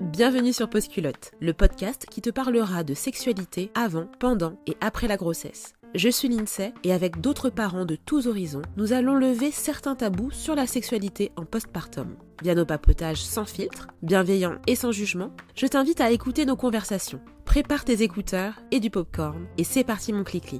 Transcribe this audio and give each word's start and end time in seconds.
Bienvenue 0.00 0.52
sur 0.52 0.68
Postculotte, 0.68 1.30
le 1.40 1.52
podcast 1.52 2.04
qui 2.10 2.20
te 2.20 2.30
parlera 2.30 2.82
de 2.82 2.94
sexualité 2.94 3.70
avant, 3.74 4.08
pendant 4.18 4.58
et 4.66 4.76
après 4.80 5.06
la 5.06 5.16
grossesse. 5.16 5.72
Je 5.94 6.08
suis 6.08 6.28
Lindsay 6.28 6.74
et 6.82 6.92
avec 6.92 7.20
d'autres 7.20 7.48
parents 7.48 7.84
de 7.84 7.96
tous 7.96 8.26
horizons, 8.26 8.62
nous 8.76 8.92
allons 8.92 9.14
lever 9.14 9.50
certains 9.50 9.94
tabous 9.94 10.32
sur 10.32 10.56
la 10.56 10.66
sexualité 10.66 11.30
en 11.36 11.44
postpartum. 11.44 12.16
Via 12.42 12.54
nos 12.54 12.66
papotages 12.66 13.22
sans 13.22 13.44
filtre, 13.44 13.86
bienveillants 14.02 14.58
et 14.66 14.74
sans 14.74 14.92
jugement, 14.92 15.30
je 15.54 15.66
t'invite 15.66 16.00
à 16.00 16.10
écouter 16.10 16.44
nos 16.44 16.56
conversations. 16.56 17.20
Prépare 17.44 17.84
tes 17.84 18.02
écouteurs 18.02 18.60
et 18.72 18.80
du 18.80 18.90
popcorn 18.90 19.46
et 19.58 19.64
c'est 19.64 19.84
parti 19.84 20.12
mon 20.12 20.24
clic 20.24 20.54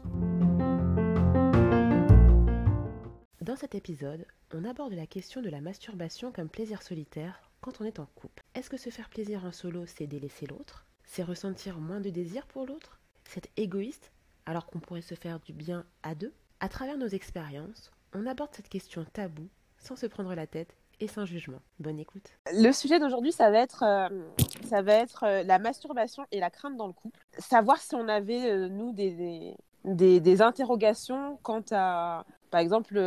Dans 3.50 3.56
cet 3.56 3.74
épisode, 3.74 4.24
on 4.54 4.62
aborde 4.62 4.92
la 4.92 5.08
question 5.08 5.42
de 5.42 5.48
la 5.48 5.60
masturbation 5.60 6.30
comme 6.30 6.48
plaisir 6.48 6.82
solitaire 6.82 7.42
quand 7.60 7.80
on 7.80 7.84
est 7.84 7.98
en 7.98 8.06
couple. 8.14 8.44
Est-ce 8.54 8.70
que 8.70 8.76
se 8.76 8.90
faire 8.90 9.08
plaisir 9.08 9.44
en 9.44 9.50
solo, 9.50 9.86
c'est 9.86 10.06
délaisser 10.06 10.46
l'autre? 10.46 10.86
C'est 11.02 11.24
ressentir 11.24 11.80
moins 11.80 11.98
de 11.98 12.10
désir 12.10 12.46
pour 12.46 12.64
l'autre? 12.64 13.00
C'est 13.24 13.50
égoïste 13.56 14.12
alors 14.46 14.66
qu'on 14.66 14.78
pourrait 14.78 15.02
se 15.02 15.16
faire 15.16 15.40
du 15.40 15.52
bien 15.52 15.84
à 16.04 16.14
deux? 16.14 16.32
À 16.60 16.68
travers 16.68 16.96
nos 16.96 17.08
expériences, 17.08 17.90
on 18.14 18.24
aborde 18.24 18.54
cette 18.54 18.68
question 18.68 19.04
taboue 19.12 19.48
sans 19.78 19.96
se 19.96 20.06
prendre 20.06 20.32
la 20.32 20.46
tête 20.46 20.76
et 21.00 21.08
sans 21.08 21.24
jugement. 21.24 21.60
Bonne 21.80 21.98
écoute. 21.98 22.30
Le 22.52 22.70
sujet 22.70 23.00
d'aujourd'hui, 23.00 23.32
ça 23.32 23.50
va 23.50 23.58
être, 23.58 23.82
euh, 23.82 24.28
ça 24.68 24.80
va 24.80 24.94
être 24.94 25.24
euh, 25.24 25.42
la 25.42 25.58
masturbation 25.58 26.24
et 26.30 26.38
la 26.38 26.50
crainte 26.50 26.76
dans 26.76 26.86
le 26.86 26.92
couple. 26.92 27.18
Savoir 27.36 27.78
si 27.78 27.96
on 27.96 28.06
avait, 28.06 28.48
euh, 28.48 28.68
nous, 28.68 28.92
des, 28.92 29.56
des, 29.84 30.20
des, 30.20 30.40
interrogations 30.40 31.36
quant 31.42 31.64
à, 31.72 32.24
par 32.50 32.60
exemple, 32.60 33.00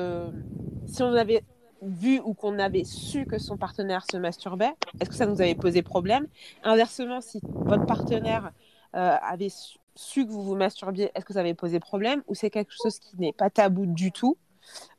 si 0.88 1.04
on 1.04 1.14
avait 1.14 1.44
vu 1.84 2.20
ou 2.24 2.34
qu'on 2.34 2.60
avait 2.60 2.84
su 2.84 3.26
que 3.26 3.38
son 3.38 3.58
partenaire 3.58 4.06
se 4.10 4.18
masturbait, 4.18 4.72
est-ce 5.00 5.10
que 5.10 5.16
ça 5.16 5.26
nous 5.26 5.42
avait 5.42 5.56
posé 5.56 5.82
problème? 5.82 6.28
Inversement, 6.64 7.22
si 7.22 7.40
votre 7.44 7.86
partenaire 7.86 8.52
euh, 8.96 9.16
avait 9.22 9.50
su, 9.96 10.26
que 10.26 10.32
vous 10.32 10.44
vous 10.44 10.56
masturbiez, 10.56 11.12
est-ce 11.14 11.26
que 11.26 11.34
ça 11.34 11.42
avait 11.42 11.54
posé 11.54 11.80
problème? 11.80 12.24
Ou 12.28 12.36
c'est 12.36 12.50
quelque 12.50 12.74
chose 12.74 13.00
qui 13.00 13.20
n'est 13.20 13.34
pas 13.34 13.50
tabou 13.50 13.86
du 13.86 14.12
tout 14.12 14.38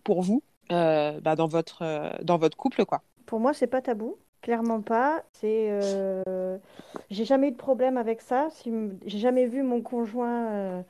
pour 0.03 0.23
vous 0.23 0.43
euh, 0.73 1.21
bah, 1.21 1.37
dans, 1.37 1.49
votre, 1.49 1.83
euh, 1.83 2.11
dans 2.23 2.39
votre 2.39 2.57
couple 2.57 2.85
quoi? 2.85 3.03
Pour 3.27 3.41
moi, 3.41 3.55
c'est 3.55 3.67
pas 3.67 3.81
tabou. 3.81 4.19
Clairement 4.43 4.83
pas. 4.83 5.23
C'est, 5.33 5.71
j'ai 7.11 7.25
jamais 7.25 7.49
eu 7.49 7.53
de 7.53 7.57
problème 7.57 7.97
avec 7.97 8.21
ça. 8.21 8.49
Si 8.51 8.71
j'ai 9.07 9.19
jamais 9.19 9.47
vu 9.47 9.63
mon 9.63 9.81
conjoint 9.81 10.85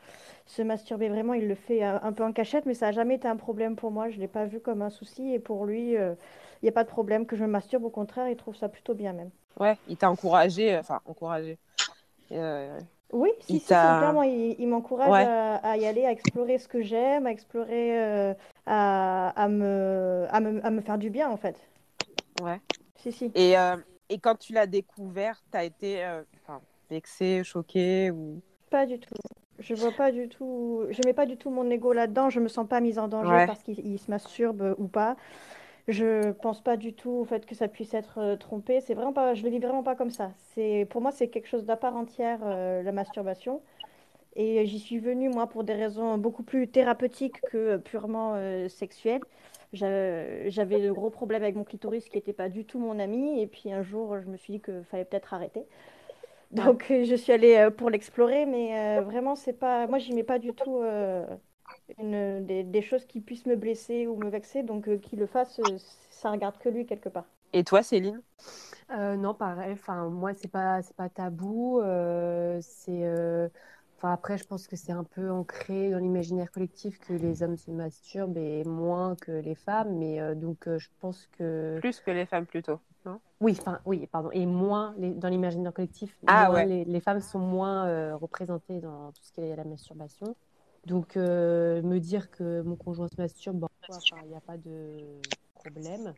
se 0.47 0.63
masturber 0.63 1.09
vraiment, 1.09 1.35
il 1.35 1.49
le 1.49 1.55
fait 1.55 1.83
un 1.83 2.13
peu 2.13 2.23
en 2.23 2.33
cachette, 2.33 2.67
mais 2.67 2.75
ça 2.75 2.87
n'a 2.87 2.93
jamais 2.93 3.15
été 3.15 3.29
un 3.29 3.37
problème 3.37 3.77
pour 3.77 3.91
moi. 3.91 4.11
Je 4.11 4.17
ne 4.17 4.21
l'ai 4.21 4.29
pas 4.29 4.45
vu 4.45 4.61
comme 4.61 4.83
un 4.83 4.91
souci 4.91 5.33
et 5.33 5.39
pour 5.39 5.65
lui, 5.65 5.93
il 5.93 6.17
n'y 6.63 6.69
a 6.69 6.73
pas 6.73 6.85
de 6.85 6.89
problème 6.89 7.25
que 7.25 7.37
je 7.37 7.45
me 7.45 7.49
masturbe. 7.49 7.85
Au 7.85 7.91
contraire, 7.91 8.29
il 8.29 8.37
trouve 8.37 8.55
ça 8.55 8.69
plutôt 8.69 8.95
bien 8.95 9.13
même. 9.13 9.31
Ouais, 9.59 9.79
il 9.89 9.97
t'a 9.97 10.11
encouragé, 10.11 10.77
enfin 10.77 11.01
encouragé. 11.07 11.59
Euh... 12.33 12.79
Oui, 13.13 13.31
si, 13.41 13.61
si, 13.61 13.67
clairement, 13.67 14.25
il, 14.25 14.67
m'encourage 14.67 15.29
à, 15.63 15.77
y 15.77 15.87
aller, 15.87 16.05
à 16.05 16.11
explorer 16.11 16.59
ce 16.59 16.67
que 16.67 16.83
j'aime, 16.83 17.27
à 17.27 17.31
explorer, 17.31 18.03
euh, 18.03 18.35
à, 18.67 19.29
à, 19.41 19.49
me, 19.49 20.27
à, 20.31 20.41
me, 20.41 20.67
à, 20.67 20.71
me, 20.71 20.81
faire 20.81 20.99
du 20.99 21.11
bien 21.11 21.31
en 21.31 21.37
fait. 21.37 21.57
Ouais. 22.43 22.61
Si, 22.97 23.13
si. 23.13 23.31
Et, 23.37 23.57
euh, 23.57 23.77
et 24.09 24.19
quand 24.19 24.35
tu 24.37 24.53
l'as 24.53 24.67
découvert, 24.67 25.41
tu 25.53 25.57
as 25.57 25.63
été 25.63 26.05
euh, 26.05 26.23
vexé, 26.91 27.45
choqué 27.45 28.11
ou... 28.11 28.41
Pas 28.69 28.85
du 28.85 28.99
tout. 28.99 29.15
Je 29.59 29.75
vois 29.75 29.93
pas 29.93 30.11
du 30.11 30.29
tout, 30.29 30.83
je 30.91 31.01
mets 31.07 31.13
pas 31.13 31.27
du 31.27 31.37
tout 31.37 31.51
mon 31.51 31.71
ego 31.71 31.93
là-dedans. 31.93 32.31
Je 32.31 32.41
me 32.41 32.49
sens 32.49 32.67
pas 32.67 32.81
mise 32.81 32.99
en 32.99 33.09
danger 33.09 33.47
parce 33.47 33.63
qu'il 33.63 33.99
se 33.99 34.11
masturbe 34.11 34.75
ou 34.79 34.89
pas. 34.89 35.17
Je 35.87 36.33
pense 36.33 36.63
pas 36.63 36.77
du 36.77 36.95
tout 36.95 37.11
au 37.11 37.25
fait 37.25 37.45
que 37.45 37.55
ça 37.55 37.69
puisse 37.69 37.93
être 37.93 38.19
euh, 38.19 38.37
trompé. 38.37 38.81
C'est 38.81 38.95
vraiment 38.95 39.13
pas, 39.13 39.35
je 39.35 39.43
le 39.43 39.51
vis 39.51 39.59
vraiment 39.59 39.83
pas 39.83 39.95
comme 39.95 40.11
ça. 40.11 40.31
C'est, 40.55 40.87
pour 40.89 41.03
moi, 41.03 41.13
c'est 41.13 41.29
quelque 41.29 41.47
chose 41.47 41.67
d'à 41.67 41.77
part 41.77 41.95
entière 41.95 42.39
euh, 42.43 42.83
la 42.83 42.93
masturbation. 42.93 43.61
Et 44.35 44.65
j'y 44.67 44.79
suis 44.79 44.99
venue 44.99 45.29
moi 45.29 45.47
pour 45.47 45.63
des 45.63 45.75
raisons 45.75 46.17
beaucoup 46.17 46.43
plus 46.43 46.69
thérapeutiques 46.69 47.41
que 47.51 47.77
purement 47.77 48.33
euh, 48.35 48.69
sexuelles. 48.69 49.21
J'avais 49.75 50.81
de 50.81 50.91
gros 50.91 51.11
problèmes 51.11 51.43
avec 51.43 51.55
mon 51.55 51.65
clitoris 51.65 52.09
qui 52.09 52.17
n'était 52.17 52.33
pas 52.33 52.49
du 52.49 52.65
tout 52.65 52.79
mon 52.79 52.99
ami. 52.99 53.43
Et 53.43 53.47
puis 53.47 53.71
un 53.71 53.83
jour, 53.83 54.19
je 54.21 54.27
me 54.27 54.37
suis 54.39 54.55
dit 54.55 54.61
qu'il 54.61 54.85
fallait 54.91 55.05
peut-être 55.05 55.35
arrêter. 55.35 55.65
Donc 56.55 56.87
euh, 56.91 57.05
je 57.05 57.15
suis 57.17 57.33
allée 57.33 57.57
euh, 57.57 57.71
pour 57.71 57.91
l'explorer, 57.91 58.47
mais 58.47 58.79
euh, 58.79 59.01
vraiment 59.03 59.35
c'est 59.35 59.53
pas, 59.53 59.87
moi 59.87 59.99
j'y 59.99 60.13
mets 60.15 60.23
pas 60.23 60.39
du 60.39 60.53
tout 60.55 60.83
une, 61.99 62.47
des, 62.47 62.83
choses 62.83 63.05
qui 63.07 63.21
puissent 63.21 63.47
me 63.47 63.57
blesser 63.57 64.07
ou 64.07 64.17
me 64.17 64.31
vexer, 64.31 64.63
donc 64.63 65.01
qu'il 65.01 65.19
le 65.19 65.27
fasse, 65.27 65.61
ça 66.11 66.31
regarde 66.31 66.57
que 66.59 66.69
lui 66.69 66.87
quelque 66.87 67.09
part. 67.09 67.27
Et 67.53 67.65
toi, 67.65 67.83
Céline? 67.83 68.21
Non, 68.91 69.35
pareil. 69.35 69.73
Enfin, 69.73 70.09
moi 70.09 70.33
c'est 70.35 70.51
pas 70.51 70.83
c'est 70.83 70.97
pas 70.97 71.09
tabou. 71.09 71.81
c'est 72.61 73.51
Enfin, 73.97 74.13
après, 74.13 74.37
je 74.37 74.45
pense 74.45 74.67
que 74.67 74.77
c'est 74.77 74.93
un 74.93 75.05
peu 75.05 75.31
ancré 75.31 75.91
dans 75.91 75.99
l'imaginaire 75.99 76.51
collectif 76.51 76.99
que 76.99 77.15
les 77.15 77.43
hommes 77.43 77.57
se 77.57 77.71
masturbent 77.71 78.37
et 78.37 78.63
moins 78.65 79.17
que 79.17 79.33
les 79.33 79.55
femmes. 79.55 79.97
Mais 79.97 80.35
donc, 80.35 80.67
je 80.67 80.89
pense 81.01 81.29
que. 81.39 81.79
Plus 81.81 82.01
que 82.01 82.11
les 82.11 82.27
femmes, 82.27 82.45
plutôt. 82.45 82.81
Oui, 83.41 83.57
enfin, 83.59 83.81
oui, 83.85 84.07
pardon. 84.07 84.31
Et 84.33 84.47
moins 84.47 84.95
dans 84.99 85.29
l'imaginaire 85.29 85.73
collectif, 85.73 86.17
ah, 86.27 86.65
les, 86.65 87.01
femmes 87.01 87.21
sont 87.21 87.39
moins 87.39 87.87
euh, 87.87 88.17
représentées 88.17 88.81
dans 88.81 89.13
tout 89.13 89.23
ce 89.23 89.33
qui 89.33 89.41
est 89.41 89.57
la 89.57 89.65
masturbation. 89.65 90.35
Donc, 90.87 91.17
euh, 91.17 91.83
me 91.83 91.99
dire 91.99 92.31
que 92.31 92.63
mon 92.63 92.77
conjoint 92.77 93.09
se 93.09 93.17
masturbe, 93.19 93.67
il 94.23 94.29
n'y 94.29 94.37
a 94.37 94.41
pas 94.41 94.57
de 94.57 95.21
problème. 95.55 96.15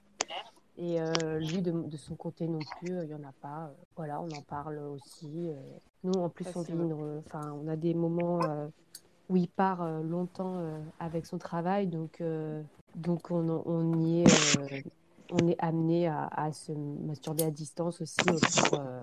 Et 0.78 1.00
euh, 1.00 1.38
lui, 1.38 1.62
de, 1.62 1.96
son 1.96 2.16
côté 2.16 2.46
non 2.46 2.58
plus, 2.80 2.90
il 2.90 3.08
n'y 3.08 3.14
en 3.14 3.24
a 3.24 3.32
pas. 3.40 3.72
Voilà, 3.96 4.20
on 4.20 4.30
en 4.30 4.42
parle 4.42 4.78
aussi. 4.78 5.50
Nous, 6.04 6.12
en 6.12 6.28
plus, 6.28 6.46
on, 6.54 7.18
enfin, 7.26 7.56
on 7.60 7.66
a 7.68 7.76
des 7.76 7.94
moments 7.94 8.40
où 9.28 9.36
il 9.36 9.48
part 9.48 9.88
longtemps 10.02 10.62
avec 11.00 11.26
son 11.26 11.38
travail. 11.38 11.86
Donc, 11.86 12.22
donc 12.94 13.30
on, 13.30 13.62
on 13.64 13.98
y 14.00 14.22
est 14.22 14.84
on 15.30 15.48
est 15.48 15.56
amené 15.58 16.08
à, 16.08 16.50
se 16.52 16.72
masturber 16.72 17.44
à 17.44 17.50
distance 17.50 18.00
aussi 18.00 18.16
pour, 18.24 18.80
euh, 18.80 19.00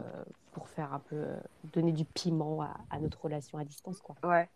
pour 0.51 0.69
faire 0.69 0.93
un 0.93 0.99
peu 0.99 1.15
euh, 1.15 1.35
donner 1.73 1.91
du 1.91 2.05
piment 2.05 2.61
à, 2.61 2.99
notre 2.99 3.21
relation 3.21 3.57
à 3.57 3.63
distance 3.63 3.99
quoi. 3.99 4.15
Ouais. 4.23 4.47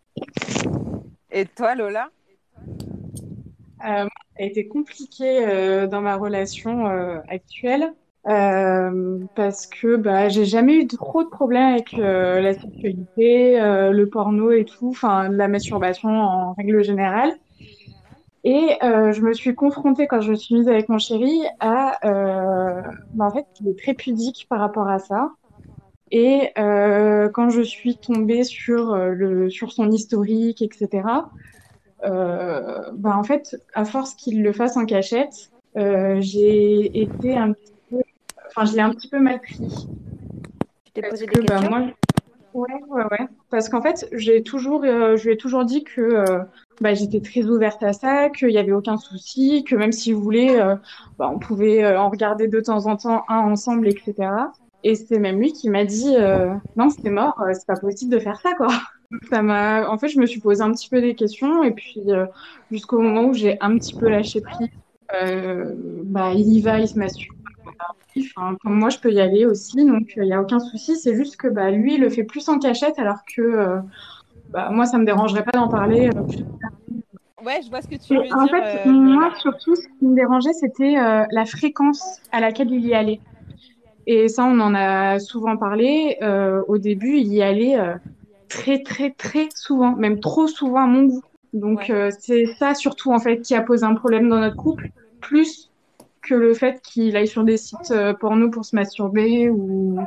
Et 1.30 1.46
toi 1.46 1.74
Lola? 1.74 2.08
Euh, 3.84 4.04
Ça 4.04 4.08
a 4.38 4.42
été 4.42 4.66
compliqué 4.68 5.86
dans 5.88 6.00
ma 6.00 6.16
relation 6.16 6.86
actuelle 7.28 7.92
parce 8.24 9.66
que 9.66 9.96
bah 9.96 10.28
j'ai 10.28 10.44
jamais 10.44 10.74
eu 10.74 10.86
trop 10.86 11.22
de 11.22 11.28
problèmes 11.28 11.74
avec 11.74 11.92
la 11.92 12.54
sexualité, 12.54 13.58
le 13.60 14.04
porno 14.06 14.50
et 14.50 14.64
tout, 14.64 14.88
enfin 14.88 15.28
la 15.28 15.48
masturbation 15.48 16.08
en 16.08 16.52
règle 16.54 16.82
générale. 16.82 17.32
Et 18.50 18.78
euh, 18.82 19.12
je 19.12 19.20
me 19.20 19.34
suis 19.34 19.54
confrontée 19.54 20.06
quand 20.06 20.22
je 20.22 20.30
me 20.30 20.34
suis 20.34 20.54
mise 20.54 20.68
avec 20.68 20.88
mon 20.88 20.96
chéri 20.96 21.42
à, 21.60 21.98
euh, 22.08 22.80
bah, 23.12 23.26
en 23.26 23.30
fait, 23.30 23.44
il 23.60 23.68
est 23.68 23.78
très 23.78 23.92
pudique 23.92 24.46
par 24.48 24.58
rapport 24.58 24.88
à 24.88 24.98
ça. 24.98 25.32
Et 26.10 26.48
euh, 26.56 27.28
quand 27.28 27.50
je 27.50 27.60
suis 27.60 27.98
tombée 27.98 28.44
sur 28.44 28.96
le 28.96 29.50
sur 29.50 29.70
son 29.70 29.90
historique, 29.90 30.62
etc. 30.62 30.88
Bah, 32.02 32.90
en 33.04 33.22
fait, 33.22 33.54
à 33.74 33.84
force 33.84 34.14
qu'il 34.14 34.42
le 34.42 34.54
fasse 34.54 34.78
en 34.78 34.86
cachette, 34.86 35.50
j'ai 35.76 37.02
été 37.02 37.36
un 37.36 37.52
petit 37.52 37.74
peu, 37.90 38.00
enfin, 38.46 38.64
je 38.64 38.76
l'ai 38.76 38.80
un 38.80 38.94
petit 38.94 39.10
peu 39.10 39.20
mal 39.20 39.42
pris. 39.42 39.88
Tu 40.86 40.92
t'es 40.92 41.06
posé 41.06 41.26
des 41.26 41.42
bah, 41.42 41.56
questions? 41.56 41.68
moi, 41.68 41.88
Ouais, 42.58 42.82
ouais, 42.88 43.04
ouais. 43.12 43.28
Parce 43.50 43.68
qu'en 43.68 43.80
fait, 43.80 44.08
j'ai 44.12 44.42
toujours, 44.42 44.82
euh, 44.82 45.16
je 45.16 45.26
lui 45.26 45.34
ai 45.34 45.36
toujours 45.36 45.64
dit 45.64 45.84
que 45.84 46.00
euh, 46.00 46.40
bah, 46.80 46.92
j'étais 46.92 47.20
très 47.20 47.44
ouverte 47.46 47.84
à 47.84 47.92
ça, 47.92 48.30
qu'il 48.30 48.48
n'y 48.48 48.58
avait 48.58 48.72
aucun 48.72 48.96
souci, 48.96 49.62
que 49.62 49.76
même 49.76 49.92
si 49.92 50.12
vous 50.12 50.20
voulez, 50.20 50.56
euh, 50.58 50.74
bah, 51.18 51.30
on 51.32 51.38
pouvait 51.38 51.86
en 51.96 52.10
regarder 52.10 52.48
de 52.48 52.60
temps 52.60 52.86
en 52.86 52.96
temps 52.96 53.24
un 53.28 53.38
ensemble, 53.38 53.86
etc. 53.86 54.30
Et 54.82 54.96
c'est 54.96 55.20
même 55.20 55.38
lui 55.38 55.52
qui 55.52 55.70
m'a 55.70 55.84
dit 55.84 56.16
non, 56.76 56.90
c'est 56.90 57.10
mort, 57.10 57.40
c'est 57.52 57.66
pas 57.66 57.76
possible 57.76 58.12
de 58.12 58.18
faire 58.18 58.40
ça, 58.40 58.54
quoi. 58.54 58.68
Ça 59.30 59.40
m'a, 59.40 59.88
en 59.88 59.96
fait, 59.96 60.08
je 60.08 60.18
me 60.20 60.26
suis 60.26 60.40
posé 60.40 60.62
un 60.62 60.70
petit 60.72 60.88
peu 60.90 61.00
des 61.00 61.14
questions 61.14 61.62
et 61.62 61.70
puis 61.70 62.02
jusqu'au 62.70 63.00
moment 63.00 63.24
où 63.24 63.34
j'ai 63.34 63.56
un 63.62 63.78
petit 63.78 63.94
peu 63.94 64.08
lâché 64.08 64.40
prise, 64.42 64.68
bah, 66.04 66.32
il 66.34 66.52
y 66.52 66.60
va, 66.60 66.78
il 66.80 66.88
se 66.88 66.98
masturbe 66.98 67.37
comme 68.34 68.78
moi, 68.78 68.88
je 68.90 68.98
peux 68.98 69.12
y 69.12 69.20
aller 69.20 69.46
aussi, 69.46 69.84
donc 69.84 70.12
il 70.16 70.22
n'y 70.22 70.32
a 70.32 70.40
aucun 70.40 70.60
souci. 70.60 70.96
C'est 70.96 71.14
juste 71.14 71.36
que 71.36 71.48
bah, 71.48 71.70
lui, 71.70 71.94
il 71.94 72.00
le 72.00 72.08
fait 72.08 72.24
plus 72.24 72.48
en 72.48 72.58
cachette, 72.58 72.98
alors 72.98 73.18
que 73.24 73.42
euh, 73.42 73.78
bah, 74.50 74.70
moi, 74.70 74.86
ça 74.86 74.98
me 74.98 75.04
dérangerait 75.04 75.44
pas 75.44 75.52
d'en 75.52 75.68
parler. 75.68 76.10
Euh, 76.14 77.44
ouais, 77.44 77.60
je 77.64 77.70
vois 77.70 77.82
ce 77.82 77.88
que 77.88 77.96
tu 77.96 78.16
veux 78.16 78.22
dire. 78.22 78.36
En 78.36 78.46
fait, 78.46 78.86
euh, 78.86 78.90
moi, 78.90 79.32
surtout, 79.38 79.74
ce 79.74 79.86
qui 79.86 80.04
me 80.04 80.14
dérangeait, 80.14 80.52
c'était 80.52 80.94
la 80.94 81.44
fréquence 81.46 82.20
à 82.32 82.40
laquelle 82.40 82.70
il 82.70 82.86
y 82.86 82.94
allait. 82.94 83.20
Et 84.06 84.28
ça, 84.28 84.44
on 84.44 84.58
en 84.60 84.74
a 84.74 85.18
souvent 85.18 85.56
parlé. 85.56 86.18
au 86.68 86.78
début, 86.78 87.16
il 87.18 87.32
y 87.32 87.42
allait 87.42 87.78
très, 88.48 88.82
très, 88.82 89.10
très 89.10 89.48
souvent, 89.54 89.94
même 89.96 90.20
trop 90.20 90.46
souvent 90.46 90.82
à 90.82 90.86
mon 90.86 91.04
goût. 91.04 91.22
Donc, 91.52 91.92
c'est 92.18 92.46
ça 92.58 92.74
surtout, 92.74 93.12
en 93.12 93.18
fait, 93.18 93.40
qui 93.40 93.54
a 93.54 93.62
posé 93.62 93.84
un 93.84 93.94
problème 93.94 94.28
dans 94.28 94.40
notre 94.40 94.56
couple, 94.56 94.90
plus 95.20 95.67
que 96.22 96.34
le 96.34 96.54
fait 96.54 96.80
qu'il 96.82 97.16
aille 97.16 97.28
sur 97.28 97.44
des 97.44 97.56
sites 97.56 97.94
porno 98.20 98.50
pour 98.50 98.64
se 98.64 98.76
masturber 98.76 99.50
ou 99.50 99.98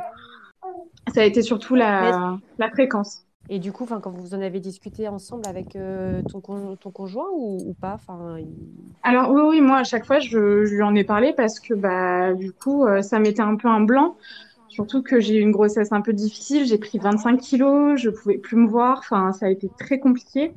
ça 1.14 1.22
a 1.22 1.24
été 1.24 1.42
surtout 1.42 1.74
la, 1.74 2.38
la 2.58 2.70
fréquence. 2.70 3.24
Et 3.48 3.58
du 3.58 3.72
coup, 3.72 3.86
quand 3.86 4.10
vous 4.10 4.34
en 4.34 4.40
avez 4.40 4.60
discuté 4.60 5.08
ensemble 5.08 5.46
avec 5.46 5.74
euh, 5.74 6.22
ton, 6.22 6.40
ton, 6.76 6.90
conjoint 6.90 7.26
ou, 7.34 7.74
pas 7.80 7.98
Alors 9.02 9.30
oui, 9.32 9.42
oui, 9.44 9.60
moi 9.60 9.78
à 9.78 9.84
chaque 9.84 10.06
fois, 10.06 10.20
je, 10.20 10.64
lui 10.64 10.82
en 10.82 10.94
ai 10.94 11.04
parlé 11.04 11.34
parce 11.36 11.58
que 11.58 11.74
bah, 11.74 12.34
du 12.34 12.52
coup, 12.52 12.86
euh, 12.86 13.02
ça 13.02 13.18
m'était 13.18 13.42
un 13.42 13.56
peu 13.56 13.68
un 13.68 13.80
blanc. 13.80 14.16
Surtout 14.68 15.02
que 15.02 15.20
j'ai 15.20 15.36
eu 15.36 15.40
une 15.40 15.50
grossesse 15.50 15.92
un 15.92 16.00
peu 16.00 16.14
difficile, 16.14 16.64
j'ai 16.64 16.78
pris 16.78 16.98
25 16.98 17.38
kilos, 17.38 18.00
je 18.00 18.08
pouvais 18.08 18.38
plus 18.38 18.56
me 18.56 18.66
voir, 18.66 19.00
enfin, 19.00 19.32
ça 19.32 19.46
a 19.46 19.50
été 19.50 19.68
très 19.78 19.98
compliqué. 19.98 20.54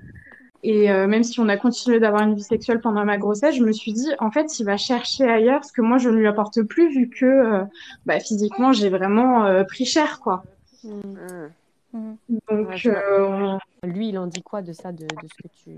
Et 0.68 0.92
euh, 0.92 1.08
même 1.08 1.24
si 1.24 1.40
on 1.40 1.48
a 1.48 1.58
continué 1.58 2.00
d'avoir 2.00 2.24
une 2.24 2.36
vie 2.36 2.44
sexuelle 2.44 2.82
pendant 2.82 3.06
ma 3.06 3.18
grossesse, 3.18 3.56
je 3.56 3.64
me 3.64 3.72
suis 3.72 3.94
dit, 3.94 4.10
en 4.20 4.32
fait, 4.32 4.60
il 4.60 4.66
va 4.66 4.78
chercher 4.78 5.26
ailleurs 5.26 5.64
ce 5.64 5.72
que 5.72 5.82
moi, 5.82 5.98
je 5.98 6.10
ne 6.10 6.16
lui 6.16 6.28
apporte 6.28 6.62
plus, 6.64 6.90
vu 6.90 7.10
que 7.10 7.64
bah, 8.06 8.20
physiquement, 8.20 8.74
j'ai 8.74 8.90
vraiment 8.90 9.64
pris 9.66 9.86
cher, 9.86 10.20
quoi. 10.20 10.44
Mmh. 10.84 10.90
Mmh. 10.90 11.50
Mhm. 11.96 12.18
Donc, 12.50 12.86
euh, 12.86 13.58
lui, 13.84 14.10
il 14.10 14.18
en 14.18 14.28
dit 14.28 14.44
quoi 14.44 14.62
de 14.62 14.74
ça, 14.74 14.92
de, 14.92 15.08
ce 15.08 15.42
que 15.42 15.48
tu, 15.64 15.72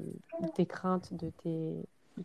tes 0.56 0.66
craintes, 0.66 1.13
de, 1.13 1.30
tes, 1.44 1.74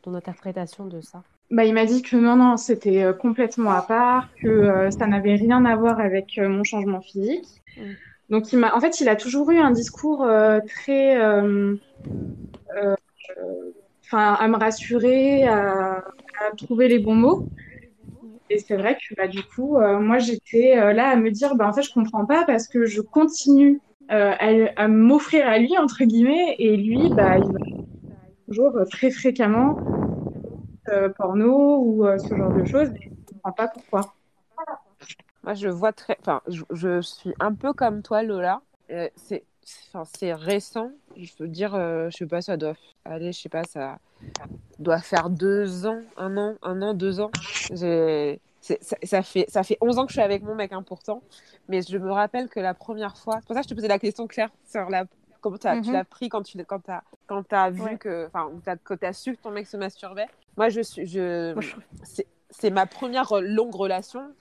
ton 0.03 0.15
interprétation 0.15 0.87
de 0.87 1.01
ça? 1.01 1.23
Bah, 1.51 1.65
il 1.65 1.75
m'a 1.75 1.85
dit 1.85 2.03
que 2.03 2.17
non, 2.17 2.37
non, 2.37 2.57
c'était 2.57 3.03
euh, 3.03 3.13
complètement 3.13 3.73
à 3.73 3.83
part, 3.83 4.29
que 4.37 4.49
euh, 4.49 4.91
ça 4.91 5.07
n'avait 5.07 5.35
rien 5.35 5.65
à 5.65 5.77
voir 5.77 6.01
avec 6.01 6.39
mon 6.39 6.65
changement 6.65 7.01
physique. 7.01 7.63
Mhm. 7.77 7.97
Donc, 8.33 8.53
il 8.53 8.65
en 8.65 8.81
fait, 8.81 9.01
il 9.01 9.09
a 9.09 9.15
toujours 9.15 9.51
eu 9.51 9.59
un 9.59 9.71
discours 9.71 10.27
très, 10.67 11.17
enfin, 14.05 14.35
à 14.35 14.49
me 14.49 14.57
rassurer, 14.57 15.47
à, 15.47 16.03
trouver 16.57 16.89
les 16.89 16.99
bons 16.99 17.15
mots. 17.15 17.47
Et 18.53 18.59
c'est 18.59 18.77
vrai 18.77 18.97
que 18.97 19.15
bah, 19.15 19.29
du 19.29 19.43
coup, 19.43 19.79
euh, 19.79 19.99
moi, 19.99 20.19
j'étais 20.19 20.77
euh, 20.77 20.93
là 20.93 21.09
à 21.09 21.17
me 21.17 21.31
dire, 21.31 21.55
bah, 21.55 21.67
en 21.67 21.73
fait, 21.73 21.83
je 21.83 21.93
comprends 21.93 22.27
pas 22.27 22.45
parce 22.45 22.69
que 22.69 22.85
je 22.85 23.01
continue 23.01 23.81
euh, 24.11 24.35
à, 24.77 24.89
m'offrir 24.89 25.47
à 25.47 25.59
lui, 25.59 25.79
entre 25.79 26.05
guillemets, 26.05 26.57
et 26.59 26.77
lui, 26.77 27.09
bah, 27.15 27.39
il 27.39 27.51
va 27.51 27.59
toujours 28.47 28.79
très 28.91 29.11
fréquemment 29.11 29.79
porno 31.17 31.79
ou 31.79 32.05
ce 32.19 32.37
genre 32.37 32.53
de 32.53 32.65
choses. 32.67 32.91
Et 32.91 33.11
je 33.11 33.33
comprends 33.33 33.53
pas 33.53 33.69
pourquoi. 33.69 34.15
Moi, 35.45 35.55
je 35.55 35.69
vois 35.69 35.93
très. 35.93 36.17
Enfin, 36.21 36.41
je, 36.49 36.63
je 36.71 37.01
suis 37.01 37.35
un 37.41 37.55
peu 37.55 37.73
comme 37.73 38.03
toi, 38.03 38.23
Lola. 38.23 38.61
c'est 38.89 39.45
enfin, 39.89 40.05
c'est 40.17 40.35
récent. 40.35 40.91
Je 41.17 41.31
veux 41.39 41.49
dire, 41.49 41.73
je 41.75 42.17
sais 42.17 42.27
pas, 42.27 42.43
ça 42.43 42.57
doit 42.57 42.75
aller, 43.05 43.33
je 43.33 43.41
sais 43.41 43.49
pas, 43.49 43.65
ça 43.65 43.99
doit 44.79 45.01
faire 45.01 45.31
deux 45.31 45.87
ans, 45.87 46.01
un 46.17 46.37
an, 46.37 46.55
un 46.63 46.83
an, 46.83 46.95
deux 46.95 47.21
ans. 47.21 47.31
J'ai, 47.73 48.41
ça, 48.63 49.23
fait, 49.23 49.47
ça 49.49 49.63
fait 49.63 49.77
11 49.81 49.99
ans 49.99 50.07
que 50.07 50.11
je 50.11 50.15
suis 50.15 50.23
avec 50.23 50.43
mon 50.43 50.55
mec, 50.55 50.73
hein, 50.73 50.83
pourtant. 50.83 51.23
Mais 51.69 51.83
je 51.83 51.99
me 51.99 52.13
rappelle 52.13 52.49
que 52.49 52.61
la 52.61 52.75
première 52.75 53.17
fois, 53.17 53.39
c'est 53.41 53.47
pour 53.47 53.55
ça 53.55 53.63
que 53.63 53.69
je 53.69 53.71
te 53.71 53.75
posais 53.75 53.89
la 53.89 53.99
question, 53.99 54.27
Claire, 54.27 54.51
sur 54.69 54.89
la, 54.89 55.05
comment 55.41 55.59
tu 55.59 55.67
mhm. 55.67 55.93
l'as 55.93 56.05
pris 56.05 56.29
quand 56.29 56.43
tu 56.43 56.63
quand 56.65 56.89
as, 56.89 57.03
quand 57.27 57.53
as 57.53 57.71
vu 57.71 57.99
que, 57.99 58.27
enfin, 58.27 58.51
quand 58.85 59.03
as 59.03 59.13
su 59.13 59.37
que 59.37 59.43
ton 59.43 59.51
mec 59.51 59.67
se 59.67 59.77
masturbait. 59.77 60.29
Moi, 60.57 60.69
je 60.69 60.81
suis, 60.81 61.07
je, 61.07 61.55
c'est 62.51 62.71
ma 62.71 62.87
première 62.87 63.33
longue 63.41 63.75
relation. 63.75 64.33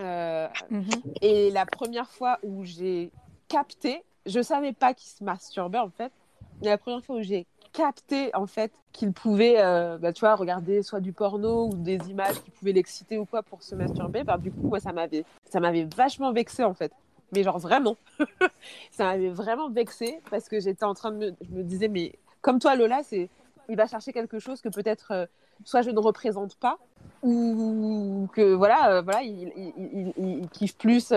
Euh, 0.00 0.48
mhm. 0.70 0.84
Et 1.22 1.50
la 1.50 1.66
première 1.66 2.10
fois 2.10 2.38
où 2.42 2.64
j'ai 2.64 3.10
capté, 3.48 4.02
je 4.26 4.40
savais 4.42 4.72
pas 4.72 4.94
qu'il 4.94 5.08
se 5.08 5.22
masturbait 5.22 5.78
en 5.78 5.90
fait. 5.90 6.12
Mais 6.60 6.68
la 6.68 6.78
première 6.78 7.04
fois 7.04 7.16
où 7.16 7.22
j'ai 7.22 7.46
capté 7.72 8.30
en 8.34 8.46
fait 8.46 8.72
qu'il 8.92 9.12
pouvait, 9.12 9.56
euh, 9.58 9.98
bah, 9.98 10.12
tu 10.12 10.20
vois, 10.20 10.36
regarder 10.36 10.82
soit 10.82 11.00
du 11.00 11.12
porno 11.12 11.68
ou 11.68 11.74
des 11.74 11.98
images 12.08 12.40
qui 12.42 12.50
pouvaient 12.50 12.72
l'exciter 12.72 13.18
ou 13.18 13.24
quoi 13.26 13.42
pour 13.42 13.62
se 13.62 13.74
masturber, 13.74 14.22
bah, 14.22 14.38
du 14.38 14.50
coup, 14.50 14.68
moi, 14.68 14.80
ça 14.80 14.92
m'avait, 14.92 15.24
ça 15.50 15.60
m'avait 15.60 15.84
vachement 15.84 16.32
vexé 16.32 16.64
en 16.64 16.74
fait. 16.74 16.92
Mais 17.32 17.42
genre 17.42 17.58
vraiment, 17.58 17.96
ça 18.92 19.04
m'avait 19.04 19.30
vraiment 19.30 19.68
vexé 19.68 20.20
parce 20.30 20.48
que 20.48 20.60
j'étais 20.60 20.84
en 20.84 20.94
train 20.94 21.10
de 21.10 21.16
me, 21.16 21.34
je 21.40 21.50
me 21.50 21.62
disais, 21.64 21.88
mais 21.88 22.12
comme 22.40 22.60
toi, 22.60 22.76
Lola, 22.76 23.02
c'est, 23.02 23.28
il 23.68 23.76
va 23.76 23.86
chercher 23.86 24.12
quelque 24.12 24.38
chose 24.38 24.60
que 24.60 24.68
peut-être 24.68 25.10
euh, 25.10 25.26
soit 25.64 25.82
je 25.82 25.90
ne 25.90 25.98
représente 25.98 26.56
pas 26.56 26.78
ou 27.22 28.28
que 28.32 28.52
voilà, 28.54 28.96
euh, 28.96 29.02
voilà, 29.02 29.22
il, 29.22 29.52
il, 29.56 30.12
il, 30.16 30.48
kiffe 30.48 30.76
plus 30.76 31.12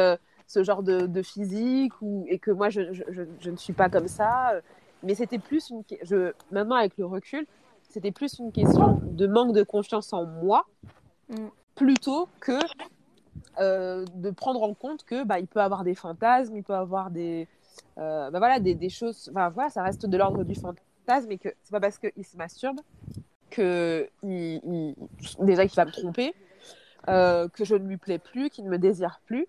ce 0.48 0.64
genre 0.64 0.84
de, 0.84 1.06
de, 1.06 1.22
physique 1.22 1.94
ou 2.02 2.26
et 2.30 2.40
que 2.40 2.52
moi 2.52 2.70
je, 2.70 2.94
je, 2.94 3.04
je, 3.40 3.50
ne 3.50 3.58
suis 3.58 3.74
pas 3.74 3.90
comme 3.90 4.08
ça 4.08 4.54
mais 5.04 5.16
c'était 5.16 5.40
plus 5.40 5.70
une. 5.70 5.84
Je, 6.04 6.34
maintenant, 6.52 6.76
avec 6.76 6.98
le 6.98 7.06
recul, 7.06 7.46
c'était 7.90 8.12
plus 8.12 8.40
une 8.40 8.52
question 8.52 9.00
de 9.04 9.28
manque 9.28 9.54
de 9.54 9.64
confiance 9.64 10.14
en 10.14 10.26
moi, 10.26 10.66
mm. 11.30 11.48
plutôt 11.76 12.28
que 12.40 12.60
euh, 13.60 14.06
de 14.16 14.32
prendre 14.32 14.64
en 14.64 14.74
compte 14.74 15.04
que 15.04 15.24
bah, 15.24 15.40
il 15.40 15.48
peut 15.48 15.62
avoir 15.62 15.84
des 15.84 15.96
fantasmes, 15.96 16.56
il 16.56 16.64
peut 16.64 16.76
avoir 16.76 17.12
des. 17.12 17.48
Euh, 17.98 18.30
bah, 18.32 18.40
voilà, 18.40 18.60
des, 18.60 18.76
des 18.76 18.90
choses. 18.90 19.30
Enfin, 19.32 19.50
voilà, 19.50 19.70
ça 19.70 19.84
reste 19.84 20.06
de 20.06 20.18
l'ordre 20.18 20.44
du 20.44 20.56
fantasme 20.56 21.32
et 21.32 21.38
que 21.38 21.50
c'est 21.64 21.72
pas 21.72 21.80
parce 21.80 22.00
qu'il 22.00 22.26
se 22.26 22.38
masturbe 22.38 22.80
que 23.50 24.10
il, 24.24 24.96
déjà 25.40 25.68
qu'il 25.68 25.76
va 25.76 25.86
me 25.86 25.92
tromper, 25.92 26.34
euh, 27.10 27.48
que 27.50 27.66
je 27.66 27.76
ne 27.76 27.88
lui 27.88 27.98
plais 27.98 28.20
plus, 28.20 28.50
qu'il 28.50 28.66
ne 28.66 28.70
me 28.70 28.78
désire 28.78 29.22
plus. 29.26 29.48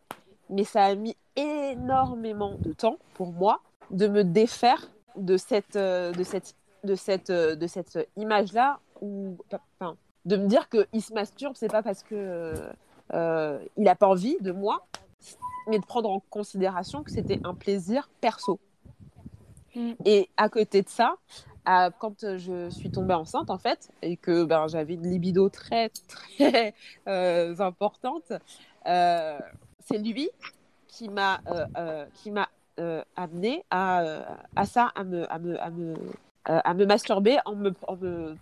Mais 0.51 0.65
ça 0.65 0.85
a 0.85 0.95
mis 0.95 1.17
énormément 1.37 2.55
de 2.59 2.73
temps 2.73 2.99
pour 3.15 3.33
moi 3.33 3.61
de 3.91 4.07
me 4.09 4.25
défaire 4.25 4.91
de 5.17 5.37
cette, 5.37 5.77
euh, 5.77 6.13
de 6.13 6.23
cette, 6.23 6.55
de 6.85 6.95
cette, 6.95 7.31
euh, 7.31 7.57
de 7.57 7.67
cette 7.67 8.09
image-là, 8.17 8.81
ou 9.01 9.37
enfin, 9.81 9.97
de 10.25 10.37
me 10.37 10.47
dire 10.47 10.69
qu'il 10.69 11.03
se 11.03 11.13
masturbe, 11.13 11.55
c'est 11.57 11.71
pas 11.71 11.83
parce 11.83 12.03
que 12.03 12.55
euh, 13.15 13.59
il 13.77 13.85
n'a 13.85 13.95
pas 13.95 14.09
envie 14.09 14.37
de 14.41 14.53
moi, 14.53 14.87
mais 15.69 15.79
de 15.79 15.85
prendre 15.85 16.11
en 16.11 16.21
considération 16.31 17.03
que 17.03 17.11
c'était 17.11 17.41
un 17.45 17.55
plaisir 17.55 18.09
perso. 18.21 18.59
Mm. 19.75 19.93
Et 20.05 20.29
à 20.37 20.49
côté 20.49 20.83
de 20.83 20.89
ça, 20.89 21.17
quand 21.99 22.37
je 22.37 22.71
suis 22.71 22.91
tombée 22.91 23.15
enceinte, 23.15 23.51
en 23.51 23.59
fait, 23.59 23.91
et 24.03 24.17
que 24.17 24.45
ben, 24.45 24.69
j'avais 24.69 24.95
une 24.95 25.11
libido 25.11 25.49
très, 25.49 25.91
très 26.09 26.75
importante, 27.61 28.33
c'est 28.85 29.99
lui 29.99 30.31
qui 30.87 31.09
m'a 31.09 31.41
qui 32.15 32.31
m'a 32.31 32.49
euh, 32.79 33.03
amené 33.17 33.65
à, 33.71 34.03
euh, 34.03 34.23
à, 34.55 34.65
ça, 34.65 34.93
à 34.95 35.03
me, 35.03 35.31
à 35.33 35.41
me, 35.41 35.61
à 35.61 35.69
me, 35.71 35.95
euh, 36.49 36.61
à 36.63 36.75
me 36.75 36.87
masturber 36.87 37.39
en 37.45 37.57
me, 37.57 37.75
en 37.89 37.97
me, 37.97 38.37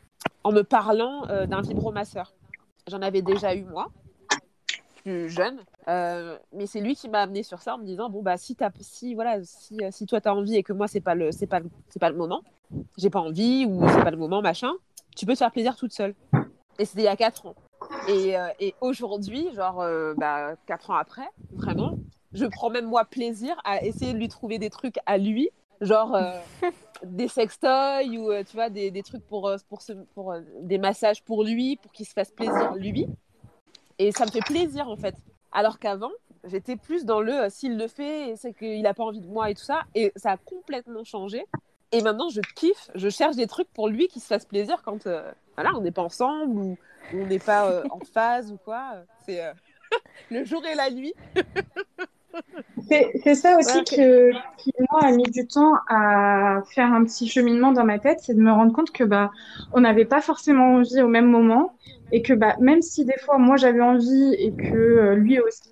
en 0.44 0.52
me 0.52 0.62
parlant 0.62 1.22
d'un 1.46 1.62
vibromasseur. 1.62 2.34
J'en 2.86 3.00
avais 3.00 3.22
déjà 3.22 3.54
eu 3.54 3.64
moi, 3.64 3.88
plus 5.02 5.30
jeune, 5.30 5.58
mais 5.86 6.66
c'est 6.66 6.80
lui 6.80 6.94
qui 6.94 7.08
m'a 7.08 7.20
amené 7.20 7.42
sur 7.42 7.62
ça 7.62 7.74
en 7.74 7.78
me 7.78 7.84
disant 7.84 8.10
bon 8.10 8.22
bah 8.22 8.36
si 8.36 8.56
as, 8.60 8.70
si 8.80 9.14
voilà 9.14 9.42
si, 9.44 9.78
si 9.90 10.06
toi 10.06 10.20
tu 10.20 10.28
as 10.28 10.34
envie 10.34 10.56
et 10.56 10.62
que 10.62 10.72
moi 10.72 10.88
c'est 10.88 11.00
pas 11.00 11.14
le 11.14 11.32
c'est 11.32 11.46
pas 11.46 11.60
c'est 11.88 12.00
pas 12.00 12.10
le 12.10 12.16
moment, 12.16 12.42
j'ai 12.98 13.10
pas 13.10 13.20
envie 13.20 13.66
ou 13.66 13.86
c'est 13.88 14.02
pas 14.02 14.10
le 14.10 14.16
moment 14.16 14.42
machin, 14.42 14.72
tu 15.14 15.26
peux 15.26 15.32
te 15.32 15.38
faire 15.38 15.52
plaisir 15.52 15.76
toute 15.76 15.92
seule. 15.92 16.14
Et 16.78 16.84
c'était 16.84 17.02
il 17.02 17.04
y 17.04 17.08
a 17.08 17.16
4 17.16 17.46
ans. 17.46 17.54
Et, 18.08 18.34
et 18.60 18.74
aujourd'hui, 18.80 19.48
genre 19.54 19.76
bah, 20.16 20.56
4 20.66 20.90
ans 20.90 20.96
après, 20.96 21.28
vraiment, 21.52 21.96
je 22.36 22.44
prends 22.46 22.70
même 22.70 22.86
moi 22.86 23.04
plaisir 23.04 23.56
à 23.64 23.82
essayer 23.82 24.12
de 24.12 24.18
lui 24.18 24.28
trouver 24.28 24.58
des 24.58 24.70
trucs 24.70 24.98
à 25.06 25.18
lui, 25.18 25.50
genre 25.80 26.14
euh, 26.14 26.38
des 27.04 27.28
sextoys 27.28 28.18
ou 28.18 28.30
euh, 28.30 28.44
tu 28.44 28.56
vois 28.56 28.70
des, 28.70 28.90
des 28.90 29.02
trucs 29.02 29.26
pour 29.26 29.48
euh, 29.48 29.56
pour, 29.68 29.80
pour 30.14 30.34
des 30.60 30.78
massages 30.78 31.22
pour 31.22 31.44
lui, 31.44 31.76
pour 31.76 31.92
qu'il 31.92 32.06
se 32.06 32.12
fasse 32.12 32.30
plaisir 32.30 32.74
lui. 32.74 33.06
Et 33.98 34.12
ça 34.12 34.26
me 34.26 34.30
fait 34.30 34.44
plaisir 34.44 34.88
en 34.88 34.96
fait. 34.96 35.14
Alors 35.56 35.78
qu'avant, 35.78 36.12
j'étais 36.44 36.76
plus 36.76 37.06
dans 37.06 37.22
le 37.22 37.48
s'il 37.48 37.78
le 37.78 37.88
fait, 37.88 38.34
c'est 38.36 38.52
qu'il 38.52 38.82
n'a 38.82 38.92
pas 38.92 39.04
envie 39.04 39.22
de 39.22 39.26
moi 39.26 39.48
et 39.48 39.54
tout 39.54 39.64
ça. 39.64 39.84
Et 39.94 40.12
ça 40.14 40.32
a 40.32 40.36
complètement 40.36 41.02
changé. 41.02 41.46
Et 41.92 42.02
maintenant, 42.02 42.28
je 42.28 42.42
kiffe, 42.42 42.90
je 42.94 43.08
cherche 43.08 43.36
des 43.36 43.46
trucs 43.46 43.72
pour 43.72 43.88
lui 43.88 44.06
qui 44.06 44.20
se 44.20 44.26
fasse 44.26 44.44
plaisir 44.44 44.82
quand 44.84 45.08
voilà, 45.54 45.74
on 45.74 45.80
n'est 45.80 45.92
pas 45.92 46.02
ensemble 46.02 46.58
ou, 46.58 46.78
ou 47.14 47.22
on 47.22 47.26
n'est 47.26 47.38
pas 47.38 47.82
en 47.90 48.00
phase 48.12 48.52
ou 48.52 48.58
quoi. 48.58 48.96
C'est 49.24 49.40
le 50.30 50.44
jour 50.44 50.62
et 50.66 50.74
la 50.74 50.90
nuit. 50.90 51.14
C'est 52.88 53.34
ça 53.34 53.56
aussi 53.58 53.84
que, 53.84 54.30
qui, 54.58 54.72
moi, 54.90 55.00
a 55.04 55.12
mis 55.12 55.30
du 55.30 55.46
temps 55.46 55.74
à 55.88 56.62
faire 56.70 56.92
un 56.92 57.04
petit 57.04 57.28
cheminement 57.28 57.72
dans 57.72 57.84
ma 57.84 57.98
tête, 57.98 58.20
c'est 58.22 58.34
de 58.34 58.40
me 58.40 58.52
rendre 58.52 58.72
compte 58.72 58.92
que 58.92 59.04
bah, 59.04 59.30
on 59.72 59.80
n'avait 59.80 60.04
pas 60.04 60.20
forcément 60.20 60.74
envie 60.74 61.02
au 61.02 61.08
même 61.08 61.26
moment 61.26 61.74
et 62.12 62.22
que 62.22 62.32
bah, 62.32 62.54
même 62.60 62.82
si 62.82 63.04
des 63.04 63.18
fois, 63.18 63.38
moi, 63.38 63.56
j'avais 63.56 63.80
envie 63.80 64.34
et 64.38 64.52
que 64.52 64.76
euh, 64.76 65.14
lui 65.14 65.40
aussi, 65.40 65.70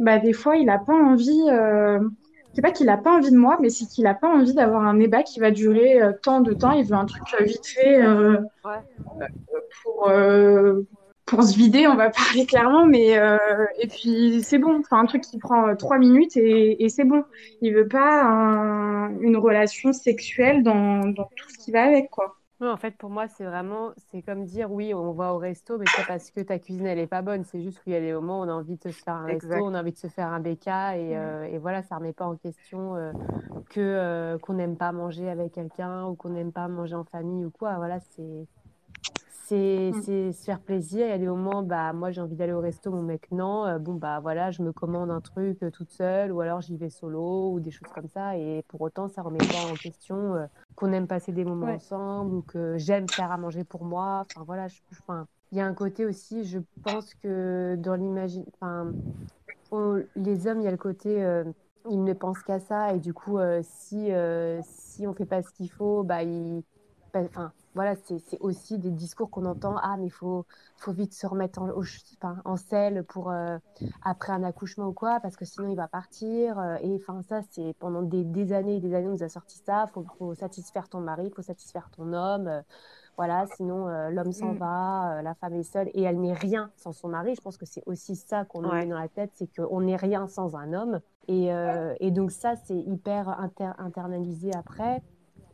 bah, 0.00 0.18
des 0.18 0.32
fois, 0.32 0.56
il 0.56 0.66
n'a 0.66 0.78
pas 0.78 0.94
envie. 0.94 1.46
Euh... 1.50 2.00
C'est 2.54 2.62
pas 2.62 2.72
qu'il 2.72 2.86
n'a 2.86 2.96
pas 2.96 3.12
envie 3.12 3.30
de 3.30 3.36
moi, 3.36 3.56
mais 3.60 3.68
c'est 3.68 3.84
qu'il 3.84 4.02
n'a 4.02 4.14
pas 4.14 4.28
envie 4.28 4.54
d'avoir 4.54 4.82
un 4.82 4.94
débat 4.94 5.22
qui 5.22 5.38
va 5.38 5.52
durer 5.52 6.02
euh, 6.02 6.12
tant 6.22 6.40
de 6.40 6.52
temps. 6.54 6.72
Il 6.72 6.84
veut 6.86 6.96
un 6.96 7.04
truc 7.04 7.22
vite 7.40 7.66
fait 7.66 8.02
pour, 9.82 10.10
pour 11.28 11.42
se 11.42 11.56
vider, 11.56 11.86
on 11.86 11.94
va 11.94 12.10
parler 12.10 12.46
clairement, 12.46 12.86
mais 12.86 13.18
euh, 13.18 13.36
et 13.78 13.86
puis 13.86 14.42
c'est 14.42 14.58
bon, 14.58 14.80
enfin 14.80 14.98
un 14.98 15.06
truc 15.06 15.22
qui 15.22 15.38
prend 15.38 15.68
euh, 15.68 15.74
trois 15.74 15.98
minutes 15.98 16.36
et, 16.36 16.82
et 16.82 16.88
c'est 16.88 17.04
bon. 17.04 17.22
Il 17.60 17.74
veut 17.74 17.86
pas 17.86 18.24
une 19.20 19.36
relation 19.36 19.92
sexuelle 19.92 20.62
dans, 20.62 21.00
dans, 21.06 21.28
tout 21.36 21.48
ce 21.50 21.58
qui 21.58 21.70
va 21.70 21.84
avec, 21.84 22.10
quoi. 22.10 22.36
en 22.60 22.76
fait, 22.76 22.96
pour 22.96 23.10
moi, 23.10 23.28
c'est 23.28 23.44
vraiment, 23.44 23.92
c'est 24.10 24.22
comme 24.22 24.44
dire, 24.44 24.72
oui, 24.72 24.94
on 24.94 25.12
va 25.12 25.34
au 25.34 25.38
resto, 25.38 25.78
mais 25.78 25.84
c'est 25.94 26.06
parce 26.06 26.30
que 26.30 26.40
ta 26.40 26.58
cuisine, 26.58 26.86
elle 26.86 26.98
est 26.98 27.06
pas 27.06 27.22
bonne. 27.22 27.44
C'est 27.44 27.62
juste 27.62 27.82
qu'il 27.82 27.92
y 27.92 27.96
a 27.96 28.00
des 28.00 28.12
moments 28.12 28.40
où 28.40 28.44
on 28.44 28.48
a 28.48 28.52
envie 28.52 28.76
de 28.76 28.90
se 28.90 29.02
faire 29.02 29.14
un 29.14 29.26
resto, 29.26 29.54
on 29.54 29.74
a 29.74 29.80
envie 29.80 29.92
de 29.92 29.98
se 29.98 30.08
faire 30.08 30.28
un 30.28 30.42
et, 30.42 30.56
euh, 30.66 31.44
et 31.44 31.58
voilà, 31.58 31.82
ça 31.82 31.96
remet 31.96 32.12
pas 32.12 32.26
en 32.26 32.36
question 32.36 32.96
euh, 32.96 33.12
que 33.70 34.38
qu'on 34.42 34.54
n'aime 34.54 34.76
pas 34.76 34.92
manger 34.92 35.28
avec 35.28 35.52
quelqu'un 35.52 36.06
ou 36.06 36.14
qu'on 36.14 36.30
n'aime 36.30 36.52
pas 36.52 36.68
manger 36.68 36.94
en 36.94 37.04
famille 37.04 37.44
ou 37.44 37.50
quoi. 37.50 37.74
Voilà, 37.76 38.00
c'est 38.00 38.46
c'est 39.48 39.92
mm. 39.94 40.32
se 40.32 40.44
faire 40.44 40.60
plaisir. 40.60 41.06
Il 41.06 41.10
y 41.10 41.12
a 41.12 41.18
des 41.18 41.26
moments, 41.26 41.62
bah, 41.62 41.92
moi 41.92 42.10
j'ai 42.10 42.20
envie 42.20 42.36
d'aller 42.36 42.52
au 42.52 42.60
resto, 42.60 42.90
mon 42.90 43.02
mec 43.02 43.30
non. 43.30 43.64
Euh, 43.66 43.78
bon, 43.78 43.94
bah 43.94 44.20
voilà, 44.20 44.50
je 44.50 44.62
me 44.62 44.72
commande 44.72 45.10
un 45.10 45.20
truc 45.20 45.62
euh, 45.62 45.70
toute 45.70 45.90
seule 45.90 46.32
ou 46.32 46.40
alors 46.40 46.60
j'y 46.60 46.76
vais 46.76 46.90
solo 46.90 47.52
ou 47.52 47.60
des 47.60 47.70
choses 47.70 47.90
comme 47.94 48.08
ça. 48.08 48.36
Et 48.36 48.62
pour 48.68 48.80
autant, 48.82 49.08
ça 49.08 49.22
remet 49.22 49.38
pas 49.38 49.70
en 49.70 49.74
question 49.74 50.34
euh, 50.34 50.46
qu'on 50.74 50.92
aime 50.92 51.06
passer 51.06 51.32
des 51.32 51.44
moments 51.44 51.72
ensemble 51.72 52.34
ou 52.34 52.42
que 52.42 52.76
j'aime 52.76 53.08
faire 53.08 53.32
à 53.32 53.38
manger 53.38 53.64
pour 53.64 53.84
moi. 53.84 54.26
Enfin 54.30 54.44
voilà, 54.44 54.66
il 55.50 55.58
y 55.58 55.60
a 55.60 55.66
un 55.66 55.74
côté 55.74 56.04
aussi, 56.04 56.44
je 56.44 56.58
pense 56.82 57.14
que 57.14 57.76
dans 57.76 57.94
l'imagine, 57.94 58.44
enfin, 58.60 58.92
les 60.16 60.46
hommes, 60.46 60.60
il 60.60 60.64
y 60.64 60.68
a 60.68 60.70
le 60.70 60.76
côté, 60.76 61.42
ils 61.88 62.04
ne 62.04 62.12
pensent 62.12 62.42
qu'à 62.42 62.58
ça 62.60 62.92
et 62.92 62.98
du 62.98 63.14
coup, 63.14 63.38
si 63.62 64.10
si 64.62 65.06
on 65.06 65.14
fait 65.14 65.24
pas 65.24 65.42
ce 65.42 65.50
qu'il 65.52 65.70
faut, 65.70 66.02
bah 66.02 66.22
ils, 66.22 66.62
bah, 67.14 67.20
enfin 67.24 67.52
voilà, 67.78 67.94
c'est 67.94 68.40
aussi 68.40 68.76
des 68.76 68.90
discours 68.90 69.30
qu'on 69.30 69.44
entend. 69.44 69.76
Ah, 69.80 69.94
mais 69.96 70.06
il 70.06 70.10
faut, 70.10 70.46
faut 70.78 70.90
vite 70.90 71.14
se 71.14 71.28
remettre 71.28 71.62
en, 71.62 71.70
en 72.44 72.56
selle 72.56 73.04
pour 73.04 73.30
euh, 73.30 73.56
après 74.02 74.32
un 74.32 74.42
accouchement 74.42 74.88
ou 74.88 74.92
quoi, 74.92 75.20
parce 75.20 75.36
que 75.36 75.44
sinon 75.44 75.68
il 75.68 75.76
va 75.76 75.86
partir. 75.86 76.58
Euh, 76.58 76.74
et 76.82 76.92
enfin, 76.96 77.22
ça, 77.22 77.40
c'est 77.52 77.76
pendant 77.78 78.02
des, 78.02 78.52
années 78.52 78.78
et 78.78 78.80
des 78.80 78.94
années, 78.94 79.06
on 79.06 79.12
nous 79.12 79.22
a 79.22 79.28
sorti 79.28 79.62
ça. 79.64 79.86
Il 79.96 80.04
faut, 80.18 80.34
satisfaire 80.34 80.88
ton 80.88 80.98
mari, 80.98 81.26
il 81.26 81.32
faut 81.32 81.42
satisfaire 81.42 81.88
ton 81.96 82.12
homme. 82.12 82.48
Euh, 82.48 82.62
voilà, 83.16 83.46
sinon 83.56 83.86
l'homme 84.10 84.32
s'en 84.32 84.54
mm. 84.54 84.58
va, 84.58 85.22
la 85.22 85.34
femme 85.34 85.54
est 85.54 85.62
seule 85.62 85.88
et 85.94 86.02
elle 86.02 86.20
n'est 86.20 86.34
rien 86.34 86.72
sans 86.76 86.90
son 86.92 87.06
mari. 87.06 87.36
Je 87.36 87.40
pense 87.40 87.58
que 87.58 87.66
c'est 87.66 87.84
aussi 87.86 88.16
ça 88.16 88.44
qu'on 88.44 88.62
nous 88.62 88.72
met 88.72 88.86
dans 88.86 88.98
la 88.98 89.08
tête, 89.08 89.30
c'est 89.34 89.48
qu'on 89.54 89.80
n'est 89.82 89.96
rien 89.96 90.26
sans 90.26 90.56
un 90.56 90.72
homme. 90.72 91.00
Et, 91.28 91.50
et 91.98 92.10
donc 92.12 92.30
ça, 92.30 92.54
c'est 92.64 92.78
hyper 92.78 93.28
internalisé 93.78 94.52
après 94.54 95.02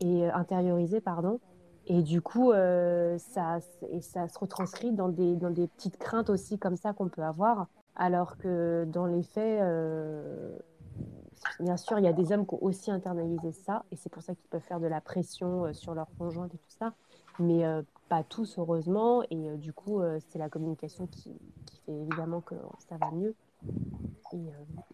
et 0.00 0.28
intériorisé, 0.28 1.00
pardon. 1.00 1.40
Et 1.86 2.02
du 2.02 2.22
coup, 2.22 2.52
euh, 2.52 3.18
ça, 3.18 3.58
et 3.90 4.00
ça 4.00 4.26
se 4.28 4.38
retranscrit 4.38 4.92
dans 4.92 5.08
des, 5.08 5.36
dans 5.36 5.50
des 5.50 5.66
petites 5.66 5.98
craintes 5.98 6.30
aussi 6.30 6.58
comme 6.58 6.76
ça 6.76 6.92
qu'on 6.92 7.08
peut 7.08 7.22
avoir. 7.22 7.66
Alors 7.96 8.38
que 8.38 8.86
dans 8.88 9.06
les 9.06 9.22
faits, 9.22 9.60
euh, 9.60 10.56
bien 11.60 11.76
sûr, 11.76 11.98
il 11.98 12.04
y 12.04 12.08
a 12.08 12.12
des 12.12 12.32
hommes 12.32 12.46
qui 12.46 12.54
ont 12.54 12.62
aussi 12.64 12.90
internalisé 12.90 13.52
ça. 13.52 13.84
Et 13.92 13.96
c'est 13.96 14.08
pour 14.08 14.22
ça 14.22 14.34
qu'ils 14.34 14.48
peuvent 14.48 14.62
faire 14.62 14.80
de 14.80 14.86
la 14.86 15.00
pression 15.00 15.66
euh, 15.66 15.72
sur 15.74 15.94
leur 15.94 16.08
conjointe 16.18 16.54
et 16.54 16.58
tout 16.58 16.76
ça. 16.78 16.94
Mais 17.38 17.64
pas 18.08 18.22
tous, 18.22 18.58
heureusement. 18.58 19.24
Et 19.28 19.56
du 19.56 19.72
coup, 19.72 20.00
c'est 20.28 20.38
la 20.38 20.48
communication 20.48 21.08
qui, 21.08 21.32
fait 21.84 21.92
évidemment 21.92 22.40
que 22.40 22.54
ça 22.88 22.96
va 22.96 23.10
mieux. 23.10 23.34
Et, 24.32 24.36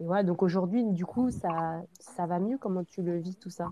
et 0.01 0.07
voilà, 0.07 0.23
donc 0.23 0.43
aujourd'hui, 0.43 0.83
du 0.85 1.05
coup, 1.05 1.31
ça, 1.31 1.83
ça 1.99 2.25
va 2.25 2.39
mieux? 2.39 2.57
Comment 2.57 2.83
tu 2.83 3.03
le 3.03 3.19
vis 3.19 3.37
tout 3.37 3.51
ça? 3.51 3.71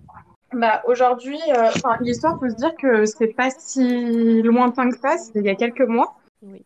Bah, 0.53 0.83
aujourd'hui, 0.87 1.39
euh, 1.57 1.69
l'histoire 2.01 2.39
peut 2.39 2.49
se 2.51 2.57
dire 2.57 2.75
que 2.77 3.05
c'est 3.05 3.35
pas 3.35 3.51
si 3.51 4.43
lointain 4.43 4.91
que 4.91 4.99
ça, 4.99 5.19
c'est 5.19 5.41
il 5.41 5.45
y 5.45 5.51
a 5.51 5.55
quelques 5.55 5.87
mois. 5.87 6.17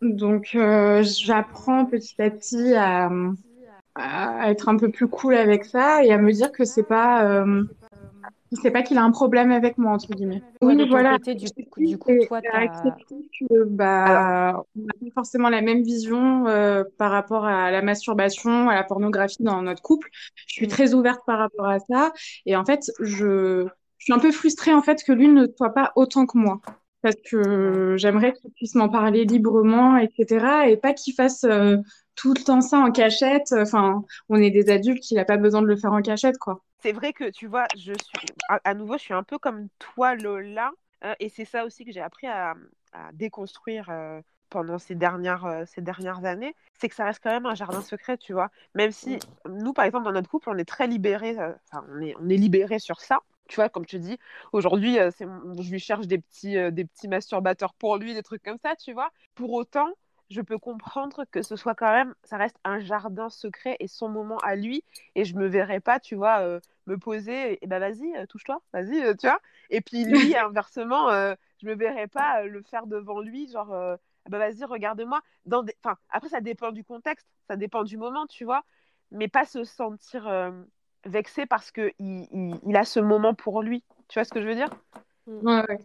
Donc, 0.01 0.51
euh, 0.55 1.03
j'apprends 1.03 1.85
petit 1.85 2.21
à 2.21 2.29
petit 2.29 2.75
à, 2.75 3.09
à, 3.95 4.51
être 4.51 4.69
un 4.69 4.77
peu 4.77 4.89
plus 4.89 5.07
cool 5.07 5.35
avec 5.35 5.65
ça 5.65 6.03
et 6.03 6.13
à 6.13 6.17
me 6.17 6.31
dire 6.31 6.51
que 6.51 6.63
c'est 6.63 6.83
pas, 6.83 7.25
euh, 7.25 7.63
c'est 8.61 8.71
pas 8.71 8.81
qu'il 8.81 8.97
a 8.97 9.03
un 9.03 9.11
problème 9.11 9.51
avec 9.51 9.77
moi 9.77 9.91
entre 9.91 10.13
guillemets. 10.13 10.41
oui, 10.61 10.87
voilà. 10.89 11.17
Côté, 11.17 11.35
du, 11.35 11.45
du 11.77 11.97
coup, 11.97 12.11
toi, 12.27 12.41
que, 12.41 13.63
bah, 13.65 14.63
on 14.75 14.81
n'a 14.81 14.93
pas 14.93 15.13
forcément 15.13 15.49
la 15.49 15.61
même 15.61 15.83
vision 15.83 16.47
euh, 16.47 16.83
par 16.97 17.11
rapport 17.11 17.45
à 17.45 17.71
la 17.71 17.81
masturbation, 17.81 18.69
à 18.69 18.75
la 18.75 18.83
pornographie 18.83 19.43
dans 19.43 19.61
notre 19.61 19.81
couple. 19.81 20.09
Je 20.47 20.53
suis 20.53 20.65
mm. 20.65 20.69
très 20.69 20.93
ouverte 20.93 21.21
par 21.25 21.39
rapport 21.39 21.67
à 21.67 21.79
ça 21.79 22.11
et 22.45 22.55
en 22.55 22.65
fait, 22.65 22.91
je, 22.99 23.65
je 23.97 24.03
suis 24.03 24.13
un 24.13 24.19
peu 24.19 24.31
frustrée 24.31 24.73
en 24.73 24.81
fait 24.81 25.03
que 25.03 25.11
lui 25.11 25.27
ne 25.27 25.47
soit 25.57 25.73
pas 25.73 25.91
autant 25.95 26.25
que 26.25 26.37
moi 26.37 26.59
parce 27.03 27.17
que 27.29 27.95
j'aimerais 27.97 28.31
qu'il 28.31 28.49
puisse 28.51 28.75
m'en 28.75 28.87
parler 28.89 29.25
librement, 29.25 29.97
etc. 29.97 30.69
Et 30.69 30.77
pas 30.77 30.93
qu'il 30.93 31.13
fasse 31.13 31.43
euh, 31.43 31.77
tout 32.15 32.33
le 32.33 32.43
temps 32.43 32.61
ça 32.61 32.77
en 32.77 32.91
cachette. 32.91 33.53
Enfin, 33.53 34.03
on 34.29 34.37
est 34.37 34.51
des 34.51 34.69
adultes, 34.69 35.09
il 35.11 35.15
n'a 35.15 35.25
pas 35.25 35.37
besoin 35.37 35.61
de 35.61 35.67
le 35.67 35.75
faire 35.75 35.93
en 35.93 36.01
cachette, 36.01 36.37
quoi. 36.37 36.61
C'est 36.79 36.91
vrai 36.91 37.13
que, 37.13 37.29
tu 37.29 37.47
vois, 37.47 37.65
je 37.77 37.93
suis, 37.93 38.27
à, 38.49 38.73
nouveau, 38.73 38.97
je 38.97 39.03
suis 39.03 39.13
un 39.13 39.23
peu 39.23 39.37
comme 39.37 39.67
toi, 39.79 40.15
Lola. 40.15 40.71
Hein, 41.01 41.15
et 41.19 41.29
c'est 41.29 41.45
ça 41.45 41.65
aussi 41.65 41.85
que 41.85 41.91
j'ai 41.91 42.01
appris 42.01 42.27
à, 42.27 42.55
déconstruire 43.13 43.87
euh, 43.89 44.21
pendant 44.49 44.77
ces 44.77 44.93
dernières, 44.93 45.45
euh, 45.45 45.63
ces 45.65 45.81
dernières 45.81 46.25
années. 46.25 46.55
C'est 46.79 46.89
que 46.89 46.95
ça 46.95 47.05
reste 47.05 47.21
quand 47.23 47.31
même 47.31 47.45
un 47.45 47.55
jardin 47.55 47.81
secret, 47.81 48.17
tu 48.17 48.33
vois. 48.33 48.49
Même 48.75 48.91
si 48.91 49.17
nous, 49.49 49.73
par 49.73 49.85
exemple, 49.85 50.05
dans 50.05 50.11
notre 50.11 50.29
couple, 50.29 50.49
on 50.49 50.57
est 50.57 50.65
très 50.65 50.87
libérés, 50.87 51.35
enfin, 51.71 51.85
on 51.89 52.01
est, 52.01 52.15
on 52.19 52.29
est 52.29 52.37
libérés 52.37 52.79
sur 52.79 53.01
ça 53.01 53.21
tu 53.47 53.55
vois, 53.55 53.69
comme 53.69 53.85
tu 53.85 53.99
dis, 53.99 54.17
aujourd'hui, 54.51 54.99
euh, 54.99 55.11
je 55.19 55.71
lui 55.71 55.79
cherche 55.79 56.07
des 56.07 56.17
petits, 56.17 56.57
euh, 56.57 56.71
des 56.71 56.85
petits 56.85 57.07
masturbateurs 57.07 57.73
pour 57.73 57.97
lui, 57.97 58.13
des 58.13 58.23
trucs 58.23 58.43
comme 58.43 58.57
ça, 58.63 58.75
tu 58.75 58.93
vois. 58.93 59.11
Pour 59.35 59.53
autant, 59.53 59.89
je 60.29 60.41
peux 60.41 60.57
comprendre 60.57 61.25
que 61.31 61.41
ce 61.41 61.55
soit 61.55 61.75
quand 61.75 61.91
même, 61.91 62.13
ça 62.23 62.37
reste 62.37 62.57
un 62.63 62.79
jardin 62.79 63.29
secret 63.29 63.77
et 63.79 63.87
son 63.87 64.09
moment 64.09 64.37
à 64.39 64.55
lui. 64.55 64.83
Et 65.15 65.25
je 65.25 65.35
me 65.35 65.47
verrais 65.47 65.79
pas, 65.79 65.99
tu 65.99 66.15
vois, 66.15 66.39
euh, 66.39 66.59
me 66.87 66.97
poser 66.97 67.63
et, 67.63 67.67
bah 67.67 67.79
vas-y, 67.79 68.13
touche-toi, 68.27 68.61
vas-y, 68.73 69.15
tu 69.17 69.27
vois. 69.27 69.39
Et 69.69 69.81
puis 69.81 70.05
lui, 70.05 70.35
inversement, 70.35 71.09
je 71.11 71.67
me 71.67 71.75
verrais 71.75 72.07
pas 72.07 72.43
le 72.43 72.61
faire 72.63 72.87
devant 72.87 73.21
lui, 73.21 73.47
genre, 73.49 73.97
bah 74.29 74.37
vas-y, 74.37 74.63
regarde-moi. 74.63 75.21
Dans 75.45 75.63
Enfin, 75.83 75.97
après, 76.09 76.29
ça 76.29 76.41
dépend 76.41 76.71
du 76.71 76.83
contexte, 76.83 77.27
ça 77.47 77.55
dépend 77.55 77.83
du 77.83 77.97
moment, 77.97 78.25
tu 78.27 78.45
vois. 78.45 78.63
Mais 79.11 79.27
pas 79.27 79.45
se 79.45 79.63
sentir 79.63 80.27
vexé 81.05 81.45
parce 81.45 81.71
qu'il 81.71 81.93
il, 81.99 82.59
il, 82.65 82.75
a 82.75 82.85
ce 82.85 82.99
moment 82.99 83.33
pour 83.33 83.61
lui. 83.61 83.83
Tu 84.07 84.19
vois 84.19 84.25
ce 84.25 84.33
que 84.33 84.41
je 84.41 84.47
veux 84.47 84.55
dire? 84.55 84.69
Mm. 85.27 85.47
ouais, 85.47 85.77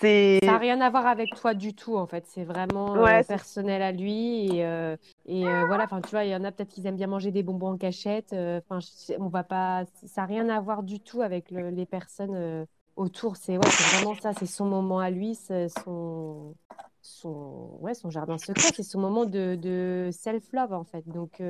C'est... 0.00 0.40
Ça 0.42 0.52
n'a 0.52 0.58
rien 0.58 0.80
à 0.80 0.90
voir 0.90 1.06
avec 1.06 1.34
toi 1.34 1.54
du 1.54 1.74
tout, 1.74 1.96
en 1.96 2.06
fait. 2.06 2.24
C'est 2.26 2.44
vraiment 2.44 2.96
euh, 2.96 3.22
personnel 3.22 3.82
à 3.82 3.92
lui. 3.92 4.46
Et, 4.46 4.64
euh, 4.64 4.96
et 5.26 5.46
euh, 5.46 5.66
voilà, 5.66 5.84
enfin, 5.84 6.00
tu 6.00 6.10
vois, 6.10 6.24
il 6.24 6.30
y 6.30 6.36
en 6.36 6.44
a 6.44 6.52
peut-être 6.52 6.70
qui 6.70 6.86
aiment 6.86 6.96
bien 6.96 7.06
manger 7.06 7.30
des 7.30 7.42
bonbons 7.42 7.72
en 7.72 7.76
cachette. 7.76 8.32
Enfin, 8.32 8.78
on 9.18 9.28
va 9.28 9.44
pas... 9.44 9.84
Ça 10.06 10.22
n'a 10.22 10.26
rien 10.26 10.48
à 10.48 10.60
voir 10.60 10.82
du 10.82 11.00
tout 11.00 11.22
avec 11.22 11.50
les 11.50 11.86
personnes 11.86 12.66
autour. 12.96 13.36
C'est 13.36 13.56
ouais, 13.56 13.68
vraiment 13.98 14.14
ça, 14.14 14.32
c'est 14.32 14.46
son 14.46 14.66
moment 14.66 14.98
à 14.98 15.10
lui, 15.10 15.34
son, 15.34 16.54
son, 17.00 17.78
ouais, 17.80 17.94
son 17.94 18.10
jardin 18.10 18.38
secret, 18.38 18.70
c'est 18.74 18.82
son 18.82 19.00
moment 19.00 19.24
de, 19.24 19.54
de 19.56 20.10
self-love, 20.10 20.72
en 20.72 20.84
fait. 20.84 21.06
Donc, 21.08 21.42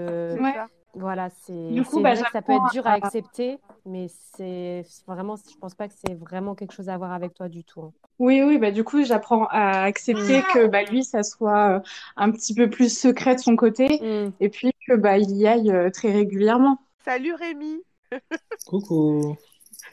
voilà, 0.95 1.31
c'est 1.31 1.71
bah, 2.01 2.17
ça 2.17 2.43
peut 2.43 2.53
être 2.53 2.71
dur 2.73 2.87
à, 2.87 2.93
accepter, 2.93 3.59
mais 3.87 4.09
c'est 4.09 4.85
vraiment, 5.07 5.37
je 5.37 5.57
pense 5.59 5.75
pas 5.75 5.89
que 5.89 5.95
c'est 5.95 6.15
vraiment 6.15 6.55
quelque 6.55 6.73
chose 6.73 6.91
à 6.91 6.99
voir 6.99 7.13
avec 7.13 7.33
toi 7.33 7.49
du 7.49 7.65
tout. 7.65 7.81
Hein. 7.81 7.93
Oui, 8.19 8.43
oui, 8.43 8.59
bah 8.59 8.71
du 8.71 8.85
coup, 8.85 9.03
j'apprends 9.03 9.47
à 9.47 9.85
accepter 9.85 10.41
mm. 10.41 10.45
que 10.53 10.67
bah, 10.67 10.83
lui, 10.83 11.03
ça 11.03 11.23
soit 11.23 11.77
euh, 11.77 11.81
un 12.17 12.31
petit 12.31 12.55
peu 12.55 12.69
plus 12.69 12.97
secret 12.97 13.35
de 13.37 13.41
son 13.41 13.57
côté, 13.57 13.89
mm. 13.89 14.33
et 14.41 14.49
puis 14.51 14.73
que 14.87 14.95
bah 14.95 15.17
il 15.17 15.35
y 15.35 15.47
aille 15.47 15.71
euh, 15.71 15.91
très 15.91 16.13
régulièrement. 16.13 16.79
Salut 17.05 17.35
Rémi. 17.35 17.83
Coucou. 18.67 19.37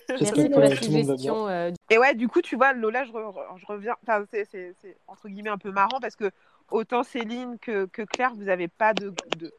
Merci 0.10 0.50
pour 0.50 0.60
la 0.60 0.76
suggestion. 0.76 1.48
Euh, 1.48 1.72
et 1.90 1.98
ouais, 1.98 2.14
du 2.14 2.28
coup, 2.28 2.42
tu 2.42 2.56
vois, 2.56 2.74
Lola, 2.74 3.06
je, 3.06 3.12
je 3.12 3.66
reviens. 3.66 3.96
Enfin, 4.04 4.26
c'est 4.32 4.76
entre 5.08 5.30
guillemets 5.30 5.50
un 5.50 5.58
peu 5.58 5.72
marrant 5.72 6.00
parce 6.02 6.16
que 6.16 6.30
autant 6.72 7.04
Céline 7.04 7.58
que, 7.60 7.86
que 7.86 8.02
Claire, 8.02 8.34
vous 8.36 8.46
n'avez 8.46 8.68
pas 8.68 8.94
de, 8.94 9.14
de 9.38 9.52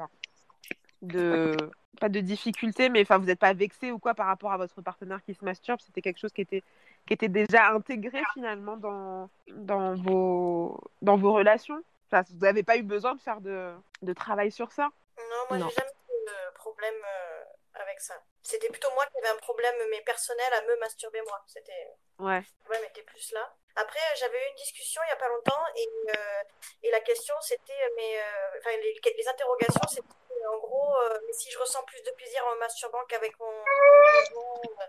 de 1.02 1.56
pas 2.00 2.08
de 2.08 2.20
difficulté, 2.20 2.88
mais 2.88 3.02
enfin 3.02 3.18
vous 3.18 3.26
n'êtes 3.26 3.38
pas 3.38 3.52
vexé 3.52 3.90
ou 3.90 3.98
quoi 3.98 4.14
par 4.14 4.26
rapport 4.26 4.52
à 4.52 4.56
votre 4.56 4.80
partenaire 4.80 5.22
qui 5.24 5.34
se 5.34 5.44
masturbe? 5.44 5.80
C'était 5.80 6.00
quelque 6.00 6.18
chose 6.18 6.32
qui 6.32 6.40
était 6.40 6.62
qui 7.06 7.14
était 7.14 7.28
déjà 7.28 7.68
intégré 7.68 8.22
finalement 8.34 8.76
dans 8.76 9.28
dans 9.48 9.94
vos 9.96 10.80
dans 11.02 11.16
vos 11.16 11.32
relations? 11.32 11.82
Enfin, 12.10 12.22
vous 12.30 12.44
n'avez 12.44 12.62
pas 12.62 12.76
eu 12.76 12.82
besoin 12.82 13.14
de 13.14 13.20
faire 13.20 13.40
de, 13.40 13.72
de 14.02 14.12
travail 14.12 14.50
sur 14.50 14.72
ça? 14.72 14.88
Non, 15.18 15.44
moi 15.48 15.58
j'ai 15.58 15.74
jamais 15.76 15.90
eu 15.90 16.26
de 16.26 16.54
problème 16.54 16.94
euh, 16.94 17.42
avec 17.74 18.00
ça. 18.00 18.14
C'était 18.42 18.68
plutôt 18.68 18.90
moi 18.94 19.04
qui 19.06 19.18
avais 19.18 19.36
un 19.36 19.40
problème 19.40 19.74
mais 19.90 20.00
personnel 20.00 20.52
à 20.54 20.62
me 20.62 20.78
masturber 20.80 21.20
moi. 21.22 21.42
C'était 21.46 21.88
ouais. 22.18 22.40
Le 22.40 22.64
problème 22.64 22.84
était 22.88 23.02
plus 23.02 23.32
là. 23.32 23.52
Après, 23.76 24.00
j'avais 24.18 24.36
eu 24.36 24.50
une 24.50 24.56
discussion 24.56 25.00
il 25.04 25.08
n'y 25.08 25.12
a 25.12 25.16
pas 25.16 25.28
longtemps 25.28 25.64
et, 25.76 25.88
euh, 26.16 26.42
et 26.82 26.90
la 26.90 27.00
question 27.00 27.34
c'était, 27.40 27.92
mais 27.96 28.18
euh, 28.18 28.58
enfin 28.58 28.70
les, 28.70 29.00
les 29.16 29.28
interrogations 29.28 29.88
c'était 29.88 30.08
en 30.46 30.58
gros, 30.58 30.96
euh, 31.02 31.18
si 31.32 31.50
je 31.50 31.58
ressens 31.58 31.82
plus 31.84 32.02
de 32.02 32.10
plaisir 32.12 32.44
en 32.46 32.56
masturbant 32.56 33.04
qu'avec 33.06 33.38
mon, 33.38 33.50
euh, 33.50 34.84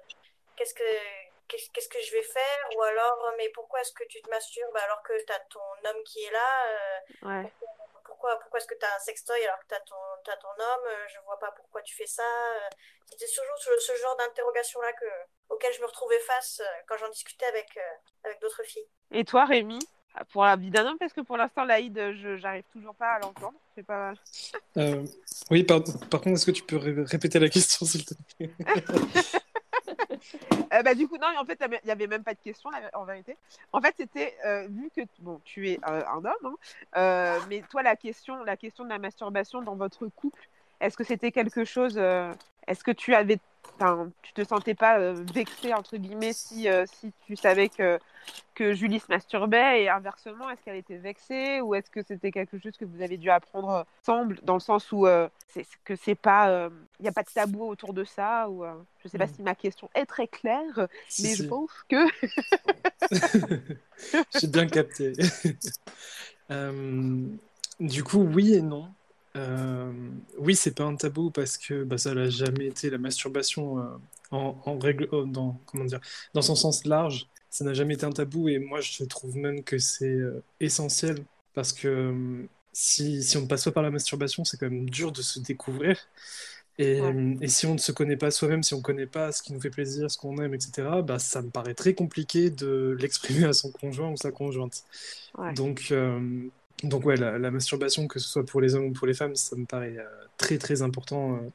qu'est-ce 0.56 0.74
que 0.74 0.84
qu'est-ce 1.48 1.90
que 1.90 2.02
je 2.02 2.12
vais 2.14 2.24
faire? 2.24 2.70
Ou 2.76 2.84
alors, 2.84 3.26
euh, 3.26 3.32
mais 3.38 3.50
pourquoi 3.50 3.82
est-ce 3.82 3.92
que 3.92 4.06
tu 4.06 4.22
te 4.22 4.30
masturbes 4.30 4.78
alors 4.78 5.02
que 5.04 5.14
tu 5.26 5.34
as 5.34 5.40
ton 5.40 5.60
homme 5.86 6.04
qui 6.04 6.24
est 6.24 6.32
là? 6.32 7.02
Pourquoi, 8.06 8.40
pourquoi 8.40 8.60
est-ce 8.60 8.68
que 8.68 8.76
tu 8.76 8.86
as 8.86 8.96
un 8.96 9.00
sextoy 9.00 9.44
alors 9.44 9.60
que 9.60 9.68
tu 9.68 9.76
as 9.76 9.80
ton, 9.82 10.32
as 10.32 10.38
ton 10.38 10.50
homme? 10.50 10.90
Je 11.08 11.20
vois 11.22 11.40
pas 11.40 11.52
pourquoi 11.52 11.82
tu 11.82 11.96
fais 11.96 12.06
ça. 12.06 12.24
C'était 13.06 13.26
toujours 13.26 13.58
ce, 13.58 13.78
ce 13.80 13.96
genre 13.96 14.16
d'interrogation-là 14.16 14.94
que, 14.94 15.06
auxquelles 15.50 15.74
je 15.74 15.82
me 15.82 15.88
retrouvais 15.88 16.20
face 16.20 16.62
quand 16.88 16.98
j'en 16.98 17.10
discutais 17.10 17.48
avec, 17.48 17.80
avec 18.24 18.40
d'autres 18.40 18.64
filles. 18.64 18.88
Et 19.12 19.26
toi, 19.26 19.46
Rémi? 19.46 19.80
Pour 20.32 20.44
la 20.44 20.56
vie 20.56 20.70
d'un 20.70 20.86
homme, 20.86 20.98
parce 20.98 21.14
que 21.14 21.22
pour 21.22 21.38
l'instant, 21.38 21.64
l'Aïd, 21.66 21.98
je 22.22 22.38
j'arrive 22.38 22.64
toujours 22.72 22.96
pas 22.96 23.14
à 23.14 23.20
l'entendre. 23.20 23.54
Pas... 23.88 24.14
oui, 25.50 25.64
par, 25.64 25.82
par 26.10 26.22
contre, 26.22 26.36
est-ce 26.36 26.46
que 26.46 26.52
tu 26.52 26.64
peux 26.64 26.78
répéter 26.78 27.40
la 27.40 27.50
question, 27.50 27.86
s'il 27.86 28.06
te 28.06 28.14
plaît? 28.38 28.52
Euh, 30.74 30.84
bah, 30.84 30.96
du 30.96 31.08
coup, 31.08 31.18
non, 31.18 31.28
en 31.38 31.46
fait, 31.46 31.60
il 31.62 31.80
n'y 31.86 31.92
avait 31.92 32.08
même 32.08 32.24
pas 32.24 32.34
de 32.34 32.40
question, 32.40 32.70
en 32.94 33.04
vérité. 33.04 33.36
En 33.74 33.82
fait, 33.82 33.94
c'était, 33.98 34.36
euh, 34.46 34.68
vu 34.70 34.90
que 34.96 35.02
bon, 35.20 35.42
tu 35.44 35.70
es 35.70 35.80
euh, 35.88 36.04
un 36.08 36.24
homme, 36.24 36.56
hein, 36.94 37.38
mais 37.50 37.62
toi, 37.70 37.84
la 37.84 37.96
question, 37.96 38.44
la 38.44 38.56
question 38.56 38.84
de 38.86 38.90
la 38.90 39.00
masturbation 39.00 39.62
dans 39.62 39.76
votre 39.76 40.08
couple, 40.08 40.48
est-ce 40.80 40.96
que 40.96 41.04
c'était 41.04 41.32
quelque 41.32 41.66
chose, 41.66 41.98
est-ce 42.68 42.84
que 42.84 42.92
tu 42.92 43.14
avais 43.14 43.40
tu 44.22 44.34
te 44.34 44.44
sentais 44.44 44.76
pas 44.76 45.00
euh, 45.00 45.24
vexé 45.34 45.74
entre 45.74 45.98
guillemets 45.98 46.34
si, 46.34 46.70
euh, 46.70 46.86
si 47.00 47.12
tu 47.26 47.36
savais 47.36 47.70
que, 47.70 48.00
que 48.54 48.74
Julie 48.74 49.00
se 49.00 49.08
masturbait 49.10 49.84
et 49.84 49.90
inversement 49.90 50.50
est-ce 50.50 50.62
qu'elle 50.64 50.76
était 50.76 50.98
vexée 50.98 51.62
ou 51.62 51.74
est-ce 51.74 51.90
que 51.90 52.04
c'était 52.04 52.32
quelque 52.32 52.60
chose 52.60 52.78
que 52.78 52.86
vous 52.86 53.02
avez 53.02 53.18
dû 53.18 53.30
apprendre 53.30 53.86
ensemble 54.02 54.40
dans 54.44 54.54
le 54.54 54.60
sens 54.60 54.92
où 54.92 55.08
euh, 55.08 55.28
c'est 55.48 55.66
que 55.84 55.96
c'est 55.96 56.16
pas 56.16 56.70
il 57.00 57.04
n'y 57.04 57.10
a 57.10 57.12
pas 57.12 57.24
de 57.24 57.30
tabou 57.34 57.68
autour 57.68 57.94
de 57.94 58.04
ça 58.04 58.50
ou 58.50 58.64
je 59.04 59.08
sais 59.08 59.18
pas 59.18 59.26
mm. 59.26 59.34
si 59.36 59.42
ma 59.42 59.56
question 59.56 59.90
est 59.96 60.06
très 60.06 60.28
claire 60.28 60.88
mais 61.24 61.36
je 61.36 61.44
pense 61.44 61.72
que 61.90 62.06
j'ai 64.40 64.48
bien 64.48 64.68
capté. 64.68 65.14
Du 67.80 68.04
coup 68.04 68.20
oui 68.20 68.54
et 68.54 68.62
non 68.62 68.90
euh, 69.36 69.92
oui, 70.38 70.56
c'est 70.56 70.76
pas 70.76 70.84
un 70.84 70.96
tabou 70.96 71.32
parce 71.32 71.58
que 71.58 71.84
bah, 71.84 71.98
ça 71.98 72.14
n'a 72.14 72.30
jamais 72.30 72.68
été 72.68 72.90
la 72.90 72.98
masturbation 72.98 73.80
euh, 73.80 73.84
en, 74.32 74.78
règle, 74.78 75.08
euh, 75.14 75.26
dans, 75.26 75.60
comment 75.66 75.86
dire, 75.86 76.02
dans 76.34 76.42
son 76.42 76.56
sens 76.56 76.86
large. 76.86 77.28
Ça 77.50 77.66
n'a 77.66 77.74
jamais 77.74 77.96
été 77.96 78.06
un 78.06 78.12
tabou 78.12 78.50
et 78.50 78.60
moi 78.60 78.80
je 78.82 79.04
trouve 79.04 79.36
même 79.36 79.64
que 79.64 79.78
c'est 79.78 80.18
essentiel 80.62 81.18
parce 81.54 81.74
que 81.74 82.48
si, 82.72 83.24
si, 83.24 83.38
on 83.38 83.42
ne 83.42 83.48
passe 83.48 83.66
pas 83.66 83.72
par 83.72 83.84
la 83.84 83.92
masturbation, 83.92 84.46
c'est 84.46 84.58
quand 84.58 84.70
même 84.70 84.90
dur 84.90 85.12
de 85.12 85.22
se 85.22 85.40
découvrir. 85.40 85.98
Et, 86.78 87.02
et 87.42 87.48
si 87.50 87.66
on 87.66 87.74
ne 87.74 87.80
se 87.80 87.92
connaît 87.92 88.16
pas 88.16 88.32
soi-même, 88.32 88.64
si 88.64 88.74
on 88.74 88.78
ne 88.78 88.82
connaît 88.82 89.06
pas 89.06 89.34
ce 89.34 89.44
qui 89.44 89.52
nous 89.52 89.60
fait 89.60 89.70
plaisir, 89.70 90.10
ce 90.10 90.18
qu'on 90.18 90.38
aime, 90.38 90.54
etc., 90.54 90.88
bah, 91.04 91.20
ça 91.20 91.42
me 91.42 91.50
paraît 91.50 91.74
très 91.74 91.94
compliqué 91.94 92.50
de 92.50 92.96
l'exprimer 93.02 93.44
à 93.44 93.54
son 93.54 93.70
conjoint 93.70 94.10
ou 94.10 94.16
sa 94.16 94.32
conjointe. 94.32 94.86
Donc, 95.56 95.94
donc 96.84 97.06
ouais, 97.06 97.16
la, 97.18 97.52
masturbation, 97.52 98.08
que 98.08 98.20
ce 98.20 98.28
soit 98.28 98.46
pour 98.46 98.62
les 98.62 98.76
hommes 98.76 98.86
ou 98.86 98.92
pour 98.92 99.08
les 99.08 99.14
femmes, 99.14 99.36
ça 99.36 99.56
me 99.56 99.66
paraît 99.66 99.98
euh, 99.98 100.06
très 100.38 100.58
très 100.58 100.82
important 100.82 101.36
euh, 101.36 101.50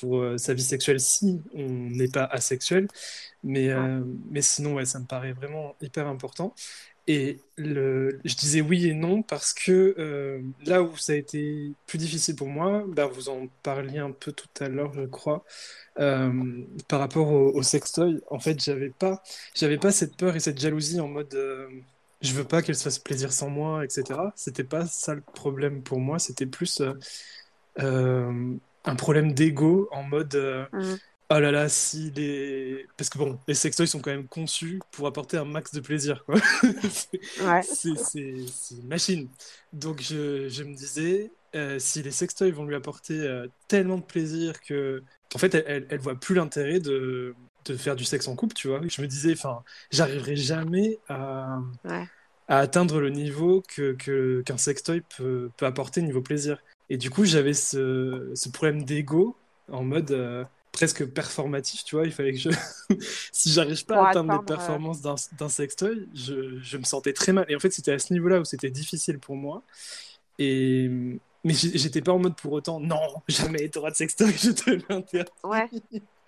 pour 0.00 0.18
euh, 0.18 0.38
sa 0.38 0.54
vie 0.54 0.62
sexuelle 0.62 1.00
si 1.00 1.40
on 1.54 1.68
n'est 1.68 2.08
pas 2.08 2.24
asexuel. 2.24 2.88
Mais, 3.44 3.70
mais 4.30 4.42
sinon, 4.42 4.74
ouais, 4.74 4.84
ça 4.84 4.98
me 4.98 5.06
paraît 5.06 5.32
vraiment 5.32 5.76
hyper 5.80 6.08
important. 6.08 6.54
Et 7.06 7.38
le, 7.56 8.18
je 8.24 8.34
disais 8.34 8.60
oui 8.60 8.88
et 8.88 8.94
non 8.94 9.22
parce 9.22 9.54
que 9.54 10.42
là 10.64 10.82
où 10.82 10.96
ça 10.96 11.12
a 11.12 11.16
été 11.16 11.72
plus 11.86 11.98
difficile 11.98 12.34
pour 12.34 12.48
moi, 12.48 12.84
ben 12.88 13.06
vous 13.06 13.28
en 13.28 13.46
parliez 13.62 13.98
un 13.98 14.10
peu 14.10 14.32
tout 14.32 14.48
à 14.58 14.68
l'heure, 14.68 14.92
je 14.94 15.02
crois, 15.02 15.44
par 15.94 16.98
rapport 17.00 17.28
au, 17.30 17.52
au 17.52 17.62
sextoy. 17.62 18.20
En 18.30 18.40
fait, 18.40 18.60
j'avais 18.62 18.90
pas, 18.90 19.22
j'avais 19.54 19.78
pas 19.78 19.92
cette 19.92 20.16
peur 20.16 20.34
et 20.34 20.40
cette 20.40 20.60
jalousie 20.60 20.98
en 21.00 21.08
mode 21.08 21.36
je 22.22 22.32
veux 22.32 22.44
pas 22.44 22.62
qu'elle 22.62 22.76
se 22.76 22.84
fasse 22.84 22.98
plaisir 22.98 23.32
sans 23.32 23.50
moi, 23.50 23.84
etc. 23.84 24.20
C'était 24.34 24.64
pas 24.64 24.86
ça 24.86 25.14
le 25.14 25.20
problème 25.20 25.82
pour 25.82 26.00
moi, 26.00 26.18
c'était 26.18 26.46
plus 26.46 26.80
euh, 26.80 26.92
euh, 27.80 28.54
un 28.84 28.96
problème 28.96 29.32
d'ego 29.32 29.88
en 29.92 30.02
mode 30.02 30.34
euh, 30.34 30.64
mm. 30.72 30.96
oh 31.30 31.38
là 31.38 31.50
là, 31.50 31.68
si 31.68 32.10
les. 32.12 32.86
Parce 32.96 33.10
que 33.10 33.18
bon, 33.18 33.38
les 33.46 33.54
sextoys 33.54 33.86
sont 33.86 34.00
quand 34.00 34.10
même 34.10 34.28
conçus 34.28 34.80
pour 34.92 35.06
apporter 35.06 35.36
un 35.36 35.44
max 35.44 35.72
de 35.74 35.80
plaisir, 35.80 36.24
quoi. 36.24 36.36
c'est 37.62 38.18
une 38.18 38.88
machine. 38.88 39.28
Donc 39.72 40.00
je, 40.00 40.48
je 40.48 40.64
me 40.64 40.74
disais, 40.74 41.30
si 41.78 42.02
les 42.02 42.10
sextoys 42.10 42.50
vont 42.50 42.64
lui 42.64 42.74
apporter 42.74 43.46
tellement 43.68 43.98
de 43.98 44.04
plaisir 44.04 44.60
que. 44.60 45.02
En 45.34 45.38
fait, 45.38 45.54
elle, 45.54 45.86
elle 45.90 45.98
voit 45.98 46.14
plus 46.14 46.36
l'intérêt 46.36 46.78
de, 46.78 47.34
de 47.66 47.76
faire 47.76 47.96
du 47.96 48.04
sexe 48.04 48.28
en 48.28 48.36
couple, 48.36 48.54
tu 48.54 48.68
vois. 48.68 48.80
Je 48.86 49.02
me 49.02 49.06
disais, 49.06 49.32
enfin, 49.32 49.62
j'arriverai 49.90 50.36
jamais 50.36 50.98
à, 51.08 51.58
à, 52.48 52.58
atteindre 52.58 53.00
le 53.00 53.10
niveau 53.10 53.62
que 53.68 53.92
qu'un 54.42 54.56
sextoy 54.56 55.02
peut, 55.16 55.50
peut 55.56 55.66
apporter 55.66 56.02
niveau 56.02 56.22
plaisir. 56.22 56.58
Et 56.88 56.96
du 56.96 57.10
coup, 57.10 57.24
j'avais 57.24 57.54
ce, 57.54 58.30
ce, 58.34 58.48
problème 58.48 58.84
d'ego 58.84 59.36
en 59.70 59.82
mode 59.82 60.12
euh, 60.12 60.44
presque 60.70 61.04
performatif, 61.06 61.84
tu 61.84 61.96
vois. 61.96 62.06
Il 62.06 62.12
fallait 62.12 62.32
que 62.32 62.38
je. 62.38 62.50
si 63.32 63.50
j'arrive 63.50 63.84
pas 63.84 64.06
à 64.06 64.10
atteindre 64.10 64.32
les 64.32 64.44
performances 64.44 65.00
d'un 65.02 65.48
sextoy, 65.48 66.08
je, 66.14 66.60
je 66.60 66.76
me 66.76 66.84
sentais 66.84 67.12
très 67.12 67.32
mal. 67.32 67.46
Et 67.48 67.56
en 67.56 67.60
fait, 67.60 67.72
c'était 67.72 67.92
à 67.92 67.98
ce 67.98 68.12
niveau-là 68.12 68.40
où 68.40 68.44
c'était 68.44 68.70
difficile 68.70 69.18
pour 69.18 69.36
moi. 69.36 69.62
Et 70.38 70.90
mais 71.46 71.54
j'étais 71.54 72.02
pas 72.02 72.10
en 72.10 72.18
mode 72.18 72.34
pour 72.34 72.52
autant, 72.52 72.80
non, 72.80 72.98
jamais 73.28 73.68
t'auras 73.68 73.92
de 73.92 73.94
sextoy, 73.94 74.32
je 74.36 74.50
te 74.50 74.70
l'interdis. 74.88 75.30
Ouais. 75.44 75.70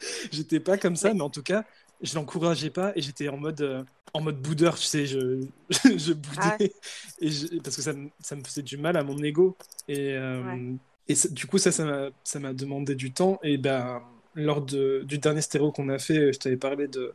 j'étais 0.33 0.61
pas 0.61 0.79
comme 0.79 0.97
ça, 0.97 1.15
mais... 1.15 1.21
en 1.21 1.31
tout 1.31 1.43
cas, 1.43 1.65
je 2.01 2.15
l'encourageais 2.15 2.71
pas 2.71 2.93
et 2.95 3.03
j'étais 3.03 3.29
en 3.29 3.37
mode, 3.37 3.61
euh, 3.61 3.83
en 4.15 4.21
mode 4.21 4.41
boudeur, 4.41 4.77
tu 4.77 4.87
sais, 4.87 5.07
je, 5.07 5.41
je 5.71 6.13
boudais. 6.13 6.73
Et 7.21 7.31
parce 7.63 7.77
que 7.77 7.83
ça, 7.83 7.93
ça, 8.21 8.37
me 8.37 8.45
faisait 8.45 8.63
du 8.63 8.77
mal 8.77 8.97
à 8.97 9.03
mon 9.03 9.19
ego. 9.23 9.57
Et, 9.89 10.13
euh, 10.13 10.73
et 11.09 11.15
du 11.31 11.47
coup, 11.47 11.59
ça, 11.59 11.73
ça 11.73 12.39
m'a 12.39 12.53
demandé 12.53 12.95
du 12.95 13.13
temps. 13.13 13.41
Et 13.43 13.59
ben, 13.59 14.03
lors 14.35 14.63
de, 14.63 15.03
du 15.05 15.19
dernier 15.19 15.41
stéréo 15.41 15.73
qu'on 15.73 15.89
a 15.89 15.99
fait, 15.99 16.33
je 16.33 16.39
t'avais 16.39 16.57
parlé 16.57 16.87
de 16.87 17.13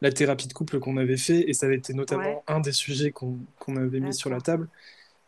la 0.00 0.10
thérapie 0.10 0.48
de 0.48 0.52
couple 0.52 0.80
qu'on 0.80 0.96
avait 0.96 1.16
fait. 1.16 1.48
Et 1.48 1.54
ça 1.54 1.66
avait 1.66 1.76
été 1.76 1.94
notamment 1.94 2.42
un 2.48 2.60
des 2.60 2.72
sujets 2.72 3.12
qu'on 3.12 3.76
avait 3.76 4.00
mis 4.00 4.14
sur 4.14 4.30
la 4.30 4.40
table. 4.40 4.68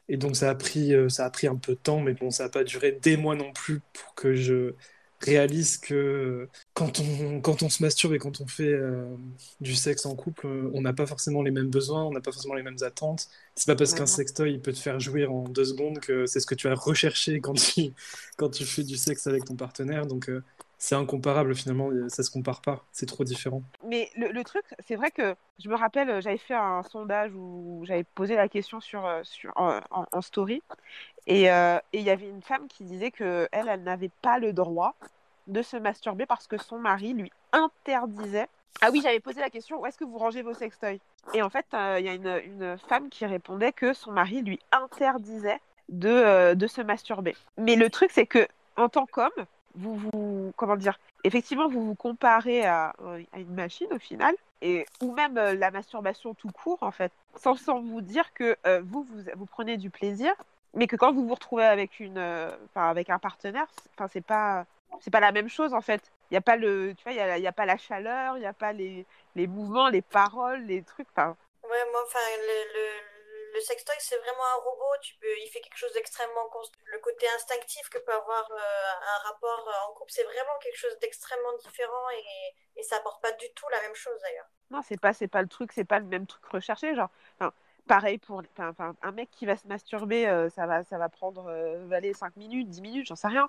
Et 0.09 0.17
donc 0.17 0.37
ça 0.37 0.51
a 0.51 0.55
pris, 0.55 0.95
euh, 0.95 1.09
ça 1.09 1.27
a 1.27 1.31
pris 1.31 1.47
un 1.47 1.57
peu 1.57 1.73
de 1.73 1.79
temps, 1.79 2.01
mais 2.01 2.15
bon, 2.15 2.31
ça 2.31 2.45
n'a 2.45 2.49
pas 2.49 2.65
duré 2.65 2.93
des 2.93 3.17
mois 3.17 3.37
non 3.37 3.53
plus 3.53 3.81
pour 3.93 4.15
que 4.15 4.35
je 4.35 4.75
réalise 5.21 5.79
que 5.79 6.49
quand 6.79 7.01
on, 7.01 7.41
quand 7.41 7.63
on 7.63 7.69
se 7.69 7.83
masturbe 7.83 8.15
et 8.15 8.19
quand 8.19 8.41
on 8.41 8.47
fait 8.47 8.73
euh, 8.73 9.05
du 9.61 9.75
sexe 9.75 10.07
en 10.07 10.15
couple, 10.15 10.47
euh, 10.47 10.71
on 10.75 10.81
n'a 10.81 10.93
pas 10.93 11.07
forcément 11.07 11.43
les 11.43 11.51
mêmes 11.51 11.71
besoins, 11.71 12.05
on 12.05 12.13
n'a 12.13 12.21
pas 12.21 12.31
forcément 12.31 12.55
les 12.55 12.63
mêmes 12.63 12.83
attentes. 12.83 13.29
C'est 13.57 13.67
pas 13.67 13.77
parce 13.77 13.95
qu'un 13.95 14.07
sextoy 14.07 14.59
peut 14.59 14.73
te 14.73 14.79
faire 14.79 15.01
jouir 15.01 15.33
en 15.33 15.43
deux 15.43 15.65
secondes 15.65 15.99
que 15.99 16.27
c'est 16.27 16.41
ce 16.41 16.47
que 16.47 16.55
tu 16.55 16.69
as 16.69 16.75
recherché 16.75 17.41
quand 17.41 17.55
tu, 17.55 17.93
quand 18.37 18.51
tu 18.51 18.65
fais 18.65 18.85
du 18.85 18.97
sexe 18.97 19.27
avec 19.27 19.45
ton 19.45 19.57
partenaire. 19.57 20.07
Donc 20.07 20.31
c'est 20.79 20.95
incomparable 20.95 21.55
finalement, 21.57 21.91
ça 22.09 22.23
se 22.23 22.31
compare 22.31 22.61
pas, 22.61 22.85
c'est 22.93 23.07
trop 23.07 23.25
différent. 23.25 23.63
Mais 23.85 24.11
le, 24.17 24.43
truc, 24.45 24.65
c'est 24.87 24.95
vrai 24.95 25.11
que 25.11 25.35
je 25.59 25.69
me 25.69 25.75
rappelle, 25.75 26.23
j'avais 26.23 26.39
fait 26.39 26.55
un 26.55 26.85
sondage 26.85 27.33
où 27.35 27.83
j'avais 27.85 28.05
posé 28.05 28.37
la 28.37 28.49
question 28.49 28.81
sur, 28.81 29.05
euh, 29.05 29.21
sur, 29.25 29.53
en, 29.57 30.23
story, 30.23 30.63
euh, 31.29 31.79
et 31.93 31.99
il 31.99 32.05
y 32.05 32.11
avait 32.11 32.29
une 32.29 32.43
femme 32.43 32.69
qui 32.69 32.85
disait 32.85 33.11
que 33.11 33.49
elle, 33.51 33.69
elle 33.69 33.83
n'avait 33.83 34.11
pas 34.23 34.39
le 34.39 34.53
droit 34.53 34.95
de 35.49 35.63
se 35.63 35.77
masturber 35.77 36.27
parce 36.27 36.47
que 36.47 36.59
son 36.59 36.79
mari 36.79 37.15
lui 37.15 37.33
interdisait. 37.53 38.49
Ah 38.81 38.91
oui, 38.93 39.01
j'avais 39.03 39.21
posé 39.21 39.41
la 39.41 39.51
question 39.51 39.81
où 39.81 39.87
est-ce 39.87 39.99
que 39.99 40.05
vous 40.05 40.19
rangez 40.19 40.43
vos 40.43 40.55
sextoys? 40.55 41.01
Et 41.35 41.43
en 41.43 41.51
fait, 41.51 41.67
euh, 41.75 41.97
il 41.99 42.07
y 42.07 42.09
a 42.09 42.15
une, 42.15 42.41
une, 42.45 42.79
femme 42.89 43.09
qui 43.09 43.27
répondait 43.27 43.73
que 43.73 43.93
son 43.93 44.13
mari 44.13 44.43
lui 44.43 44.61
interdisait 44.71 45.61
de, 45.89 46.55
de 46.55 46.67
se 46.67 46.81
masturber. 46.81 47.35
Mais 47.57 47.77
le 47.77 47.91
truc, 47.91 48.11
c'est 48.13 48.27
que 48.27 48.47
en 48.77 48.89
tant 48.89 49.07
qu'homme, 49.07 49.47
vous 49.75 49.97
vous 49.97 50.53
comment 50.57 50.77
dire 50.77 50.99
effectivement 51.25 51.69
vous 51.69 51.85
vous 51.85 51.95
comparez 51.95 52.65
à, 52.67 52.95
euh, 53.03 53.23
à 53.33 53.39
une 53.39 53.55
machine 53.55 53.89
au 53.93 53.99
final 53.99 54.35
et 54.61 54.87
ou 55.01 55.13
même 55.13 55.39
euh, 55.39 55.55
la 55.55 55.71
masturbation 55.71 56.35
tout 56.35 56.51
court 56.51 56.79
en 56.83 56.91
fait 56.91 57.13
sans, 57.37 57.55
sans 57.55 57.81
vous 57.81 58.01
dire 58.01 58.33
que 58.35 58.57
euh, 58.67 58.83
vous, 58.85 59.03
vous, 59.03 59.23
vous 59.37 59.47
prenez 59.47 59.77
du 59.77 59.91
plaisir 59.91 60.33
mais 60.75 60.87
que 60.87 60.97
quand 60.97 61.13
vous 61.13 61.27
vous 61.27 61.35
retrouvez 61.35 61.65
avec 61.65 62.01
une 62.01 62.23
avec 62.75 63.11
un 63.11 63.19
partenaire 63.19 63.67
c'est 64.11 64.25
pas 64.25 64.67
c'est 65.01 65.11
pas 65.11 65.21
la 65.21 65.33
même 65.33 65.49
chose 65.49 65.75
en 65.75 65.81
fait 65.81 66.03
il 66.31 66.35
y 66.35 66.37
a 66.37 66.41
pas 66.41 66.57
le 66.57 66.95
tu 66.97 67.05
vois 67.05 67.13
il 67.13 67.17
y 67.17 67.21
a, 67.21 67.39
y 67.39 67.47
a, 67.47 67.53
pas 67.53 67.67
la 67.67 67.77
chaleur 67.77 68.37
il 68.37 68.43
y 68.43 68.47
a 68.47 68.53
pas 68.53 68.73
les, 68.73 69.07
les 69.37 69.47
mouvements 69.47 69.89
les 69.89 70.03
paroles 70.03 70.63
les 70.65 70.83
trucs 70.83 71.09
enfin 71.11 71.37
ouais 71.65 71.85
moi 71.93 72.03
enfin 72.05 72.19
le 72.39 73.19
le 73.59 73.61
sextoy, 73.61 73.95
c'est 73.99 74.17
vraiment 74.19 74.47
un 74.55 74.61
robot. 74.63 74.95
Tu 75.03 75.15
peux, 75.21 75.27
il 75.43 75.49
fait 75.49 75.61
quelque 75.61 75.77
chose 75.77 75.93
d'extrêmement 75.93 76.49
Le 76.87 76.99
côté 77.01 77.27
instinctif 77.35 77.89
que 77.89 77.99
peut 77.99 78.13
avoir 78.13 78.49
euh, 78.51 78.57
un 78.57 79.29
rapport 79.29 79.69
euh, 79.69 79.89
en 79.89 79.95
couple, 79.95 80.13
c'est 80.13 80.25
vraiment 80.25 80.57
quelque 80.63 80.79
chose 80.79 80.97
d'extrêmement 81.01 81.57
différent 81.59 82.11
et, 82.11 82.81
et 82.81 82.83
ça 82.83 82.97
apporte 82.97 83.23
pas 83.23 83.33
du 83.33 83.47
tout 83.55 83.67
la 83.71 83.81
même 83.83 83.95
chose 83.95 84.19
d'ailleurs. 84.23 84.47
Non, 84.71 84.81
c'est 84.83 85.01
pas, 85.01 85.13
c'est 85.13 85.29
pas 85.29 85.43
le 85.43 85.49
truc, 85.49 85.73
c'est 85.73 85.85
pas 85.85 85.99
le 85.99 86.07
même 86.07 86.27
truc 86.27 86.45
recherché. 86.47 86.95
Genre, 86.95 87.11
pareil 87.87 88.19
pour 88.19 88.43
enfin, 88.59 88.95
un 89.03 89.13
mec 89.13 89.31
qui 89.31 89.47
va 89.47 89.57
se 89.57 89.67
masturber, 89.67 90.29
euh, 90.29 90.51
ça 90.51 90.67
va, 90.67 90.85
ça 90.85 90.99
va 90.99 91.09
prendre 91.09 91.51
5 92.15 92.37
minutes, 92.37 92.69
10 92.69 92.83
minutes, 92.83 93.07
j'en 93.07 93.17
sais 93.17 93.29
rien. 93.29 93.49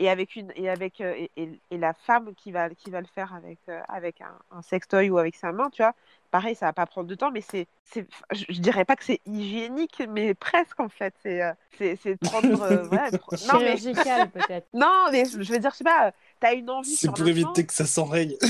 Et 0.00 0.08
avec 0.08 0.34
une 0.34 0.50
et 0.56 0.68
avec 0.68 1.00
euh, 1.00 1.26
et, 1.36 1.60
et, 1.70 1.78
la 1.78 1.92
femme 1.92 2.34
qui 2.34 2.50
va 2.52 2.70
qui 2.70 2.90
va 2.90 3.00
le 3.00 3.06
faire 3.06 3.34
avec 3.34 3.58
euh, 3.68 3.80
avec 3.86 4.22
un, 4.22 4.32
un, 4.50 4.62
sextoy 4.62 5.10
ou 5.10 5.18
avec 5.18 5.36
sa 5.36 5.52
main 5.52 5.68
tu 5.70 5.82
vois. 5.82 5.94
Pareil 6.30 6.54
ça 6.54 6.66
va 6.66 6.72
pas 6.72 6.86
prendre 6.86 7.06
de 7.06 7.14
temps 7.14 7.30
mais 7.30 7.42
c'est 7.42 7.66
c'est 7.84 8.06
je, 8.32 8.44
je, 8.48 8.60
dirais 8.60 8.86
pas 8.86 8.96
que 8.96 9.04
c'est 9.04 9.20
hygiénique 9.26 10.02
mais 10.08 10.32
presque 10.32 10.80
en 10.80 10.88
fait 10.88 11.14
c'est 11.22 11.42
euh, 11.42 11.52
c'est 11.76 11.96
c'est 12.02 12.16
prendre 12.16 12.48
ouais, 12.90 13.10
non 13.52 13.60
mais 13.60 13.76
peut-être. 14.32 14.66
non 14.72 15.08
mais 15.12 15.24
je 15.26 15.36
veux 15.36 15.58
dire 15.58 15.70
je 15.70 15.76
sais 15.76 15.84
pas 15.84 16.12
t'as 16.40 16.54
une 16.54 16.70
envie 16.70 16.96
c'est 16.96 17.08
pour 17.08 17.28
éviter 17.28 17.66
que 17.66 17.74
ça 17.74 17.86
s'enraye. 17.86 18.38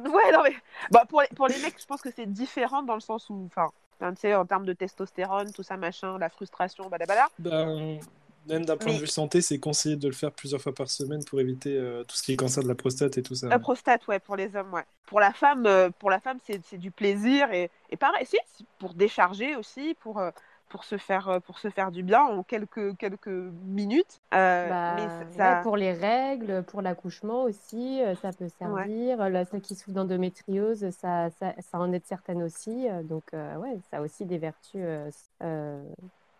Ouais 0.00 0.32
non 0.32 0.42
mais 0.44 0.54
bah, 0.90 1.04
pour 1.08 1.22
les 1.22 1.28
pour 1.28 1.48
les 1.48 1.58
mecs 1.58 1.80
je 1.80 1.86
pense 1.86 2.00
que 2.00 2.10
c'est 2.14 2.26
différent 2.26 2.82
dans 2.82 2.94
le 2.94 3.00
sens 3.00 3.28
où 3.30 3.46
enfin 3.46 3.70
tu 3.98 4.20
sais 4.20 4.34
en 4.34 4.46
termes 4.46 4.64
de 4.64 4.72
testostérone 4.72 5.52
tout 5.52 5.64
ça 5.64 5.76
machin 5.76 6.18
la 6.18 6.28
frustration 6.28 6.88
badabada. 6.88 7.26
Ben 7.38 7.98
même 8.48 8.64
d'un 8.64 8.76
point 8.76 8.92
mais... 8.92 8.96
de 8.96 9.00
vue 9.00 9.06
santé, 9.06 9.42
c'est 9.42 9.58
conseillé 9.58 9.96
de 9.96 10.08
le 10.08 10.14
faire 10.14 10.32
plusieurs 10.32 10.60
fois 10.60 10.74
par 10.74 10.88
semaine 10.88 11.24
pour 11.24 11.40
éviter 11.40 11.76
euh, 11.76 12.04
tout 12.04 12.16
ce 12.16 12.22
qui 12.22 12.32
est 12.32 12.36
cancer 12.36 12.62
de 12.62 12.68
la 12.68 12.74
prostate 12.74 13.18
et 13.18 13.22
tout 13.22 13.34
ça. 13.34 13.48
La 13.48 13.58
prostate, 13.58 14.06
ouais, 14.08 14.18
pour 14.18 14.36
les 14.36 14.56
hommes, 14.56 14.72
ouais. 14.72 14.84
Pour 15.06 15.20
la 15.20 15.32
femme, 15.32 15.66
euh, 15.66 15.90
pour 15.98 16.10
la 16.10 16.20
femme, 16.20 16.38
c'est 16.44 16.78
du 16.78 16.90
plaisir 16.90 17.52
et, 17.52 17.70
et 17.90 17.96
pareil, 17.96 18.26
si, 18.26 18.38
pour 18.78 18.94
décharger 18.94 19.56
aussi, 19.56 19.96
pour 20.00 20.18
euh, 20.18 20.30
pour 20.68 20.84
se 20.84 20.98
faire 20.98 21.40
pour 21.46 21.58
se 21.58 21.68
faire 21.68 21.90
du 21.90 22.04
bien 22.04 22.22
en 22.22 22.44
quelques 22.44 22.96
quelques 22.96 23.26
minutes. 23.26 24.20
Bah, 24.30 24.94
mais 24.94 25.36
ça... 25.36 25.56
ouais, 25.56 25.62
pour 25.62 25.76
les 25.76 25.92
règles, 25.92 26.62
pour 26.62 26.80
l'accouchement 26.80 27.42
aussi, 27.42 28.00
ça 28.22 28.30
peut 28.32 28.48
servir. 28.56 29.18
Ouais. 29.18 29.30
Là, 29.30 29.44
ceux 29.44 29.58
qui 29.58 29.74
souffrent 29.74 29.90
d'endométriose, 29.96 30.90
ça, 30.90 31.28
ça, 31.40 31.54
ça, 31.58 31.78
en 31.78 31.92
aide 31.92 32.04
certaines 32.06 32.42
aussi. 32.44 32.86
Donc 33.02 33.24
ouais, 33.32 33.80
ça 33.90 33.96
a 33.96 34.00
aussi 34.00 34.24
des 34.26 34.38
vertus 34.38 34.84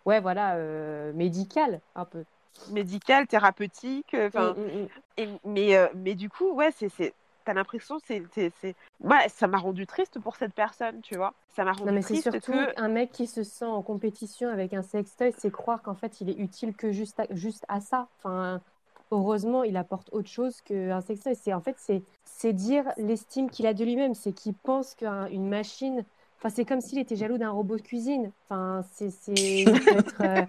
ouais, 0.07 0.21
voilà, 0.21 0.55
euh, 0.55 1.13
médical 1.13 1.81
un 1.95 2.05
peu. 2.05 2.25
Médical, 2.71 3.27
thérapeutique, 3.27 4.15
enfin, 4.15 4.55
mmh, 4.55 5.23
mmh, 5.23 5.25
mmh. 5.25 5.39
mais, 5.45 5.77
euh, 5.77 5.87
mais 5.95 6.15
du 6.15 6.29
coup, 6.29 6.53
ouais, 6.53 6.71
c'est, 6.77 6.89
c'est, 6.91 7.15
t'as 7.45 7.55
l'impression, 7.55 7.99
c'est, 8.05 8.23
c'est, 8.33 8.53
c'est, 8.61 8.75
ouais, 9.01 9.29
ça 9.29 9.47
m'a 9.47 9.59
rendu 9.59 9.87
triste 9.87 10.19
pour 10.19 10.37
cette 10.37 10.53
personne, 10.53 11.01
tu 11.01 11.17
vois. 11.17 11.33
Ça 11.55 11.65
m'a 11.65 11.73
rendu 11.73 11.87
non, 11.87 11.93
mais 11.93 12.03
triste 12.03 12.25
c'est 12.25 12.31
surtout 12.31 12.53
que... 12.53 12.81
un 12.81 12.89
mec 12.89 13.13
qui 13.13 13.27
se 13.27 13.43
sent 13.43 13.65
en 13.65 13.83
compétition 13.83 14.51
avec 14.51 14.75
un 14.75 14.83
sextoy, 14.83 15.33
c'est 15.39 15.51
croire 15.51 15.81
qu'en 15.83 15.95
fait, 15.95 16.21
il 16.21 16.29
est 16.29 16.39
utile 16.39 16.75
que 16.75 16.93
juste 16.93 17.21
à, 17.21 17.27
juste 17.31 17.65
à 17.69 17.81
ça. 17.81 18.09
Enfin, 18.19 18.61
heureusement, 19.11 19.65
il 19.65 19.77
apporte 19.77 20.13
autre 20.13 20.29
chose 20.29 20.61
qu'un 20.63 21.01
sextoy. 21.01 21.35
C'est 21.35 21.55
en 21.55 21.61
fait, 21.61 21.77
c'est, 21.79 22.03
c'est 22.25 22.53
dire 22.53 22.85
l'estime 22.97 23.49
qu'il 23.49 23.67
a 23.67 23.75
de 23.75 23.85
lui-même, 23.85 24.15
c'est 24.15 24.33
qu'il 24.33 24.55
pense 24.55 24.95
qu'une 24.95 25.49
machine 25.49 26.05
Enfin, 26.43 26.49
c'est 26.55 26.65
comme 26.65 26.81
s'il 26.81 26.99
était 26.99 27.17
jaloux 27.17 27.37
d'un 27.39 27.51
robot 27.51 27.77
de 27.77 27.83
cuisine. 27.83 28.33
Enfin, 28.49 28.83
c'est, 28.93 29.11
c'est 29.11 29.65
être, 29.87 30.23
euh... 30.23 30.47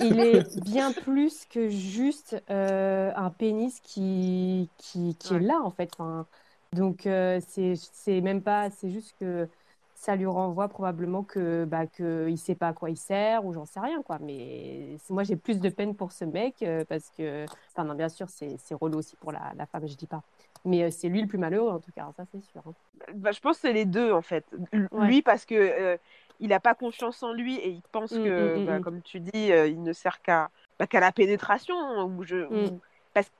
il 0.00 0.18
est 0.18 0.58
bien 0.64 0.92
plus 0.92 1.44
que 1.46 1.68
juste 1.68 2.36
euh, 2.50 3.12
un 3.14 3.30
pénis 3.30 3.78
qui, 3.80 4.68
qui, 4.78 5.16
qui 5.16 5.34
ouais. 5.34 5.40
est 5.40 5.40
là, 5.40 5.60
en 5.62 5.70
fait. 5.70 5.90
Enfin, 5.94 6.26
donc, 6.72 7.06
euh, 7.06 7.40
c'est, 7.46 7.74
c'est 7.76 8.20
même 8.20 8.42
pas, 8.42 8.70
c'est 8.70 8.90
juste 8.90 9.14
que 9.20 9.48
ça 9.94 10.16
lui 10.16 10.26
renvoie 10.26 10.68
probablement 10.68 11.22
que 11.24 11.64
bah, 11.64 11.86
que 11.86 12.28
il 12.28 12.36
sait 12.38 12.54
pas 12.56 12.68
à 12.68 12.72
quoi 12.74 12.90
il 12.90 12.96
sert 12.98 13.44
ou 13.46 13.52
j'en 13.54 13.64
sais 13.64 13.80
rien 13.80 14.02
quoi 14.02 14.18
mais 14.20 14.96
moi 15.08 15.24
j'ai 15.24 15.36
plus 15.36 15.58
de 15.58 15.70
peine 15.70 15.96
pour 15.96 16.12
ce 16.12 16.24
mec 16.26 16.62
parce 16.88 17.10
que 17.10 17.46
enfin 17.72 17.84
non 17.84 17.94
bien 17.94 18.10
sûr 18.10 18.28
c'est 18.28 18.56
c'est 18.58 18.74
relou 18.74 18.98
aussi 18.98 19.16
pour 19.16 19.32
la, 19.32 19.52
la 19.56 19.64
femme 19.66 19.88
je 19.88 19.96
dis 19.96 20.06
pas 20.06 20.22
mais 20.66 20.82
euh, 20.82 20.90
c'est 20.90 21.08
lui 21.08 21.22
le 21.22 21.28
plus 21.28 21.38
malheureux 21.38 21.70
en 21.70 21.78
tout 21.78 21.92
cas 21.92 22.06
ça 22.16 22.24
c'est 22.30 22.42
sûr 22.42 22.62
hein. 22.66 22.72
bah, 23.14 23.32
je 23.32 23.40
pense 23.40 23.56
que 23.56 23.62
c'est 23.62 23.72
les 23.72 23.84
deux 23.84 24.12
en 24.12 24.22
fait 24.22 24.44
lui 24.72 25.16
ouais. 25.16 25.22
parce 25.22 25.44
que 25.44 25.54
euh, 25.54 25.96
il 26.40 26.48
n'a 26.48 26.60
pas 26.60 26.74
confiance 26.74 27.22
en 27.22 27.32
lui 27.32 27.56
et 27.56 27.70
il 27.70 27.82
pense 27.92 28.12
mmh, 28.12 28.24
que 28.24 28.56
mmh, 28.58 28.66
bah, 28.66 28.78
mmh. 28.78 28.82
comme 28.82 29.02
tu 29.02 29.20
dis 29.20 29.48
il 29.48 29.82
ne 29.82 29.92
sert 29.92 30.20
qu'à 30.20 30.50
bah, 30.78 30.86
la 30.92 31.12
pénétration 31.12 32.04
ou 32.04 32.24
je 32.24 32.44
ou 32.44 32.80
parce 33.14 33.30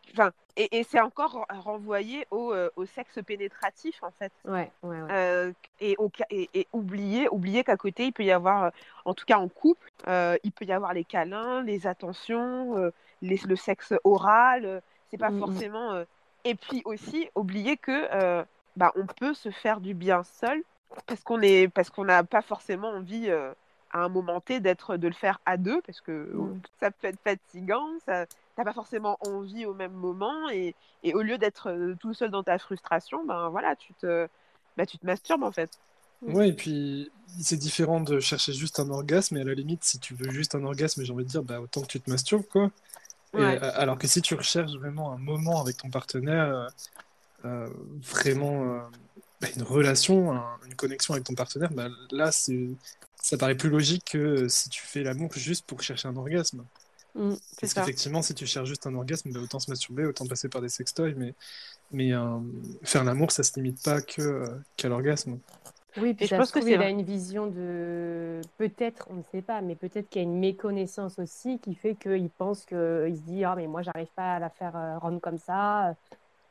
et, 0.56 0.78
et 0.78 0.82
c'est 0.84 1.00
encore 1.00 1.46
renvoyé 1.50 2.26
au, 2.30 2.52
euh, 2.52 2.70
au, 2.76 2.86
sexe 2.86 3.18
pénétratif 3.24 4.02
en 4.02 4.10
fait 4.10 4.32
ouais, 4.46 4.70
ouais, 4.82 5.02
ouais. 5.02 5.08
Euh, 5.10 5.52
et, 5.80 5.96
au, 5.98 6.10
et, 6.30 6.48
et, 6.54 6.66
oublier 6.72 7.28
oublier 7.28 7.62
qu'à 7.62 7.76
côté 7.76 8.06
il 8.06 8.12
peut 8.12 8.24
y 8.24 8.32
avoir 8.32 8.72
en 9.04 9.12
tout 9.12 9.26
cas 9.26 9.38
en 9.38 9.48
couple 9.48 9.90
euh, 10.08 10.36
il 10.44 10.52
peut 10.52 10.64
y 10.64 10.72
avoir 10.72 10.94
les 10.94 11.04
câlins 11.04 11.62
les 11.62 11.86
attentions 11.86 12.90
les, 13.20 13.38
le 13.46 13.56
sexe 13.56 13.92
oral 14.04 14.80
c'est 15.10 15.18
pas 15.18 15.30
forcément 15.30 16.02
et 16.48 16.54
puis 16.54 16.82
aussi 16.85 17.28
oublier 17.35 17.76
que 17.76 18.44
bah 18.76 18.92
on 18.96 19.06
peut 19.06 19.35
se 19.35 19.50
faire 19.50 19.80
du 19.80 19.94
bien 19.94 20.22
seul 20.24 20.62
parce 21.06 21.22
qu'on 21.22 21.40
est 21.42 21.68
parce 21.68 21.90
qu'on 21.90 22.04
n'a 22.04 22.24
pas 22.24 22.42
forcément 22.42 22.88
envie 22.88 23.30
à 23.30 24.04
un 24.04 24.09
moment 24.09 24.40
T 24.40 24.61
d'être 24.61 24.96
de 24.96 25.09
le 25.09 25.14
faire 25.14 25.40
à 25.46 25.56
deux 25.56 25.80
parce 25.82 26.00
que 26.00 26.30
mmh. 26.32 26.61
ça 26.80 26.90
peut 26.90 27.09
être 27.09 27.20
fatigant 27.24 27.88
ça 28.04 28.26
t'as 28.56 28.64
pas 28.64 28.72
forcément 28.72 29.18
envie 29.20 29.66
au 29.66 29.74
même 29.74 29.92
moment 29.92 30.48
et, 30.50 30.74
et 31.02 31.14
au 31.14 31.22
lieu 31.22 31.38
d'être 31.38 31.70
euh, 31.70 31.94
tout 32.00 32.14
seul 32.14 32.30
dans 32.30 32.42
ta 32.42 32.59
frustration 32.59 33.24
ben 33.24 33.50
voilà 33.50 33.76
tu 33.76 33.92
te 33.94 34.26
bah, 34.76 34.87
tu 34.87 34.98
te 34.98 35.06
masturbes 35.06 35.42
en 35.42 35.52
fait 35.52 35.70
ouais 36.22 36.48
et 36.48 36.52
puis 36.52 37.11
c'est 37.38 37.59
différent 37.59 38.00
de 38.00 38.18
chercher 38.18 38.52
juste 38.52 38.80
un 38.80 38.88
orgasme 38.88 39.37
et 39.37 39.42
à 39.42 39.44
la 39.44 39.54
limite 39.54 39.85
si 39.85 39.98
tu 39.98 40.14
veux 40.14 40.30
juste 40.30 40.54
un 40.54 40.64
orgasme 40.64 41.04
j'ai 41.04 41.12
envie 41.12 41.24
de 41.24 41.30
dire 41.30 41.42
bah 41.42 41.61
autant 41.61 41.82
que 41.82 41.87
tu 41.87 42.00
te 42.00 42.11
masturbes 42.11 42.46
quoi 42.50 42.70
ouais. 43.37 43.57
et, 43.57 43.61
alors 43.61 43.99
que 43.99 44.07
si 44.07 44.22
tu 44.22 44.35
recherches 44.35 44.72
vraiment 44.72 45.12
un 45.12 45.18
moment 45.18 45.61
avec 45.61 45.77
ton 45.77 45.90
partenaire 45.90 46.49
euh, 46.49 46.68
euh, 47.44 47.68
vraiment 48.01 48.75
euh, 48.75 48.81
une 49.57 49.62
relation 49.62 50.33
un, 50.33 50.59
une 50.66 50.75
connexion 50.75 51.14
avec 51.14 51.25
ton 51.25 51.35
partenaire 51.35 51.70
bah, 51.72 51.88
là 52.11 52.31
ça 52.33 53.37
paraît 53.38 53.57
plus 53.57 53.70
logique 53.70 54.05
que 54.12 54.49
si 54.49 54.68
tu 54.68 54.83
fais 54.83 55.03
l'amour 55.03 55.33
juste 55.35 55.66
pour 55.66 55.83
chercher 55.83 56.09
un 56.09 56.16
orgasme 56.16 56.64
Mmh, 57.16 57.35
Parce 57.61 57.72
qu'effectivement, 57.72 58.20
si 58.20 58.35
tu 58.35 58.46
cherches 58.46 58.68
juste 58.68 58.87
un 58.87 58.94
orgasme, 58.94 59.33
bah, 59.33 59.40
autant 59.40 59.59
se 59.59 59.70
masturber, 59.70 60.05
autant 60.05 60.27
passer 60.27 60.49
par 60.49 60.61
des 60.61 60.68
sextoys, 60.68 61.14
mais, 61.16 61.35
mais 61.90 62.12
euh, 62.12 62.38
faire 62.83 63.05
l'amour, 63.05 63.33
ça 63.33 63.42
se 63.42 63.55
limite 63.57 63.83
pas 63.83 64.01
euh, 64.18 64.59
qu'à 64.77 64.88
l'orgasme. 64.88 65.38
Oui, 65.98 66.14
puis 66.14 66.26
je 66.26 66.37
pense 66.37 66.50
que 66.50 66.59
il 66.59 66.82
a 66.82 66.88
une 66.88 67.02
vision 67.02 67.46
de 67.46 68.40
peut-être, 68.59 69.09
on 69.11 69.14
ne 69.14 69.22
sait 69.22 69.42
pas, 69.42 69.61
mais 69.61 69.74
peut-être 69.74 70.09
qu'il 70.09 70.22
y 70.22 70.24
a 70.24 70.28
une 70.28 70.38
méconnaissance 70.38 71.18
aussi 71.18 71.59
qui 71.59 71.74
fait 71.74 71.94
qu'il 71.94 72.30
pense 72.30 72.64
qu'il 72.64 72.76
se 73.16 73.22
dit 73.22 73.44
ah 73.44 73.54
mais 73.56 73.66
moi 73.66 73.82
j'arrive 73.82 74.11
pas 74.14 74.35
à 74.35 74.38
la 74.38 74.50
faire 74.50 74.76
euh, 74.76 74.98
rendre 74.98 75.20
comme 75.20 75.38
ça 75.38 75.94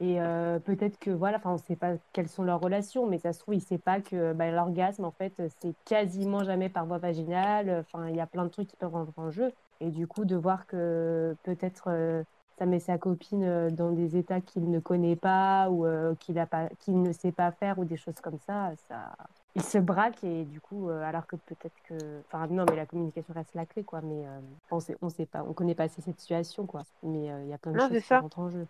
et 0.01 0.19
euh, 0.19 0.59
peut-être 0.59 0.99
que 0.99 1.09
voilà, 1.09 1.37
enfin 1.37 1.51
on 1.51 1.53
ne 1.53 1.59
sait 1.59 1.77
pas 1.77 1.93
quelles 2.11 2.27
sont 2.27 2.43
leurs 2.43 2.59
relations, 2.59 3.07
mais 3.07 3.17
ça 3.17 3.31
se 3.31 3.39
trouve 3.39 3.55
il 3.55 3.61
sait 3.61 3.77
pas 3.77 4.01
que 4.01 4.33
bah, 4.33 4.51
l'orgasme 4.51 5.05
en 5.05 5.11
fait 5.11 5.33
c'est 5.61 5.73
quasiment 5.85 6.43
jamais 6.43 6.67
par 6.67 6.85
voie 6.85 6.97
vaginale. 6.97 7.85
Enfin 7.87 8.09
il 8.09 8.15
y 8.15 8.19
a 8.19 8.27
plein 8.27 8.43
de 8.43 8.49
trucs 8.49 8.67
qui 8.67 8.75
peuvent 8.75 8.91
rentrer 8.91 9.13
en 9.21 9.31
jeu. 9.31 9.53
Et 9.81 9.89
du 9.89 10.07
coup, 10.07 10.25
de 10.25 10.35
voir 10.35 10.67
que 10.67 11.35
peut-être 11.43 11.85
euh, 11.89 12.23
ça 12.57 12.65
met 12.65 12.79
sa 12.79 12.97
copine 12.97 13.43
euh, 13.43 13.69
dans 13.69 13.91
des 13.91 14.17
états 14.17 14.41
qu'il 14.41 14.69
ne 14.69 14.79
connaît 14.79 15.15
pas 15.15 15.69
ou 15.69 15.85
euh, 15.85 16.15
qu'il 16.15 17.01
ne 17.01 17.11
sait 17.11 17.31
pas 17.31 17.51
faire 17.51 17.79
ou 17.79 17.85
des 17.85 17.97
choses 17.97 18.19
comme 18.21 18.39
ça, 18.39 18.71
ça... 18.87 19.11
il 19.55 19.63
se 19.63 19.77
braque 19.77 20.23
et 20.23 20.45
du 20.45 20.61
coup, 20.61 20.89
euh, 20.89 21.03
alors 21.03 21.27
que 21.27 21.35
peut-être 21.35 21.75
que. 21.83 21.95
Enfin, 22.27 22.47
non, 22.47 22.65
mais 22.69 22.75
la 22.75 22.85
communication 22.85 23.33
reste 23.33 23.53
la 23.55 23.65
clé, 23.65 23.83
quoi. 23.83 24.01
Mais 24.01 24.23
on 24.71 24.79
sait, 24.79 24.97
on 25.01 25.09
sait 25.09 25.25
pas, 25.25 25.43
on 25.47 25.53
connaît 25.53 25.75
pas 25.75 25.83
assez 25.83 26.01
cette 26.01 26.19
situation, 26.19 26.65
quoi. 26.65 26.83
Mais 27.03 27.25
il 27.43 27.49
y 27.49 27.53
a 27.53 27.57
plein 27.57 27.73
de 27.73 27.77
non, 27.77 27.89
choses 27.89 28.03
qui 28.03 28.13
rentrent 28.13 28.39
en 28.39 28.49
jeu. 28.49 28.67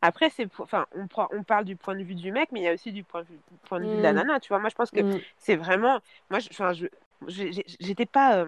Après, 0.00 0.30
c'est, 0.30 0.48
enfin, 0.58 0.86
on, 0.94 1.06
prend, 1.06 1.28
on 1.32 1.42
parle 1.42 1.66
du 1.66 1.76
point 1.76 1.94
de 1.94 2.02
vue 2.02 2.14
du 2.14 2.32
mec, 2.32 2.50
mais 2.50 2.60
il 2.60 2.64
y 2.64 2.68
a 2.68 2.72
aussi 2.72 2.92
du 2.92 3.04
point 3.04 3.20
de 3.22 3.26
vue, 3.26 3.38
point 3.68 3.78
de, 3.78 3.84
vue 3.84 3.90
Mmh. 3.92 3.96
de 3.98 4.02
la 4.02 4.12
nana, 4.14 4.40
tu 4.40 4.48
vois. 4.48 4.58
Moi, 4.58 4.70
je 4.70 4.74
pense 4.74 4.90
que 4.90 5.00
Mmh. 5.00 5.20
c'est 5.36 5.56
vraiment, 5.56 6.00
moi, 6.30 6.38
je, 6.38 6.48
enfin, 6.50 6.72
je, 6.72 6.86
j'étais 7.28 8.06
pas. 8.06 8.46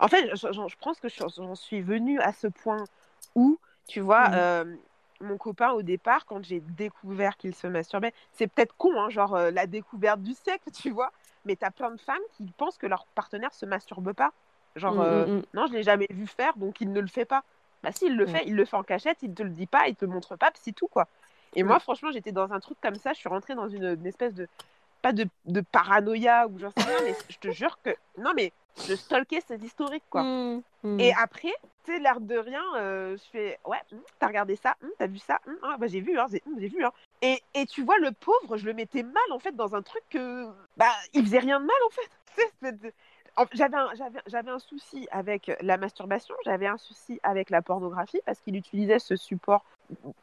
En 0.00 0.08
fait, 0.08 0.30
je, 0.34 0.52
je 0.52 0.76
pense 0.80 1.00
que 1.00 1.08
j'en 1.08 1.54
suis 1.54 1.82
venue 1.82 2.18
à 2.20 2.32
ce 2.32 2.46
point 2.46 2.84
où, 3.34 3.58
tu 3.86 4.00
vois, 4.00 4.28
Mmh. 4.28 4.34
euh, 4.34 4.76
mon 5.20 5.36
copain, 5.38 5.70
au 5.72 5.82
départ, 5.82 6.26
quand 6.26 6.44
j'ai 6.44 6.60
découvert 6.60 7.36
qu'il 7.36 7.54
se 7.54 7.66
masturbait, 7.66 8.12
c'est 8.32 8.46
peut-être 8.46 8.74
con, 8.76 8.92
hein, 9.00 9.10
genre 9.10 9.34
euh, 9.34 9.50
la 9.50 9.66
découverte 9.66 10.20
du 10.20 10.32
siècle, 10.34 10.70
tu 10.72 10.90
vois, 10.90 11.12
mais 11.44 11.56
t'as 11.56 11.70
plein 11.70 11.90
de 11.90 12.00
femmes 12.00 12.22
qui 12.36 12.50
pensent 12.56 12.78
que 12.78 12.86
leur 12.86 13.06
partenaire 13.14 13.52
se 13.54 13.66
masturbe 13.66 14.12
pas. 14.12 14.32
Genre, 14.76 14.94
Mmh, 14.94 15.00
euh, 15.00 15.26
mmh, 15.26 15.32
mmh. 15.38 15.42
non, 15.54 15.66
je 15.66 15.72
l'ai 15.72 15.82
jamais 15.82 16.06
vu 16.10 16.26
faire, 16.26 16.56
donc 16.56 16.80
il 16.80 16.92
ne 16.92 17.00
le 17.00 17.06
fait 17.06 17.24
pas. 17.24 17.42
Bah, 17.82 17.92
si, 17.92 18.06
il 18.06 18.16
le 18.16 18.26
fait, 18.26 18.44
il 18.46 18.56
le 18.56 18.64
fait 18.64 18.76
en 18.76 18.82
cachette, 18.82 19.18
il 19.22 19.34
te 19.34 19.42
le 19.42 19.50
dit 19.50 19.66
pas, 19.66 19.88
il 19.88 19.94
te 19.94 20.04
le 20.04 20.10
montre 20.10 20.36
pas, 20.36 20.50
c'est 20.54 20.72
tout, 20.72 20.88
quoi. 20.88 21.06
Et 21.54 21.62
moi, 21.62 21.78
franchement, 21.80 22.10
j'étais 22.10 22.32
dans 22.32 22.52
un 22.52 22.58
truc 22.60 22.76
comme 22.82 22.96
ça, 22.96 23.12
je 23.12 23.18
suis 23.18 23.28
rentrée 23.28 23.54
dans 23.54 23.68
une, 23.68 23.84
une 24.00 24.06
espèce 24.06 24.34
de. 24.34 24.48
Pas 25.02 25.12
de, 25.12 25.26
de 25.44 25.60
paranoïa 25.60 26.48
ou 26.48 26.58
j'en 26.58 26.70
sais 26.70 26.82
rien, 26.82 26.96
mais 27.04 27.14
je 27.28 27.36
te 27.38 27.50
jure 27.50 27.78
que. 27.84 27.90
Non, 28.18 28.32
mais 28.34 28.52
je 28.88 28.94
stalkais 28.94 29.40
cet 29.46 29.62
historique, 29.62 30.04
quoi. 30.10 30.22
Mmh. 30.22 30.62
Mmh. 30.82 31.00
Et 31.00 31.14
après, 31.14 31.54
tu 31.84 31.92
sais, 31.92 31.98
l'air 31.98 32.20
de 32.20 32.36
rien, 32.36 32.62
euh, 32.76 33.16
je 33.16 33.22
fais 33.30 33.58
Ouais, 33.64 33.78
hum, 33.92 34.00
t'as 34.18 34.26
regardé 34.26 34.56
ça, 34.56 34.76
t'as 34.98 35.06
vu 35.06 35.18
ça, 35.18 35.40
ah, 35.62 35.76
bah, 35.78 35.86
j'ai 35.86 36.00
vu, 36.00 36.18
hein, 36.18 36.26
j'ai 36.30 36.68
vu. 36.68 36.84
Hein. 36.84 36.92
Et, 37.22 37.42
et 37.54 37.66
tu 37.66 37.82
vois, 37.82 37.98
le 37.98 38.12
pauvre, 38.12 38.56
je 38.56 38.66
le 38.66 38.74
mettais 38.74 39.02
mal, 39.02 39.22
en 39.30 39.38
fait, 39.38 39.54
dans 39.54 39.74
un 39.74 39.82
truc 39.82 40.02
que. 40.10 40.46
Bah, 40.76 40.92
il 41.12 41.24
faisait 41.24 41.38
rien 41.38 41.60
de 41.60 41.66
mal, 41.66 41.76
en 41.86 41.90
fait. 41.90 42.92
J'avais 43.52 43.76
un, 43.76 43.90
j'avais- 44.26 44.50
un 44.50 44.58
souci 44.60 45.08
avec 45.10 45.50
la 45.60 45.76
masturbation, 45.76 46.34
j'avais 46.44 46.68
un 46.68 46.78
souci 46.78 47.18
avec 47.24 47.50
la 47.50 47.62
pornographie 47.62 48.20
parce 48.24 48.38
qu'il 48.38 48.54
utilisait 48.54 49.00
ce 49.00 49.16
support. 49.16 49.64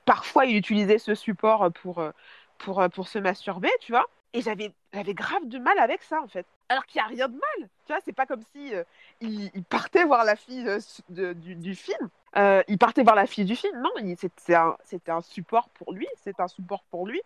Parfois, 0.05 0.45
il 0.45 0.55
utilisait 0.55 0.97
ce 0.97 1.13
support 1.13 1.71
pour, 1.73 1.99
euh, 1.99 2.11
pour, 2.57 2.79
euh, 2.79 2.87
pour 2.87 3.09
se 3.09 3.19
masturber, 3.19 3.69
tu 3.81 3.91
vois. 3.91 4.05
Et 4.33 4.41
j'avais 4.41 4.71
j'avais 4.93 5.13
grave 5.13 5.45
de 5.45 5.59
mal 5.59 5.77
avec 5.79 6.01
ça, 6.03 6.21
en 6.21 6.27
fait. 6.27 6.45
Alors 6.69 6.85
qu'il 6.85 7.01
n'y 7.01 7.05
a 7.05 7.09
rien 7.09 7.27
de 7.27 7.33
mal. 7.33 7.69
C'est 8.03 8.13
pas 8.13 8.25
comme 8.25 8.43
si 8.53 8.73
euh, 8.73 8.83
il, 9.19 9.63
partait 9.63 10.03
voir 10.03 10.25
la 10.25 10.35
fille 10.35 10.67
euh, 10.67 11.33
du, 11.33 11.75
film. 11.75 12.09
Euh, 12.37 12.63
il 12.67 12.77
partait 12.77 13.03
voir 13.03 13.15
la 13.15 13.25
fille 13.25 13.45
du 13.45 13.55
film. 13.55 13.81
Non, 13.81 13.89
c'était 14.17 15.11
un, 15.11 15.21
support 15.21 15.69
pour 15.69 15.93
lui. 15.93 16.07
C'est 16.23 16.39
un 16.39 16.47
support 16.47 16.83
pour 16.89 17.07
lui. 17.07 17.21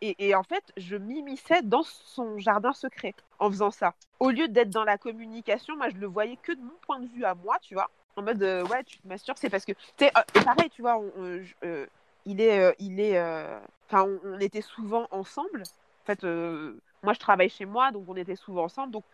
Et, 0.00 0.34
en 0.34 0.42
fait, 0.42 0.64
je 0.76 0.96
m'immisçais 0.96 1.62
dans 1.62 1.82
son 1.84 2.38
jardin 2.38 2.72
secret 2.72 3.14
en 3.38 3.50
faisant 3.50 3.70
ça. 3.70 3.94
Au 4.18 4.30
lieu 4.30 4.48
d'être 4.48 4.70
dans 4.70 4.84
la 4.84 4.98
communication, 4.98 5.76
moi, 5.76 5.90
je 5.90 5.96
le 5.96 6.06
voyais 6.06 6.36
que 6.36 6.52
de 6.52 6.60
mon 6.60 6.74
point 6.82 6.98
de 6.98 7.06
vue 7.06 7.24
à 7.24 7.34
moi, 7.34 7.56
tu 7.62 7.74
vois. 7.74 7.90
En 8.16 8.22
mode, 8.22 8.42
ouais, 8.42 8.84
tu 8.84 8.98
te 8.98 9.06
masturbes, 9.06 9.38
c'est 9.38 9.50
parce 9.50 9.64
que. 9.64 9.72
Tu 9.96 10.06
pareil, 10.44 10.70
tu 10.70 10.82
vois, 10.82 11.00
il 12.26 12.40
est. 12.40 12.74
il 12.78 13.00
est 13.00 13.20
Enfin, 13.92 14.04
on, 14.04 14.34
on, 14.34 14.38
était 14.38 14.60
souvent 14.60 15.08
ensemble. 15.10 15.62
En 15.62 16.06
fait, 16.06 16.24
moi, 17.02 17.12
je 17.12 17.18
travaille 17.18 17.48
chez 17.48 17.64
moi, 17.64 17.92
donc 17.92 18.04
on 18.08 18.16
était 18.16 18.36
souvent 18.36 18.64
ensemble. 18.64 18.92
Donc, 18.92 19.04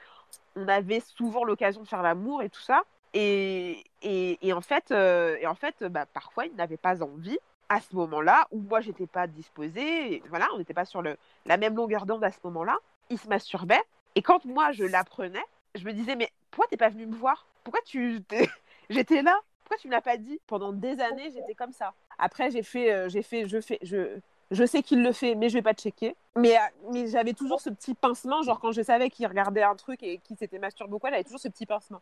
on 0.57 0.69
avait 0.69 1.01
souvent 1.01 1.45
l'occasion 1.45 1.83
de 1.83 1.89
faire 1.89 2.03
l'amour 2.03 2.43
et 2.43 2.49
tout 2.49 2.61
ça. 2.61 2.83
Et, 3.15 3.85
et, 4.03 4.53
en 4.53 4.61
fait, 4.61 4.91
euh, 4.91 5.37
et 5.41 5.47
en 5.47 5.55
fait 5.55 5.83
bah, 5.85 6.05
parfois, 6.07 6.47
il 6.47 6.55
n'avait 6.55 6.77
pas 6.77 7.03
envie 7.03 7.39
à 7.69 7.81
ce 7.81 7.97
moment-là, 7.97 8.47
où 8.53 8.61
moi, 8.61 8.81
j'étais 8.81 9.07
pas 9.07 9.27
disposée. 9.27 10.23
voilà, 10.29 10.47
on 10.55 10.59
n'était 10.59 10.75
pas 10.75 10.85
sur 10.85 11.03
le, 11.03 11.17
la 11.47 11.57
même 11.57 11.75
longueur 11.75 12.07
d'onde 12.07 12.25
à 12.25 12.31
ce 12.31 12.39
moment-là. 12.45 12.77
Il 13.11 13.19
se 13.19 13.29
masturbait. 13.29 13.83
Et 14.15 14.23
quand 14.23 14.45
moi, 14.45 14.73
je 14.73 14.85
l'apprenais, 14.85 15.45
je 15.75 15.85
me 15.85 15.93
disais, 15.93 16.17
mais 16.17 16.31
pourquoi 16.51 16.69
t'es 16.69 16.77
pas 16.77 16.89
venu 16.89 17.07
me 17.07 17.15
voir? 17.15 17.47
Pourquoi 17.65 17.81
tu... 17.85 18.21
J'étais 18.91 19.23
là? 19.23 19.39
Pourquoi 19.65 19.79
tu 19.79 19.89
me 19.89 19.93
l'as 19.93 20.01
pas 20.01 20.17
dit? 20.17 20.41
Pendant 20.47 20.73
des 20.73 21.01
années, 21.01 21.31
j'étais 21.33 21.55
comme 21.55 21.73
ça. 21.73 21.93
Après, 22.19 22.51
j'ai 22.51 22.62
fait, 22.62 22.93
euh, 22.93 23.09
j'ai 23.09 23.23
fait, 23.23 23.49
je 23.49 23.61
fais, 23.61 23.79
je, 23.83 24.21
je 24.50 24.64
sais 24.64 24.82
qu'il 24.82 25.02
le 25.02 25.12
fait, 25.12 25.35
mais 25.35 25.48
je 25.48 25.54
vais 25.54 25.62
pas 25.62 25.72
checker. 25.72 26.14
Mais, 26.37 26.56
euh, 26.56 26.61
mais 26.92 27.06
j'avais 27.06 27.32
toujours 27.32 27.61
ce 27.61 27.70
petit 27.70 27.94
pincement, 27.94 28.42
genre 28.42 28.61
quand 28.61 28.70
je 28.70 28.82
savais 28.82 29.11
qu'il 29.11 29.26
regardait 29.26 29.62
un 29.62 29.74
truc 29.74 30.02
et 30.02 30.18
qu'il 30.18 30.37
s'était 30.37 30.59
masturbé 30.59 30.94
ou 30.94 30.98
quoi, 30.98 31.11
j'avais 31.11 31.24
toujours 31.24 31.40
ce 31.40 31.48
petit 31.48 31.66
pincement. 31.66 32.00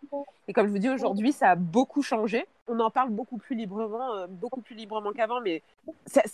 Et 0.48 0.52
comme 0.52 0.66
je 0.66 0.72
vous 0.72 0.78
dis, 0.78 0.90
aujourd'hui, 0.90 1.33
ça 1.33 1.50
a 1.50 1.54
beaucoup 1.54 2.02
changé. 2.02 2.46
On 2.68 2.80
en 2.80 2.90
parle 2.90 3.11
beaucoup 3.11 3.38
plus 3.38 3.54
librement, 3.54 4.14
euh, 4.14 4.26
beaucoup 4.28 4.61
plus 4.61 4.74
librement 4.74 5.12
qu'avant. 5.12 5.40
Mais 5.40 5.62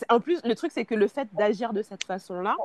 en 0.08 0.20
plus, 0.20 0.40
le 0.44 0.54
truc, 0.54 0.72
c'est 0.72 0.84
que 0.84 0.94
le 0.94 1.08
fait 1.08 1.28
d'agir 1.34 1.72
de 1.72 1.82
cette 1.82 2.04
façon-là 2.04 2.56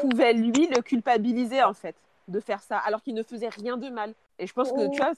pouvait 0.00 0.32
lui 0.32 0.66
le 0.68 0.80
culpabiliser 0.82 1.62
en 1.62 1.74
fait 1.74 1.94
de 2.28 2.40
faire 2.40 2.60
ça, 2.60 2.78
alors 2.78 3.02
qu'il 3.02 3.14
ne 3.14 3.22
faisait 3.22 3.50
rien 3.50 3.76
de 3.76 3.88
mal. 3.88 4.12
Et 4.38 4.46
je 4.46 4.52
pense 4.52 4.72
que, 4.72 4.90
tu 4.90 4.96
vois, 4.96 5.12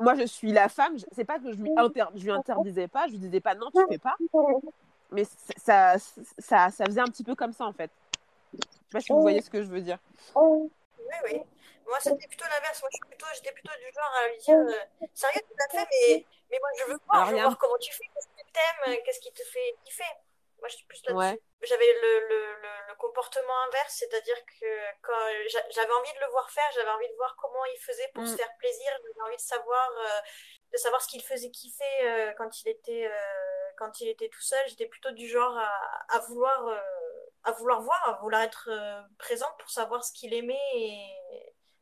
moi, 0.00 0.14
je 0.14 0.24
suis 0.24 0.52
la 0.52 0.68
femme, 0.68 0.94
c'est 1.10 1.24
pas 1.24 1.38
que 1.38 1.50
je 1.52 1.56
lui, 1.56 1.70
lui 2.14 2.30
interdisais 2.30 2.86
pas, 2.86 3.06
je 3.06 3.12
lui 3.12 3.18
disais 3.18 3.40
pas 3.40 3.54
non, 3.54 3.66
tu 3.74 3.80
fais 3.90 3.98
pas 3.98 4.14
mais 5.10 5.24
ça, 5.56 5.96
ça, 6.38 6.70
ça 6.70 6.84
faisait 6.86 7.00
un 7.00 7.06
petit 7.06 7.24
peu 7.24 7.34
comme 7.34 7.52
ça 7.52 7.64
en 7.64 7.72
fait. 7.72 7.90
Je 8.52 8.58
sais 8.58 8.92
pas 8.92 9.00
si 9.00 9.12
vous 9.12 9.22
voyez 9.22 9.40
ce 9.40 9.50
que 9.50 9.62
je 9.62 9.68
veux 9.68 9.80
dire. 9.80 9.98
Oui, 10.34 10.70
oui. 11.24 11.42
Moi, 11.86 11.98
c'était 12.00 12.26
plutôt 12.26 12.44
l'inverse. 12.44 12.80
Moi, 12.82 12.90
j'étais 12.92 13.08
plutôt, 13.08 13.26
plutôt, 13.54 13.72
du 13.78 13.92
genre 13.94 14.12
à 14.20 14.28
lui 14.28 14.38
dire 14.38 14.56
euh, 14.56 15.06
Sérieux, 15.14 15.40
tout 15.40 15.56
à 15.64 15.68
fait, 15.72 15.88
mais, 15.90 16.26
mais 16.50 16.58
moi, 16.60 16.68
je 16.78 16.92
veux 16.92 16.98
voir, 17.06 17.26
je 17.26 17.34
veux 17.34 17.40
voir 17.40 17.58
comment 17.58 17.78
tu 17.78 17.92
fais, 17.92 18.04
qu'est-ce 18.14 18.28
que 18.28 18.46
tu 18.52 18.60
aimes, 18.60 19.02
qu'est-ce 19.04 19.20
qui 19.20 19.32
te 19.32 19.42
fait 19.42 19.76
kiffer. 19.84 20.04
Moi, 20.60 20.68
je 20.68 20.76
suis 20.76 20.86
plus 20.86 21.02
là-dessus. 21.06 21.40
J'avais 21.62 21.86
le, 21.86 22.28
le, 22.28 22.54
le, 22.88 22.94
comportement 22.98 23.56
inverse, 23.68 23.94
c'est-à-dire 23.94 24.36
que 24.60 24.66
quand 25.02 25.18
j'avais 25.70 25.92
envie 25.92 26.12
de 26.12 26.20
le 26.20 26.30
voir 26.32 26.50
faire, 26.50 26.68
j'avais 26.74 26.90
envie 26.90 27.08
de 27.08 27.14
voir 27.14 27.36
comment 27.40 27.64
il 27.72 27.78
faisait 27.78 28.10
pour 28.12 28.26
se 28.26 28.34
mm. 28.34 28.36
faire 28.36 28.56
plaisir, 28.58 28.90
j'avais 28.90 29.26
envie 29.26 29.36
de 29.36 29.40
savoir, 29.40 29.90
euh, 29.90 30.20
de 30.72 30.76
savoir 30.76 31.00
ce 31.00 31.08
qu'il 31.08 31.22
faisait 31.22 31.50
kiffer 31.50 31.84
euh, 32.02 32.32
quand 32.36 32.60
il 32.62 32.68
était 32.68 33.10
quand 33.78 34.00
il 34.00 34.08
était 34.08 34.28
tout 34.28 34.42
seul, 34.42 34.58
j'étais 34.68 34.86
plutôt 34.86 35.12
du 35.12 35.28
genre 35.28 35.56
à, 36.08 36.18
vouloir, 36.28 36.66
euh, 36.66 36.80
à 37.44 37.52
vouloir 37.52 37.80
voir, 37.80 38.08
à 38.08 38.20
vouloir 38.20 38.42
être 38.42 38.68
euh, 38.70 39.00
présente 39.18 39.56
pour 39.58 39.70
savoir 39.70 40.04
ce 40.04 40.12
qu'il 40.12 40.34
aimait. 40.34 40.58
Et 40.74 40.98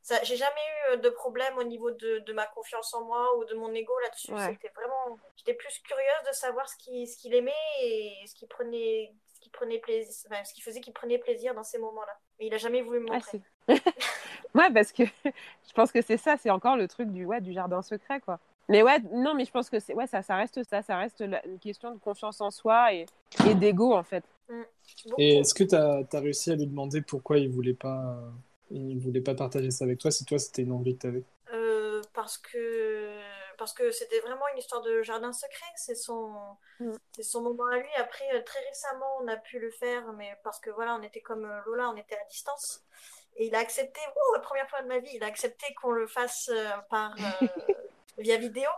ça, 0.03 0.23
j'ai 0.23 0.37
jamais 0.37 0.55
eu 0.55 0.93
euh, 0.93 0.97
de 0.99 1.09
problème 1.09 1.57
au 1.57 1.65
niveau 1.65 1.91
de, 1.91 2.19
de, 2.19 2.33
ma 2.33 2.47
confiance 2.47 2.93
en 2.95 3.05
moi 3.05 3.37
ou 3.39 3.45
de 3.47 3.55
mon 3.55 3.73
ego 3.75 3.93
là-dessus. 4.01 4.33
C'était 4.39 4.73
vraiment, 4.77 5.19
j'étais 5.37 5.55
plus 5.55 5.79
curieuse 5.81 6.29
de 6.29 6.35
savoir 6.35 6.69
ce 6.69 6.77
qu'il, 6.77 7.09
ce 7.09 7.17
qu'il 7.17 7.35
aimait 7.35 7.53
et 7.81 8.25
ce 8.27 8.35
qu'il 8.35 8.49
prenait, 8.49 9.13
ce 9.35 9.41
qui 9.41 9.51
prenait 9.51 9.79
plaisir, 9.79 10.31
enfin, 10.31 10.45
ce 10.45 10.53
qui 10.53 10.61
faisait 10.61 10.81
qu'il 10.81 10.93
prenait 10.93 11.19
plaisir 11.19 11.55
dans 11.55 11.65
ces 11.65 11.79
moments-là. 11.79 12.19
Mais 12.39 12.47
il 12.47 12.55
a 12.55 12.59
jamais 12.59 12.83
voulu 12.83 13.01
me 13.01 13.11
montrer. 13.11 13.41
ouais, 14.55 14.71
parce 14.73 14.93
que 14.93 15.03
je 15.25 15.73
pense 15.75 15.91
que 15.91 16.03
c'est 16.03 16.19
ça, 16.19 16.37
c'est 16.37 16.51
encore 16.51 16.77
le 16.77 16.89
truc 16.89 17.11
du, 17.11 17.25
ouais, 17.25 17.41
du 17.41 17.53
jardin 17.53 17.81
secret, 17.81 18.21
quoi. 18.21 18.39
Mais 18.69 18.83
ouais, 18.83 18.99
non, 19.13 19.35
mais 19.35 19.45
je 19.45 19.51
pense 19.51 19.71
que 19.71 19.79
c'est 19.79 19.95
ouais, 19.95 20.07
ça, 20.07 20.23
ça 20.23 20.37
reste 20.37 20.63
ça, 20.65 20.83
ça 20.83 20.99
reste 20.99 21.21
une 21.21 21.59
question 21.61 21.93
de 21.93 21.99
confiance 21.99 22.41
en 22.41 22.51
soi 22.51 22.93
et, 22.93 23.07
et 23.49 23.55
d'ego 23.55 23.95
en 23.95 24.03
fait. 24.03 24.25
Mm. 24.49 24.63
Et 25.19 25.39
est-ce 25.39 25.55
que 25.55 25.65
tu 25.65 25.75
as, 25.75 26.03
as, 26.13 26.21
réussi 26.21 26.51
à 26.51 26.57
lui 26.57 26.67
demander 26.67 27.01
pourquoi 27.01 27.39
il 27.39 27.49
voulait 27.49 27.75
pas 27.75 28.19
il 28.71 28.99
voulait 28.99 29.21
pas 29.21 29.35
partager 29.35 29.71
ça 29.71 29.85
avec 29.85 29.99
toi 29.99 30.11
si 30.11 30.25
toi 30.25 30.39
c'était 30.39 30.63
une 30.63 30.73
envie 30.73 30.97
que 30.97 31.03
tu 31.03 31.07
avais 31.07 31.23
euh, 31.53 32.03
Parce 32.15 32.39
que 32.39 33.21
parce 33.57 33.73
que 33.73 33.91
c'était 33.91 34.21
vraiment 34.21 34.45
une 34.53 34.59
histoire 34.59 34.83
de 34.83 35.03
jardin 35.03 35.33
secret, 35.33 35.73
c'est 35.77 35.95
son 35.95 36.35
mm. 36.81 36.93
c'est 37.13 37.23
son 37.23 37.43
moment 37.43 37.67
à 37.67 37.77
lui. 37.77 37.89
Après 37.99 38.25
euh, 38.35 38.43
très 38.43 38.61
récemment, 38.67 39.19
on 39.23 39.29
a 39.29 39.37
pu 39.37 39.61
le 39.61 39.71
faire 39.71 40.13
mais 40.15 40.37
parce 40.43 40.59
que 40.59 40.71
voilà, 40.71 40.97
on 40.97 41.03
était 41.03 41.21
comme 41.21 41.45
euh, 41.45 41.61
Lola, 41.67 41.91
on 41.91 41.97
était 41.97 42.17
à 42.17 42.25
distance. 42.29 42.83
Et 43.39 43.49
il 43.49 43.55
a 43.55 43.59
accepté, 43.59 44.01
oh, 44.17 44.33
la 44.35 44.41
première 44.41 44.67
fois 44.71 44.81
de 44.81 44.89
ma 44.89 44.99
vie, 44.99 45.11
il 45.13 45.23
a 45.23 45.27
accepté 45.27 45.67
qu'on 45.75 45.91
le 45.91 46.07
fasse 46.07 46.51
par 46.89 47.15
via 48.19 48.37
vidéo. 48.37 48.69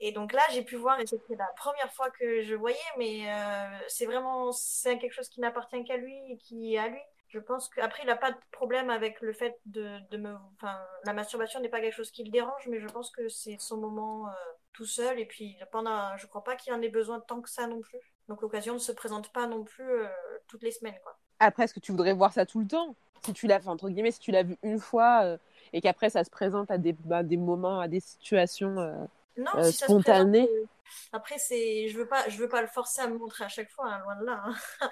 Et 0.00 0.12
donc 0.12 0.32
là, 0.32 0.42
j'ai 0.52 0.62
pu 0.62 0.76
voir, 0.76 0.98
et 1.00 1.06
c'était 1.06 1.36
la 1.36 1.48
première 1.56 1.92
fois 1.92 2.10
que 2.10 2.42
je 2.42 2.54
voyais, 2.54 2.76
mais 2.98 3.32
euh, 3.32 3.78
c'est 3.88 4.06
vraiment 4.06 4.50
c'est 4.52 4.98
quelque 4.98 5.12
chose 5.12 5.28
qui 5.28 5.40
n'appartient 5.40 5.82
qu'à 5.84 5.96
lui 5.96 6.16
et 6.30 6.36
qui 6.38 6.74
est 6.74 6.78
à 6.78 6.88
lui. 6.88 7.00
Je 7.28 7.38
pense 7.40 7.68
qu'après, 7.68 8.02
il 8.02 8.06
n'a 8.06 8.16
pas 8.16 8.30
de 8.30 8.36
problème 8.52 8.90
avec 8.90 9.20
le 9.20 9.32
fait 9.32 9.58
de, 9.66 9.98
de 10.10 10.16
me. 10.18 10.34
Enfin, 10.54 10.78
la 11.04 11.12
masturbation 11.12 11.60
n'est 11.60 11.68
pas 11.68 11.80
quelque 11.80 11.94
chose 11.94 12.12
qui 12.12 12.22
le 12.22 12.30
dérange, 12.30 12.68
mais 12.68 12.78
je 12.80 12.86
pense 12.86 13.10
que 13.10 13.28
c'est 13.28 13.56
son 13.58 13.76
moment 13.76 14.28
euh, 14.28 14.30
tout 14.72 14.86
seul. 14.86 15.18
Et 15.18 15.26
puis, 15.26 15.56
pendant, 15.72 16.16
je 16.16 16.26
crois 16.28 16.44
pas 16.44 16.54
qu'il 16.54 16.72
en 16.72 16.80
ait 16.80 16.88
besoin 16.88 17.18
tant 17.20 17.40
que 17.40 17.50
ça 17.50 17.66
non 17.66 17.80
plus. 17.80 17.98
Donc, 18.28 18.40
l'occasion 18.40 18.74
ne 18.74 18.78
se 18.78 18.92
présente 18.92 19.32
pas 19.32 19.46
non 19.48 19.64
plus 19.64 19.90
euh, 19.90 20.06
toutes 20.46 20.62
les 20.62 20.70
semaines. 20.70 20.98
Quoi. 21.02 21.18
Après, 21.40 21.64
est-ce 21.64 21.74
que 21.74 21.80
tu 21.80 21.90
voudrais 21.90 22.12
voir 22.12 22.32
ça 22.32 22.46
tout 22.46 22.60
le 22.60 22.68
temps? 22.68 22.94
Si 23.24 23.32
tu 23.32 23.48
l'as, 23.48 23.66
entre 23.66 23.88
guillemets, 23.88 24.12
si 24.12 24.20
tu 24.20 24.30
l'as 24.30 24.44
vu 24.44 24.56
une 24.62 24.78
fois 24.78 25.38
et 25.74 25.80
qu'après 25.80 26.08
ça 26.08 26.22
se 26.22 26.30
présente 26.30 26.70
à 26.70 26.78
des, 26.78 26.92
bah, 26.92 27.24
des 27.24 27.36
moments, 27.36 27.80
à 27.80 27.88
des 27.88 28.00
situations 28.00 28.78
euh, 28.78 28.94
non, 29.36 29.50
euh, 29.56 29.64
spontanées. 29.64 30.48
Euh, 30.48 30.66
après, 31.12 31.36
c'est, 31.38 31.88
je 31.88 31.98
veux 31.98 32.06
pas, 32.06 32.28
je 32.28 32.38
veux 32.38 32.48
pas 32.48 32.62
le 32.62 32.68
forcer 32.68 33.02
à 33.02 33.08
me 33.08 33.18
montrer 33.18 33.44
à 33.44 33.48
chaque 33.48 33.70
fois, 33.70 33.92
hein, 33.92 33.98
loin 34.04 34.16
de 34.20 34.24
là. 34.24 34.44
Hein. 34.46 34.90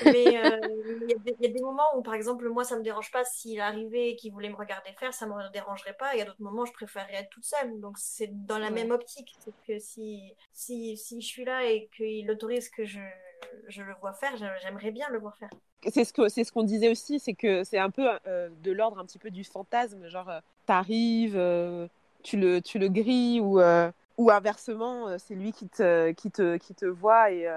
Mais 0.04 0.24
il 0.24 0.32
y, 1.40 1.46
a 1.46 1.50
des 1.50 1.60
moments 1.60 1.96
où, 1.96 2.02
par 2.02 2.14
exemple, 2.14 2.48
moi, 2.48 2.62
ça 2.62 2.76
me 2.76 2.82
dérange 2.82 3.10
pas 3.10 3.24
s'il 3.24 3.60
arrivait 3.60 4.10
et 4.10 4.16
qu'il 4.16 4.32
voulait 4.32 4.50
me 4.50 4.56
regarder 4.56 4.92
faire, 4.92 5.12
ça 5.12 5.26
me 5.26 5.52
dérangerait 5.52 5.94
pas. 5.94 6.14
Il 6.14 6.18
y 6.18 6.22
a 6.22 6.26
d'autres 6.26 6.42
moments, 6.42 6.64
je 6.64 6.72
préférerais 6.72 7.14
être 7.14 7.30
toute 7.30 7.44
seule. 7.44 7.80
Donc, 7.80 7.98
c'est 7.98 8.30
dans 8.46 8.58
la 8.58 8.70
même 8.70 8.92
optique. 8.92 9.34
C'est 9.40 9.54
que 9.66 9.78
si, 9.80 10.32
si, 10.52 10.96
si 10.96 11.20
je 11.20 11.26
suis 11.26 11.44
là 11.44 11.64
et 11.64 11.88
qu'il 11.96 12.30
autorise 12.30 12.68
que 12.68 12.84
je, 12.84 13.00
je 13.68 13.82
le 13.82 13.94
vois 14.00 14.12
faire, 14.12 14.36
j'aimerais 14.36 14.90
bien 14.90 15.08
le 15.10 15.18
voir 15.18 15.36
faire 15.36 15.50
c'est 15.90 16.04
ce 16.04 16.12
que 16.12 16.28
c'est 16.28 16.44
ce 16.44 16.52
qu'on 16.52 16.62
disait 16.62 16.90
aussi, 16.90 17.18
c'est 17.18 17.34
que 17.34 17.64
c'est 17.64 17.78
un 17.78 17.90
peu 17.90 18.08
euh, 18.26 18.48
de 18.62 18.72
l'ordre 18.72 18.98
un 18.98 19.04
petit 19.04 19.18
peu 19.18 19.30
du 19.30 19.44
fantasme, 19.44 20.08
genre 20.08 20.28
euh, 20.28 20.40
t'arrives, 20.66 21.36
euh, 21.36 21.88
tu 22.22 22.36
le 22.36 22.60
tu 22.60 22.78
le 22.78 22.88
grilles 22.88 23.40
ou 23.40 23.60
ou 24.16 24.30
inversement, 24.30 25.18
c'est 25.18 25.34
lui 25.34 25.52
qui 25.52 25.68
te 25.68 26.12
qui 26.12 26.30
te 26.30 26.56
qui 26.56 26.74
te 26.74 26.86
voit 26.86 27.30
et 27.30 27.48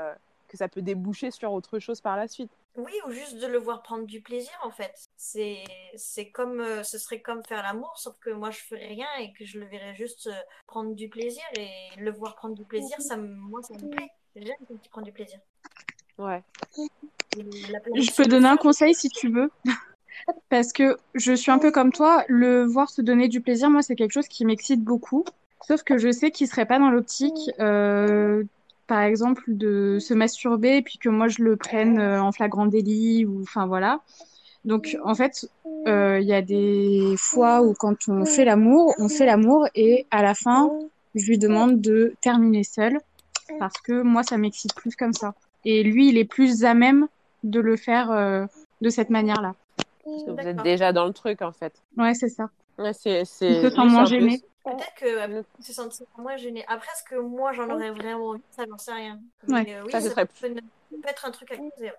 que 0.48 0.58
ça 0.58 0.68
peut 0.68 0.82
déboucher 0.82 1.32
sur 1.32 1.52
autre 1.54 1.80
chose 1.80 2.02
par 2.02 2.18
la 2.18 2.28
suite. 2.28 2.52
Oui, 2.76 2.94
ou 3.08 3.12
juste 3.12 3.40
de 3.40 3.48
le 3.48 3.58
voir 3.58 3.82
prendre 3.82 4.06
du 4.06 4.22
plaisir 4.22 4.54
en 4.64 4.72
fait. 4.72 4.94
C'est 5.16 5.64
c'est 5.96 6.30
comme 6.30 6.84
ce 6.84 6.98
serait 6.98 7.22
comme 7.22 7.44
faire 7.46 7.64
l'amour, 7.64 7.94
sauf 7.98 8.16
que 8.20 8.32
moi 8.32 8.50
je 8.52 8.60
ferais 8.60 8.88
rien 8.88 9.08
et 9.20 9.32
que 9.34 9.46
je 9.46 9.60
le 9.60 9.66
verrais 9.68 9.96
juste 9.96 10.30
prendre 10.66 10.94
du 10.96 11.10
plaisir 11.10 11.44
et 11.58 11.70
le 11.98 12.12
voir 12.12 12.36
prendre 12.36 12.56
du 12.56 12.66
plaisir, 12.66 13.00
ça 13.00 13.18
moi 13.18 13.62
ça 13.62 13.74
me 13.76 13.90
plaît. 13.90 14.10
J'aime 14.40 14.56
quand 14.68 14.76
il 14.84 14.90
prend 14.90 15.02
du 15.02 15.12
plaisir. 15.12 15.40
Ouais. 16.18 16.44
Je 17.36 18.16
peux 18.16 18.26
donner 18.26 18.48
un 18.48 18.58
conseil 18.58 18.94
si 18.94 19.10
tu 19.10 19.30
veux. 19.30 19.50
Parce 20.50 20.74
que 20.74 20.98
je 21.14 21.34
suis 21.34 21.52
un 21.52 21.60
peu 21.60 21.72
comme 21.72 21.92
toi, 21.92 22.24
le 22.28 22.66
voir 22.66 22.90
se 22.90 23.02
donner 23.02 23.28
du 23.28 23.42
plaisir, 23.42 23.70
moi, 23.70 23.82
c'est 23.82 23.96
quelque 23.96 24.12
chose 24.12 24.28
qui 24.28 24.46
m'excite 24.46 24.84
beaucoup. 24.84 25.24
Sauf 25.66 25.84
que 25.84 25.98
je 25.98 26.12
sais 26.12 26.32
qu'il 26.32 26.48
serait 26.48 26.66
pas 26.66 26.80
dans 26.80 26.90
l'optique, 26.90 27.52
euh, 27.60 28.44
par 28.88 29.02
exemple, 29.02 29.44
de 29.48 29.98
se 30.00 30.14
masturber 30.14 30.78
et 30.78 30.82
puis 30.82 30.98
que 30.98 31.10
moi 31.10 31.28
je 31.28 31.44
le 31.44 31.56
prenne 31.56 32.00
euh, 32.00 32.22
en 32.22 32.32
flagrant 32.32 32.68
délit 32.68 33.26
ou, 33.26 33.42
enfin 33.42 33.68
voilà. 33.68 34.02
Donc 34.66 34.98
en 35.04 35.16
fait, 35.16 35.50
euh, 35.88 36.20
il 36.20 36.28
y 36.28 36.34
a 36.34 36.42
des 36.42 37.16
fois 37.18 37.62
où 37.62 37.74
quand 37.74 38.08
on 38.08 38.26
fait 38.26 38.46
l'amour, 38.46 38.94
on 38.98 39.10
fait 39.10 39.26
l'amour 39.26 39.68
et 39.76 40.06
à 40.12 40.22
la 40.22 40.34
fin, 40.34 40.72
je 41.16 41.26
lui 41.28 41.38
demande 41.38 41.82
de 41.82 42.14
terminer 42.22 42.64
seul 42.64 43.00
parce 43.60 43.80
que 43.82 44.02
moi 44.02 44.24
ça 44.24 44.38
m'excite 44.38 44.74
plus 44.76 44.96
comme 44.96 45.14
ça. 45.14 45.34
Et 45.66 45.84
lui, 45.84 46.10
il 46.10 46.18
est 46.18 46.26
plus 46.26 46.64
à 46.64 46.74
même 46.74 47.08
de 47.44 47.60
le 47.60 47.76
faire 47.76 48.12
euh, 48.12 48.46
de 48.82 48.90
cette 48.90 49.10
manière-là. 49.10 49.54
Parce 50.06 50.24
que 50.24 50.32
vous 50.32 50.48
êtes 50.48 50.64
déjà 50.64 50.94
dans 50.94 51.06
le 51.06 51.14
truc, 51.14 51.42
en 51.42 51.52
fait. 51.52 51.74
Ouais, 51.98 52.14
c'est 52.14 52.30
ça. 52.30 52.50
Ouais, 52.78 52.94
c'est, 52.94 53.26
c'est... 53.26 53.52
Il 53.52 53.62
se 53.62 53.70
sent 53.70 53.86
moins 53.86 54.06
gêné. 54.06 54.42
Peut-être 54.64 54.96
que 54.96 55.06
euh, 55.06 55.44
se 55.60 55.74
sentir 55.74 56.06
moins 56.18 56.38
gêné. 56.38 56.64
Après, 56.68 56.88
est-ce 56.94 57.04
que 57.04 57.20
moi, 57.20 57.52
j'en 57.54 57.70
aurais 57.70 57.92
vraiment 57.92 58.30
envie 58.30 58.42
Ça, 58.52 58.64
j'en 58.70 58.78
sais 58.78 58.94
rien. 58.94 59.20
Ouais. 59.48 59.66
Euh, 59.76 59.84
oui, 59.86 59.92
ça, 59.92 60.02
ça, 60.02 60.26
peut, 60.26 60.56
être 61.06 61.26
un 61.26 61.32
truc 61.32 61.52
à 61.52 61.58
causer. 61.58 61.92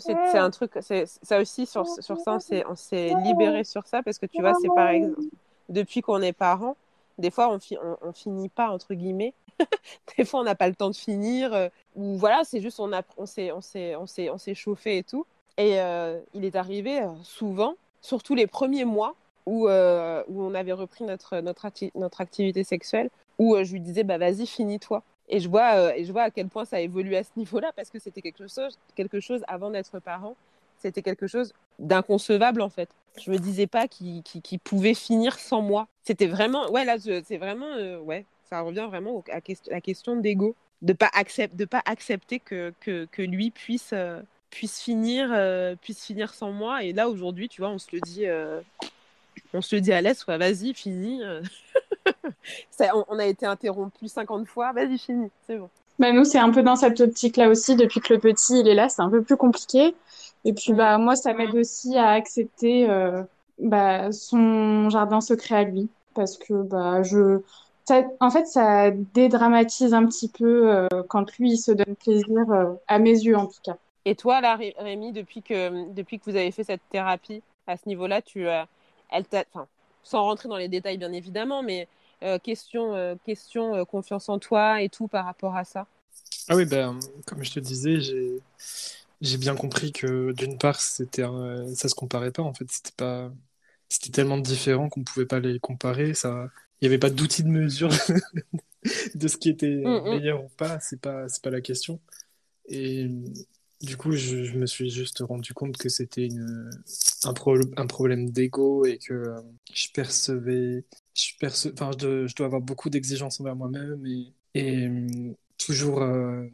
c'est, 0.00 0.16
c'est 0.32 0.38
un 0.38 0.50
truc, 0.50 0.72
c'est, 0.80 1.06
ça 1.06 1.40
aussi, 1.40 1.66
sur, 1.66 1.86
sur 1.86 2.18
ça, 2.18 2.34
on 2.34 2.40
s'est, 2.40 2.64
on 2.68 2.76
s'est 2.76 3.12
libéré 3.22 3.64
sur 3.64 3.86
ça 3.86 4.02
parce 4.02 4.18
que 4.18 4.26
tu 4.26 4.40
vois, 4.40 4.54
c'est 4.54 4.68
par 4.74 4.88
exemple, 4.88 5.20
depuis 5.68 6.02
qu'on 6.02 6.22
est 6.22 6.32
parents, 6.32 6.76
Des 7.18 7.30
fois, 7.30 7.48
on, 7.52 7.58
on, 7.82 7.96
on, 8.02 8.12
finit 8.12 8.48
pas, 8.48 8.70
entre 8.70 8.94
guillemets. 8.94 9.34
des 10.16 10.24
fois, 10.24 10.40
on 10.40 10.44
n'a 10.44 10.54
pas 10.54 10.68
le 10.68 10.74
temps 10.74 10.90
de 10.90 10.96
finir. 10.96 11.52
Euh, 11.52 11.68
ou 11.94 12.16
voilà, 12.16 12.42
c'est 12.44 12.60
juste, 12.60 12.80
on, 12.80 12.90
on 13.16 13.26
s'est 13.26 13.52
on 13.52 13.60
on 13.98 14.06
on 14.34 14.54
chauffé 14.54 14.98
et 14.98 15.02
tout. 15.02 15.26
Et 15.56 15.80
euh, 15.80 16.18
il 16.34 16.44
est 16.44 16.56
arrivé 16.56 17.00
souvent, 17.22 17.74
surtout 18.00 18.34
les 18.34 18.46
premiers 18.46 18.84
mois, 18.84 19.14
où, 19.46 19.68
où 19.68 19.68
on 19.68 20.54
avait 20.54 20.72
repris 20.72 21.04
notre, 21.04 21.40
notre, 21.40 21.68
notre 21.96 22.20
activité 22.20 22.62
sexuelle, 22.64 23.10
où 23.38 23.56
je 23.62 23.72
lui 23.72 23.80
disais, 23.80 24.04
bah 24.04 24.16
vas-y, 24.16 24.46
finis-toi. 24.46 25.02
Et 25.28 25.40
je, 25.40 25.48
vois, 25.48 25.96
et 25.96 26.04
je 26.04 26.12
vois 26.12 26.22
à 26.22 26.30
quel 26.30 26.48
point 26.48 26.64
ça 26.64 26.76
a 26.76 26.80
évolué 26.80 27.16
à 27.16 27.24
ce 27.24 27.30
niveau-là, 27.36 27.72
parce 27.76 27.90
que 27.90 27.98
c'était 27.98 28.22
quelque 28.22 28.46
chose, 28.46 28.78
quelque 28.94 29.20
chose 29.20 29.42
avant 29.48 29.70
d'être 29.70 29.98
parent 29.98 30.34
c'était 30.80 31.02
quelque 31.02 31.26
chose 31.26 31.52
d'inconcevable 31.78 32.62
en 32.62 32.70
fait. 32.70 32.88
Je 33.20 33.30
me 33.30 33.38
disais 33.38 33.66
pas 33.66 33.86
qu'il 33.88 34.22
pouvait 34.64 34.94
finir 34.94 35.38
sans 35.38 35.62
moi. 35.62 35.88
C'était 36.02 36.26
vraiment, 36.26 36.70
ouais, 36.70 36.84
là, 36.84 36.96
c'est 36.98 37.36
vraiment, 37.38 37.66
euh, 37.76 37.98
ouais, 37.98 38.24
ça 38.50 38.60
revient 38.62 38.86
vraiment 38.88 39.22
à 39.30 39.40
la 39.70 39.80
question 39.80 40.16
d'ego, 40.16 40.54
de 40.82 40.92
pas 40.92 41.10
pas 41.70 41.82
accepter 41.84 42.40
que, 42.40 42.72
lui 43.18 43.50
puisse, 43.50 43.90
euh, 43.92 44.20
euh, 44.20 45.76
puisse 45.76 46.04
finir 46.04 46.34
sans 46.34 46.52
moi. 46.52 46.82
Et 46.84 46.92
là, 46.92 47.08
aujourd'hui, 47.08 47.48
tu 47.48 47.60
vois, 47.60 47.70
on 47.70 47.78
se 47.78 47.88
le 47.92 48.00
dit, 48.00 48.24
on 49.54 49.62
se 49.62 49.74
le 49.74 49.80
dit 49.80 49.92
à 49.92 50.00
l'aise, 50.00 50.18
soit 50.18 50.38
vas-y, 50.38 50.74
finis. 50.74 51.22
on, 52.80 53.04
on, 53.08 53.18
a 53.18 53.26
été 53.26 53.46
interrompu 53.46 54.08
50 54.08 54.46
fois, 54.46 54.72
vas-y, 54.72 54.98
finis, 54.98 55.30
c'est 55.46 55.56
bon. 55.56 55.70
Bah, 56.00 56.12
nous, 56.12 56.24
c'est 56.24 56.38
un 56.38 56.50
peu 56.50 56.62
dans 56.62 56.76
cette 56.76 56.98
optique-là 56.98 57.50
aussi. 57.50 57.76
Depuis 57.76 58.00
que 58.00 58.14
le 58.14 58.18
petit 58.18 58.60
il 58.60 58.68
est 58.68 58.74
là, 58.74 58.88
c'est 58.88 59.02
un 59.02 59.10
peu 59.10 59.22
plus 59.22 59.36
compliqué. 59.36 59.94
Et 60.46 60.54
puis, 60.54 60.72
bah, 60.72 60.96
moi, 60.96 61.14
ça 61.14 61.34
m'aide 61.34 61.54
aussi 61.54 61.98
à 61.98 62.08
accepter 62.12 62.88
euh, 62.88 63.22
bah, 63.58 64.10
son 64.10 64.88
jardin 64.88 65.20
secret 65.20 65.56
à 65.56 65.64
lui. 65.64 65.90
Parce 66.14 66.38
que, 66.38 66.54
bah, 66.54 67.02
je. 67.02 67.40
En 68.20 68.30
fait, 68.30 68.46
ça 68.46 68.90
dédramatise 68.90 69.94
un 69.94 70.06
petit 70.06 70.28
peu 70.28 70.70
euh, 70.70 70.88
quand 71.08 71.36
lui, 71.38 71.52
il 71.52 71.58
se 71.58 71.72
donne 71.72 71.96
plaisir, 71.96 72.50
euh, 72.50 72.74
à 72.88 72.98
mes 72.98 73.12
yeux 73.12 73.36
en 73.36 73.46
tout 73.46 73.60
cas. 73.62 73.76
Et 74.04 74.14
toi, 74.14 74.40
là, 74.40 74.58
Rémi, 74.78 75.12
depuis 75.12 75.42
que, 75.42 75.92
depuis 75.92 76.18
que 76.18 76.24
vous 76.30 76.36
avez 76.36 76.50
fait 76.50 76.64
cette 76.64 76.80
thérapie, 76.90 77.42
à 77.66 77.76
ce 77.76 77.88
niveau-là, 77.88 78.22
tu, 78.22 78.46
elle 78.46 79.24
enfin, 79.32 79.66
sans 80.02 80.22
rentrer 80.22 80.48
dans 80.48 80.56
les 80.56 80.68
détails, 80.68 80.96
bien 80.96 81.12
évidemment, 81.12 81.62
mais 81.62 81.86
question, 82.42 83.18
question 83.26 83.84
confiance 83.84 84.28
en 84.30 84.38
toi 84.38 84.80
et 84.80 84.88
tout 84.88 85.06
par 85.06 85.26
rapport 85.26 85.54
à 85.54 85.64
ça? 85.64 85.86
Ah 86.48 86.56
oui, 86.56 86.64
ben, 86.64 86.98
comme 87.26 87.44
je 87.44 87.52
te 87.52 87.60
disais, 87.60 88.00
j'ai 88.00 88.40
j'ai 89.20 89.36
bien 89.36 89.54
compris 89.54 89.92
que 89.92 90.32
d'une 90.32 90.56
part, 90.56 90.80
c'était 90.80 91.24
ça 91.74 91.88
se 91.88 91.94
comparait 91.94 92.32
pas 92.32 92.42
en 92.42 92.54
fait, 92.54 92.64
c'était 92.70 92.94
pas 92.96 93.30
c'était 93.90 94.10
tellement 94.10 94.38
différent 94.38 94.88
qu'on 94.88 95.04
pouvait 95.04 95.26
pas 95.26 95.40
les 95.40 95.60
comparer, 95.60 96.14
ça 96.14 96.48
il 96.80 96.84
y 96.84 96.86
avait 96.86 96.98
pas 96.98 97.10
d'outil 97.10 97.42
de 97.42 97.48
mesure 97.48 97.90
de 99.14 99.28
ce 99.28 99.36
qui 99.36 99.50
était 99.50 99.82
mm, 99.84 99.88
mm. 99.88 100.10
meilleur 100.10 100.44
ou 100.44 100.48
pas, 100.56 100.80
c'est 100.80 101.00
pas 101.00 101.28
c'est 101.28 101.42
pas 101.42 101.50
la 101.50 101.60
question. 101.60 102.00
Et 102.66 103.08
du 103.82 103.96
coup, 103.96 104.12
je, 104.12 104.56
me 104.56 104.66
suis 104.66 104.90
juste 104.90 105.20
rendu 105.20 105.54
compte 105.54 105.76
que 105.76 105.88
c'était 105.88 106.26
une, 106.26 106.70
un, 107.24 107.34
un 107.76 107.86
problème 107.86 108.30
d'ego 108.30 108.84
et 108.84 108.98
que 108.98 109.34
je 109.72 109.88
percevais, 109.92 110.84
je, 111.14 111.30
perce, 111.40 111.68
enfin, 111.72 111.90
je, 111.98 112.26
je, 112.26 112.34
dois 112.36 112.46
avoir 112.46 112.60
beaucoup 112.60 112.90
d'exigences 112.90 113.40
envers 113.40 113.56
moi-même 113.56 114.04
et, 114.06 114.34
et 114.54 114.88
toujours 115.58 116.02
euh, 116.02 116.46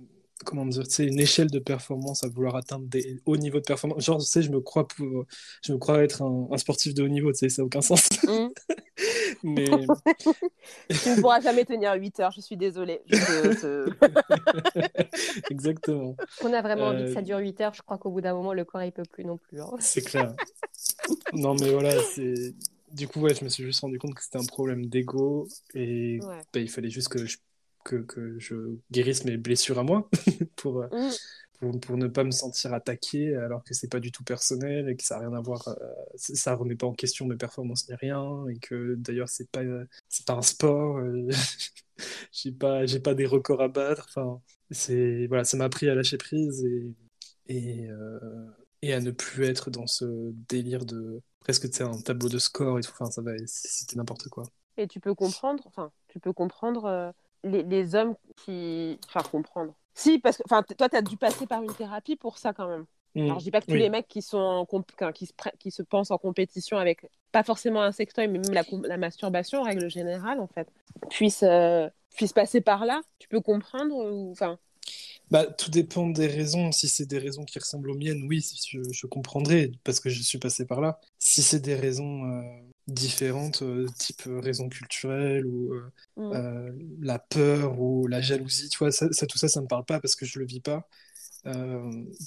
comment 0.44 0.66
dire, 0.66 0.84
c'est 0.88 1.06
une 1.06 1.18
échelle 1.18 1.50
de 1.50 1.58
performance 1.58 2.24
à 2.24 2.28
vouloir 2.28 2.56
atteindre 2.56 2.86
des 2.86 3.20
hauts 3.24 3.36
niveaux 3.36 3.60
de 3.60 3.64
performance. 3.64 4.04
Genre, 4.04 4.18
tu 4.18 4.26
sais, 4.26 4.42
je 4.42 4.50
me 4.50 4.60
crois 4.60 4.86
pour, 4.86 5.24
je 5.62 5.72
me 5.72 5.78
crois 5.78 6.02
être 6.02 6.22
un, 6.22 6.56
sportif 6.58 6.94
de 6.94 7.02
haut 7.02 7.08
niveau, 7.08 7.32
tu 7.32 7.38
sais, 7.38 7.48
ça 7.48 7.62
n'a 7.62 7.66
aucun 7.66 7.80
sens. 7.80 8.08
Mm. 8.24 8.48
Mais 9.42 9.64
tu 9.66 11.10
ne 11.10 11.20
pourras 11.20 11.40
jamais 11.40 11.64
tenir 11.64 11.94
8 11.94 12.20
heures, 12.20 12.32
je 12.32 12.40
suis 12.40 12.56
désolée. 12.56 13.02
Exactement. 15.50 16.16
On 16.42 16.52
a 16.52 16.62
vraiment 16.62 16.86
envie 16.86 17.04
que 17.04 17.12
ça 17.12 17.20
euh, 17.20 17.22
dure 17.22 17.38
8 17.38 17.60
heures, 17.62 17.74
je 17.74 17.82
crois 17.82 17.98
qu'au 17.98 18.10
bout 18.10 18.20
d'un 18.20 18.34
moment, 18.34 18.52
le 18.52 18.64
corps 18.64 18.82
il 18.82 18.92
peut 18.92 19.04
plus 19.10 19.24
non 19.24 19.38
plus. 19.38 19.60
Hein. 19.60 19.70
C'est 19.78 20.02
clair. 20.02 20.34
non, 21.32 21.54
mais 21.54 21.70
voilà, 21.70 21.94
c'est 22.14 22.54
du 22.92 23.08
coup, 23.08 23.20
ouais, 23.20 23.34
je 23.34 23.44
me 23.44 23.48
suis 23.48 23.64
juste 23.64 23.80
rendu 23.80 23.98
compte 23.98 24.14
que 24.14 24.22
c'était 24.22 24.38
un 24.38 24.44
problème 24.44 24.86
d'ego 24.86 25.48
et 25.74 26.18
bah, 26.20 26.60
il 26.60 26.70
fallait 26.70 26.90
juste 26.90 27.08
que 27.08 27.26
je 27.26 27.38
que, 27.86 27.96
que 27.96 28.38
je 28.38 28.76
guérisse 28.90 29.24
mes 29.24 29.36
blessures 29.36 29.78
à 29.78 29.82
moi 29.82 30.10
pour, 30.56 30.82
euh, 30.82 30.88
mm. 30.90 31.12
pour, 31.58 31.80
pour, 31.80 31.96
ne 31.96 32.08
pas 32.08 32.24
me 32.24 32.32
sentir 32.32 32.74
attaqué 32.74 33.34
alors 33.36 33.62
que 33.62 33.74
c'est 33.74 33.90
pas 33.90 34.00
du 34.00 34.10
tout 34.10 34.24
personnel 34.24 34.88
et 34.88 34.96
que 34.96 35.04
ça 35.04 35.16
a 35.16 35.20
rien 35.20 35.32
à 35.32 35.40
voir, 35.40 35.68
euh, 35.68 35.74
ça 36.16 36.54
remet 36.54 36.74
pas 36.74 36.86
en 36.86 36.94
question 36.94 37.26
mes 37.26 37.36
performances 37.36 37.88
ni 37.88 37.94
rien 37.94 38.46
et 38.48 38.58
que 38.58 38.96
d'ailleurs 38.96 39.28
c'est 39.28 39.48
pas, 39.50 39.62
c'est 40.08 40.26
pas 40.26 40.34
un 40.34 40.42
sport, 40.42 40.98
euh, 40.98 41.28
j'ai 42.32 42.52
pas, 42.52 42.84
j'ai 42.86 43.00
pas 43.00 43.14
des 43.14 43.26
records 43.26 43.62
à 43.62 43.68
battre. 43.68 44.06
Enfin, 44.08 44.40
c'est, 44.70 45.26
voilà, 45.28 45.44
ça 45.44 45.56
m'a 45.56 45.64
appris 45.64 45.88
à 45.88 45.94
lâcher 45.94 46.18
prise 46.18 46.64
et, 46.64 46.92
et, 47.48 47.88
et 48.82 48.92
à 48.92 49.00
ne 49.00 49.12
plus 49.12 49.44
être 49.44 49.70
dans 49.70 49.86
ce 49.86 50.32
délire 50.48 50.84
de 50.84 51.22
presque 51.40 51.80
un 51.80 52.00
tableau 52.00 52.28
de 52.28 52.38
score 52.38 52.80
et 52.80 52.82
tout. 52.82 52.90
Enfin, 52.92 53.10
ça 53.10 53.22
va, 53.22 53.30
c'était 53.46 53.96
n'importe 53.96 54.28
quoi. 54.28 54.42
Et 54.76 54.88
tu 54.88 54.98
peux 54.98 55.14
comprendre, 55.14 55.62
enfin, 55.66 55.92
tu 56.08 56.18
peux 56.18 56.32
comprendre 56.32 57.14
les, 57.46 57.94
hommes 57.94 58.14
qui. 58.36 58.98
Enfin, 59.08 59.28
comprendre. 59.28 59.74
Si, 59.94 60.18
parce 60.18 60.38
que 60.38 60.74
toi, 60.74 60.88
tu 60.88 60.96
as 60.96 61.02
dû 61.02 61.16
passer 61.16 61.46
par 61.46 61.62
une 61.62 61.74
thérapie 61.74 62.16
pour 62.16 62.38
ça 62.38 62.52
quand 62.52 62.68
même. 62.68 62.84
Mmh. 63.14 63.22
Alors, 63.22 63.38
je 63.38 63.44
dis 63.44 63.50
pas 63.50 63.62
que 63.62 63.66
tous 63.66 63.74
les 63.74 63.88
mecs 63.88 64.08
qui, 64.08 64.20
sont 64.20 64.66
qui, 65.14 65.26
se 65.26 65.32
qui 65.58 65.70
se 65.70 65.82
pensent 65.82 66.10
en 66.10 66.18
compétition 66.18 66.76
avec, 66.76 67.06
pas 67.32 67.42
forcément 67.42 67.82
un 67.82 67.92
sextoy, 67.92 68.28
mais 68.28 68.38
même 68.38 68.52
la, 68.52 68.62
la 68.86 68.98
masturbation, 68.98 69.60
en 69.60 69.64
règle 69.64 69.88
générale, 69.88 70.38
en 70.38 70.46
fait, 70.46 70.68
puissent, 71.08 71.42
euh, 71.42 71.88
puissent 72.14 72.34
passer 72.34 72.60
par 72.60 72.84
là. 72.84 73.00
Tu 73.18 73.28
peux 73.28 73.40
comprendre 73.40 73.94
ou... 73.94 74.30
enfin, 74.32 74.58
bah, 75.30 75.46
tout 75.46 75.70
dépend 75.70 76.08
des 76.08 76.26
raisons. 76.26 76.70
Si 76.72 76.88
c'est 76.88 77.06
des 77.06 77.18
raisons 77.18 77.44
qui 77.44 77.58
ressemblent 77.58 77.90
aux 77.90 77.96
miennes, 77.96 78.26
oui, 78.28 78.44
je, 78.68 78.80
je 78.92 79.06
comprendrai 79.06 79.72
parce 79.82 79.98
que 79.98 80.08
je 80.08 80.22
suis 80.22 80.38
passé 80.38 80.66
par 80.66 80.80
là. 80.80 81.00
Si 81.18 81.42
c'est 81.42 81.60
des 81.60 81.74
raisons 81.74 82.24
euh, 82.24 82.42
différentes, 82.86 83.62
euh, 83.62 83.86
type 83.98 84.22
euh, 84.26 84.38
raison 84.38 84.68
culturelle 84.68 85.44
ou 85.46 85.74
euh, 85.74 85.90
mm. 86.16 87.02
la 87.02 87.18
peur 87.18 87.80
ou 87.80 88.06
la 88.06 88.20
jalousie, 88.20 88.68
tu 88.68 88.78
vois, 88.78 88.92
ça, 88.92 89.08
tout 89.08 89.38
ça, 89.38 89.48
ça 89.48 89.60
me 89.60 89.66
parle 89.66 89.84
pas 89.84 90.00
parce 90.00 90.14
que 90.14 90.24
je 90.24 90.38
le 90.38 90.46
vis 90.46 90.60
pas. 90.60 90.86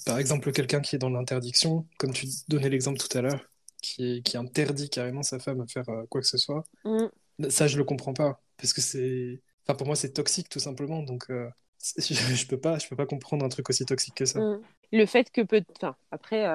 par 0.05 0.19
exemple, 0.19 0.51
quelqu'un 0.51 0.81
qui 0.81 0.95
est 0.95 0.99
dans 0.99 1.09
l'interdiction, 1.09 1.85
comme 1.97 2.13
tu 2.13 2.27
donnais 2.47 2.69
l'exemple 2.69 2.99
tout 2.99 3.17
à 3.17 3.21
l'heure, 3.21 3.49
qui, 3.81 4.21
qui 4.23 4.35
interdit 4.35 4.89
carrément 4.89 5.23
sa 5.23 5.39
femme 5.39 5.61
à 5.61 5.67
faire 5.67 5.85
quoi 6.09 6.21
que 6.21 6.27
ce 6.27 6.37
soit, 6.37 6.65
mm. 6.83 7.49
ça, 7.49 7.67
je 7.67 7.77
le 7.77 7.83
comprends 7.85 8.13
pas 8.13 8.41
parce 8.57 8.73
que 8.73 8.81
c'est, 8.81 9.41
enfin, 9.63 9.75
pour 9.75 9.87
moi, 9.87 9.95
c'est 9.95 10.11
toxique 10.11 10.49
tout 10.49 10.59
simplement. 10.59 11.03
Donc, 11.03 11.27
je, 11.97 12.13
je, 12.13 12.47
peux 12.47 12.59
pas, 12.59 12.79
je 12.79 12.89
peux 12.89 12.97
pas 12.97 13.05
comprendre 13.05 13.45
un 13.45 13.49
truc 13.49 13.69
aussi 13.69 13.85
toxique 13.85 14.15
que 14.15 14.25
ça. 14.25 14.41
Mm. 14.41 14.61
Le 14.91 15.05
fait 15.05 15.31
que 15.31 15.41
peut, 15.41 15.63
enfin, 15.77 15.95
après 16.11 16.45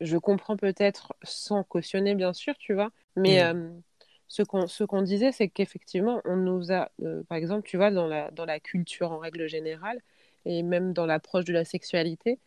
je 0.00 0.16
comprends 0.16 0.56
peut-être 0.56 1.14
sans 1.22 1.62
cautionner, 1.62 2.14
bien 2.14 2.32
sûr, 2.32 2.56
tu 2.58 2.74
vois, 2.74 2.90
mais 3.16 3.42
mm. 3.42 3.56
euh, 3.56 3.70
ce 4.28 4.42
qu'on 4.42 4.66
ce 4.66 4.84
qu'on 4.84 5.02
disait, 5.02 5.32
c'est 5.32 5.48
qu'effectivement, 5.48 6.20
on 6.24 6.36
nous 6.36 6.72
a, 6.72 6.90
euh, 7.02 7.22
par 7.24 7.36
exemple, 7.36 7.68
tu 7.68 7.76
vois, 7.76 7.90
dans 7.90 8.06
la, 8.06 8.30
dans 8.30 8.44
la 8.44 8.60
culture 8.60 9.12
en 9.12 9.18
règle 9.18 9.48
générale, 9.48 10.00
et 10.46 10.62
même 10.62 10.92
dans 10.92 11.06
l'approche 11.06 11.44
de 11.44 11.52
la 11.52 11.64
sexualité, 11.64 12.38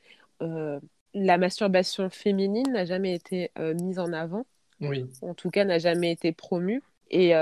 euh, 0.42 0.80
la 1.14 1.38
masturbation 1.38 2.10
féminine 2.10 2.72
n'a 2.72 2.86
jamais 2.86 3.14
été 3.14 3.52
mise 3.58 4.00
en 4.00 4.14
avant, 4.14 4.48
oui. 4.82 5.06
en 5.22 5.36
tout 5.36 5.52
cas 5.52 5.64
n'a 5.64 5.78
jamais 5.78 6.12
été 6.12 6.32
promue, 6.32 6.82
et, 7.12 7.34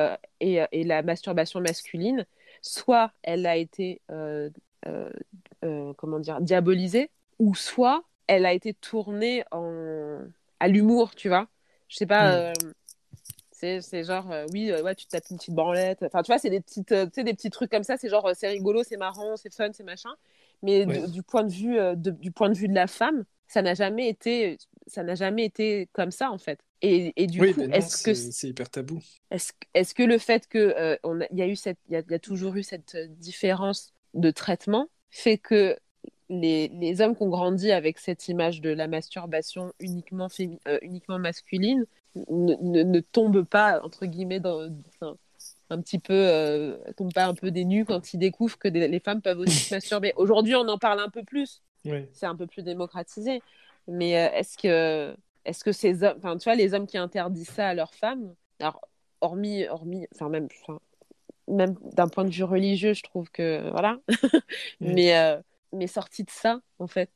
et, 0.42 0.62
et, 0.74 0.84
la 0.84 1.02
masturbation 1.04 1.62
masculine, 1.62 2.26
soit 2.62 3.14
elle 3.24 3.46
a 3.46 3.56
été, 3.56 4.02
comment 5.96 6.20
dire, 6.20 6.42
diabolisée, 6.42 7.12
ou 7.40 7.56
soit 7.56 8.04
elle 8.32 8.46
a 8.46 8.54
été 8.54 8.74
tournée 8.74 9.44
en... 9.52 10.20
à 10.62 10.68
l'humour, 10.70 11.16
tu 11.16 11.28
vois. 11.28 11.50
Je 11.90 11.98
sais 11.98 12.06
pas, 12.06 12.52
mm. 12.52 12.54
euh, 13.64 13.80
c'est 13.82 14.04
genre, 14.06 14.32
euh, 14.32 14.46
oui, 14.54 14.72
euh, 14.72 14.82
ouais, 14.82 14.96
tu 14.96 15.06
te 15.06 15.12
tapes 15.12 15.30
une 15.30 15.38
petite 15.38 15.54
branlette. 15.54 16.02
Enfin, 16.04 16.24
tu 16.24 16.32
vois, 16.32 16.40
c'est 16.40 16.50
des, 16.50 16.62
petites, 16.62 16.94
des 16.94 17.34
petits 17.34 17.50
trucs 17.50 17.70
comme 17.70 17.84
ça. 17.84 17.98
C'est 17.98 18.08
genre, 18.08 18.32
c'est 18.34 18.48
rigolo, 18.48 18.84
c'est 18.84 18.96
marrant, 18.96 19.36
c'est 19.36 19.54
fun, 19.54 19.72
c'est 19.74 19.84
machin. 19.84 20.12
Mais 20.64 20.86
du, 20.86 21.24
point 21.24 21.44
de 21.44 21.52
vue, 21.52 21.76
de, 21.76 22.12
du 22.12 22.32
point 22.32 22.50
de 22.50 22.56
vue 22.56 22.70
de 22.70 22.74
la 22.74 22.88
femme, 22.88 23.26
ça 23.48 23.62
n'a 23.62 23.74
jamais 23.74 24.08
été, 24.08 24.58
ça 24.88 25.04
n'a 25.04 25.16
jamais 25.16 25.44
été 25.44 25.90
comme 25.92 26.12
ça, 26.12 26.32
en 26.32 26.38
fait. 26.38 26.60
Et, 26.82 27.12
et 27.22 27.28
du 27.28 27.40
coup, 27.40 27.62
est-ce 27.74 28.02
que 28.02 28.14
c'est 28.14 28.48
hyper 28.48 28.70
tabou 28.70 29.02
Est-ce 29.30 29.52
est 29.74 29.94
que 29.94 30.04
le 30.04 30.18
fait 30.18 30.48
que 30.48 30.98
y 31.34 31.42
a 31.42 31.48
eu 31.48 31.56
cette, 31.58 31.80
il 31.90 31.98
y, 31.98 32.12
y, 32.12 32.16
a 32.16 32.20
toujours 32.20 32.56
eu 32.56 32.64
cette 32.64 32.96
différence 32.96 33.94
de 34.14 34.32
traitement 34.32 34.88
fait 35.10 35.38
que 35.38 35.78
les, 36.32 37.02
hommes 37.02 37.16
qui 37.16 37.24
ont 37.24 37.30
grandi 37.30 37.72
avec 37.72 38.00
cette 38.00 38.28
image 38.28 38.62
de 38.62 38.70
la 38.70 38.88
masturbation 38.88 39.74
uniquement, 39.80 40.28
euh, 40.40 40.80
uniquement 40.82 41.20
masculine 41.20 41.86
ne, 42.16 43.00
tombent 43.00 43.44
pas, 43.44 43.82
entre 43.84 44.06
guillemets, 44.06 44.40
dans, 44.40 44.70
un 45.70 45.82
petit 45.82 46.00
peu, 46.00 46.14
euh, 46.14 46.78
tombent 46.98 47.14
pas 47.14 47.26
un 47.26 47.34
peu 47.34 47.52
des 47.52 47.66
nus 47.66 47.86
quand 47.86 48.14
ils 48.14 48.18
découvrent 48.18 48.58
que 48.58 48.68
les 48.68 49.00
femmes 49.00 49.22
peuvent 49.22 49.40
aussi 49.40 49.58
se 49.58 49.76
masturber. 49.76 50.14
Aujourd'hui, 50.18 50.56
on 50.56 50.68
en 50.68 50.78
parle 50.78 51.00
un 51.00 51.10
peu 51.10 51.24
plus. 51.24 51.62
C'est 52.14 52.28
un 52.28 52.36
peu 52.36 52.48
plus 52.48 52.64
démocratisé. 52.64 53.42
Mais 53.88 54.18
euh, 54.18 54.32
est-ce 54.34 54.58
que, 54.58 55.16
est-ce 55.46 55.64
que 55.64 55.72
ces 55.72 56.04
hommes, 56.04 56.20
tu 56.38 56.44
vois, 56.44 56.56
les 56.56 56.74
hommes 56.74 56.86
qui 56.86 56.98
interdisent 56.98 57.50
ça 57.50 57.70
à 57.70 57.74
leurs 57.74 57.96
femmes, 57.96 58.36
alors, 58.60 58.82
hormis, 59.22 59.66
hormis, 59.68 60.08
enfin, 60.14 60.30
même, 60.30 60.48
même 61.48 61.76
d'un 61.94 62.08
point 62.08 62.24
de 62.24 62.30
vue 62.30 62.44
religieux, 62.44 62.94
je 62.94 63.02
trouve 63.02 63.32
que 63.32 63.70
voilà. 63.72 63.98
mais, 64.80 65.18
euh, 65.18 65.42
mais 65.74 65.88
sorti 65.88 66.24
de 66.24 66.30
ça, 66.32 66.62
en 66.80 66.88
fait. 66.88 67.10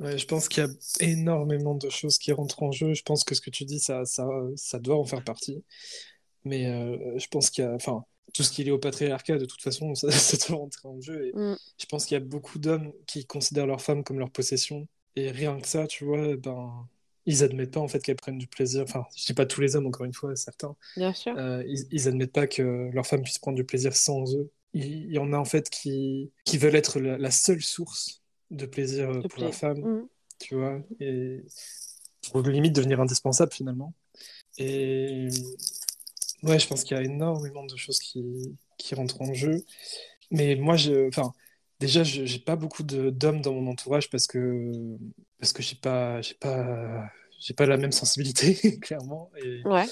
Ouais, 0.00 0.16
je 0.16 0.26
pense 0.26 0.48
qu'il 0.48 0.64
y 0.64 0.66
a 0.66 0.70
énormément 1.00 1.74
de 1.74 1.90
choses 1.90 2.18
qui 2.18 2.32
rentrent 2.32 2.62
en 2.62 2.72
jeu. 2.72 2.94
Je 2.94 3.02
pense 3.02 3.22
que 3.24 3.34
ce 3.34 3.40
que 3.40 3.50
tu 3.50 3.64
dis, 3.64 3.80
ça, 3.80 4.04
ça, 4.06 4.26
ça 4.56 4.78
doit 4.78 4.96
en 4.96 5.04
faire 5.04 5.22
partie. 5.22 5.62
Mais 6.44 6.66
euh, 6.66 7.18
je 7.18 7.26
pense 7.28 7.50
qu'il 7.50 7.64
y 7.64 7.66
a, 7.66 7.72
enfin, 7.74 8.04
tout 8.32 8.42
ce 8.42 8.50
qui 8.52 8.62
est 8.62 8.64
lié 8.64 8.70
au 8.70 8.78
patriarcat, 8.78 9.38
de 9.38 9.44
toute 9.44 9.62
façon, 9.62 9.94
ça, 9.96 10.10
ça 10.10 10.36
doit 10.48 10.58
rentrer 10.58 10.88
en 10.88 11.00
jeu. 11.00 11.26
Et 11.28 11.32
Mm. 11.34 11.56
je 11.78 11.86
pense 11.86 12.06
qu'il 12.06 12.14
y 12.14 12.20
a 12.20 12.24
beaucoup 12.24 12.58
d'hommes 12.58 12.92
qui 13.06 13.26
considèrent 13.26 13.66
leur 13.66 13.82
femme 13.82 14.04
comme 14.04 14.18
leur 14.18 14.30
possession. 14.30 14.88
Et 15.16 15.30
rien 15.30 15.60
que 15.60 15.68
ça, 15.68 15.86
tu 15.86 16.04
vois, 16.04 16.36
ben, 16.36 16.88
ils 17.26 17.44
admettent 17.44 17.72
pas 17.72 17.80
en 17.80 17.88
fait 17.88 18.00
qu'elles 18.00 18.16
prennent 18.16 18.38
du 18.38 18.46
plaisir. 18.46 18.82
Enfin, 18.84 19.04
je 19.16 19.26
dis 19.26 19.34
pas 19.34 19.44
tous 19.46 19.60
les 19.60 19.76
hommes, 19.76 19.86
encore 19.86 20.06
une 20.06 20.14
fois, 20.14 20.34
certains. 20.36 20.76
Bien 20.96 21.12
sûr. 21.12 21.36
Euh, 21.36 21.62
ils, 21.66 21.86
ils 21.90 22.08
admettent 22.08 22.32
pas 22.32 22.46
que 22.46 22.90
leur 22.92 23.06
femme 23.06 23.22
puisse 23.22 23.38
prendre 23.38 23.56
du 23.56 23.64
plaisir 23.64 23.94
sans 23.94 24.34
eux. 24.34 24.50
Il, 24.72 25.10
y 25.12 25.18
en 25.18 25.32
a 25.32 25.36
en 25.36 25.44
fait 25.44 25.68
qui, 25.70 26.30
qui 26.44 26.58
veulent 26.58 26.76
être 26.76 27.00
la, 27.00 27.18
la 27.18 27.30
seule 27.30 27.62
source 27.62 28.22
de 28.50 28.66
plaisir 28.66 29.10
De 29.20 29.28
pour 29.28 29.42
la 29.42 29.52
femme, 29.52 29.78
Mm. 29.80 30.08
tu 30.38 30.54
vois, 30.54 30.80
et 31.00 31.42
pour 32.30 32.42
limite 32.42 32.74
devenir 32.74 33.00
indispensable 33.00 33.52
finalement. 33.52 33.92
Et 34.58 35.28
ouais, 36.42 36.58
je 36.58 36.66
pense 36.66 36.84
qu'il 36.84 36.96
y 36.96 37.00
a 37.00 37.02
énormément 37.02 37.64
de 37.64 37.76
choses 37.76 37.98
qui, 37.98 38.56
qui 38.78 38.94
rentrent 38.94 39.20
en 39.22 39.32
jeu. 39.34 39.64
Mais 40.30 40.54
moi, 40.56 40.76
je, 40.76 41.08
enfin, 41.08 41.32
déjà, 41.80 42.04
je 42.04 42.24
j'ai 42.24 42.38
pas 42.38 42.56
beaucoup 42.56 42.82
d'hommes 42.82 43.40
dans 43.40 43.52
mon 43.54 43.70
entourage 43.70 44.10
parce 44.10 44.26
que 44.26 44.70
parce 45.38 45.52
que 45.52 45.62
pas 45.80 46.20
j'ai 46.22 46.34
pas 46.34 47.08
j'ai 47.40 47.54
pas 47.54 47.66
la 47.66 47.76
même 47.76 47.92
sensibilité 47.92 48.78
clairement. 48.80 49.30
Et, 49.42 49.62
Ouais. 49.64 49.86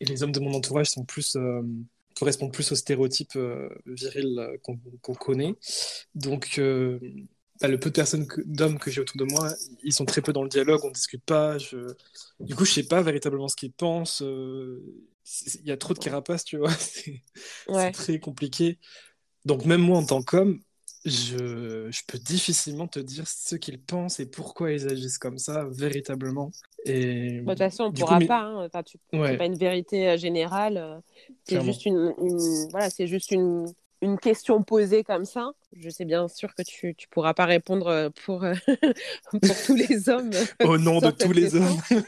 et 0.00 0.04
les 0.04 0.22
hommes 0.22 0.32
de 0.32 0.40
mon 0.40 0.54
entourage 0.54 0.88
sont 0.90 1.04
plus 1.04 1.36
euh, 1.36 1.62
correspondent 2.18 2.52
plus 2.52 2.70
aux 2.72 2.76
stéréotypes 2.76 3.36
euh, 3.36 3.68
virils 3.86 4.38
euh, 4.38 4.56
qu'on 5.02 5.14
connaît. 5.14 5.54
Donc 6.14 6.58
euh, 6.58 6.98
bah, 7.60 7.68
le 7.68 7.78
peu 7.80 7.90
de 7.90 7.94
personnes 7.94 8.26
d'hommes 8.46 8.78
que 8.78 8.90
j'ai 8.90 9.00
autour 9.00 9.18
de 9.18 9.24
moi, 9.24 9.52
ils 9.84 9.92
sont 9.94 10.06
très 10.06 10.22
peu 10.22 10.32
dans 10.32 10.42
le 10.42 10.48
dialogue, 10.48 10.80
on 10.84 10.90
discute 10.90 11.24
pas. 11.24 11.58
Je... 11.58 11.94
Du 12.46 12.54
coup, 12.56 12.64
je 12.64 12.72
sais 12.72 12.84
pas 12.84 13.02
véritablement 13.02 13.48
ce 13.48 13.56
qu'ils 13.56 13.72
pensent. 13.72 14.22
Il 15.62 15.66
y 15.66 15.70
a 15.72 15.76
trop 15.76 15.94
de 15.94 15.98
carapaces, 15.98 16.44
tu 16.44 16.56
vois. 16.58 16.72
C'est 16.78 17.22
c'est 17.72 17.90
Ouais. 17.90 17.92
très 17.92 18.18
compliqué. 18.18 18.78
Donc 19.46 19.64
même 19.66 19.82
moi, 19.82 19.98
en 19.98 20.06
tant 20.06 20.22
qu'homme, 20.22 20.60
je, 21.04 21.88
je 21.90 22.00
peux 22.06 22.18
difficilement 22.18 22.86
te 22.86 22.98
dire 23.00 23.26
ce 23.26 23.56
qu'ils 23.56 23.80
pensent 23.80 24.20
et 24.20 24.26
pourquoi 24.26 24.72
ils 24.72 24.86
agissent 24.88 25.18
comme 25.18 25.38
ça, 25.38 25.64
véritablement. 25.70 26.50
Et 26.84 27.40
Bah, 27.40 27.54
De 27.54 27.58
toute 27.58 27.70
façon, 27.70 27.84
on 27.84 27.86
ne 27.86 27.92
coup, 27.92 28.00
pourra 28.00 28.18
mais- 28.18 28.26
pas. 28.26 28.40
Hein. 28.42 28.66
Enfin, 28.66 28.82
tu... 28.82 28.98
Ouais. 29.12 29.36
Pas 29.36 29.46
une 29.46 29.56
vérité 29.56 30.08
euh, 30.10 30.16
générale. 30.16 30.76
euh, 30.76 30.98
C'est 31.44 31.60
juste 31.62 31.86
une, 31.86 32.14
une- 32.20 32.68
voilà, 32.70 32.90
c'est 32.90 33.06
juste 33.06 33.30
une, 33.30 33.66
une 34.02 34.18
question 34.18 34.62
posée 34.62 35.02
comme 35.04 35.24
ça. 35.24 35.50
Je 35.76 35.88
sais 35.90 36.04
bien 36.04 36.26
sûr 36.28 36.54
que 36.54 36.62
tu 36.62 36.94
tu 36.96 37.06
pourras 37.08 37.32
pas 37.34 37.44
répondre 37.44 37.86
euh, 37.86 38.10
pour 38.24 38.44
euh, 38.44 38.54
pour 39.30 39.40
tous 39.66 39.74
les 39.76 40.08
hommes. 40.08 40.30
Au 40.64 40.78
nom 40.78 40.98
de 41.00 41.10
tous 41.10 41.32
les 41.32 41.54
hommes. 41.56 41.80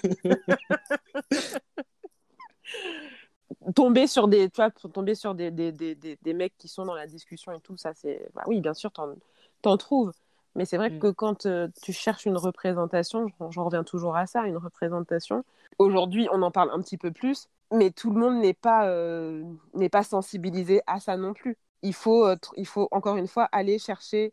tomber 3.74 4.06
sur 4.06 4.28
des 4.28 4.48
tu 4.50 4.56
vois, 4.56 4.70
tomber 4.70 5.14
sur 5.14 5.34
des, 5.34 5.50
des, 5.50 5.72
des, 5.72 5.94
des, 5.94 6.18
des 6.20 6.34
mecs 6.34 6.56
qui 6.58 6.68
sont 6.68 6.84
dans 6.84 6.94
la 6.94 7.06
discussion 7.06 7.52
et 7.52 7.60
tout 7.60 7.76
ça 7.76 7.92
c'est 7.94 8.28
bah 8.34 8.42
oui 8.46 8.60
bien 8.60 8.74
sûr 8.74 8.90
t'en 8.92 9.14
t'en 9.62 9.76
trouves. 9.76 10.12
Mais 10.54 10.66
c'est 10.66 10.76
vrai 10.76 10.90
Mm. 10.90 10.98
que 10.98 11.06
quand 11.08 11.46
euh, 11.46 11.68
tu 11.82 11.92
cherches 11.92 12.26
une 12.26 12.36
représentation 12.36 13.26
j'en 13.50 13.64
reviens 13.64 13.84
toujours 13.84 14.16
à 14.16 14.26
ça 14.26 14.46
une 14.46 14.56
représentation. 14.56 15.44
Aujourd'hui 15.78 16.28
on 16.32 16.42
en 16.42 16.50
parle 16.50 16.70
un 16.72 16.80
petit 16.80 16.98
peu 16.98 17.10
plus 17.10 17.48
mais 17.72 17.90
tout 17.90 18.10
le 18.10 18.20
monde 18.20 18.40
n'est 18.40 18.54
pas 18.54 18.86
euh, 18.88 19.44
n'est 19.74 19.88
pas 19.88 20.02
sensibilisé 20.02 20.82
à 20.86 21.00
ça 21.00 21.16
non 21.16 21.32
plus. 21.32 21.56
Il 21.82 21.94
faut 21.94 22.26
euh, 22.26 22.36
il 22.56 22.66
faut 22.66 22.88
encore 22.90 23.16
une 23.16 23.28
fois 23.28 23.48
aller 23.52 23.78
chercher 23.78 24.32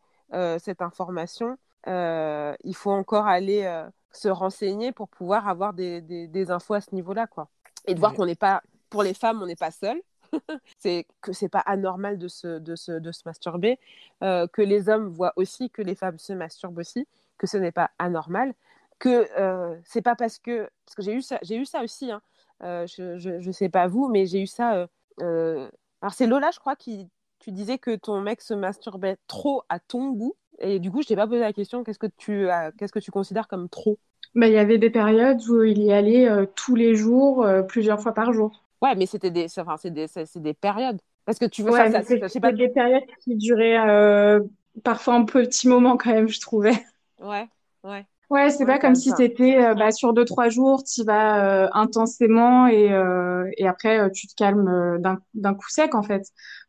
cette 0.59 0.83
information. 0.83 1.57
Il 1.87 2.75
faut 2.75 2.91
encore 2.91 3.25
aller 3.25 3.65
se 4.11 4.27
renseigner 4.27 4.91
pour 4.91 5.07
pouvoir 5.07 5.47
avoir 5.47 5.73
des, 5.73 6.51
infos 6.51 6.75
à 6.75 6.81
ce 6.81 6.93
niveau-là 6.93 7.25
quoi. 7.25 7.47
Et 7.87 7.95
de 7.95 7.99
voir 7.99 8.13
qu'on 8.13 8.27
n'est 8.27 8.35
pas 8.35 8.61
pour 8.89 9.03
les 9.03 9.13
femmes 9.13 9.41
on 9.41 9.45
n'est 9.45 9.55
pas 9.55 9.71
seul 9.71 10.01
c'est 10.79 11.07
que 11.21 11.33
c'est 11.33 11.49
pas 11.49 11.59
anormal 11.59 12.17
de 12.17 12.27
se, 12.27 12.59
de 12.59 12.75
se, 12.75 12.91
de 12.91 13.11
se 13.11 13.21
masturber 13.25 13.79
euh, 14.23 14.47
que 14.47 14.61
les 14.61 14.89
hommes 14.89 15.07
voient 15.09 15.33
aussi 15.35 15.69
que 15.69 15.81
les 15.81 15.95
femmes 15.95 16.19
se 16.19 16.33
masturbent 16.33 16.77
aussi 16.77 17.07
que 17.37 17.47
ce 17.47 17.57
n'est 17.57 17.71
pas 17.71 17.91
anormal 17.99 18.53
que 18.99 19.27
euh, 19.39 19.75
c'est 19.85 20.01
pas 20.01 20.15
parce 20.15 20.37
que 20.37 20.69
parce 20.85 20.95
que 20.95 21.01
j'ai 21.01 21.13
eu 21.13 21.21
ça 21.21 21.39
j'ai 21.41 21.55
eu 21.55 21.65
ça 21.65 21.83
aussi 21.83 22.11
hein. 22.11 22.21
Euh, 22.61 22.85
je, 22.87 23.17
je 23.17 23.39
je 23.39 23.51
sais 23.51 23.69
pas 23.69 23.87
vous 23.87 24.09
mais 24.09 24.25
j'ai 24.25 24.41
eu 24.41 24.47
ça 24.47 24.89
euh, 25.21 25.69
alors 26.01 26.13
c'est 26.13 26.27
Lola 26.27 26.51
je 26.51 26.59
crois 26.59 26.75
qui 26.75 27.07
tu 27.39 27.51
disais 27.53 27.77
que 27.77 27.95
ton 27.95 28.19
mec 28.19 28.41
se 28.41 28.53
masturbait 28.53 29.15
trop 29.27 29.63
à 29.69 29.79
ton 29.79 30.11
goût 30.11 30.35
et 30.59 30.79
du 30.79 30.91
coup 30.91 31.01
je 31.01 31.07
t'ai 31.07 31.15
pas 31.15 31.25
posé 31.25 31.39
la 31.39 31.53
question 31.53 31.85
qu'est-ce 31.85 31.99
que 31.99 32.07
tu 32.17 32.49
qu'est-ce 32.77 32.91
que 32.91 32.99
tu 32.99 33.11
considères 33.11 33.47
comme 33.47 33.69
trop? 33.69 33.97
Bah, 34.35 34.47
il 34.47 34.53
y 34.53 34.57
avait 34.57 34.77
des 34.77 34.89
périodes 34.89 35.41
où 35.47 35.63
il 35.63 35.81
y 35.81 35.93
allait 35.93 36.27
tous 36.55 36.75
les 36.75 36.95
jours, 36.95 37.47
plusieurs 37.67 38.01
fois 38.01 38.13
par 38.13 38.33
jour. 38.33 38.65
Ouais 38.81 38.95
mais 38.95 39.05
c'était 39.05 39.31
des 39.31 39.47
enfin 39.59 39.77
c'est 39.77 39.91
des 39.91 40.07
c'est 40.07 40.39
des 40.41 40.53
périodes 40.53 40.99
parce 41.25 41.39
que 41.39 41.45
tu 41.45 41.63
veux 41.63 41.71
Ouais, 41.71 41.89
mais 41.89 42.01
ça, 42.01 42.01
je 42.21 42.27
sais 42.27 42.39
pas 42.39 42.51
c'était 42.51 42.53
des 42.53 42.69
périodes 42.69 43.03
qui 43.23 43.35
duraient 43.35 43.77
euh, 43.77 44.39
parfois 44.83 45.15
un 45.15 45.25
petit 45.25 45.67
moment 45.67 45.97
quand 45.97 46.11
même, 46.11 46.27
je 46.27 46.39
trouvais. 46.39 46.71
ouais 47.19 47.47
ouais 47.83 48.07
Ouais, 48.29 48.51
c'est 48.51 48.65
Ouais, 48.65 48.67
pas 48.67 48.77
comme 48.77 48.93
si 48.93 49.13
t'étais 49.15 49.57
euh, 49.63 49.73
bah, 49.73 49.91
sur 49.91 50.13
deux, 50.13 50.23
trois 50.23 50.49
jours, 50.49 50.83
tu 50.83 51.03
vas 51.03 51.65
euh, 51.65 51.69
intensément 51.73 52.67
et, 52.67 52.91
euh, 52.93 53.49
et 53.57 53.67
après 53.67 53.99
euh, 53.99 54.09
tu 54.11 54.27
te 54.27 54.35
calmes 54.35 54.67
euh, 54.67 54.99
d'un 54.99 55.17
d'un 55.33 55.55
coup 55.55 55.67
sec 55.69 55.95
en 55.95 56.03
fait. 56.03 56.21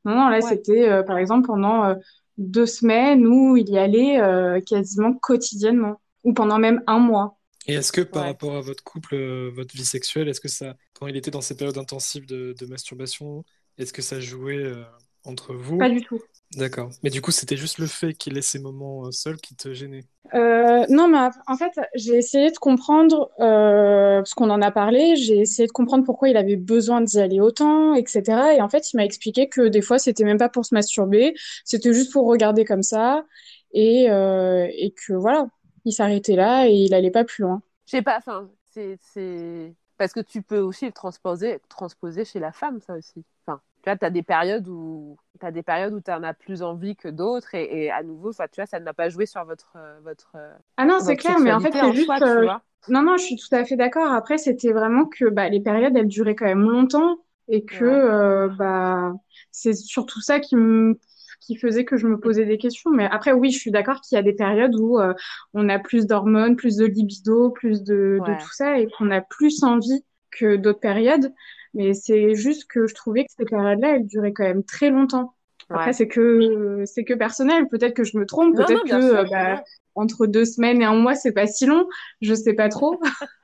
Non, 0.07 0.15
non, 0.15 0.29
là 0.31 0.41
Ouais. 0.41 0.41
c'était 0.41 0.89
euh, 0.89 1.03
par 1.03 1.19
exemple 1.19 1.47
pendant 1.49 1.95
deux 2.39 2.65
semaines 2.65 3.27
où 3.27 3.59
il 3.59 3.69
y 3.69 3.77
allait 3.79 4.21
euh, 4.23 4.61
quasiment 4.63 5.13
quotidiennement 5.13 6.01
ou 6.25 6.33
pendant 6.33 6.59
même 6.59 6.83
un 6.87 6.99
mois. 6.99 7.37
Et 7.67 7.75
est-ce 7.75 7.93
que 7.93 8.01
par 8.01 8.25
Ouais. 8.25 8.27
rapport 8.27 8.57
à 8.57 8.61
votre 8.61 8.83
couple, 8.85 9.15
euh, 9.15 9.51
votre 9.51 9.75
vie 9.77 9.85
sexuelle, 9.85 10.29
est-ce 10.29 10.41
que 10.41 10.49
ça, 10.49 10.77
quand 10.95 11.07
il 11.07 11.17
était 11.17 11.31
dans 11.31 11.41
ces 11.43 11.57
périodes 11.57 11.79
intensives 11.79 12.27
de, 12.27 12.55
de 12.59 12.67
masturbation, 12.67 13.45
est-ce 13.79 13.93
que 13.93 14.03
ça 14.03 14.21
jouait 14.21 14.57
euh, 14.57 14.85
entre 15.25 15.55
vous? 15.55 15.79
Pas 15.79 15.91
du 15.91 16.01
tout. 16.01 16.21
D'accord. 16.53 16.91
Mais 17.03 17.11
du 17.11 17.23
coup, 17.23 17.33
c'était 17.33 17.57
juste 17.57 17.79
le 17.79 17.87
fait 17.89 18.15
qu'il 18.15 18.39
ait 18.39 18.43
ces 18.43 18.59
moments 18.61 19.07
euh, 19.07 19.13
seuls 19.13 19.39
qui 19.39 19.57
te 19.57 19.73
gênaient? 19.75 20.07
Euh, 20.35 20.87
non, 20.89 21.09
mais 21.09 21.19
en 21.49 21.57
fait, 21.57 21.73
j'ai 21.95 22.17
essayé 22.17 22.51
de 22.53 22.59
comprendre, 22.59 23.31
parce 23.39 24.35
qu'on 24.35 24.51
en 24.51 24.63
a 24.63 24.71
parlé, 24.71 25.17
j'ai 25.17 25.39
essayé 25.41 25.67
de 25.67 25.73
comprendre 25.73 26.05
pourquoi 26.05 26.29
il 26.29 26.37
avait 26.37 26.57
besoin 26.57 27.01
d'y 27.01 27.19
aller 27.21 27.41
autant, 27.41 27.95
etc. 27.95 28.55
Et 28.55 28.61
en 28.61 28.69
fait, 28.69 28.93
il 28.93 28.97
m'a 28.97 29.05
expliqué 29.05 29.49
que 29.49 29.67
des 29.69 29.83
fois, 29.83 29.99
c'était 29.99 30.25
même 30.25 30.39
pas 30.39 30.49
pour 30.49 30.65
se 30.65 30.75
masturber, 30.75 31.35
c'était 31.65 31.93
juste 31.93 32.13
pour 32.13 32.27
regarder 32.27 32.65
comme 32.65 32.83
ça, 32.83 33.25
et, 33.73 34.05
et 34.05 34.95
que 35.07 35.15
voilà, 35.15 35.49
il 35.85 35.93
s'arrêtait 35.93 36.37
là 36.37 36.67
et 36.69 36.73
il 36.75 36.95
allait 36.95 37.11
pas 37.11 37.25
plus 37.25 37.43
loin. 37.43 37.63
Je 37.87 37.93
sais 37.93 38.03
pas, 38.03 38.19
enfin, 38.19 38.51
c'est, 38.71 38.97
c'est... 39.01 39.75
Parce 39.97 40.13
que 40.13 40.21
tu 40.21 40.43
peux 40.43 40.59
aussi 40.61 40.87
le 40.87 40.93
transposer, 40.93 41.61
transposer 41.69 42.25
chez 42.25 42.39
la 42.41 42.53
femme, 42.53 42.81
ça 42.81 42.95
aussi. 42.95 43.25
Enfin, 43.47 43.61
tu 43.83 43.91
vois, 43.91 43.97
tu 43.99 44.05
as 44.05 44.11
des 44.11 44.23
périodes 44.23 44.67
où 44.69 45.19
tu 45.41 45.53
des 45.53 45.63
périodes 45.63 45.93
où 45.95 46.01
tu 46.01 46.11
en 46.11 46.23
as 46.23 46.33
plus 46.35 46.63
envie 46.63 46.97
que 46.97 47.09
d'autres, 47.09 47.55
et, 47.55 47.85
et 47.87 47.91
à 47.91 48.03
nouveau, 48.03 48.31
enfin, 48.31 48.47
tu 48.49 48.57
vois, 48.61 48.67
ça 48.67 48.81
n'a 48.81 48.95
pas 48.95 49.09
joué 49.11 49.27
sur 49.27 49.45
votre, 49.45 49.77
votre, 50.03 50.37
Ah 50.77 50.87
non, 50.87 51.01
c'est 51.01 51.17
clair, 51.17 51.39
mais 51.41 51.53
en 51.53 51.61
fait, 51.61 51.77
c'est 51.79 51.93
juste, 51.93 52.23
soi, 52.23 52.23
euh, 52.23 52.49
non, 52.89 53.03
non, 53.03 53.17
je 53.17 53.25
suis 53.25 53.37
tout 53.37 53.55
à 53.55 53.65
fait 53.65 53.77
d'accord. 53.77 54.11
Après, 54.13 54.39
c'était 54.39 54.73
vraiment 54.73 55.07
que 55.07 55.27
bah, 55.29 55.49
les 55.49 55.61
périodes, 55.61 55.97
elles 55.97 56.09
duraient 56.09 56.35
quand 56.35 56.47
même 56.47 56.63
longtemps 56.69 57.19
et 57.49 57.65
que 57.65 57.85
Ouais. 57.85 57.85
euh, 57.85 58.49
bah, 58.49 59.13
c'est 59.51 59.75
surtout 59.75 60.21
ça 60.21 60.41
qui 60.41 60.57
me 60.57 60.99
qui 61.41 61.57
faisait 61.57 61.85
que 61.85 61.97
je 61.97 62.07
me 62.07 62.19
posais 62.19 62.45
des 62.45 62.59
questions. 62.59 62.91
Mais 62.91 63.09
après, 63.11 63.33
oui, 63.33 63.51
je 63.51 63.59
suis 63.59 63.71
d'accord 63.71 64.01
qu'il 64.01 64.17
y 64.17 64.19
a 64.19 64.23
des 64.23 64.33
périodes 64.35 64.75
où 64.77 64.99
euh, 64.99 65.15
on 65.55 65.69
a 65.69 65.79
plus 65.79 66.07
d'hormones, 66.07 66.57
plus 66.57 66.77
de 66.77 66.87
libido, 66.87 67.51
plus 67.51 67.83
de, 67.83 68.21
tout 68.25 68.53
ça 68.53 68.79
et 68.79 68.89
qu'on 68.97 69.11
a 69.11 69.21
plus 69.21 69.63
envie 69.63 70.05
que 70.31 70.57
d'autres 70.57 70.81
périodes. 70.81 71.33
Mais 71.75 71.95
c'est 71.95 72.35
juste 72.35 72.71
que 72.71 72.87
je 72.87 72.95
trouvais 72.95 73.25
que 73.25 73.33
ces 73.37 73.45
périodes-là, 73.45 73.97
elles 73.97 74.07
duraient 74.07 74.33
quand 74.33 74.45
même 74.45 74.65
très 74.65 74.91
longtemps. 74.91 75.35
Après, 75.71 75.87
Ouais. 75.87 75.93
c'est 75.93 76.09
que 76.09 76.83
c'est 76.85 77.05
que 77.05 77.15
personnel. 77.15 77.69
Peut-être 77.69 77.95
que 77.95 78.05
je 78.05 78.19
me 78.19 78.27
trompe. 78.27 78.57
Peut-être 78.57 78.83
que 78.83 78.89
sûr, 78.89 79.19
euh, 79.19 79.25
bah, 79.31 79.63
entre 79.95 80.27
deux 80.27 80.45
semaines 80.45 80.83
et 80.83 80.85
un 80.85 80.95
mois, 80.95 81.15
c'est 81.15 81.33
pas 81.33 81.47
si 81.47 81.67
long. 81.67 81.87
Je 82.21 82.35
sais 82.35 82.55
pas 82.55 82.69
trop. 82.69 83.01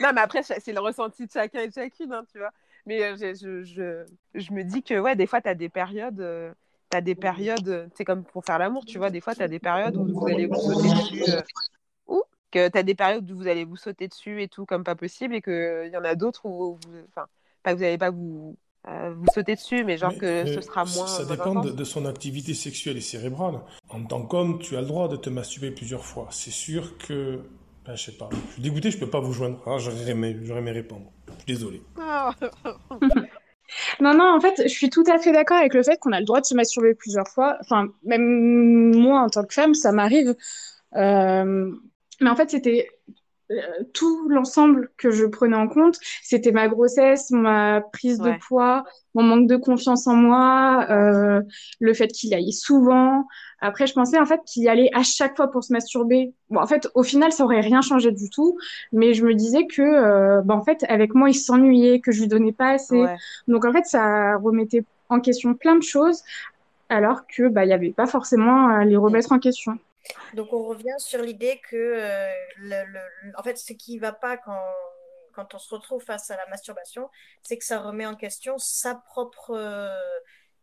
Non, 0.00 0.10
mais 0.14 0.20
après, 0.22 0.42
c'est 0.42 0.72
le 0.72 0.80
ressenti 0.80 1.26
de 1.26 1.30
chacun 1.30 1.60
et 1.60 1.68
de 1.68 1.72
chacune, 1.74 2.12
hein, 2.12 2.24
tu 2.32 2.38
vois. 2.38 2.50
Mais 2.86 3.02
euh, 3.02 3.16
je, 3.16 3.34
je, 3.34 3.62
je, 3.62 4.04
je 4.34 4.52
me 4.52 4.62
dis 4.62 4.82
que, 4.82 4.98
ouais, 4.98 5.16
des 5.16 5.26
fois, 5.26 5.40
tu 5.40 5.48
as 5.48 5.54
des 5.54 5.68
périodes, 5.68 6.20
euh, 6.20 6.52
tu 6.94 6.98
as 6.98 7.00
des 7.00 7.14
périodes, 7.14 7.68
euh, 7.68 7.86
c'est 7.94 8.04
comme 8.04 8.24
pour 8.24 8.44
faire 8.44 8.58
l'amour, 8.58 8.84
tu 8.84 8.98
vois, 8.98 9.10
des 9.10 9.20
fois, 9.20 9.34
tu 9.34 9.42
as 9.42 9.48
des 9.48 9.58
périodes 9.58 9.96
où 9.96 10.06
vous 10.06 10.26
allez 10.28 10.46
vous 10.46 10.54
sauter 10.54 10.88
dessus, 10.88 11.22
euh, 11.28 11.42
ou 12.06 12.22
que 12.50 12.68
tu 12.68 12.78
as 12.78 12.82
des 12.82 12.94
périodes 12.94 13.28
où 13.30 13.36
vous 13.36 13.48
allez 13.48 13.64
vous 13.64 13.76
sauter 13.76 14.08
dessus 14.08 14.42
et 14.42 14.48
tout 14.48 14.64
comme 14.64 14.84
pas 14.84 14.94
possible, 14.94 15.34
et 15.34 15.42
qu'il 15.42 15.90
y 15.92 15.96
en 15.96 16.04
a 16.04 16.14
d'autres 16.14 16.46
où, 16.46 16.74
vous, 16.74 16.98
enfin, 17.08 17.26
pas 17.62 17.72
que 17.72 17.78
vous 17.78 17.82
n'allez 17.82 17.98
pas 17.98 18.10
vous, 18.10 18.56
euh, 18.88 19.14
vous 19.16 19.26
sauter 19.32 19.54
dessus, 19.54 19.82
mais 19.82 19.96
genre 19.96 20.12
Mais, 20.12 20.18
que 20.18 20.26
euh, 20.26 20.54
ce 20.54 20.60
sera 20.60 20.84
moins. 20.84 21.06
Ça 21.06 21.24
dépend 21.24 21.54
de, 21.54 21.84
son 21.84 22.04
activité 22.04 22.52
sexuelle 22.52 22.98
et 22.98 23.00
cérébrale. 23.00 23.60
En 23.88 24.04
tant 24.04 24.26
qu'homme, 24.26 24.58
tu 24.58 24.76
as 24.76 24.82
le 24.82 24.86
droit 24.86 25.08
de 25.08 25.16
te 25.16 25.30
masturber 25.30 25.70
plusieurs 25.70 26.04
fois. 26.04 26.28
C'est 26.30 26.50
sûr 26.50 26.98
que, 26.98 27.40
ben, 27.86 27.96
je 27.96 28.04
sais 28.04 28.12
pas, 28.12 28.28
je 28.30 28.52
suis 28.52 28.62
dégoûté, 28.62 28.90
je 28.90 28.98
peux 28.98 29.08
pas 29.08 29.20
vous 29.20 29.32
joindre. 29.32 29.62
Ah, 29.66 29.78
j'aurais 29.78 30.10
aimé, 30.10 30.36
aimé 30.48 30.70
répondre. 30.70 31.10
Je 31.28 31.32
suis 31.32 31.44
désolé. 31.46 31.82
Non, 34.00 34.14
non, 34.14 34.34
en 34.36 34.40
fait, 34.40 34.62
je 34.64 34.68
suis 34.68 34.90
tout 34.90 35.04
à 35.06 35.18
fait 35.18 35.32
d'accord 35.32 35.56
avec 35.58 35.74
le 35.74 35.82
fait 35.82 35.98
qu'on 35.98 36.12
a 36.12 36.20
le 36.20 36.26
droit 36.26 36.40
de 36.40 36.46
se 36.46 36.54
masturber 36.54 36.94
plusieurs 36.94 37.28
fois. 37.28 37.56
Enfin, 37.60 37.88
même 38.04 38.94
moi, 38.96 39.20
en 39.20 39.28
tant 39.28 39.44
que 39.44 39.54
femme, 39.54 39.74
ça 39.74 39.92
m'arrive. 39.92 40.34
Euh, 40.96 41.72
mais 42.20 42.30
en 42.30 42.36
fait, 42.36 42.50
c'était 42.50 42.88
tout 43.92 44.28
l'ensemble 44.28 44.90
que 44.96 45.10
je 45.10 45.24
prenais 45.26 45.56
en 45.56 45.68
compte. 45.68 45.98
C'était 46.22 46.52
ma 46.52 46.68
grossesse, 46.68 47.30
ma 47.30 47.82
prise 47.92 48.18
de 48.18 48.32
poids, 48.46 48.84
mon 49.14 49.22
manque 49.22 49.46
de 49.46 49.56
confiance 49.56 50.06
en 50.06 50.14
moi, 50.14 50.86
euh, 50.90 51.42
le 51.80 51.94
fait 51.94 52.08
qu'il 52.08 52.32
aille 52.34 52.52
souvent. 52.52 53.26
Après, 53.60 53.86
je 53.86 53.94
pensais 53.94 54.18
en 54.18 54.26
fait 54.26 54.40
qu'il 54.46 54.62
y 54.62 54.68
allait 54.68 54.90
à 54.94 55.02
chaque 55.02 55.36
fois 55.36 55.50
pour 55.50 55.64
se 55.64 55.72
masturber. 55.72 56.32
Bon, 56.50 56.60
en 56.60 56.66
fait, 56.66 56.88
au 56.94 57.02
final, 57.02 57.32
ça 57.32 57.44
aurait 57.44 57.60
rien 57.60 57.80
changé 57.80 58.12
du 58.12 58.30
tout. 58.30 58.58
Mais 58.92 59.14
je 59.14 59.24
me 59.24 59.34
disais 59.34 59.66
que, 59.66 59.82
euh, 59.82 60.42
bah, 60.42 60.54
en 60.54 60.62
fait, 60.62 60.84
avec 60.88 61.14
moi, 61.14 61.30
il 61.30 61.34
s'ennuyait, 61.34 62.00
que 62.00 62.12
je 62.12 62.22
lui 62.22 62.28
donnais 62.28 62.52
pas 62.52 62.70
assez. 62.70 63.04
Donc, 63.48 63.64
en 63.64 63.72
fait, 63.72 63.84
ça 63.84 64.36
remettait 64.36 64.84
en 65.08 65.20
question 65.20 65.54
plein 65.54 65.76
de 65.76 65.82
choses, 65.82 66.22
alors 66.88 67.26
que 67.26 67.48
bah, 67.48 67.64
il 67.64 67.68
y 67.68 67.72
avait 67.72 67.92
pas 67.92 68.06
forcément 68.06 68.68
à 68.68 68.84
les 68.84 68.96
remettre 68.96 69.32
en 69.32 69.38
question. 69.38 69.78
Donc 70.34 70.52
on 70.52 70.64
revient 70.64 70.94
sur 70.98 71.22
l'idée 71.22 71.60
que 71.68 71.76
euh, 71.76 72.32
le, 72.58 72.84
en 73.36 73.42
fait 73.42 73.56
ce 73.56 73.72
qui 73.72 73.96
ne 73.96 74.00
va 74.00 74.12
pas 74.12 74.36
quand, 74.36 74.62
quand 75.32 75.54
on 75.54 75.58
se 75.58 75.74
retrouve 75.74 76.02
face 76.02 76.30
à 76.30 76.36
la 76.36 76.46
masturbation, 76.48 77.08
c'est 77.42 77.56
que 77.56 77.64
ça 77.64 77.80
remet 77.80 78.06
en 78.06 78.14
question 78.14 78.58
sa 78.58 78.94
propre 78.94 79.52
euh, 79.54 79.88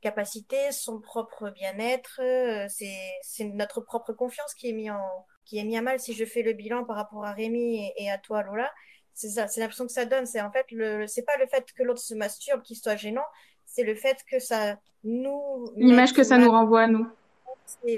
capacité, 0.01 0.71
son 0.71 0.99
propre 0.99 1.49
bien-être, 1.49 2.19
euh, 2.21 2.67
c'est 2.69 3.43
notre 3.45 3.81
propre 3.81 4.13
confiance 4.13 4.53
qui 4.53 4.69
est 4.69 4.73
mis 4.73 4.89
en 4.89 5.25
qui 5.45 5.57
est 5.57 5.63
mis 5.63 5.77
à 5.77 5.81
mal 5.81 5.99
si 5.99 6.13
je 6.13 6.23
fais 6.23 6.43
le 6.43 6.53
bilan 6.53 6.85
par 6.85 6.95
rapport 6.95 7.25
à 7.25 7.33
Rémi 7.33 7.91
et, 7.97 8.11
à 8.11 8.17
toi 8.17 8.43
Lola. 8.43 8.71
C'est 9.13 9.29
ça, 9.29 9.47
c'est 9.47 9.59
l'impression 9.59 9.85
que 9.85 9.91
ça 9.91 10.05
donne. 10.05 10.25
C'est 10.25 10.39
en 10.39 10.51
fait 10.51 10.65
le, 10.71 11.07
c'est 11.07 11.23
pas 11.23 11.35
le 11.37 11.47
fait 11.47 11.65
que 11.73 11.83
l'autre 11.83 11.99
se 11.99 12.13
masturbe 12.13 12.61
qui 12.61 12.75
soit 12.75 12.95
gênant, 12.95 13.25
c'est 13.65 13.83
le 13.83 13.95
fait 13.95 14.17
que 14.29 14.39
ça 14.39 14.77
nous. 15.03 15.65
L'image 15.75 16.13
que 16.13 16.23
ça 16.23 16.37
nous 16.37 16.49
renvoie 16.49 16.83
à 16.83 16.87
nous 16.87 17.07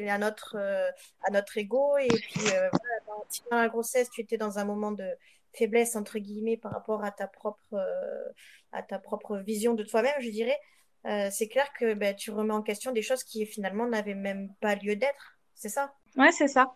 à 0.09 0.17
notre, 0.17 0.55
euh, 0.57 0.89
à 1.24 1.32
notre 1.32 1.57
ego. 1.57 1.97
Et 1.97 2.07
puis, 2.07 2.41
euh, 2.53 2.69
dans, 3.49 3.57
la 3.57 3.69
grossesse, 3.69 4.09
tu 4.09 4.21
étais 4.21 4.38
dans 4.38 4.59
un 4.59 4.65
moment 4.65 4.91
de 4.91 5.07
faiblesse, 5.53 5.95
entre 5.95 6.19
guillemets, 6.19 6.57
par 6.57 6.71
rapport 6.71 7.03
à 7.03 7.11
ta 7.11 7.28
propre, 7.28 7.74
euh, 7.74 8.30
à 8.71 8.84
ta 8.84 8.99
propre 8.99 9.38
vision 9.38 9.74
de 9.74 9.84
toi-même, 9.84 10.19
je 10.19 10.30
dirais. 10.30 10.59
c'est 11.32 11.47
clair 11.47 11.71
que 11.78 11.93
ben, 11.93 12.15
tu 12.15 12.32
remets 12.32 12.53
en 12.53 12.63
question 12.63 12.91
des 12.91 13.01
choses 13.01 13.24
qui 13.24 13.45
finalement 13.45 13.88
n'avaient 13.88 14.15
même 14.15 14.49
pas 14.61 14.76
lieu 14.76 14.95
d'être. 14.95 15.38
C'est 15.53 15.69
ça? 15.69 15.93
Ouais, 16.17 16.32
c'est 16.32 16.47
ça. 16.47 16.74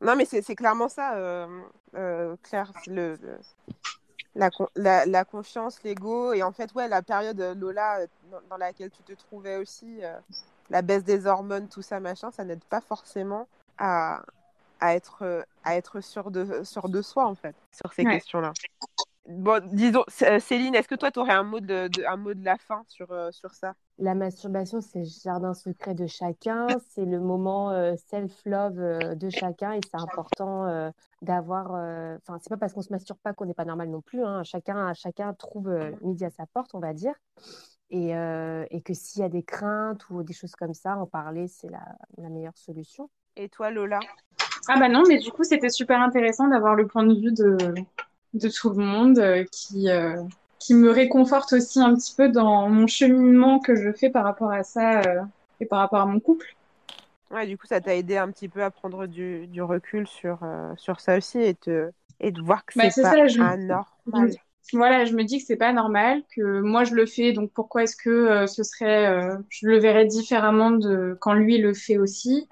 Non, 0.00 0.16
mais 0.16 0.24
c'est 0.24 0.54
clairement 0.54 0.88
ça, 0.88 1.48
Claire. 2.42 2.72
Le, 2.86 3.18
la, 4.34 4.50
la, 4.76 5.06
la, 5.06 5.24
confiance, 5.24 5.82
l'ego, 5.82 6.32
et 6.32 6.42
en 6.42 6.52
fait, 6.52 6.72
ouais, 6.74 6.88
la 6.88 7.02
période, 7.02 7.38
Lola, 7.58 8.06
dans, 8.48 8.56
laquelle 8.56 8.90
tu 8.90 9.02
te 9.02 9.12
trouvais 9.12 9.56
aussi, 9.56 10.00
la 10.72 10.82
baisse 10.82 11.04
des 11.04 11.26
hormones, 11.26 11.68
tout 11.68 11.82
ça, 11.82 12.00
machin, 12.00 12.30
ça 12.30 12.44
n'aide 12.44 12.64
pas 12.64 12.80
forcément 12.80 13.46
à, 13.78 14.22
à, 14.80 14.94
être, 14.94 15.44
à 15.64 15.76
être 15.76 16.00
sûr 16.00 16.30
de, 16.30 16.64
sûr 16.64 16.88
de 16.88 17.02
soi, 17.02 17.26
en 17.26 17.34
fait, 17.34 17.54
sur 17.70 17.92
ces 17.92 18.04
questions-là. 18.04 18.54
Bon, 19.28 19.62
disons, 19.70 20.04
euh, 20.22 20.40
Céline, 20.40 20.74
est-ce 20.74 20.88
que 20.88 20.96
toi, 20.96 21.12
tu 21.12 21.20
aurais 21.20 21.34
un 21.34 21.44
mot 21.44 21.60
de, 21.60 21.88
un 22.08 22.16
mot 22.16 22.34
de 22.34 22.44
la 22.44 22.56
fin 22.56 22.82
sur, 22.88 23.12
euh, 23.12 23.30
sur 23.30 23.54
ça? 23.54 23.74
La 23.98 24.14
masturbation, 24.14 24.80
c'est 24.80 25.00
le 25.00 25.04
jardin 25.04 25.54
secret 25.54 25.94
de 25.94 26.06
chacun, 26.06 26.66
c'est 26.88 27.04
le 27.04 27.20
moment 27.20 27.70
euh, 27.70 27.94
self-love 28.10 29.14
de 29.14 29.30
chacun 29.30 29.74
et 29.74 29.80
c'est 29.84 30.00
important 30.00 30.90
d'avoir. 31.20 31.66
Enfin, 32.16 32.38
c'est 32.40 32.48
pas 32.48 32.56
parce 32.56 32.72
qu'on 32.72 32.82
se 32.82 32.92
masturbe 32.92 33.18
pas 33.22 33.32
qu'on 33.34 33.44
n'est 33.44 33.54
pas 33.54 33.66
normal 33.66 33.90
non 33.90 34.00
plus. 34.00 34.24
Hein. 34.24 34.42
Chacun, 34.42 34.92
chacun 34.94 35.34
trouve 35.34 35.70
midi 36.00 36.24
à 36.24 36.30
sa 36.30 36.46
porte, 36.46 36.74
on 36.74 36.80
va 36.80 36.94
dire. 36.94 37.14
Et, 37.92 38.16
euh, 38.16 38.64
et 38.70 38.80
que 38.80 38.94
s'il 38.94 39.20
y 39.20 39.24
a 39.24 39.28
des 39.28 39.42
craintes 39.42 40.08
ou 40.08 40.22
des 40.22 40.32
choses 40.32 40.54
comme 40.54 40.72
ça, 40.72 40.96
en 40.96 41.04
parler, 41.04 41.46
c'est 41.46 41.68
la, 41.68 41.84
la, 42.16 42.30
meilleure 42.30 42.56
solution. 42.56 43.10
Et 43.36 43.50
toi, 43.50 43.70
Lola? 43.70 44.00
Ah 44.66 44.80
bah 44.80 44.88
non, 44.88 45.02
mais 45.06 45.18
du 45.18 45.30
coup, 45.30 45.44
c'était 45.44 45.68
super 45.68 46.00
intéressant 46.00 46.48
d'avoir 46.48 46.74
le 46.74 46.86
point 46.86 47.04
de 47.04 47.14
vue 47.14 47.32
de, 47.32 47.74
de 48.32 48.48
tout 48.48 48.70
le 48.70 48.82
monde 48.82 49.18
euh, 49.18 49.44
qui, 49.52 49.90
euh, 49.90 50.22
qui 50.58 50.72
me 50.72 50.90
réconforte 50.90 51.52
aussi 51.52 51.80
un 51.80 51.94
petit 51.94 52.14
peu 52.16 52.30
dans 52.30 52.66
mon 52.70 52.86
cheminement 52.86 53.58
que 53.58 53.76
je 53.76 53.92
fais 53.92 54.08
par 54.08 54.24
rapport 54.24 54.52
à 54.52 54.62
ça 54.62 55.02
et 55.60 55.66
par 55.66 55.80
rapport 55.80 56.00
à 56.00 56.06
mon 56.06 56.18
couple. 56.18 56.56
Ouais, 57.30 57.46
du 57.46 57.58
coup, 57.58 57.66
ça 57.66 57.82
t'a 57.82 57.94
aidé 57.94 58.16
un 58.16 58.30
petit 58.30 58.48
peu 58.48 58.62
à 58.62 58.70
prendre 58.70 59.06
du, 59.06 59.46
du 59.48 59.60
recul 59.60 60.06
sur, 60.06 60.38
sur 60.78 60.98
ça 61.00 61.18
aussi 61.18 61.40
et, 61.40 61.54
te, 61.54 61.90
et 62.20 62.30
de 62.30 62.40
voir 62.40 62.64
que 62.64 62.72
bah, 62.78 62.88
c'est 62.88 63.02
pas 63.02 63.28
ça, 63.28 63.44
anormal 63.44 64.32
voilà, 64.72 65.04
je 65.04 65.12
me 65.12 65.24
dis 65.24 65.38
que 65.38 65.44
c'est 65.44 65.56
pas 65.56 65.72
normal, 65.72 66.22
que 66.34 66.60
moi 66.60 66.84
je 66.84 66.94
le 66.94 67.06
fais, 67.06 67.32
donc 67.32 67.52
pourquoi 67.52 67.82
est-ce 67.82 67.96
que 67.96 68.10
euh, 68.10 68.46
ce 68.46 68.62
serait, 68.62 69.06
euh, 69.06 69.36
je 69.48 69.66
le 69.66 69.78
verrais 69.78 70.06
différemment 70.06 70.70
de 70.70 71.16
quand 71.20 71.34
lui 71.34 71.58
le 71.58 71.74
fait 71.74 71.98
aussi, 71.98 72.48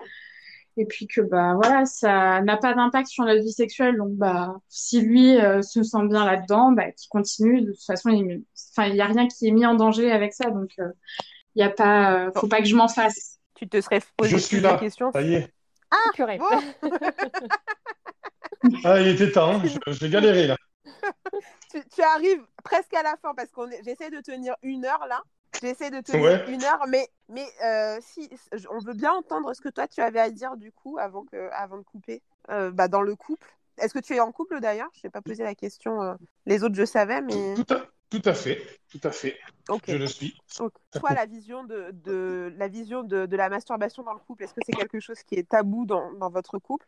et 0.76 0.84
puis 0.84 1.06
que 1.06 1.20
bah 1.20 1.54
voilà, 1.54 1.86
ça 1.86 2.42
n'a 2.42 2.56
pas 2.56 2.74
d'impact 2.74 3.08
sur 3.08 3.24
notre 3.24 3.42
vie 3.42 3.52
sexuelle, 3.52 3.96
donc 3.96 4.12
bah 4.12 4.56
si 4.68 5.00
lui 5.00 5.38
euh, 5.38 5.62
se 5.62 5.82
sent 5.82 6.06
bien 6.08 6.24
là-dedans, 6.24 6.72
bah 6.72 6.90
qu'il 6.92 7.08
continue. 7.08 7.62
De 7.62 7.72
toute 7.72 7.84
façon, 7.84 8.10
il, 8.10 8.42
enfin 8.72 8.88
il 8.88 8.96
y 8.96 9.00
a 9.00 9.06
rien 9.06 9.26
qui 9.26 9.46
est 9.46 9.52
mis 9.52 9.64
en 9.64 9.74
danger 9.74 10.12
avec 10.12 10.34
ça, 10.34 10.50
donc 10.50 10.70
il 10.78 11.60
y 11.60 11.62
a 11.62 11.70
pas, 11.70 12.30
faut 12.36 12.48
pas 12.48 12.58
que 12.58 12.66
je 12.66 12.76
m'en 12.76 12.88
fasse. 12.88 13.38
Tu 13.54 13.68
te 13.68 13.80
serais 13.80 14.00
posé 14.16 14.30
je 14.30 14.38
suis 14.38 14.60
là. 14.60 14.78
question. 14.78 15.12
Ça 15.12 15.22
y 15.22 15.34
est. 15.34 15.48
Ah, 15.90 16.10
purée. 16.14 16.38
ah, 18.84 19.00
il 19.00 19.08
était 19.08 19.32
temps. 19.32 19.60
J'ai 19.88 20.08
galéré 20.08 20.46
là 20.46 20.56
tu, 21.70 22.02
arrives 22.02 22.44
presque 22.62 22.94
à 22.94 23.02
la 23.02 23.16
fin 23.16 23.34
parce 23.34 23.50
qu'on 23.50 23.68
j'essaie 23.84 24.10
de 24.10 24.20
tenir 24.20 24.54
une 24.62 24.84
heure 24.84 25.06
là. 25.08 25.22
J'essaie 25.60 25.90
de 25.90 26.00
tenir 26.00 26.48
une 26.48 26.62
heure, 26.64 26.84
mais, 26.88 27.08
mais 27.28 27.46
euh, 27.64 27.98
si 28.00 28.30
on 28.70 28.78
veut 28.78 28.94
bien 28.94 29.12
entendre 29.12 29.52
ce 29.52 29.60
que 29.60 29.68
toi 29.68 29.88
tu 29.88 30.00
avais 30.00 30.20
à 30.20 30.30
dire 30.30 30.56
du 30.56 30.72
coup 30.72 30.96
avant, 30.98 31.24
que, 31.24 31.50
avant 31.52 31.78
de 31.78 31.82
couper 31.82 32.22
euh, 32.50 32.70
bah, 32.70 32.88
dans 32.88 33.02
le 33.02 33.16
couple. 33.16 33.46
Est-ce 33.78 33.94
que 33.94 33.98
tu 33.98 34.14
es 34.14 34.20
en 34.20 34.32
couple 34.32 34.60
d'ailleurs? 34.60 34.90
Je 34.94 35.00
n'ai 35.06 35.10
pas 35.10 35.22
posé 35.22 35.42
la 35.42 35.54
question. 35.54 36.02
Euh, 36.02 36.14
les 36.46 36.62
autres, 36.62 36.74
je 36.74 36.84
savais, 36.84 37.20
mais. 37.20 37.54
Tout 37.54 37.74
à 37.74 37.86
fait, 38.34 38.80
tout 38.90 39.00
à 39.04 39.10
fait. 39.10 39.38
Je 39.86 39.96
le 39.96 40.06
suis. 40.06 40.36
toi, 40.56 41.14
la 41.14 41.26
vision 41.26 41.64
de, 41.64 41.90
de 41.92 42.52
la 42.56 42.68
vision 42.68 43.02
de, 43.02 43.26
de, 43.26 43.36
la 43.36 43.48
masturbation 43.48 44.02
dans 44.02 44.12
le 44.12 44.18
couple, 44.18 44.44
est-ce 44.44 44.54
que 44.54 44.60
c'est 44.66 44.72
quelque 44.72 45.00
chose 45.00 45.22
qui 45.22 45.36
est 45.36 45.48
tabou 45.48 45.86
dans, 45.86 46.12
dans 46.14 46.30
votre 46.30 46.58
couple? 46.58 46.86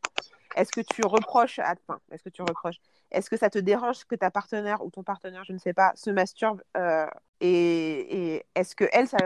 Est-ce 0.56 0.70
que 0.72 0.80
tu 0.80 1.02
reproches, 1.06 1.58
à... 1.58 1.74
enfin, 1.86 2.00
est-ce 2.10 2.22
que 2.22 2.28
tu 2.28 2.42
reproches? 2.42 2.76
Est-ce 3.10 3.30
que 3.30 3.36
ça 3.36 3.50
te 3.50 3.58
dérange 3.58 4.04
que 4.04 4.14
ta 4.14 4.30
partenaire 4.30 4.84
ou 4.84 4.90
ton 4.90 5.02
partenaire, 5.02 5.44
je 5.44 5.52
ne 5.52 5.58
sais 5.58 5.72
pas, 5.72 5.92
se 5.94 6.10
masturbe 6.10 6.62
euh, 6.76 7.06
Et, 7.40 8.34
et 8.34 8.46
est-ce 8.54 8.74
que 8.74 8.84
elle, 8.92 9.08
ça, 9.08 9.18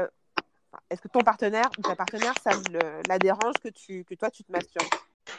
est-ce 0.91 1.01
que 1.01 1.09
ton 1.09 1.21
partenaire 1.21 1.71
ou 1.79 1.83
ta 1.83 1.97
partenaire, 1.97 2.35
ça 2.43 2.51
la 3.09 3.19
dérange 3.19 3.55
que 3.63 3.69
tu, 3.69 4.05
que 4.05 4.15
toi, 4.15 4.31
tu 4.31 4.45
te 4.45 4.53
masturbes? 4.53 4.87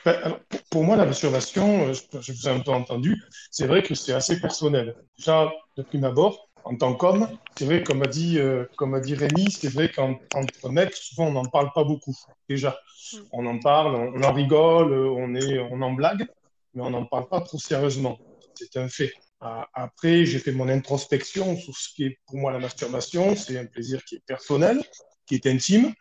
Ben, 0.05 0.37
pour 0.69 0.83
moi, 0.83 0.95
la 0.95 1.05
masturbation, 1.05 1.87
euh, 1.87 1.93
je, 1.93 2.31
vous 2.33 2.47
ai 2.47 2.51
un 2.51 2.59
peu 2.59 2.71
entendu, 2.71 3.21
c'est 3.51 3.67
vrai 3.67 3.83
que 3.83 3.95
c'est 3.95 4.13
assez 4.13 4.39
personnel. 4.39 4.95
Déjà, 5.17 5.51
de 5.77 5.83
prime 5.83 6.03
abord, 6.03 6.46
en 6.69 6.75
tant 6.75 6.93
qu'homme, 6.95 7.27
c'est 7.57 7.65
vrai, 7.65 7.83
comme 7.83 8.03
a 8.03 8.07
dit, 8.07 8.39
euh, 8.39 8.65
comme 8.75 8.93
a 8.93 8.99
dit 8.99 9.15
Rémi, 9.15 9.49
c'est 9.51 9.71
vrai 9.71 9.89
qu'entre 9.89 10.69
mecs, 10.69 10.95
souvent, 10.95 11.27
on 11.27 11.31
n'en 11.31 11.45
parle 11.45 11.71
pas 11.73 11.83
beaucoup. 11.83 12.15
Déjà, 12.49 12.77
mm. 13.13 13.17
on 13.31 13.45
en 13.45 13.59
parle, 13.59 13.95
on, 13.95 14.21
en 14.21 14.33
rigole, 14.33 14.93
on, 14.93 15.33
est, 15.33 15.59
on 15.59 15.81
en 15.81 15.93
blague, 15.93 16.27
mais 16.73 16.83
on 16.83 16.89
n'en 16.89 17.05
parle 17.05 17.29
pas 17.29 17.41
trop 17.41 17.57
sérieusement. 17.57 18.19
C'est 18.55 18.77
un 18.77 18.89
fait. 18.89 19.13
Après, 19.39 20.25
j'ai 20.25 20.39
fait 20.39 20.51
mon 20.51 20.67
introspection 20.67 21.55
sur 21.55 21.77
ce 21.77 21.93
qui 21.93 22.05
est 22.05 22.19
pour 22.25 22.37
moi 22.37 22.51
la 22.51 22.59
masturbation. 22.59 23.35
C'est 23.35 23.57
un 23.57 23.65
plaisir 23.65 24.03
qui 24.03 24.15
est 24.15 24.23
personnel, 24.25 24.83
qui 25.25 25.35
est 25.35 25.45
intime. 25.45 25.93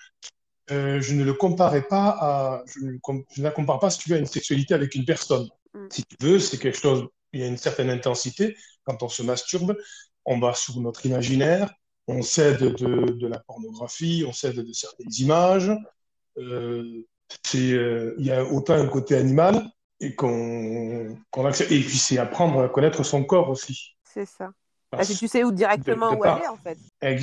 Euh, 0.72 1.00
je 1.00 1.14
ne 1.14 1.22
le 1.22 1.34
comparais 1.34 1.82
pas 1.82 2.16
à, 2.20 2.64
je 2.66 2.80
ne, 2.80 2.92
je 3.34 3.40
ne, 3.40 3.44
la 3.44 3.50
compare 3.52 3.78
pas, 3.78 3.90
si 3.90 4.00
tu 4.00 4.10
veux, 4.10 4.16
à 4.16 4.18
une 4.18 4.26
sexualité 4.26 4.74
avec 4.74 4.94
une 4.94 5.04
personne. 5.04 5.46
Mm. 5.74 5.86
Si 5.90 6.02
tu 6.04 6.16
veux, 6.20 6.40
c'est 6.40 6.58
quelque 6.58 6.78
chose, 6.78 7.06
il 7.32 7.40
y 7.40 7.44
a 7.44 7.46
une 7.46 7.58
certaine 7.58 7.90
intensité. 7.90 8.56
Quand 8.84 9.02
on 9.02 9.08
se 9.08 9.22
masturbe, 9.22 9.76
on 10.26 10.38
va 10.38 10.54
sur 10.54 10.78
notre 10.80 11.06
imaginaire, 11.06 11.72
on 12.08 12.22
cède 12.22 12.60
de, 12.60 13.12
de 13.12 13.26
la 13.26 13.38
pornographie, 13.38 14.24
on 14.26 14.32
cède 14.32 14.56
de 14.56 14.72
certaines 14.72 15.12
images. 15.18 15.70
Euh, 16.38 17.02
euh, 17.54 18.14
il 18.18 18.26
y 18.26 18.30
a 18.30 18.44
autant 18.44 18.74
un 18.74 18.86
côté 18.86 19.16
animal 19.16 19.66
et 20.00 20.14
qu'on 20.14 21.16
qu 21.32 21.40
accepte. 21.40 21.72
Et 21.72 21.80
puis 21.80 21.98
c'est 21.98 22.18
apprendre 22.18 22.62
à 22.62 22.68
connaître 22.68 23.02
son 23.04 23.24
corps 23.24 23.48
aussi. 23.48 23.96
C'est 24.04 24.26
ça. 24.26 24.50
Parce 24.90 25.08
que 25.08 25.14
tu 25.14 25.28
sais 25.28 25.42
où 25.42 25.50
directement 25.50 26.12
où 26.14 26.22
aller 26.24 26.46
en 26.46 26.56
fait. 26.56 26.78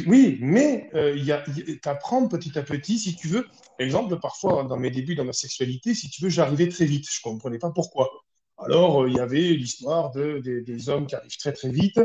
Oui, 0.06 0.38
mais 0.42 0.90
euh, 0.94 1.16
y 1.16 1.32
a, 1.32 1.40
petit 1.40 2.60
à 2.60 2.64
petit, 2.64 3.00
si 3.00 3.16
tu 3.16 3.28
veux. 3.28 3.48
Exemple, 3.80 4.20
parfois 4.20 4.64
dans 4.64 4.78
mes 4.78 4.92
débuts 4.92 5.16
dans 5.16 5.24
ma 5.24 5.34
sexualité, 5.34 5.96
si 5.96 6.10
tu 6.10 6.22
veux, 6.22 6.30
j'arrivais 6.30 6.68
très 6.68 6.86
vite. 6.86 7.06
Je 7.10 7.20
ne 7.20 7.32
comprenais 7.32 7.60
pas 7.60 7.72
pourquoi. 7.72 8.10
Alors, 8.58 9.04
euh, 9.04 9.10
il 9.10 9.16
y 9.16 9.20
avait 9.20 9.40
l'histoire 9.40 10.12
de, 10.12 10.40
des 10.40 10.90
hommes 10.90 11.08
qui 11.08 11.16
arrivent 11.16 11.38
très 11.38 11.54
très 11.54 11.70
vite. 11.70 12.00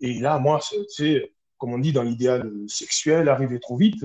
Et 0.00 0.20
là, 0.20 0.38
moi, 0.38 0.60
c'est, 0.88 1.32
comme 1.58 1.72
on 1.72 1.78
dit 1.78 1.92
dans 1.92 2.02
l'idéal 2.02 2.50
sexuel, 2.68 3.28
arriver 3.28 3.58
trop 3.60 3.76
vite, 3.76 4.04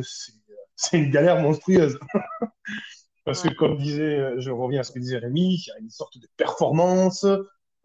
c'est 0.76 0.98
une 0.98 1.12
galère 1.12 1.42
monstrueuse. 1.42 2.00
Parce 3.26 3.44
que, 3.44 3.54
comme 3.54 3.78
disait, 3.78 4.40
je 4.40 4.50
reviens 4.50 4.80
à 4.80 4.84
ce 4.84 4.92
que 4.92 5.00
disait 5.00 5.18
Rémi, 5.18 5.56
il 5.56 5.68
y 5.68 5.72
a 5.72 5.80
une 5.80 5.90
sorte 5.90 6.18
de 6.18 6.28
performance. 6.36 7.26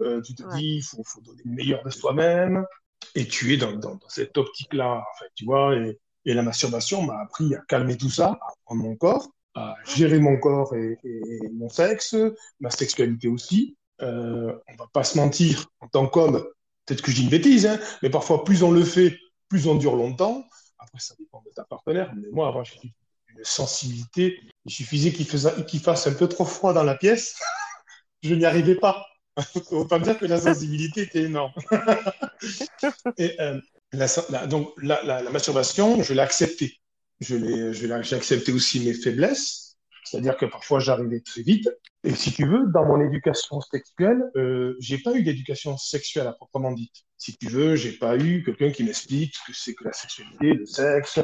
Euh, 0.00 0.22
tu 0.22 0.34
te 0.34 0.42
dis, 0.56 0.76
il 0.76 0.82
faut, 0.82 1.02
faut, 1.04 1.20
donner 1.20 1.42
le 1.44 1.52
meilleur 1.52 1.82
de 1.82 1.90
soi-même. 1.90 2.64
et 3.14 3.26
tu 3.26 3.52
es 3.52 3.56
dans, 3.56 3.72
dans, 3.72 3.96
dans 3.96 4.08
cette 4.08 4.38
optique-là, 4.38 4.94
en 4.94 5.18
fait, 5.18 5.30
tu 5.34 5.44
vois. 5.44 5.76
Et, 5.76 5.98
et 6.24 6.34
la 6.34 6.42
masturbation 6.42 7.02
m'a 7.02 7.20
appris 7.20 7.54
à 7.54 7.60
calmer 7.68 7.96
tout 7.96 8.10
ça, 8.10 8.38
à 8.40 8.52
prendre 8.64 8.82
mon 8.82 8.96
corps, 8.96 9.28
à 9.54 9.74
gérer 9.84 10.18
mon 10.18 10.38
corps 10.38 10.74
et, 10.74 10.98
et 11.04 11.48
mon 11.52 11.68
sexe, 11.68 12.16
ma 12.60 12.70
sexualité 12.70 13.28
aussi. 13.28 13.76
Euh, 14.02 14.54
on 14.68 14.74
va 14.76 14.86
pas 14.92 15.04
se 15.04 15.16
mentir, 15.16 15.66
en 15.80 15.88
tant 15.88 16.06
qu'homme, 16.06 16.44
peut-être 16.84 17.02
que 17.02 17.10
je 17.10 17.16
dis 17.16 17.24
une 17.24 17.30
bêtise, 17.30 17.66
hein, 17.66 17.78
mais 18.02 18.10
parfois 18.10 18.44
plus 18.44 18.62
on 18.62 18.70
le 18.70 18.84
fait, 18.84 19.18
plus 19.48 19.66
on 19.66 19.76
dure 19.76 19.96
longtemps. 19.96 20.44
Après, 20.78 20.98
ça 20.98 21.14
dépend 21.18 21.42
de 21.46 21.50
ta 21.54 21.64
partenaire. 21.64 22.12
Mais 22.16 22.28
moi, 22.32 22.48
avant, 22.48 22.64
j'ai 22.64 22.78
une 22.82 23.44
sensibilité. 23.44 24.40
Il 24.64 24.72
suffisait 24.72 25.12
qu'il 25.12 25.26
fasse 25.26 26.06
un 26.06 26.12
peu 26.12 26.28
trop 26.28 26.44
froid 26.44 26.72
dans 26.72 26.82
la 26.82 26.96
pièce. 26.96 27.38
je 28.22 28.34
n'y 28.34 28.44
arrivais 28.44 28.74
pas. 28.74 29.06
Autant 29.70 29.98
dire 29.98 30.18
que 30.18 30.26
la 30.26 30.40
sensibilité 30.40 31.02
était 31.02 31.22
énorme. 31.22 31.52
et, 33.18 33.40
euh, 33.40 33.60
donc, 34.48 34.72
la, 34.82 35.02
la, 35.02 35.30
masturbation, 35.30 36.02
je 36.02 36.14
l'ai 36.14 36.20
acceptée. 36.20 36.80
J'ai 37.20 37.92
accepté 37.92 38.52
aussi 38.52 38.80
mes 38.80 38.94
faiblesses. 38.94 39.63
C'est-à-dire 40.04 40.36
que 40.36 40.46
parfois, 40.46 40.80
j'arrivais 40.80 41.20
très 41.20 41.42
vite. 41.42 41.68
Et 42.04 42.14
si 42.14 42.32
tu 42.32 42.46
veux, 42.46 42.66
dans 42.72 42.84
mon 42.84 43.00
éducation 43.00 43.60
sexuelle, 43.60 44.22
euh, 44.36 44.76
j'ai 44.78 44.98
pas 44.98 45.14
eu 45.14 45.22
d'éducation 45.22 45.76
sexuelle 45.76 46.26
à 46.26 46.32
proprement 46.32 46.72
dite. 46.72 47.04
Si 47.16 47.36
tu 47.36 47.48
veux, 47.48 47.76
j'ai 47.76 47.92
pas 47.92 48.16
eu 48.18 48.44
quelqu'un 48.44 48.70
qui 48.70 48.84
m'explique 48.84 49.34
ce 49.34 49.50
que 49.50 49.56
c'est 49.56 49.74
que 49.74 49.84
la 49.84 49.92
sexualité, 49.92 50.52
le 50.52 50.66
sexe, 50.66 51.20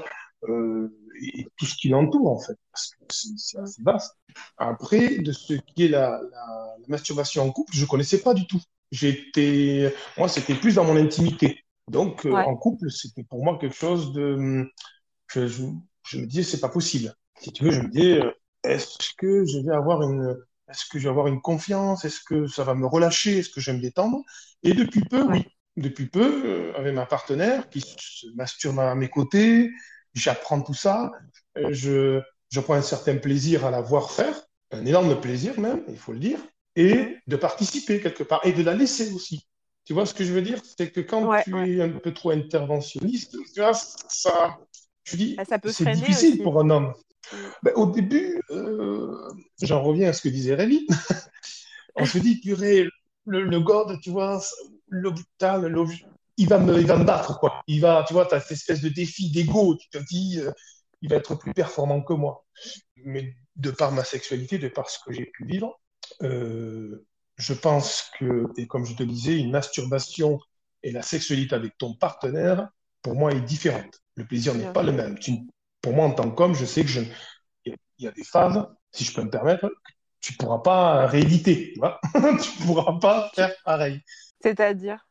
euh, 0.48 0.88
et 1.22 1.46
tout 1.56 1.66
ce 1.66 1.74
qui 1.74 1.90
l'entoure 1.90 2.30
en 2.30 2.38
fait, 2.38 2.56
parce 2.72 2.88
que 2.88 3.04
c'est 3.10 3.58
assez 3.58 3.82
vaste. 3.82 4.16
Après, 4.56 5.18
de 5.18 5.32
ce 5.32 5.52
qui 5.52 5.84
est 5.84 5.88
la, 5.88 6.18
la, 6.32 6.76
la, 6.78 6.88
masturbation 6.88 7.42
en 7.42 7.52
couple, 7.52 7.74
je 7.74 7.84
connaissais 7.84 8.22
pas 8.22 8.32
du 8.32 8.46
tout. 8.46 8.60
J'étais, 8.90 9.94
moi, 10.16 10.28
c'était 10.28 10.54
plus 10.54 10.76
dans 10.76 10.84
mon 10.84 10.96
intimité. 10.96 11.62
Donc, 11.88 12.24
euh, 12.24 12.32
en 12.32 12.56
couple, 12.56 12.90
c'était 12.90 13.24
pour 13.24 13.44
moi 13.44 13.58
quelque 13.58 13.76
chose 13.76 14.12
de, 14.12 14.66
je, 15.28 15.46
je, 15.46 15.64
je 16.06 16.18
me 16.18 16.26
disais, 16.26 16.42
c'est 16.42 16.60
pas 16.60 16.68
possible. 16.68 17.14
Si 17.38 17.52
tu 17.52 17.64
veux, 17.64 17.70
je 17.70 17.80
me 17.80 17.88
disais, 17.88 18.22
euh, 18.22 18.30
est-ce 18.64 19.12
que 19.16 19.44
je 19.46 19.58
vais 19.58 19.74
avoir 19.74 20.02
une, 20.02 20.36
est-ce 20.68 20.84
que 20.90 20.98
je 20.98 21.04
vais 21.04 21.10
avoir 21.10 21.26
une 21.26 21.40
confiance? 21.40 22.04
Est-ce 22.04 22.20
que 22.20 22.46
ça 22.46 22.64
va 22.64 22.74
me 22.74 22.86
relâcher? 22.86 23.38
Est-ce 23.38 23.50
que 23.50 23.60
je 23.60 23.70
vais 23.70 23.76
me 23.76 23.82
détendre? 23.82 24.22
Et 24.62 24.74
depuis 24.74 25.00
peu, 25.02 25.22
oui. 25.24 25.44
Depuis 25.76 26.06
peu, 26.06 26.42
euh, 26.44 26.72
avec 26.76 26.94
ma 26.94 27.06
partenaire 27.06 27.70
qui 27.70 27.80
se 27.80 28.26
masturbe 28.34 28.80
à 28.80 28.94
mes 28.94 29.08
côtés, 29.08 29.70
j'apprends 30.14 30.60
tout 30.60 30.74
ça. 30.74 31.10
Euh, 31.56 31.68
je, 31.72 32.20
je 32.50 32.60
prends 32.60 32.74
un 32.74 32.82
certain 32.82 33.16
plaisir 33.16 33.64
à 33.64 33.70
la 33.70 33.80
voir 33.80 34.10
faire, 34.10 34.34
un 34.72 34.84
énorme 34.84 35.20
plaisir 35.20 35.58
même, 35.58 35.82
il 35.88 35.96
faut 35.96 36.12
le 36.12 36.18
dire, 36.18 36.40
et 36.76 37.16
de 37.26 37.36
participer 37.36 38.00
quelque 38.00 38.24
part 38.24 38.40
et 38.44 38.52
de 38.52 38.62
la 38.62 38.74
laisser 38.74 39.12
aussi. 39.12 39.46
Tu 39.84 39.94
vois 39.94 40.06
ce 40.06 40.14
que 40.14 40.24
je 40.24 40.32
veux 40.32 40.42
dire? 40.42 40.60
C'est 40.76 40.90
que 40.90 41.00
quand 41.00 41.24
ouais, 41.26 41.42
tu 41.44 41.54
ouais. 41.54 41.70
es 41.70 41.82
un 41.82 41.90
peu 41.90 42.12
trop 42.12 42.30
interventionniste, 42.30 43.36
tu 43.54 43.60
vois, 43.60 43.72
ça, 43.74 44.58
tu 45.04 45.16
dis, 45.16 45.36
ah, 45.38 45.44
c'est 45.66 45.90
difficile 45.92 46.32
aussi. 46.34 46.42
pour 46.42 46.60
un 46.60 46.70
homme. 46.70 46.94
Ben, 47.62 47.72
au 47.76 47.86
début, 47.90 48.40
euh, 48.50 49.32
j'en 49.62 49.82
reviens 49.82 50.08
à 50.08 50.12
ce 50.12 50.22
que 50.22 50.28
disait 50.28 50.54
Rémi. 50.54 50.86
On 51.96 52.06
se 52.06 52.18
dit, 52.18 52.40
purée, 52.40 52.88
le, 53.26 53.42
le 53.42 53.60
God, 53.60 54.00
tu 54.00 54.10
vois, 54.10 54.40
l'hôpital, 54.88 55.74
il 56.36 56.48
va 56.48 56.58
me, 56.58 56.78
il 56.78 56.86
va 56.86 56.96
me 56.96 57.04
battre, 57.04 57.38
quoi. 57.38 57.62
Il 57.66 57.80
va, 57.80 58.04
tu 58.06 58.14
vois, 58.14 58.26
tu 58.26 58.34
as 58.34 58.40
cette 58.40 58.52
espèce 58.52 58.80
de 58.80 58.88
défi 58.88 59.30
d'ego. 59.30 59.76
Tu 59.76 59.88
te 59.90 59.98
dis, 59.98 60.40
euh, 60.40 60.50
il 61.02 61.10
va 61.10 61.16
être 61.16 61.34
plus 61.34 61.52
performant 61.52 62.02
que 62.02 62.12
moi. 62.12 62.46
Mais 62.96 63.34
de 63.56 63.70
par 63.70 63.92
ma 63.92 64.04
sexualité, 64.04 64.58
de 64.58 64.68
par 64.68 64.88
ce 64.88 64.98
que 65.04 65.12
j'ai 65.12 65.26
pu 65.26 65.44
vivre, 65.44 65.78
euh, 66.22 67.06
je 67.36 67.52
pense 67.52 68.10
que, 68.18 68.46
et 68.56 68.66
comme 68.66 68.86
je 68.86 68.94
te 68.94 69.02
disais, 69.02 69.38
une 69.38 69.50
masturbation 69.50 70.38
et 70.82 70.92
la 70.92 71.02
sexualité 71.02 71.54
avec 71.54 71.76
ton 71.78 71.94
partenaire, 71.94 72.68
pour 73.02 73.14
moi, 73.14 73.32
est 73.32 73.40
différente. 73.40 74.00
Le 74.14 74.24
plaisir 74.26 74.54
n'est 74.54 74.72
pas 74.72 74.82
le 74.82 74.92
même. 74.92 75.18
Tu, 75.18 75.32
pour 75.82 75.94
moi, 75.94 76.06
en 76.06 76.12
tant 76.12 76.30
qu'homme, 76.30 76.54
je 76.54 76.64
sais 76.64 76.82
que 76.82 76.88
je, 76.88 77.00
il 77.64 77.74
y 77.98 78.08
a 78.08 78.12
des 78.12 78.24
phases, 78.24 78.66
si 78.92 79.04
je 79.04 79.14
peux 79.14 79.22
me 79.22 79.30
permettre, 79.30 79.68
que 79.68 79.74
tu 80.20 80.32
pourras 80.34 80.58
pas 80.58 81.06
rééditer, 81.06 81.72
tu 81.72 81.78
vois. 81.78 82.00
tu 82.42 82.66
pourras 82.66 82.98
pas 82.98 83.30
faire 83.34 83.54
pareil. 83.64 84.00
C'est-à-dire? 84.40 85.06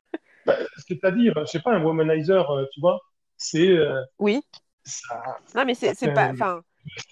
Bah, 0.45 0.57
C'est-à-dire, 0.87 1.33
je 1.41 1.45
sais 1.45 1.59
pas, 1.59 1.71
un 1.71 1.83
womanizer, 1.83 2.49
euh, 2.49 2.65
tu 2.73 2.81
vois, 2.81 2.99
c'est. 3.37 3.69
Euh, 3.69 4.01
oui. 4.17 4.41
Ça, 4.83 5.37
non, 5.55 5.65
mais 5.65 5.75
c'est 5.75 6.13
pas. 6.13 6.29
Enfin, 6.29 6.61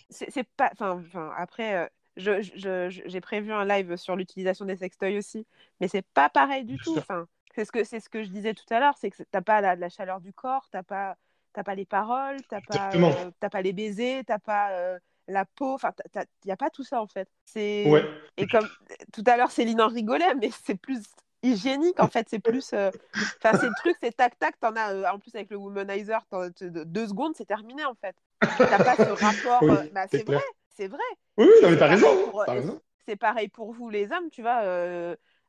c'est 0.09 0.47
pas. 0.55 0.71
Enfin, 0.79 1.31
après. 1.37 1.75
Euh, 1.75 1.87
j'ai 2.19 3.21
prévu 3.21 3.53
un 3.53 3.63
live 3.63 3.95
sur 3.95 4.15
l'utilisation 4.15 4.65
des 4.65 4.77
sextoys 4.77 5.19
aussi, 5.19 5.45
mais 5.79 5.87
c'est 5.87 6.05
pas 6.15 6.29
pareil 6.29 6.65
du 6.65 6.77
tout. 6.77 6.97
Enfin, 6.97 7.27
c'est 7.53 7.63
ce 7.63 7.71
que 7.71 7.83
c'est 7.83 7.99
ce 7.99 8.09
que 8.09 8.23
je 8.23 8.29
disais 8.29 8.55
tout 8.55 8.65
à 8.71 8.79
l'heure, 8.79 8.95
c'est 8.97 9.11
que 9.11 9.21
t'as 9.29 9.41
pas 9.41 9.61
la, 9.61 9.75
la, 9.75 9.89
chaleur 9.89 10.19
du 10.19 10.33
corps, 10.33 10.67
t'as 10.71 10.81
pas 10.81 11.15
t'as 11.57 11.63
pas 11.63 11.73
les 11.73 11.85
paroles, 11.85 12.37
t'as 12.49 12.61
pas, 12.61 12.91
euh, 12.93 13.49
pas 13.49 13.61
les 13.63 13.73
baisers, 13.73 14.21
t'as 14.27 14.37
pas 14.37 14.69
euh, 14.73 14.99
la 15.27 15.43
peau, 15.43 15.73
enfin, 15.73 15.91
il 16.13 16.21
n'y 16.45 16.51
a 16.51 16.55
pas 16.55 16.69
tout 16.69 16.83
ça 16.83 17.01
en 17.01 17.07
fait. 17.07 17.27
C'est 17.45 17.89
ouais. 17.89 18.05
et 18.37 18.45
comme 18.45 18.67
tout 19.11 19.23
à 19.25 19.37
l'heure 19.37 19.49
Céline 19.49 19.81
en 19.81 19.87
rigolait, 19.87 20.35
mais 20.35 20.51
c'est 20.65 20.79
plus 20.79 21.01
hygiénique 21.41 21.99
en 21.99 22.09
fait, 22.09 22.27
c'est 22.29 22.37
plus, 22.37 22.75
enfin 22.75 22.91
euh... 23.55 23.57
c'est 23.59 23.65
le 23.65 23.75
truc, 23.77 23.97
c'est 24.03 24.15
tac 24.15 24.37
tac, 24.37 24.59
t'en 24.59 24.75
as 24.75 25.11
en 25.11 25.17
plus 25.17 25.33
avec 25.33 25.49
le 25.49 25.57
womanizer, 25.57 26.23
deux 26.61 27.07
secondes, 27.07 27.33
c'est 27.35 27.47
terminé 27.47 27.83
en 27.85 27.95
fait. 27.95 28.15
T'as 28.39 28.77
pas 28.77 28.95
ce 28.95 29.09
rapport, 29.25 29.63
oui, 29.63 29.89
bah, 29.93 30.05
c'est 30.11 30.27
vrai, 30.27 30.43
c'est 30.69 30.87
vrai. 30.87 30.99
Oui, 31.37 31.47
oui 31.47 31.69
mais 31.71 31.77
t'as 31.77 31.87
raison, 31.87 32.29
pour... 32.29 32.41
raison. 32.41 32.79
C'est 33.07 33.15
pareil 33.15 33.47
pour 33.47 33.73
vous 33.73 33.89
les 33.89 34.11
hommes, 34.11 34.29
tu 34.31 34.43
vois. 34.43 34.61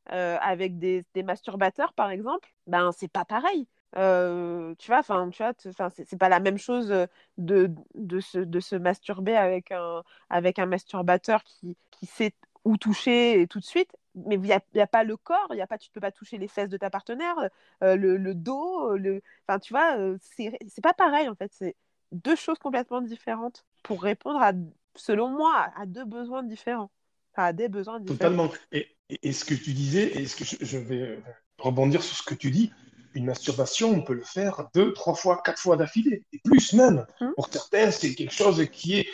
Avec 0.07 0.79
des, 0.79 1.05
des, 1.13 1.21
masturbateurs 1.21 1.93
par 1.93 2.09
exemple, 2.09 2.49
ben 2.65 2.89
c'est 2.97 3.11
pas 3.11 3.25
pareil. 3.25 3.67
Euh, 3.97 4.75
tu 4.77 4.91
vois, 4.91 4.99
enfin, 4.99 5.29
tu 5.31 5.43
vois, 5.43 5.89
c'est 5.89 6.17
pas 6.17 6.29
la 6.29 6.39
même 6.39 6.57
chose 6.57 6.93
de, 7.37 7.71
de, 7.95 8.19
se, 8.19 8.37
de 8.37 8.59
se 8.59 8.75
masturber 8.75 9.35
avec 9.35 9.71
un, 9.71 10.03
avec 10.29 10.59
un 10.59 10.65
masturbateur 10.67 11.43
qui, 11.43 11.75
qui 11.91 12.05
sait 12.05 12.33
où 12.65 12.77
toucher 12.77 13.47
tout 13.49 13.59
de 13.59 13.65
suite, 13.65 13.95
mais 14.15 14.35
il 14.35 14.41
n'y 14.41 14.51
a, 14.51 14.87
pas 14.87 15.03
le 15.03 15.17
corps, 15.17 15.53
y 15.53 15.61
a 15.61 15.67
pas, 15.67 15.77
tu 15.77 15.89
ne 15.89 15.93
peux 15.93 16.01
pas 16.01 16.11
toucher 16.11 16.37
les 16.37 16.47
fesses 16.47 16.69
de 16.69 16.77
ta 16.77 16.89
partenaire, 16.89 17.35
euh, 17.83 17.95
le, 17.95 18.17
le, 18.17 18.35
dos, 18.35 18.95
le, 18.95 19.21
tu 19.61 19.73
vois, 19.73 19.97
c'est 20.21 20.81
pas 20.83 20.93
pareil 20.93 21.29
en 21.29 21.35
fait, 21.35 21.51
c'est 21.53 21.75
deux 22.11 22.35
choses 22.35 22.59
complètement 22.59 23.01
différentes 23.01 23.65
pour 23.83 24.01
répondre 24.03 24.41
à, 24.41 24.51
selon 24.95 25.29
moi, 25.29 25.67
à 25.75 25.85
deux 25.85 26.05
besoins 26.05 26.43
différents, 26.43 26.91
à 27.35 27.53
des 27.53 27.69
besoins 27.69 27.99
différents. 27.99 28.17
Totalement. 28.17 28.51
Et, 28.71 28.87
et, 29.09 29.31
ce 29.31 29.45
que 29.45 29.53
tu 29.53 29.73
disais, 29.73 30.19
et 30.19 30.27
ce 30.27 30.35
que 30.35 30.43
je, 30.43 30.57
je 30.59 30.77
vais 30.77 31.19
rebondir 31.57 32.03
sur 32.03 32.17
ce 32.17 32.23
que 32.23 32.35
tu 32.35 32.51
dis, 32.51 32.71
une 33.13 33.25
masturbation, 33.25 33.91
on 33.91 34.01
peut 34.01 34.13
le 34.13 34.23
faire 34.23 34.67
deux, 34.73 34.93
trois 34.93 35.15
fois, 35.15 35.41
quatre 35.43 35.59
fois 35.59 35.77
d'affilée, 35.77 36.23
et 36.31 36.39
plus 36.43 36.73
même. 36.73 37.05
Mmh. 37.19 37.31
Pour 37.35 37.49
certains, 37.51 37.91
c'est 37.91 38.13
quelque 38.13 38.33
chose 38.33 38.65
qui 38.71 38.99
est. 38.99 39.07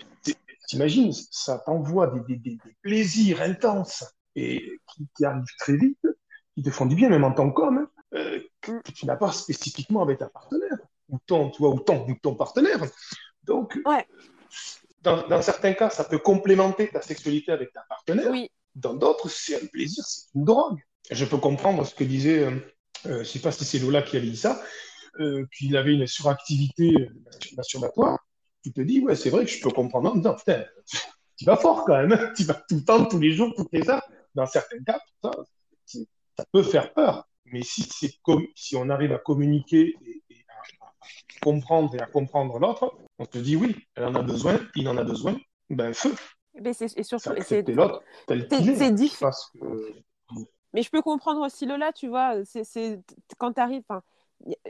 T'imagines, 0.67 1.13
ça 1.29 1.59
t'envoie 1.59 2.07
des, 2.07 2.21
des, 2.21 2.37
des, 2.37 2.51
des, 2.55 2.75
plaisirs 2.81 3.43
intenses 3.43 4.03
et 4.35 4.79
qui, 4.91 5.07
qui, 5.15 5.23
arrivent 5.23 5.43
très 5.59 5.77
vite, 5.77 6.07
qui 6.55 6.63
te 6.63 6.71
font 6.71 6.87
du 6.87 6.95
bien, 6.95 7.07
même 7.07 7.23
en 7.23 7.31
tant 7.31 7.51
qu'homme, 7.51 7.87
euh, 8.15 8.39
que, 8.61 8.81
que, 8.81 8.91
tu 8.91 9.05
n'as 9.05 9.15
pas 9.15 9.31
spécifiquement 9.31 10.01
avec 10.01 10.17
ta 10.17 10.27
partenaire, 10.27 10.77
ou 11.09 11.19
ton, 11.27 11.51
tu 11.51 11.59
vois, 11.61 11.69
ou 11.69 11.79
ton, 11.79 12.07
ou 12.07 12.15
ton 12.15 12.33
partenaire. 12.33 12.83
Donc, 13.43 13.77
ouais. 13.85 14.07
dans, 15.03 15.27
dans, 15.27 15.43
certains 15.43 15.73
cas, 15.73 15.91
ça 15.91 16.03
peut 16.03 16.17
complémenter 16.17 16.89
ta 16.89 17.03
sexualité 17.03 17.51
avec 17.51 17.71
ta 17.71 17.81
partenaire. 17.87 18.31
Oui. 18.31 18.49
Dans 18.73 18.95
d'autres, 18.95 19.29
c'est 19.29 19.61
un 19.61 19.67
plaisir, 19.67 20.03
c'est 20.03 20.33
une 20.33 20.45
drogue. 20.45 20.79
Je 21.11 21.25
peux 21.25 21.37
comprendre 21.37 21.85
ce 21.85 21.93
que 21.93 22.03
disait. 22.03 22.39
Euh, 22.39 22.59
je 23.05 23.13
ne 23.13 23.23
sais 23.23 23.39
pas 23.39 23.51
si 23.51 23.65
c'est 23.65 23.79
Lola 23.79 24.01
qui 24.01 24.17
avait 24.17 24.29
dit 24.29 24.37
ça, 24.37 24.61
euh, 25.19 25.45
qu'il 25.55 25.75
avait 25.77 25.93
une 25.93 26.07
suractivité 26.07 27.09
masturbatoire, 27.55 28.19
tu 28.63 28.73
te 28.73 28.81
dis, 28.81 28.99
ouais, 28.99 29.15
c'est 29.15 29.29
vrai 29.29 29.45
que 29.45 29.51
je 29.51 29.61
peux 29.61 29.69
comprendre 29.69 30.11
en 30.11 30.15
disant, 30.15 30.35
putain, 30.35 30.65
tu 31.37 31.45
vas 31.45 31.55
fort 31.55 31.85
quand 31.85 31.97
même, 31.97 32.13
hein. 32.13 32.33
tu 32.35 32.43
vas 32.43 32.55
tout 32.55 32.75
le 32.75 32.83
temps, 32.83 33.05
tous 33.05 33.19
les 33.19 33.31
jours, 33.31 33.53
toutes 33.55 33.71
les 33.71 33.89
heures. 33.89 34.01
Dans 34.33 34.45
certains 34.45 34.83
cas, 34.83 34.99
ça, 35.23 35.31
ça 35.85 36.45
peut 36.51 36.63
faire 36.63 36.93
peur. 36.93 37.27
Mais 37.45 37.61
si, 37.61 37.87
si 38.55 38.75
on 38.75 38.89
arrive 38.89 39.13
à 39.13 39.19
communiquer 39.19 39.95
et, 40.01 40.23
et 40.29 40.45
à, 40.49 40.87
à, 40.87 40.91
comprendre 41.41 41.95
et 41.95 41.99
à 41.99 42.07
comprendre 42.07 42.59
l'autre, 42.59 42.97
on 43.19 43.25
te 43.25 43.37
dit, 43.37 43.55
oui, 43.55 43.75
elle 43.95 44.05
en 44.05 44.15
a 44.15 44.21
besoin, 44.21 44.59
il 44.75 44.87
en 44.89 44.97
a 44.97 45.03
besoin, 45.03 45.37
ben 45.69 45.93
feu. 45.93 46.13
Mais 46.61 46.73
c'est 46.73 46.97
et 46.97 47.03
surtout, 47.03 47.31
c'est 47.41 47.67
l'autre, 47.69 48.01
c'est 48.27 48.91
différent. 48.91 49.31
Mais 50.75 50.81
je 50.83 50.89
peux 50.91 51.01
comprendre 51.01 51.41
aussi 51.41 51.65
Lola, 51.65 51.93
tu 51.93 52.07
vois, 52.09 52.43
c'est 52.45 52.99
quand 53.37 53.53
tu 53.53 53.61
arrives. 53.61 53.83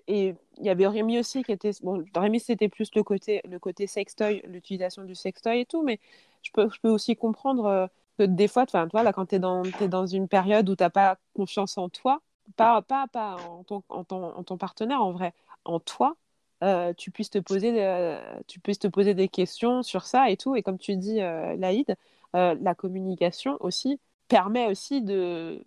Et 0.08 0.36
il 0.60 0.66
y 0.66 0.70
avait 0.70 0.88
Rémi 0.88 1.20
aussi 1.20 1.44
qui 1.44 1.52
était. 1.52 1.72
Bon, 1.82 2.06
Rémi, 2.16 2.40
c'était 2.40 2.70
plus 2.70 2.92
le 2.96 3.04
côté, 3.04 3.42
le 3.46 3.58
côté 3.60 3.88
sextoy, 3.88 4.44
l'utilisation 4.46 5.04
du 5.04 5.16
sextoy 5.16 5.62
et 5.62 5.66
tout, 5.66 5.82
mais 5.84 6.00
je 6.44 6.52
peux, 6.52 6.70
je 6.70 6.80
peux 6.80 6.90
aussi 6.90 7.16
comprendre 7.16 7.66
euh, 7.66 7.88
que 8.20 8.24
des 8.24 8.48
fois, 8.48 8.68
toi, 8.68 8.88
là, 8.94 9.14
quand 9.14 9.26
tu 9.26 9.36
es 9.36 9.40
dans, 9.40 9.64
es 9.64 9.88
dans 9.88 10.06
une 10.06 10.28
période 10.28 10.70
où 10.70 10.76
tu 10.76 10.84
n'as 10.84 10.92
pas 10.92 11.18
confiance 11.36 11.78
en 11.80 11.90
toi, 11.90 12.22
pas, 12.56 12.84
pas, 12.84 13.08
pas 13.08 13.38
en, 13.50 13.64
ton, 13.64 13.84
en, 13.90 14.04
ton, 14.04 14.24
en 14.26 14.44
ton 14.44 14.58
partenaire, 14.58 15.02
en 15.02 15.12
vrai, 15.12 15.34
en 15.66 15.80
toi, 15.80 16.16
euh, 16.64 16.94
tu 16.94 17.12
puisses 17.12 17.32
te 17.32 17.40
poser 17.40 17.84
euh, 17.84 18.22
tu 18.48 18.60
puisses 18.62 18.80
te 18.80 18.88
poser 18.88 19.14
des 19.14 19.28
questions 19.28 19.84
sur 19.84 20.06
ça 20.06 20.30
et 20.30 20.38
tout 20.38 20.56
et 20.56 20.64
comme 20.64 20.78
tu 20.78 20.96
dis 20.96 21.22
euh, 21.22 21.56
Laïd 21.58 21.96
la 22.34 22.76
communication 22.76 23.58
aussi 23.62 24.00
permet 24.28 24.68
aussi 24.68 25.02
de 25.02 25.64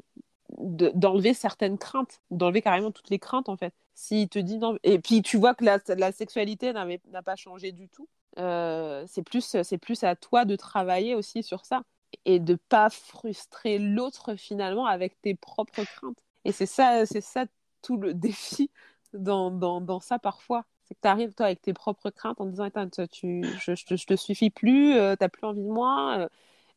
d'enlever 0.57 1.35
certaines 1.35 1.79
craintes, 1.79 2.21
d'enlever 2.31 2.63
carrément 2.63 2.91
toutes 2.91 3.11
les 3.11 3.19
craintes 3.19 3.49
en 3.49 3.57
fait. 3.57 3.75
te 3.95 4.39
dit 4.39 4.59
non, 4.59 4.79
et 4.83 4.99
puis 4.99 5.23
tu 5.23 5.37
vois 5.37 5.55
que 5.55 5.65
la, 5.65 6.13
sexualité 6.13 6.73
n'a 6.73 7.23
pas 7.23 7.37
changé 7.37 7.73
du 7.73 7.89
tout, 7.89 8.09
euh, 8.39 9.05
c'est 9.07 9.23
plus, 9.23 9.57
plus 9.81 10.05
à 10.05 10.17
toi 10.17 10.45
de 10.45 10.57
travailler 10.57 11.15
aussi 11.15 11.43
sur 11.43 11.67
ça 11.67 11.83
et 12.25 12.39
de 12.39 12.55
pas 12.55 12.89
frustrer 12.91 13.79
l'autre 13.79 14.37
finalement 14.37 14.87
avec 14.87 15.21
tes 15.21 15.35
propres 15.35 15.85
craintes. 15.85 16.25
Et 16.45 16.53
c'est 16.53 16.67
ça, 16.67 17.05
c'est 17.05 17.21
ça 17.21 17.45
tout 17.83 17.97
le 17.97 18.15
défi 18.15 18.71
dans, 19.13 19.51
dans, 19.51 19.81
dans 19.81 20.01
ça 20.01 20.19
parfois. 20.19 20.65
C'est 20.85 20.95
que 20.95 21.01
tu 21.03 21.09
arrives 21.09 21.35
toi 21.35 21.47
avec 21.47 21.61
tes 21.61 21.75
propres 21.75 22.11
craintes 22.11 22.41
en 22.41 22.47
disant 22.47 22.71
tu, 23.11 23.45
je, 23.61 23.75
je, 23.75 24.07
te 24.07 24.17
suffis 24.17 24.49
plus, 24.49 24.95
euh, 24.95 25.17
t'as 25.17 25.29
plus 25.29 25.45
envie 25.47 25.63
de 25.63 25.69
moi. 25.69 26.29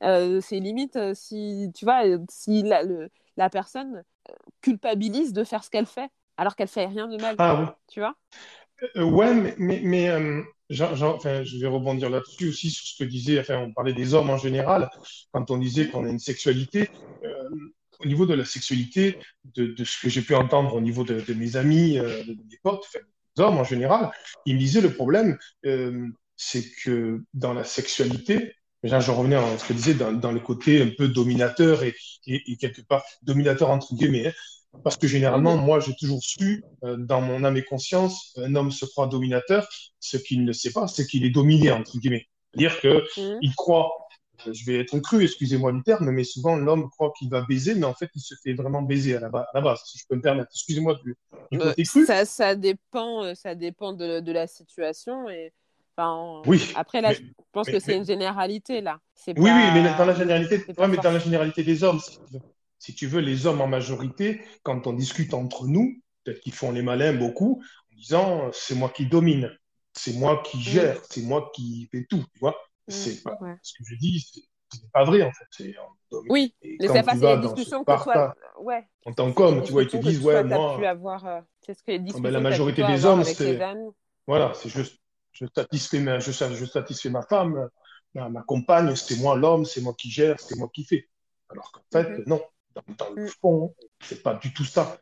Euh, 0.04 0.42
c'est 0.42 0.60
limite 0.60 0.98
si 1.14 1.72
tu 1.74 1.86
vois 1.86 2.02
si 2.30 2.64
la, 2.64 2.84
la 3.42 3.50
personne 3.50 4.04
culpabilise 4.62 5.34
de 5.34 5.44
faire 5.44 5.64
ce 5.64 5.70
qu'elle 5.70 5.88
fait 5.88 6.10
alors 6.38 6.56
qu'elle 6.56 6.68
fait 6.68 6.86
rien 6.86 7.08
de 7.08 7.20
mal. 7.20 7.36
Ah, 7.39 7.60
oui. 7.60 7.68
Tu 7.88 8.00
vois 8.00 8.16
Ouais, 8.96 9.34
mais, 9.34 9.56
mais, 9.58 9.82
mais 9.84 10.12
enfin, 10.12 11.44
je 11.44 11.58
vais 11.60 11.68
rebondir 11.68 12.10
là-dessus 12.10 12.50
aussi 12.50 12.70
sur 12.70 12.86
ce 12.86 13.04
que 13.04 13.08
disait, 13.08 13.39
enfin, 13.39 13.58
on 13.58 13.74
parlait 13.74 13.94
des 13.94 14.14
hommes 14.14 14.30
en 14.30 14.38
général, 14.38 14.89
quand 15.32 15.52
on 15.52 15.58
disait 15.58 15.89
qu'on 15.89 16.06
a 16.06 16.10
une 16.10 16.20
sexualité. 16.20 16.89
Euh, 17.24 17.50
au 18.04 18.08
niveau 18.08 18.26
de 18.26 18.34
la 18.34 18.46
sexualité, 18.46 19.20
de, 19.56 19.68
de 19.68 19.84
ce 19.84 20.02
que 20.02 20.10
j'ai 20.10 20.22
pu 20.22 20.34
entendre 20.34 20.74
au 20.74 20.82
niveau 20.82 21.04
de, 21.04 21.22
de 21.22 21.34
mes 21.36 21.56
amis, 21.56 22.00
euh, 22.00 22.24
de 22.24 22.34
mes 22.34 22.58
potes, 22.64 22.84
enfin, 22.88 23.06
des 23.36 23.44
hommes 23.44 23.58
en 23.58 23.64
général, 23.64 24.12
ils 24.48 24.56
me 24.56 24.60
disaient 24.60 24.82
le 24.82 24.94
problème, 24.94 25.38
euh, 25.66 26.08
c'est 26.36 26.68
que 26.84 27.22
dans 27.36 27.54
la 27.54 27.64
sexualité, 27.64 28.56
Déjà, 28.84 29.00
je 29.00 29.12
revenais 29.12 29.36
à 29.36 29.58
ce 29.58 29.64
que 29.64 29.74
je 29.74 29.78
disais 29.78 29.94
dans, 29.94 30.12
dans, 30.12 30.32
le 30.32 30.40
côté 30.40 30.82
un 30.82 30.90
peu 30.98 31.08
dominateur 31.08 31.84
et, 31.84 31.96
et, 32.26 32.42
et 32.52 32.58
quelque 32.58 32.82
part 32.82 33.04
dominateur 33.22 33.70
entre 33.70 33.94
guillemets. 33.94 34.28
Hein. 34.28 34.34
Parce 34.84 34.98
que 34.98 35.08
généralement, 35.08 35.58
moi, 35.58 35.80
j'ai 35.80 35.94
toujours 35.96 36.24
su, 36.24 36.64
euh, 36.84 36.96
dans 36.98 37.22
mon 37.22 37.44
âme 37.44 37.58
et 37.58 37.64
conscience, 37.64 38.34
un 38.38 38.56
homme 38.56 38.72
se 38.72 38.86
croit 38.86 39.08
dominateur. 39.08 39.68
Ce 40.00 40.18
qu'il 40.18 40.46
ne 40.46 40.54
sait 40.54 40.72
pas, 40.72 40.88
c'est 40.88 41.06
qu'il 41.06 41.26
est 41.26 41.30
dominé, 41.30 41.72
entre 41.72 41.98
guillemets. 41.98 42.28
C'est-à-dire 42.54 42.80
qu'il 42.80 43.24
mmh. 43.24 43.54
croit, 43.56 43.92
euh, 44.48 44.54
je 44.54 44.66
vais 44.66 44.80
être 44.80 44.98
cru, 45.00 45.24
excusez-moi 45.24 45.74
du 45.74 45.84
terme, 45.84 46.10
mais 46.12 46.24
souvent 46.24 46.56
l'homme 46.56 46.90
croit 46.90 47.12
qu'il 47.18 47.30
va 47.30 47.42
baiser, 47.42 47.76
mais 47.76 47.86
en 47.86 47.94
fait, 47.94 48.10
il 48.16 48.22
se 48.22 48.34
fait 48.44 48.54
vraiment 48.54 48.82
baiser 48.82 49.18
à 49.18 49.20
la, 49.20 49.28
à 49.28 49.48
la 49.54 49.62
base, 49.62 49.82
si 49.86 50.00
je 50.00 50.06
peux 50.08 50.16
me 50.16 50.22
permettre. 50.22 50.50
Excusez-moi 50.54 50.98
du, 51.04 51.18
du 51.52 51.60
euh, 51.60 51.70
côté 51.70 51.84
cru. 51.84 52.06
Ça, 52.06 52.26
ça 52.26 52.56
dépend, 52.56 53.36
ça 53.36 53.56
dépend 53.56 53.94
de, 53.94 54.22
de 54.22 54.32
la 54.32 54.48
situation. 54.48 55.30
Et... 55.30 55.54
Enfin, 55.98 56.42
oui. 56.46 56.72
Après, 56.76 57.02
là, 57.02 57.14
je 57.14 57.22
pense 57.52 57.68
que 57.68 57.80
c'est 57.80 57.98
une 57.98 58.06
généralité, 58.06 58.82
là. 58.82 59.00
Oui, 59.28 59.34
oui, 59.38 59.72
mais 59.74 59.84
dans 59.98 60.06
la 60.06 60.16
généralité, 60.16 60.64
ouais, 60.78 60.88
mais 60.88 60.98
dans 60.98 61.12
la 61.12 61.20
généralité 61.20 61.64
des 61.64 61.84
hommes, 61.84 62.00
si 62.80 62.96
tu 62.96 63.08
veux, 63.08 63.22
les 63.22 63.46
hommes 63.46 63.62
en 63.62 63.68
majorité, 63.68 64.42
quand 64.64 64.88
on 64.88 64.94
discute 64.94 65.34
entre 65.34 65.68
nous, 65.68 66.02
peut-être 66.24 66.39
qu'ils 66.39 66.54
font 66.54 66.72
les 66.72 66.82
malins 66.82 67.14
beaucoup, 67.14 67.62
en 67.92 67.96
disant 67.96 68.50
c'est 68.54 68.76
moi 68.76 68.89
qui 68.89 69.06
domine, 69.06 69.52
c'est 69.94 70.14
moi 70.14 70.42
qui 70.44 70.62
gère, 70.62 70.98
c'est 71.10 71.22
moi 71.22 71.52
qui 71.54 71.88
fais 71.92 72.06
tout, 72.10 72.24
tu 72.34 72.39
vois. 72.39 72.56
C'est 72.88 73.22
pas 73.24 73.38
ce 73.62 73.74
que 73.74 73.84
je 73.86 73.96
dis, 73.96 74.26
c'est 74.72 74.92
pas 74.92 75.04
vrai 75.04 75.22
en 75.22 75.32
fait. 75.32 75.74
oui, 76.30 76.56
mais 76.62 76.88
ça 76.88 77.04
passe 77.04 77.20
la 77.20 77.38
discussion 77.38 77.84
que 77.84 78.04
toi, 78.04 78.36
ouais. 78.60 78.88
En 79.06 79.14
tant 79.14 79.32
qu'homme, 79.32 79.62
tu 79.64 79.72
vois, 79.72 79.84
ils 79.84 79.89
te 79.89 79.98
disent 79.98 80.24
ouais, 80.24 80.44
moi. 80.44 80.88
Avoir, 80.88 81.26
euh, 81.26 81.42
c'est 81.66 81.74
ce 81.74 81.84
que 81.84 81.92
les 81.92 82.00
ah, 82.16 82.20
ben, 82.20 82.32
la 82.32 82.39
majorité 82.39 82.84
des 82.84 83.06
hommes, 83.06 83.24
c'est 83.24 83.60
voilà, 84.28 84.54
c'est 84.56 84.70
juste 84.70 84.98
je 85.32 85.46
satisfais 85.54 86.00
ma, 86.00 86.20
je, 86.20 86.32
je 86.32 86.66
satisfais 86.66 87.10
ma 87.10 87.22
femme, 87.22 87.70
ma, 88.14 88.30
ma 88.30 88.42
compagne, 88.44 88.96
c'est 88.96 89.18
moi 89.18 89.36
l'homme, 89.36 89.66
c'est 89.66 89.82
moi 89.82 89.94
qui 89.98 90.10
gère, 90.10 90.40
c'est 90.40 90.58
moi 90.58 90.70
qui 90.74 90.84
fais. 90.84 91.08
Alors 91.50 91.72
qu'en 91.72 91.82
fait, 91.92 92.10
mm-hmm. 92.10 92.28
non, 92.28 92.42
dans, 92.98 93.10
le 93.16 93.26
mm. 93.26 93.28
fond, 93.42 93.76
c'est 94.02 94.24
pas 94.24 94.36
du 94.36 94.54
tout 94.54 94.66
ça. 94.66 94.98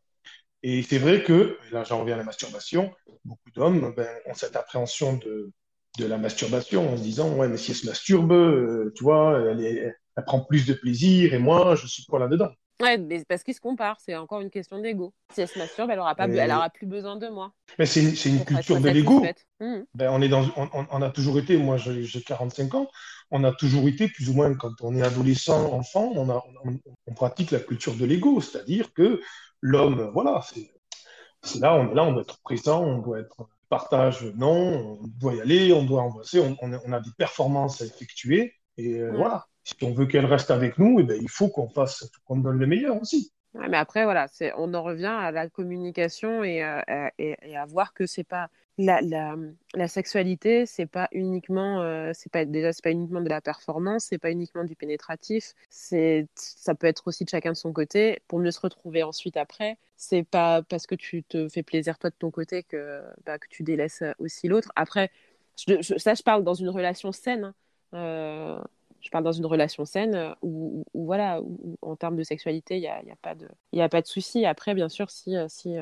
Et 0.62 0.84
c'est 0.84 0.98
vrai 0.98 1.24
que, 1.24 1.58
là 1.72 1.84
j'en 1.84 2.00
reviens 2.02 2.16
à 2.16 2.18
la 2.18 2.24
masturbation, 2.24 2.94
beaucoup 3.24 3.52
d'hommes 3.56 3.94
ben, 3.96 4.10
ont 4.26 4.34
cette 4.34 4.56
appréhension 4.56 5.14
de, 5.18 5.52
de 5.98 6.06
la 6.06 6.18
masturbation 6.18 6.94
en 6.94 6.98
se 6.98 7.04
disant, 7.04 7.34
ouais, 7.36 7.48
mais 7.48 7.58
si 7.58 7.72
elle 7.72 7.78
se 7.78 7.86
masturbe, 7.86 8.32
euh, 8.32 8.92
tu 8.96 9.04
vois, 9.04 9.40
elle, 9.40 9.62
elle, 9.62 9.96
prend 10.26 10.42
plus 10.42 10.66
de 10.66 10.74
plaisir 10.74 11.34
et 11.34 11.40
moi, 11.40 11.76
je 11.76 11.88
suis 11.88 12.04
pas 12.04 12.20
là-dedans. 12.20 12.52
Ouais, 12.82 12.98
mais 12.98 13.26
parce 13.26 13.44
qu'ils 13.44 13.54
se 13.54 13.60
comparent, 13.60 14.00
c'est 14.00 14.16
encore 14.16 14.40
une 14.40 14.50
question 14.50 14.80
d'ego. 14.80 15.14
Si 15.34 15.42
elle 15.42 15.48
se 15.48 15.60
masturbe, 15.60 15.90
elle 15.92 16.00
aura, 16.00 16.16
pas, 16.16 16.28
elle 16.30 16.52
aura 16.52 16.70
plus 16.70 16.88
besoin 16.88 17.18
de 17.18 17.28
moi. 17.28 17.52
Mais 17.78 17.86
c'est 17.86 18.02
une, 18.02 18.46
culture 18.46 18.80
de 18.80 18.90
l'ego. 18.90 19.22
Mm. 19.60 19.82
Ben, 19.96 20.10
on, 20.12 20.22
est 20.22 20.30
dans, 20.30 20.46
on, 20.56 20.70
on, 20.90 21.02
a 21.02 21.10
toujours 21.10 21.38
été, 21.40 21.58
moi 21.58 21.76
j'ai 21.76 22.22
45 22.22 22.76
ans, 22.76 22.88
on 23.32 23.44
a 23.44 23.52
toujours 23.52 23.88
été, 23.88 24.08
plus 24.08 24.30
ou 24.30 24.34
moins, 24.34 24.54
quand 24.56 24.72
on 24.82 24.96
est 24.96 25.02
adolescent, 25.02 25.74
enfant, 25.74 26.14
on, 26.16 26.30
a, 26.30 26.42
on, 27.08 27.14
pratique 27.14 27.52
la 27.52 27.60
culture 27.60 27.96
de 27.96 28.06
l'ego, 28.06 28.40
c'est-à-dire 28.40 28.94
que 28.94 29.22
l'homme, 29.62 30.12
voilà, 30.14 30.42
c'est 30.44 31.60
là, 31.60 31.76
on 31.76 31.92
est 31.92 31.96
là, 31.96 32.06
on 32.06 32.14
doit 32.14 32.22
être 32.22 32.42
présent, 32.44 32.82
on 32.82 33.00
doit 33.00 33.20
être 33.20 33.50
partage, 33.68 34.24
non, 34.36 35.00
on 35.02 35.08
doit 35.20 35.36
y 35.36 35.42
aller, 35.42 35.74
on 35.74 35.84
doit 35.84 36.02
embrasser, 36.02 36.42
on, 36.62 36.94
a 36.94 37.00
des 37.02 37.12
performances 37.18 37.82
à 37.82 37.86
effectuer, 37.86 38.56
et 38.78 39.00
euh, 39.00 39.12
voilà. 39.16 39.46
Si 39.78 39.84
on 39.84 39.94
veut 39.94 40.08
qu'elle 40.08 40.26
reste 40.26 40.52
avec 40.52 40.80
nous, 40.80 41.00
eh 41.00 41.04
ben, 41.04 41.18
il 41.22 41.30
faut 41.30 41.50
qu'on 41.50 41.70
fasse, 41.70 42.10
qu'on 42.26 42.38
donne 42.38 42.58
le 42.58 42.66
meilleur 42.66 43.00
aussi. 43.00 43.32
mais 43.54 43.78
après, 43.78 44.04
voilà, 44.04 44.28
on 44.58 44.74
en 44.74 44.84
revient 44.84 45.06
à 45.06 45.32
la 45.32 45.48
communication 45.48 46.44
et, 46.44 46.64
euh, 46.64 46.80
à 46.90 47.66
voir 47.68 47.94
que 47.94 48.06
c'est 48.06 48.24
pas 48.24 48.50
la, 48.78 49.88
sexualité, 49.88 50.66
c'est 50.66 50.86
pas 50.86 51.08
uniquement, 51.12 51.82
euh, 51.82 52.14
pas 52.32 52.46
déjà 52.46 52.72
c'est 52.74 52.84
pas 52.84 52.92
uniquement 52.92 53.22
de 53.22 53.30
la 53.30 53.42
performance, 53.42 54.06
c'est 54.06 54.18
pas 54.18 54.32
uniquement 54.32 54.64
du 54.64 54.76
pénétratif, 54.76 55.54
ça 55.70 56.76
peut 56.76 56.88
être 56.88 57.08
aussi 57.08 57.26
de 57.26 57.30
chacun 57.30 57.52
de 57.52 57.58
son 57.58 57.74
côté 57.74 58.22
pour 58.28 58.40
mieux 58.40 58.52
se 58.52 58.60
retrouver 58.60 59.04
ensuite 59.04 59.38
après. 59.38 59.78
C'est 59.98 60.24
pas 60.24 60.62
parce 60.64 60.88
que 60.88 60.96
tu 60.96 61.24
te 61.24 61.50
fais 61.50 61.62
plaisir 61.62 62.00
toi 62.00 62.10
de 62.10 62.16
ton 62.18 62.32
côté 62.32 62.64
que 62.64 63.04
bah, 63.26 63.38
tu 63.50 63.64
délaisses 63.64 64.04
aussi 64.18 64.48
l'autre. 64.48 64.72
Après, 64.78 65.12
ça 65.56 66.14
je 66.14 66.24
parle 66.24 66.44
dans 66.44 66.54
une 66.54 66.70
relation 66.70 67.12
saine. 67.12 67.44
Hein. 67.44 67.54
Euh, 67.94 68.62
je 69.02 69.10
parle 69.10 69.24
dans 69.24 69.32
une 69.32 69.46
relation 69.46 69.86
saine 69.86 70.36
où, 70.42 70.84
voilà, 70.94 71.42
où, 71.42 71.78
en 71.82 71.96
termes 71.96 72.16
de 72.16 72.24
sexualité, 72.24 72.78
il 72.78 72.82
n'y 72.82 72.88
a, 72.88 72.98
a, 72.98 73.16
pas 73.22 73.36
de, 73.36 73.48
y 73.74 73.82
a 73.82 73.90
pas 73.90 74.02
de 74.02 74.08
souci. 74.08 74.46
Après, 74.46 74.74
bien 74.74 74.90
sûr, 74.90 75.10
si, 75.10 75.36
si 75.48 75.76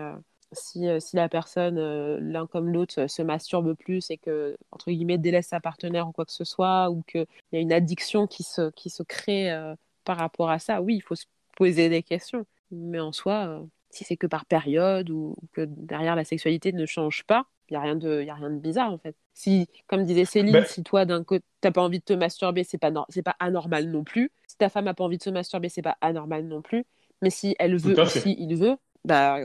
si, 0.54 0.88
euh, 0.88 1.00
si 1.00 1.16
la 1.16 1.30
personne, 1.30 1.78
euh, 1.78 2.20
l'un 2.22 2.48
comme 2.48 2.70
l'autre, 2.70 3.08
se 3.08 3.22
masturbe 3.22 3.74
plus 3.74 4.10
et 4.12 4.18
que, 4.18 4.58
entre 4.72 4.92
guillemets, 4.92 5.18
délaisse 5.18 5.48
sa 5.48 5.60
partenaire 5.60 6.08
ou 6.08 6.12
quoi 6.12 6.26
que 6.26 6.32
ce 6.32 6.44
soit, 6.44 6.90
ou 6.90 7.02
qu'il 7.04 7.26
y 7.52 7.58
a 7.58 7.60
une 7.60 7.74
addiction 7.74 8.28
qui 8.28 8.44
se, 8.44 8.70
qui 8.72 8.90
se 8.90 9.04
crée 9.04 9.52
euh, 9.52 9.76
par 10.04 10.18
rapport 10.18 10.50
à 10.50 10.60
ça, 10.60 10.82
oui, 10.82 10.96
il 10.96 11.02
faut 11.02 11.16
se 11.16 11.26
poser 11.56 11.90
des 11.90 12.04
questions. 12.04 12.46
Mais 12.72 13.00
en 13.00 13.12
soi, 13.12 13.64
si 13.90 14.04
c'est 14.04 14.18
que 14.18 14.28
par 14.28 14.46
période 14.46 15.10
ou, 15.10 15.36
que 15.54 15.66
derrière 15.66 16.16
la 16.16 16.26
sexualité 16.26 16.72
ne 16.72 16.86
change 16.86 17.24
pas, 17.26 17.46
il 17.70 17.74
n'y 17.74 17.78
a, 17.78 17.82
rien 17.82 17.96
de, 17.96 18.24
y 18.24 18.30
a 18.30 18.36
rien 18.36 18.50
de 18.50 18.60
bizarre 18.60 18.92
en 18.92 18.98
fait. 18.98 19.16
Si, 19.34 19.68
comme 19.88 20.04
disait 20.04 20.26
Céline, 20.26 20.54
ben 20.54 20.66
si 20.66 20.84
toi 20.84 21.06
d'un 21.06 21.24
côté 21.24 21.46
t'as 21.62 21.72
pas 21.72 21.82
envie 21.82 22.00
de 22.00 22.04
te 22.04 22.14
masturber, 22.14 22.64
c'est 22.64 22.78
pas, 22.78 22.92
c'est 23.10 23.24
pas 23.24 23.36
anormal 23.40 23.90
non 23.90 24.04
plus. 24.04 24.32
Si 24.48 24.58
ta 24.58 24.70
femme 24.70 24.88
a 24.88 24.94
pas 24.94 25.04
envie 25.04 25.18
de 25.18 25.24
se 25.24 25.30
masturber, 25.30 25.70
c'est 25.70 25.82
pas 25.82 25.98
anormal 26.02 26.46
non 26.46 26.62
plus. 26.62 26.86
Mais 27.22 27.30
si 27.30 27.56
elle 27.60 27.78
veut, 27.78 27.96
si 28.06 28.36
il 28.40 28.56
veut, 28.56 28.78
bah 29.04 29.40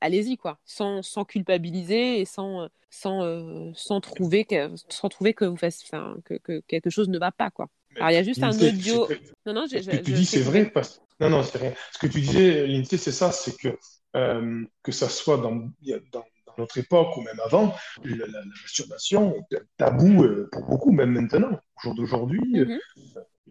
allez-y 0.00 0.36
quoi, 0.36 0.58
sans, 0.64 1.02
sans, 1.02 1.24
culpabiliser 1.24 2.20
et 2.20 2.24
sans, 2.24 2.68
sans, 2.90 3.22
euh, 3.24 3.70
sans, 3.74 4.00
trouver 4.00 4.44
que, 4.44 4.70
sans 4.88 5.08
trouver 5.08 5.32
que 5.32 5.44
vous 5.44 5.56
que, 5.56 6.34
que, 6.34 6.60
quelque 6.66 6.90
chose 6.90 7.08
ne 7.08 7.18
va 7.18 7.32
pas 7.32 7.50
quoi. 7.50 7.68
Alors 7.96 8.10
il 8.10 8.14
y 8.14 8.16
a 8.16 8.22
juste 8.22 8.42
un 8.42 8.50
audio. 8.50 9.08
Non 9.46 9.54
non, 9.54 9.66
ce 9.66 9.76
que 9.76 9.96
tu 9.96 10.12
dis 10.12 10.26
c'est 10.26 10.40
vrai 10.40 10.66
parce... 10.66 11.00
Non 11.20 11.30
non 11.30 11.42
c'est 11.42 11.58
rien. 11.58 11.72
Ce 11.92 11.98
que 11.98 12.06
tu 12.06 12.20
disais 12.20 12.66
Lindsay 12.66 12.96
c'est 12.96 13.12
ça, 13.12 13.30
c'est 13.32 13.56
que 13.56 13.78
euh, 14.16 14.64
que 14.82 14.92
ça 14.92 15.08
soit 15.08 15.38
dans, 15.38 15.70
dans, 16.12 16.24
notre 16.58 16.78
époque 16.78 17.16
ou 17.16 17.22
même 17.22 17.40
avant, 17.44 17.74
la, 18.04 18.26
masturbation 18.62 19.34
est 19.50 19.56
tabou 19.76 20.24
euh, 20.24 20.48
pour 20.52 20.64
beaucoup, 20.66 20.92
même 20.92 21.10
maintenant. 21.10 21.52
Au 21.52 21.80
jour 21.82 21.94
d'aujourd'hui, 21.94 22.40
mm-hmm 22.54 22.78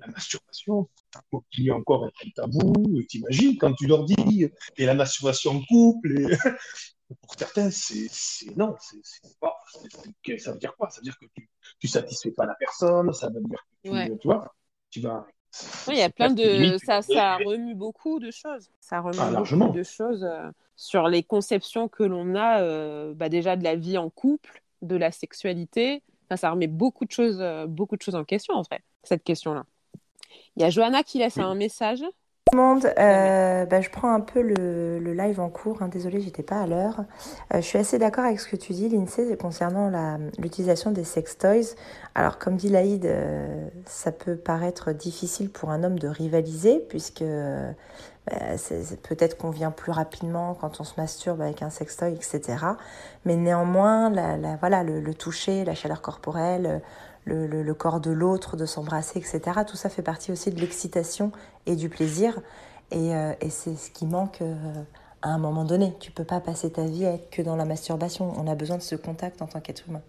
la 0.01 0.07
masturbation, 0.07 0.89
est 1.57 1.71
encore 1.71 2.05
un 2.05 2.29
tabou. 2.35 3.01
T'imagines 3.07 3.57
quand 3.57 3.73
tu 3.73 3.87
leur 3.87 4.05
dis 4.05 4.49
et 4.77 4.85
la 4.85 4.93
masturbation 4.93 5.51
en 5.51 5.61
couple 5.65 6.19
et... 6.19 6.27
Pour 7.23 7.35
certains, 7.37 7.69
c'est 7.71 8.07
non, 8.55 8.73
c'est 8.79 9.37
pas. 9.41 9.59
ça 10.37 10.53
veut 10.53 10.59
dire 10.59 10.73
quoi? 10.77 10.89
Ça 10.89 11.01
veut 11.01 11.03
dire 11.03 11.19
que 11.19 11.25
tu, 11.35 11.49
tu 11.77 11.89
satisfais 11.89 12.31
pas 12.31 12.45
la 12.45 12.55
personne. 12.55 13.11
Ça 13.11 13.27
veut 13.27 13.41
dire 13.41 13.59
que 13.83 14.07
tu, 14.07 14.17
tu 14.17 14.27
vois, 14.29 14.55
tu 14.89 15.01
vas. 15.01 15.27
Oui, 15.87 15.95
il 15.95 15.99
y 15.99 16.01
a 16.01 16.09
plein 16.09 16.29
de. 16.29 16.77
ça, 16.77 17.01
ça 17.01 17.37
remue 17.37 17.75
beaucoup 17.75 18.19
de 18.19 18.31
choses. 18.31 18.69
Ça 18.79 19.01
remue 19.01 19.17
ah, 19.19 19.31
beaucoup 19.31 19.73
de 19.73 19.83
choses 19.83 20.23
euh, 20.23 20.49
sur 20.75 21.07
les 21.07 21.23
conceptions 21.23 21.87
que 21.87 22.03
l'on 22.03 22.35
a 22.35 22.61
euh, 22.61 23.13
bah, 23.13 23.29
déjà 23.29 23.55
de 23.55 23.63
la 23.63 23.75
vie 23.75 23.97
en 23.97 24.09
couple, 24.09 24.61
de 24.81 24.95
la 24.95 25.11
sexualité. 25.11 26.03
Enfin, 26.25 26.37
ça 26.37 26.51
remet 26.51 26.67
beaucoup 26.67 27.05
de 27.05 27.11
choses, 27.11 27.39
euh, 27.41 27.67
beaucoup 27.67 27.97
de 27.97 28.01
choses 28.01 28.15
en 28.15 28.23
question 28.23 28.55
en 28.55 28.61
vrai, 28.61 28.81
cette 29.03 29.23
question-là. 29.23 29.65
Il 30.55 30.61
y 30.61 30.65
a 30.65 30.69
Johanna 30.69 31.03
qui 31.03 31.17
laisse 31.17 31.37
un 31.37 31.55
message. 31.55 32.03
Monde, 32.55 32.91
euh, 32.97 33.65
bah, 33.65 33.81
je 33.81 33.89
prends 33.89 34.13
un 34.13 34.19
peu 34.19 34.41
le, 34.41 34.99
le 34.99 35.13
live 35.13 35.39
en 35.39 35.49
cours. 35.49 35.81
Hein. 35.81 35.87
Désolée, 35.87 36.21
j'étais 36.21 36.43
pas 36.43 36.61
à 36.61 36.67
l'heure. 36.67 37.01
Euh, 37.53 37.57
je 37.57 37.61
suis 37.61 37.77
assez 37.77 37.97
d'accord 37.97 38.25
avec 38.25 38.39
ce 38.39 38.47
que 38.47 38.55
tu 38.55 38.73
dis, 38.73 38.89
Lindsay, 38.89 39.35
concernant 39.37 40.17
l'utilisation 40.37 40.91
des 40.91 41.03
sex 41.03 41.37
toys. 41.37 41.75
Alors, 42.15 42.37
comme 42.37 42.55
dit 42.55 42.69
Laïd, 42.69 43.05
euh, 43.05 43.67
ça 43.85 44.11
peut 44.11 44.35
paraître 44.35 44.91
difficile 44.91 45.49
pour 45.49 45.69
un 45.71 45.83
homme 45.83 45.99
de 45.99 46.07
rivaliser, 46.07 46.79
puisque 46.89 47.23
bah, 47.23 48.35
peut-être 49.03 49.37
qu'on 49.37 49.49
vient 49.49 49.71
plus 49.71 49.91
rapidement 49.91 50.53
quand 50.53 50.79
on 50.79 50.83
se 50.83 50.99
masturbe 50.99 51.41
avec 51.41 51.61
un 51.61 51.69
sextoy, 51.69 52.13
etc. 52.13 52.41
Mais 53.25 53.35
néanmoins, 53.35 54.09
la, 54.09 54.37
la, 54.37 54.55
voilà, 54.57 54.83
le, 54.83 54.99
le, 54.99 55.13
toucher, 55.13 55.65
la 55.65 55.75
chaleur 55.75 56.01
corporelle, 56.01 56.81
le, 57.25 57.47
le, 57.47 57.63
le 57.63 57.73
corps 57.73 57.99
de 57.99 58.11
l'autre, 58.11 58.57
de 58.57 58.65
s'embrasser, 58.65 59.19
etc. 59.19 59.41
Tout 59.67 59.77
ça 59.77 59.89
fait 59.89 60.01
partie 60.01 60.31
aussi 60.31 60.51
de 60.51 60.59
l'excitation 60.59 61.31
et 61.65 61.75
du 61.75 61.89
plaisir. 61.89 62.39
Et, 62.91 63.15
euh, 63.15 63.33
et 63.41 63.49
c'est 63.49 63.75
ce 63.75 63.91
qui 63.91 64.05
manque 64.05 64.41
euh, 64.41 64.55
à 65.21 65.29
un 65.29 65.37
moment 65.37 65.65
donné. 65.65 65.93
Tu 65.99 66.11
peux 66.11 66.23
pas 66.25 66.39
passer 66.39 66.71
ta 66.71 66.85
vie 66.85 67.05
à 67.05 67.13
être 67.13 67.29
que 67.29 67.41
dans 67.41 67.55
la 67.55 67.65
masturbation. 67.65 68.33
On 68.37 68.47
a 68.47 68.55
besoin 68.55 68.77
de 68.77 68.81
ce 68.81 68.95
contact 68.95 69.41
en 69.41 69.47
tant 69.47 69.61
qu'être 69.61 69.87
humain. 69.87 70.01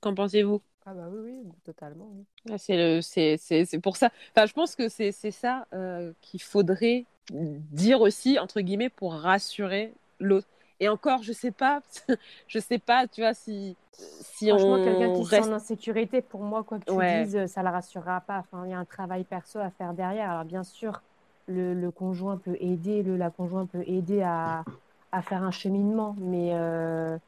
Qu'en 0.00 0.14
pensez-vous? 0.14 0.60
Ah 0.86 0.94
bah 0.94 1.08
oui, 1.12 1.32
oui 1.44 1.52
totalement. 1.64 2.08
Oui. 2.14 2.24
C'est 2.58 3.80
pour 3.82 3.96
ça. 3.96 4.10
Enfin, 4.34 4.46
je 4.46 4.52
pense 4.52 4.74
que 4.74 4.88
c'est 4.88 5.12
ça 5.12 5.66
euh, 5.74 6.12
qu'il 6.20 6.40
faudrait 6.42 7.04
dire 7.30 8.00
aussi, 8.00 8.38
entre 8.38 8.60
guillemets, 8.60 8.88
pour 8.88 9.12
rassurer 9.12 9.92
l'autre. 10.18 10.48
Et 10.80 10.88
encore, 10.88 11.22
je 11.22 11.32
sais 11.32 11.50
pas, 11.50 11.82
je 12.46 12.58
sais 12.58 12.78
pas, 12.78 13.06
tu 13.08 13.20
vois, 13.20 13.34
si, 13.34 13.76
si 13.92 14.50
Franchement, 14.50 14.74
on 14.74 14.80
quelqu'un 14.80 15.10
qui 15.10 15.24
reste... 15.24 15.44
sent 15.44 15.50
l'insécurité, 15.50 16.22
pour 16.22 16.42
moi, 16.42 16.62
quoi 16.64 16.78
que 16.78 16.84
tu 16.84 16.94
Ouais. 16.94 17.24
dises, 17.24 17.46
ça 17.46 17.62
la 17.62 17.70
rassurera 17.72 18.20
pas. 18.20 18.38
Enfin, 18.38 18.64
il 18.66 18.70
y 18.70 18.74
a 18.74 18.78
un 18.78 18.84
travail 18.84 19.24
perso 19.24 19.58
à 19.58 19.70
faire 19.70 19.92
derrière. 19.94 20.30
Alors, 20.30 20.44
bien 20.44 20.62
sûr, 20.62 21.02
le, 21.48 21.74
le 21.74 21.90
conjoint 21.90 22.36
peut 22.36 22.56
aider, 22.60 23.02
le, 23.02 23.16
la 23.16 23.30
conjointe 23.30 23.70
peut 23.70 23.82
aider 23.86 24.22
à, 24.22 24.64
à 25.12 25.22
faire 25.22 25.42
un 25.42 25.50
cheminement, 25.50 26.14
mais 26.20 26.50
euh, 26.54 27.18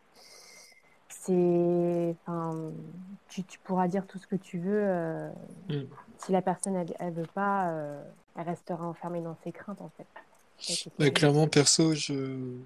c'est, 1.08 2.16
enfin, 2.26 2.72
tu, 3.28 3.42
tu 3.44 3.58
pourras 3.60 3.88
dire 3.88 4.06
tout 4.06 4.18
ce 4.18 4.26
que 4.26 4.36
tu 4.36 4.58
veux. 4.58 4.82
euh, 4.84 5.30
Mm. 5.68 5.86
Si 6.18 6.32
la 6.32 6.42
personne, 6.42 6.76
elle, 6.76 6.94
elle 6.98 7.14
veut 7.14 7.26
pas, 7.34 7.70
euh, 7.70 8.02
elle 8.36 8.44
restera 8.46 8.84
enfermée 8.86 9.20
dans 9.22 9.36
ses 9.42 9.52
craintes, 9.52 9.80
en 9.80 9.90
fait. 9.96 10.06
Bah, 10.98 11.10
clairement, 11.10 11.48
perso, 11.48 11.94
je 11.94 12.58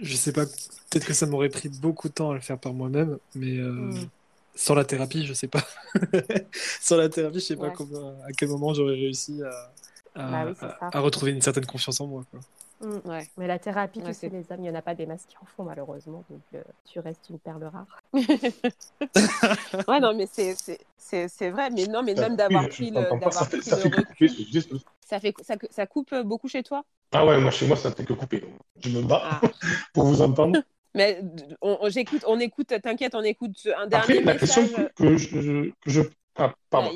je 0.00 0.14
sais 0.16 0.32
pas, 0.32 0.46
peut-être 0.46 1.06
que 1.06 1.14
ça 1.14 1.26
m'aurait 1.26 1.48
pris 1.48 1.68
beaucoup 1.68 2.08
de 2.08 2.14
temps 2.14 2.30
à 2.30 2.34
le 2.34 2.40
faire 2.40 2.58
par 2.58 2.72
moi-même, 2.74 3.18
mais 3.34 3.56
euh, 3.58 3.70
Mm. 3.72 4.08
sans 4.54 4.74
la 4.74 4.84
thérapie, 4.84 5.24
je 5.26 5.32
sais 5.34 5.48
pas. 5.48 5.64
Sans 6.80 6.96
la 6.96 7.08
thérapie, 7.08 7.40
je 7.40 7.44
sais 7.44 7.56
pas 7.56 7.70
comment, 7.70 8.18
à 8.26 8.32
quel 8.32 8.48
moment 8.48 8.72
j'aurais 8.74 8.94
réussi 8.94 9.40
à, 9.42 9.72
à, 10.14 10.30
Bah 10.30 10.44
oui, 10.46 10.56
c'est 10.58 10.66
à- 10.66 10.76
ça. 10.80 10.90
à 10.92 11.00
retrouver 11.00 11.32
une 11.32 11.42
certaine 11.42 11.66
confiance 11.66 12.00
en 12.00 12.06
moi, 12.06 12.24
quoi. 12.30 12.40
Mm. 12.80 13.08
Ouais. 13.08 13.26
Mais 13.38 13.46
la 13.46 13.58
thérapie, 13.58 14.00
Ouais, 14.00 14.06
tu 14.06 14.12
sais, 14.12 14.20
c'est- 14.20 14.28
les 14.28 14.40
hommes, 14.52 14.58
il 14.58 14.62
n'y 14.62 14.70
en 14.70 14.74
a 14.74 14.82
pas 14.82 14.94
des 14.94 15.06
masses 15.06 15.24
qui 15.26 15.36
en 15.40 15.46
font, 15.46 15.64
malheureusement. 15.64 16.24
Donc, 16.28 16.40
euh, 16.54 16.62
tu 16.84 17.00
restes 17.00 17.28
une 17.30 17.38
perle 17.38 17.64
rare. 17.64 18.02
Ouais, 19.88 20.00
non, 20.00 20.14
mais 20.14 20.26
c'est- 20.30 20.54
c'est 20.56 20.78
c'est- 20.98 21.28
c'est 21.28 21.50
vrai. 21.50 21.70
Mais 21.70 21.86
non, 21.86 22.02
mais 22.02 22.14
Ça 22.16 22.22
même 22.22 22.36
d'avoir 22.36 22.68
pris 22.68 22.90
le, 22.90 23.02
ça 23.30 23.44
fait, 23.46 23.58
pris 23.58 23.68
ça 23.70 23.76
le 23.76 23.82
fait 23.82 23.90
que 23.90 23.96
couper, 23.96 24.08
recul. 24.10 24.28
je 24.28 24.34
suis 24.34 24.50
désolé. 24.50 24.80
Ça, 25.00 25.20
fait, 25.20 25.34
ça, 25.42 25.54
ça 25.70 25.86
coupe 25.86 26.14
beaucoup 26.24 26.48
chez 26.48 26.62
toi? 26.62 26.84
Ah 27.12 27.24
ouais, 27.24 27.38
moi 27.40 27.50
chez 27.52 27.66
moi 27.66 27.76
ça 27.76 27.92
fait 27.92 28.04
que 28.04 28.12
couper. 28.12 28.44
Je 28.80 28.90
me 28.90 29.02
bats 29.02 29.22
Ah. 29.24 29.40
pour 29.94 30.04
vous 30.04 30.20
entendre. 30.20 30.58
Mais 30.94 31.22
on, 31.60 31.78
on- 31.82 31.88
j'écoute, 31.88 32.24
on 32.26 32.40
écoute, 32.40 32.74
t'inquiète, 32.82 33.14
on 33.14 33.22
écoute 33.22 33.56
un 33.76 33.84
Après, 33.84 34.14
dernier 34.14 34.22
la 34.24 34.36
question 34.36 34.62
message. 34.62 34.88
que, 34.96 35.02
que 35.04 35.16
je, 35.16 35.70
que. 36.02 36.10
Ah, 36.36 36.52
pardon. 36.70 36.90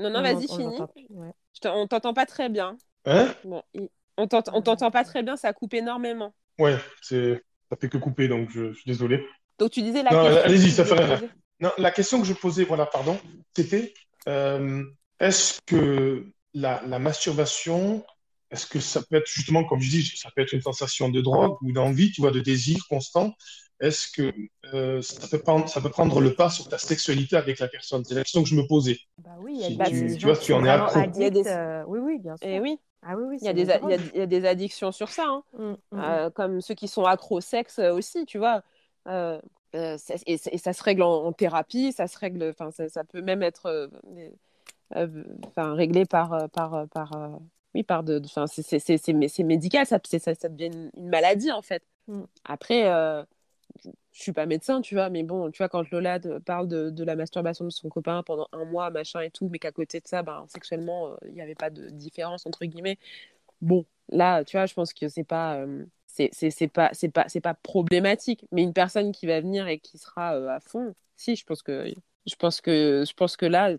Non, 0.00 0.10
non, 0.10 0.18
On 0.18 0.22
vas-y, 0.22 0.46
plus, 0.46 1.06
ouais. 1.10 1.30
Je 1.62 1.68
on 1.68 1.86
t'entend 1.86 2.14
pas 2.14 2.26
très 2.26 2.48
bien. 2.48 2.76
Hein? 3.04 3.28
Bon, 3.44 3.62
il- 3.74 3.88
on 4.16 4.26
t'ent- 4.26 4.42
on 4.52 4.62
t'entend 4.62 4.90
pas 4.90 5.04
très 5.04 5.22
bien, 5.22 5.36
ça 5.36 5.52
coupe 5.52 5.74
énormément. 5.74 6.34
Ouais, 6.58 6.76
c'est... 7.00 7.42
ça 7.70 7.76
fait 7.80 7.88
que 7.88 7.98
couper, 7.98 8.28
donc 8.28 8.50
je, 8.50 8.72
je 8.72 8.78
suis 8.78 8.90
désolé. 8.90 9.24
Donc 9.58 9.70
tu 9.70 9.82
disais 9.82 10.02
la 10.02 10.10
Non, 10.10 10.24
question. 10.24 10.42
allez-y, 10.44 10.70
ça 10.70 10.84
fait 10.84 10.94
rien. 10.94 11.20
Non, 11.60 11.70
la 11.78 11.90
question 11.90 12.20
que 12.20 12.26
je 12.26 12.32
posais, 12.32 12.64
voilà, 12.64 12.86
pardon, 12.86 13.18
c'était 13.56 13.94
euh, 14.28 14.82
est-ce 15.20 15.60
que 15.66 16.26
la, 16.54 16.82
la 16.86 16.98
masturbation, 16.98 18.04
est-ce 18.50 18.66
que 18.66 18.80
ça 18.80 19.02
peut 19.02 19.16
être 19.16 19.28
justement, 19.28 19.64
comme 19.64 19.80
je 19.80 19.88
dis, 19.90 20.04
ça 20.16 20.30
peut 20.34 20.42
être 20.42 20.52
une 20.52 20.60
sensation 20.62 21.08
de 21.08 21.20
drogue 21.20 21.56
ou 21.62 21.72
d'envie, 21.72 22.10
tu 22.10 22.20
vois, 22.20 22.30
de 22.32 22.40
désir 22.40 22.84
constant? 22.88 23.32
Est-ce 23.82 24.08
que 24.12 24.32
euh, 24.72 25.02
ça 25.02 25.28
peut 25.28 25.38
prendre, 25.42 25.68
ça 25.68 25.80
peut 25.80 25.90
prendre 25.90 26.20
le 26.20 26.34
pas 26.34 26.48
sur 26.50 26.68
ta 26.68 26.78
sexualité 26.78 27.36
avec 27.36 27.58
la 27.58 27.68
personne? 27.68 28.04
C'est 28.04 28.14
la 28.14 28.22
question 28.22 28.42
que 28.42 28.48
je 28.48 28.54
me 28.54 28.66
posais. 28.66 28.98
Bah 29.18 29.30
oui, 29.40 29.54
il 29.56 29.60
y 29.60 29.64
a 29.64 29.68
Si 29.68 29.76
des 29.76 30.12
tu- 30.12 30.18
tu 30.18 30.26
vois, 30.26 30.34
sont 30.36 30.52
est 30.54 30.60
vraiment 30.60 30.84
accro. 30.86 31.00
Il 31.00 31.20
y 31.20 31.24
a 31.24 31.26
addicts, 31.26 31.34
des- 31.44 31.50
euh, 31.50 31.84
Oui, 31.86 31.98
oui, 31.98 32.18
bien 32.20 32.36
sûr. 32.36 32.46
Eh 32.48 32.60
oui, 32.60 32.78
Ah 33.02 33.16
oui, 33.16 33.24
oui, 33.28 33.38
il 33.40 33.44
y, 33.44 33.48
a 33.48 33.52
des, 33.52 33.64
des 33.64 33.70
a- 33.72 33.78
il 33.78 33.88
y 33.90 33.92
a- 33.92 33.96
drogues. 33.96 34.10
il 34.14 34.18
y 34.18 34.22
a 34.22 34.26
des 34.26 34.44
addictions 34.46 34.92
sur 34.92 35.08
ça. 35.08 35.24
hein. 35.26 35.42
Mm, 35.58 35.62
mm, 35.64 35.76
mm. 35.90 35.98
Euh, 36.00 36.30
comme 36.30 36.60
ceux 36.60 36.74
qui 36.74 36.86
sont 36.88 37.04
accro 37.04 37.38
au 37.38 37.40
sexe 37.40 37.80
aussi, 37.80 38.24
tu 38.24 38.38
vois. 38.38 38.62
Euh, 39.08 39.40
euh, 39.74 39.96
et, 40.26 40.34
et 40.52 40.58
ça 40.58 40.72
se 40.72 40.82
règle 40.84 41.02
en, 41.02 41.24
en 41.26 41.32
thérapie, 41.32 41.92
ça 41.92 42.06
se 42.06 42.16
règle, 42.18 42.50
enfin, 42.50 42.70
ça, 42.70 42.88
ça 42.88 43.02
peut 43.04 43.20
même 43.22 43.42
être 43.42 43.66
euh, 43.66 43.88
euh, 44.96 45.24
enfin, 45.48 45.74
réglé 45.74 46.04
par, 46.04 46.48
par, 46.50 46.86
par, 46.88 47.12
euh, 47.16 47.28
oui, 47.74 47.82
par 47.82 48.02
de, 48.04 48.20
enfin, 48.24 48.46
c'est 48.46 48.62
c'est- 48.62 48.78
c'est- 48.78 48.98
c'est- 48.98 49.28
c'est 49.28 49.42
médical, 49.42 49.86
ça, 49.86 49.98
ça, 50.04 50.34
ça 50.34 50.48
devient 50.48 50.66
une, 50.66 50.90
une 50.96 51.08
maladie 51.08 51.50
en 51.52 51.62
fait. 51.62 51.82
Mm. 52.08 52.22
Après, 52.44 52.88
euh, 52.92 53.24
je 54.12 54.20
suis 54.22 54.32
pas 54.32 54.46
médecin, 54.46 54.80
tu 54.82 54.94
vois, 54.94 55.08
mais 55.10 55.22
bon, 55.22 55.50
tu 55.50 55.58
vois, 55.58 55.68
quand 55.68 55.88
Lola 55.90 56.18
de- 56.18 56.38
parle 56.38 56.68
de, 56.68 57.04
la 57.04 57.16
masturbation 57.16 57.64
de 57.64 57.70
son 57.70 57.88
copain 57.88 58.22
pendant 58.22 58.48
un 58.52 58.64
mois, 58.64 58.90
machin 58.90 59.20
et 59.20 59.30
tout, 59.30 59.48
mais 59.50 59.58
qu'à 59.58 59.72
côté 59.72 60.00
de 60.00 60.06
ça, 60.06 60.22
ben, 60.22 60.44
sexuellement, 60.48 61.08
euh, 61.12 61.16
il 61.26 61.32
n'y 61.34 61.40
avait 61.40 61.54
pas 61.54 61.70
de 61.70 61.88
différence 61.90 62.46
entre 62.46 62.64
guillemets. 62.66 62.98
Bon, 63.60 63.86
là, 64.10 64.44
tu 64.44 64.56
vois, 64.56 64.66
je 64.66 64.74
pense 64.74 64.92
que 64.92 65.08
c'est 65.08 65.24
pas, 65.24 65.56
euh, 65.58 65.84
c'est 66.06 66.30
pas, 66.68 66.90
pas, 67.14 67.26
pas 67.42 67.54
problématique. 67.54 68.46
Mais 68.52 68.62
une 68.62 68.72
personne 68.72 69.12
qui 69.12 69.26
va 69.26 69.40
venir 69.40 69.66
et 69.68 69.78
qui 69.78 69.98
sera 69.98 70.36
euh, 70.36 70.48
à 70.48 70.60
fond, 70.60 70.94
si, 71.16 71.36
je 71.36 71.44
pense 71.44 71.62
que, 71.62 71.92
je 72.26 72.34
pense 72.36 72.60
que, 72.60 73.04
je 73.08 73.14
pense 73.14 73.36
que 73.36 73.46
là, 73.46 73.76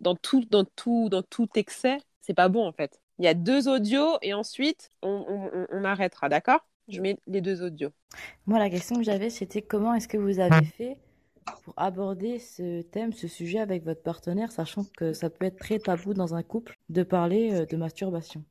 dans 0.00 0.16
tout, 0.16 0.44
dans 0.50 0.64
tout, 0.64 1.08
dans 1.10 1.22
tout 1.22 1.48
excès, 1.56 1.98
c'est 2.20 2.34
pas 2.34 2.48
bon 2.48 2.66
en 2.66 2.72
fait. 2.72 3.00
Il 3.18 3.24
y 3.24 3.28
a 3.28 3.34
deux 3.34 3.68
audios 3.68 4.18
et 4.22 4.34
ensuite 4.34 4.90
on 5.02 5.84
arrêtera, 5.84 6.28
d'accord? 6.28 6.60
Je 6.88 7.00
mets 7.00 7.16
les 7.26 7.40
deux 7.40 7.62
audios. 7.62 7.90
Moi, 8.46 8.58
la 8.58 8.68
question 8.70 8.96
que 8.96 9.02
j'avais, 9.02 9.30
c'était 9.30 9.62
comment 9.62 9.94
est-ce 9.94 10.08
que 10.08 10.18
vous 10.18 10.38
avez 10.40 10.64
fait 10.64 10.98
pour 11.64 11.74
aborder 11.76 12.38
ce 12.38 12.82
thème, 12.82 13.12
ce 13.12 13.28
sujet 13.28 13.58
avec 13.58 13.84
votre 13.84 14.02
partenaire, 14.02 14.52
sachant 14.52 14.84
que 14.96 15.12
ça 15.12 15.30
peut 15.30 15.46
être 15.46 15.58
très 15.58 15.78
tabou 15.78 16.14
dans 16.14 16.34
un 16.34 16.42
couple 16.42 16.76
de 16.88 17.02
parler 17.02 17.52
euh, 17.54 17.66
de 17.66 17.76
masturbation? 17.76 18.44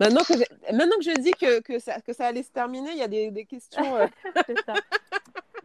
Maintenant 0.00 0.22
que, 0.22 0.34
maintenant 0.72 0.96
que 0.98 1.04
je 1.04 1.20
dis 1.20 1.32
que, 1.32 1.60
que, 1.60 1.78
ça, 1.80 2.00
que 2.00 2.12
ça 2.12 2.26
allait 2.26 2.44
se 2.44 2.52
terminer, 2.52 2.90
il 2.92 2.98
y 2.98 3.02
a 3.02 3.08
des, 3.08 3.30
des 3.32 3.44
questions. 3.44 3.96
euh, 3.96 4.06
C'est 4.46 4.58
ça. 4.64 4.74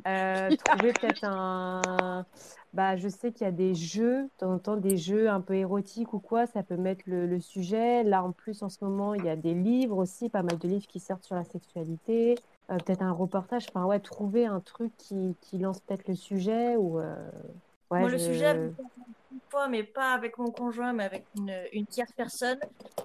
Euh, 0.08 0.56
trouver 0.66 0.94
peut-être 0.94 1.24
un. 1.24 2.26
Bah, 2.74 2.96
je 2.98 3.08
sais 3.08 3.32
qu'il 3.32 3.46
y 3.46 3.48
a 3.48 3.52
des 3.52 3.76
jeux, 3.76 4.24
de 4.24 4.30
temps 4.40 4.52
en 4.54 4.58
temps 4.60 4.76
des 4.78 4.98
jeux 4.98 5.30
un 5.30 5.42
peu 5.42 5.54
érotiques 5.56 6.14
ou 6.14 6.20
quoi, 6.20 6.48
ça 6.48 6.64
peut 6.64 6.76
mettre 6.78 7.04
le, 7.06 7.28
le 7.28 7.40
sujet. 7.40 8.04
Là, 8.04 8.24
en 8.24 8.32
plus, 8.32 8.64
en 8.64 8.70
ce 8.70 8.84
moment, 8.84 9.14
il 9.14 9.24
y 9.26 9.30
a 9.30 9.36
des 9.36 9.54
livres 9.54 9.98
aussi, 9.98 10.28
pas 10.30 10.42
mal 10.42 10.58
de 10.58 10.68
livres 10.68 10.88
qui 10.88 11.00
sortent 11.00 11.24
sur 11.24 11.36
la 11.36 11.44
sexualité. 11.44 12.36
Euh, 12.72 12.78
peut-être 12.78 13.04
un 13.04 13.12
reportage, 13.12 13.68
enfin, 13.70 13.86
ouais, 13.86 14.00
trouver 14.00 14.46
un 14.48 14.60
truc 14.60 14.92
qui, 14.98 15.36
qui 15.42 15.58
lance 15.60 15.82
peut-être 15.82 16.08
le 16.08 16.16
sujet 16.16 16.76
ou. 16.78 17.00
euh, 17.00 17.16
Ouais, 17.92 18.00
Moi, 18.00 18.10
le 18.10 18.18
je- 18.18 18.24
sujet, 18.24 18.46
avec- 18.46 18.72
une 19.32 19.40
fois, 19.50 19.68
mais 19.68 19.84
pas 19.84 20.14
avec 20.14 20.40
mon 20.40 20.50
conjoint, 20.50 20.94
mais 20.94 21.04
avec 21.04 21.26
une, 21.38 21.54
une 21.74 21.86
tierce 21.86 22.12
personne, 22.14 22.58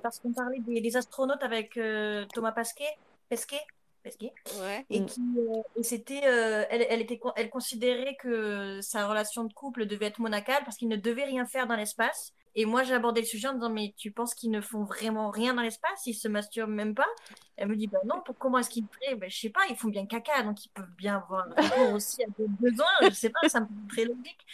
parce 0.03 0.19
qu'on 0.21 0.33
parlait 0.33 0.61
des, 0.61 0.81
des 0.81 0.97
astronautes 0.97 1.43
avec 1.43 1.77
euh, 1.77 2.25
Thomas 2.33 2.53
Pasquet, 2.53 2.89
Pesquet, 3.29 3.61
Pesquet, 4.09 4.33
ouais. 4.61 4.87
et 4.91 5.05
qui, 5.05 5.21
euh, 5.39 5.83
c'était, 5.83 6.23
euh, 6.25 6.65
elle, 6.71 6.87
elle 6.89 7.01
était, 7.01 7.21
elle 7.37 7.51
considérait 7.51 8.17
que 8.17 8.81
sa 8.81 9.07
relation 9.07 9.45
de 9.45 9.53
couple 9.53 9.87
devait 9.87 10.07
être 10.07 10.19
monacale 10.19 10.63
parce 10.65 10.77
qu'il 10.77 10.89
ne 10.89 10.97
devait 10.97 11.25
rien 11.25 11.47
faire 11.47 11.67
dans 11.67 11.77
l'espace. 11.77 12.33
Et 12.55 12.65
moi, 12.65 12.83
j'ai 12.83 12.95
abordé 12.95 13.21
le 13.21 13.27
sujet 13.27 13.47
en 13.47 13.55
disant, 13.55 13.71
mais 13.71 13.95
tu 13.97 14.11
penses 14.11 14.35
qu'ils 14.35 14.51
ne 14.51 14.61
font 14.61 14.83
vraiment 14.83 15.31
rien 15.31 15.55
dans 15.55 15.63
l'espace? 15.63 16.07
Ils 16.07 16.15
se 16.15 16.27
masturbent 16.27 16.73
même 16.73 16.93
pas? 16.93 17.07
Elle 17.57 17.69
me 17.69 17.77
dit, 17.77 17.87
bah 17.87 18.01
non, 18.05 18.21
pour, 18.25 18.37
comment 18.37 18.59
est-ce 18.59 18.71
qu'ils 18.71 18.87
feraient? 18.91 19.15
Ben, 19.15 19.31
je 19.31 19.39
sais 19.39 19.51
pas, 19.51 19.61
ils 19.71 19.77
font 19.77 19.87
bien 19.89 20.07
caca, 20.07 20.43
donc 20.43 20.65
ils 20.65 20.71
peuvent 20.71 20.91
bien 20.97 21.19
avoir 21.19 21.47
recours 21.57 21.95
aussi 21.95 22.21
à 22.25 22.27
des 22.37 22.49
besoins. 22.49 22.87
Je 23.03 23.11
sais 23.11 23.31
pas, 23.31 23.49
ça 23.49 23.61
me 23.61 23.67
paraît 23.67 23.89
très 23.91 24.05
logique. 24.07 24.45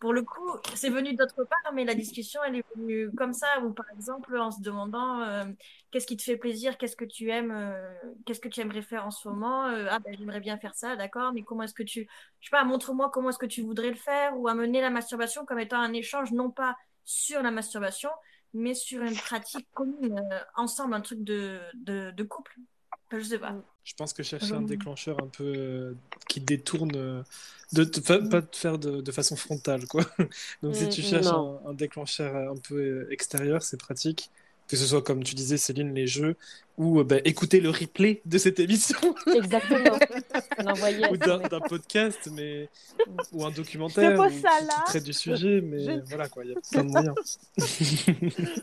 Pour 0.00 0.14
le 0.14 0.22
coup, 0.22 0.50
c'est 0.74 0.88
venu 0.88 1.14
d'autre 1.14 1.44
part, 1.44 1.72
mais 1.74 1.84
la 1.84 1.94
discussion, 1.94 2.40
elle 2.46 2.56
est 2.56 2.64
venue 2.74 3.10
comme 3.12 3.34
ça, 3.34 3.60
ou 3.62 3.72
par 3.72 3.90
exemple, 3.90 4.34
en 4.38 4.50
se 4.50 4.62
demandant 4.62 5.20
euh, 5.20 5.44
qu'est-ce 5.92 6.06
qui 6.08 6.16
te 6.18 6.24
fait 6.24 6.38
plaisir, 6.38 6.78
qu'est-ce 6.78 6.96
que 6.96 7.04
tu 7.06 7.30
aimes, 7.30 7.52
euh, 7.52 7.94
qu'est-ce 8.26 8.40
que 8.40 8.48
tu 8.48 8.60
aimerais 8.60 8.82
faire 8.82 9.06
en 9.06 9.12
ce 9.12 9.28
moment, 9.28 9.66
euh, 9.68 9.86
ah 9.90 10.00
ben 10.00 10.14
j'aimerais 10.18 10.40
bien 10.40 10.58
faire 10.58 10.74
ça, 10.74 10.96
d'accord, 10.96 11.32
mais 11.34 11.44
comment 11.44 11.64
est-ce 11.64 11.74
que 11.74 11.84
tu, 11.84 12.08
je 12.40 12.46
sais 12.46 12.50
pas, 12.50 12.64
montre-moi 12.64 13.10
comment 13.12 13.30
est-ce 13.30 13.38
que 13.38 13.46
tu 13.46 13.62
voudrais 13.62 13.90
le 13.90 13.96
faire, 13.96 14.38
ou 14.38 14.48
amener 14.48 14.80
la 14.82 14.90
masturbation 14.90 15.46
comme 15.46 15.60
étant 15.60 15.80
un 15.80 15.92
échange, 15.94 16.32
non 16.32 16.50
pas 16.50 16.76
sur 17.04 17.42
la 17.42 17.52
masturbation, 17.52 18.10
mais 18.54 18.74
sur 18.74 19.02
une 19.04 19.20
pratique 19.20 19.68
commune, 19.74 20.18
euh, 20.32 20.40
ensemble, 20.56 20.94
un 20.94 21.00
truc 21.02 21.22
de, 21.24 21.60
de, 21.74 22.10
de 22.12 22.22
couple. 22.24 22.54
Enfin, 23.10 23.18
je 23.20 23.24
sais 23.28 23.38
pas. 23.38 23.56
Je 23.84 23.94
pense 23.94 24.12
que 24.12 24.22
chercher 24.22 24.54
un 24.54 24.62
déclencheur 24.62 25.20
un 25.22 25.26
peu 25.26 25.42
euh, 25.44 25.94
qui 26.28 26.40
détourne, 26.40 26.92
euh, 26.96 27.22
de, 27.72 27.82
de- 27.84 28.00
fa- 28.00 28.20
pas 28.22 28.40
de 28.40 28.54
faire 28.54 28.78
de, 28.78 29.00
de 29.00 29.12
façon 29.12 29.34
frontale, 29.34 29.86
quoi. 29.88 30.04
Donc 30.62 30.76
si 30.76 30.88
Mm, 30.88 30.88
tu 30.88 31.02
cherches 31.02 31.32
un, 31.32 31.58
un 31.66 31.74
déclencheur 31.74 32.36
un 32.36 32.56
peu 32.56 33.10
extérieur, 33.10 33.62
c'est 33.62 33.76
pratique. 33.78 34.30
Que 34.72 34.78
ce 34.78 34.86
soit 34.86 35.02
comme 35.02 35.22
tu 35.22 35.34
disais 35.34 35.58
Céline 35.58 35.94
les 35.94 36.06
jeux 36.06 36.34
ou 36.78 37.00
euh, 37.00 37.04
bah, 37.04 37.16
écouter 37.26 37.60
le 37.60 37.68
replay 37.68 38.22
de 38.24 38.38
cette 38.38 38.58
émission 38.58 38.96
Exactement. 39.34 39.98
ou 41.10 41.16
d'un 41.18 41.60
podcast 41.68 42.30
mais 42.32 42.70
ou 43.32 43.44
un 43.44 43.50
documentaire 43.50 44.16
pose 44.16 44.32
ou 44.32 44.40
ça 44.40 44.48
qui, 44.60 44.64
là. 44.66 44.74
qui 44.78 44.84
traite 44.86 45.04
du 45.04 45.12
sujet 45.12 45.60
mais 45.60 45.84
Je- 45.84 46.00
voilà 46.08 46.26
quoi 46.30 46.42
il 46.46 46.52
y 46.52 46.54
a 46.54 46.60
plein 46.70 46.84
de 46.84 46.88
moyens 46.90 47.14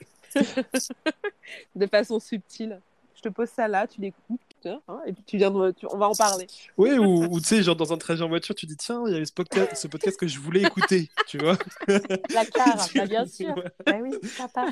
de 1.76 1.86
façon 1.86 2.20
subtile. 2.20 2.82
Je 3.16 3.22
te 3.22 3.30
pose 3.30 3.50
ça 3.50 3.68
là, 3.68 3.86
tu 3.86 4.02
l'écoutes, 4.02 4.40
hein, 4.66 4.80
et 5.06 5.14
puis 5.14 5.24
tu 5.26 5.38
viens 5.38 5.52
de- 5.52 5.72
tu- 5.72 5.86
on 5.92 5.98
va 5.98 6.08
en 6.08 6.16
parler. 6.16 6.48
oui 6.78 6.92
ou, 6.98 7.26
ou 7.26 7.40
tu 7.40 7.48
sais 7.48 7.62
genre 7.62 7.76
dans 7.76 7.92
un 7.94 7.98
trajet 7.98 8.24
en 8.24 8.30
voiture 8.30 8.56
tu 8.56 8.66
dis 8.66 8.78
tiens 8.78 9.04
il 9.08 9.14
y 9.14 9.16
avait 9.16 9.26
ce 9.26 9.34
podcast, 9.34 9.76
ce 9.76 9.88
podcast 9.88 10.18
que 10.18 10.28
je 10.28 10.40
voulais 10.40 10.62
écouter 10.64 11.10
tu 11.28 11.38
vois 11.38 11.58
La 11.88 12.46
carte, 12.46 12.94
bah, 12.96 13.06
bien 13.06 13.28
sûr. 13.28 13.56
Ouais. 13.56 13.64
Bah 13.86 13.98
oui, 14.02 14.12
papa. 14.38 14.70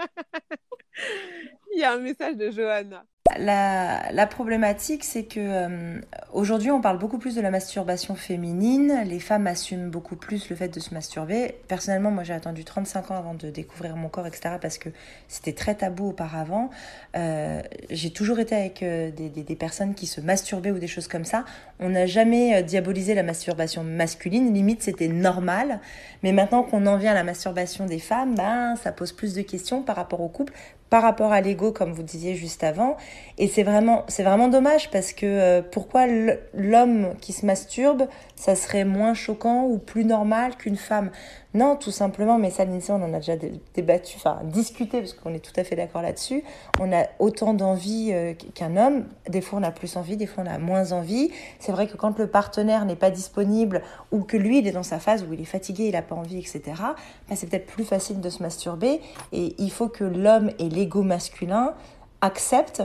Il 1.72 1.80
y 1.80 1.84
a 1.84 1.92
un 1.92 1.98
message 1.98 2.36
de 2.36 2.50
Johanna. 2.50 3.06
La, 3.38 4.26
problématique, 4.26 5.04
c'est 5.04 5.24
que 5.24 5.40
euh, 5.40 6.00
aujourd'hui, 6.32 6.70
on 6.70 6.80
parle 6.80 6.98
beaucoup 6.98 7.18
plus 7.18 7.34
de 7.34 7.40
la 7.40 7.50
masturbation 7.50 8.14
féminine. 8.14 9.02
Les 9.04 9.20
femmes 9.20 9.46
assument 9.46 9.90
beaucoup 9.90 10.16
plus 10.16 10.48
le 10.50 10.56
fait 10.56 10.68
de 10.68 10.80
se 10.80 10.94
masturber. 10.94 11.56
Personnellement, 11.68 12.10
moi, 12.10 12.24
j'ai 12.24 12.32
attendu 12.32 12.64
35 12.64 13.10
ans 13.10 13.16
avant 13.16 13.34
de 13.34 13.50
découvrir 13.50 13.96
mon 13.96 14.08
corps, 14.08 14.26
etc., 14.26 14.56
parce 14.60 14.78
que 14.78 14.88
c'était 15.28 15.52
très 15.52 15.74
tabou 15.74 16.08
auparavant. 16.08 16.70
Euh, 17.16 17.62
j'ai 17.90 18.10
toujours 18.10 18.38
été 18.38 18.54
avec 18.54 18.82
euh, 18.82 19.10
des, 19.10 19.56
personnes 19.56 19.94
qui 19.94 20.06
se 20.06 20.20
masturbaient 20.20 20.70
ou 20.70 20.78
des 20.78 20.86
choses 20.86 21.08
comme 21.08 21.24
ça. 21.24 21.44
On 21.80 21.90
n'a 21.90 22.06
jamais 22.06 22.62
diabolisé 22.62 23.14
la 23.14 23.22
masturbation 23.22 23.84
masculine. 23.84 24.52
Limite, 24.54 24.82
c'était 24.82 25.08
normal. 25.08 25.80
Mais 26.22 26.32
maintenant 26.32 26.62
qu'on 26.62 26.86
en 26.86 26.96
vient 26.96 27.12
à 27.12 27.14
la 27.14 27.24
masturbation 27.24 27.86
des 27.86 27.98
femmes, 27.98 28.34
ben, 28.34 28.76
ça 28.76 28.92
pose 28.92 29.12
plus 29.12 29.34
de 29.34 29.42
questions 29.42 29.82
par 29.82 29.96
rapport 29.96 30.20
au 30.20 30.28
couple, 30.28 30.52
par 30.90 31.02
rapport 31.02 31.32
à 31.32 31.40
l'ego, 31.40 31.72
comme 31.72 31.92
vous 31.92 32.02
disiez 32.02 32.34
juste 32.34 32.64
avant. 32.64 32.96
Et 33.38 33.48
c'est 33.48 33.62
vraiment, 33.62 34.04
vraiment 34.18 34.48
dommage 34.48 34.90
parce 34.90 35.12
que 35.12 35.24
euh, 35.24 35.62
pourquoi 35.62 36.06
l'homme 36.52 37.14
qui 37.20 37.32
se 37.32 37.46
masturbe, 37.46 38.06
ça 38.36 38.54
serait 38.54 38.84
moins 38.84 39.14
choquant 39.14 39.64
ou 39.64 39.78
plus 39.78 40.04
normal 40.04 40.56
qu'une 40.56 40.76
femme? 40.76 41.10
Non, 41.52 41.74
tout 41.74 41.90
simplement, 41.90 42.38
mais 42.38 42.50
ça, 42.50 42.64
Lindsay, 42.64 42.92
on 42.92 43.02
en 43.02 43.12
a 43.12 43.18
déjà 43.18 43.36
dé- 43.36 43.60
débattu, 43.74 44.16
enfin 44.16 44.38
discuté, 44.44 45.00
parce 45.00 45.14
qu'on 45.14 45.34
est 45.34 45.40
tout 45.40 45.52
à 45.56 45.64
fait 45.64 45.74
d'accord 45.74 46.00
là-dessus. 46.02 46.44
On 46.78 46.92
a 46.92 47.06
autant 47.18 47.54
d'envie 47.54 48.10
euh, 48.12 48.34
qu'un 48.54 48.76
homme. 48.76 49.06
Des 49.28 49.40
fois, 49.40 49.58
on 49.58 49.62
a 49.62 49.72
plus 49.72 49.96
envie, 49.96 50.16
des 50.16 50.26
fois, 50.26 50.44
on 50.46 50.50
a 50.50 50.58
moins 50.58 50.92
envie. 50.92 51.30
C'est 51.58 51.72
vrai 51.72 51.88
que 51.88 51.96
quand 51.96 52.18
le 52.18 52.28
partenaire 52.28 52.84
n'est 52.84 52.94
pas 52.94 53.10
disponible 53.10 53.82
ou 54.12 54.22
que 54.22 54.36
lui, 54.36 54.58
il 54.58 54.68
est 54.68 54.72
dans 54.72 54.84
sa 54.84 55.00
phase 55.00 55.24
où 55.28 55.32
il 55.32 55.40
est 55.40 55.44
fatigué, 55.44 55.86
il 55.86 55.92
n'a 55.92 56.02
pas 56.02 56.14
envie, 56.14 56.38
etc., 56.38 56.62
bah, 56.76 57.34
c'est 57.34 57.48
peut-être 57.48 57.66
plus 57.66 57.84
facile 57.84 58.20
de 58.20 58.30
se 58.30 58.42
masturber. 58.42 59.00
Et 59.32 59.54
il 59.58 59.72
faut 59.72 59.88
que 59.88 60.04
l'homme 60.04 60.50
et 60.58 60.68
l'ego 60.68 61.02
masculin 61.02 61.74
acceptent 62.20 62.82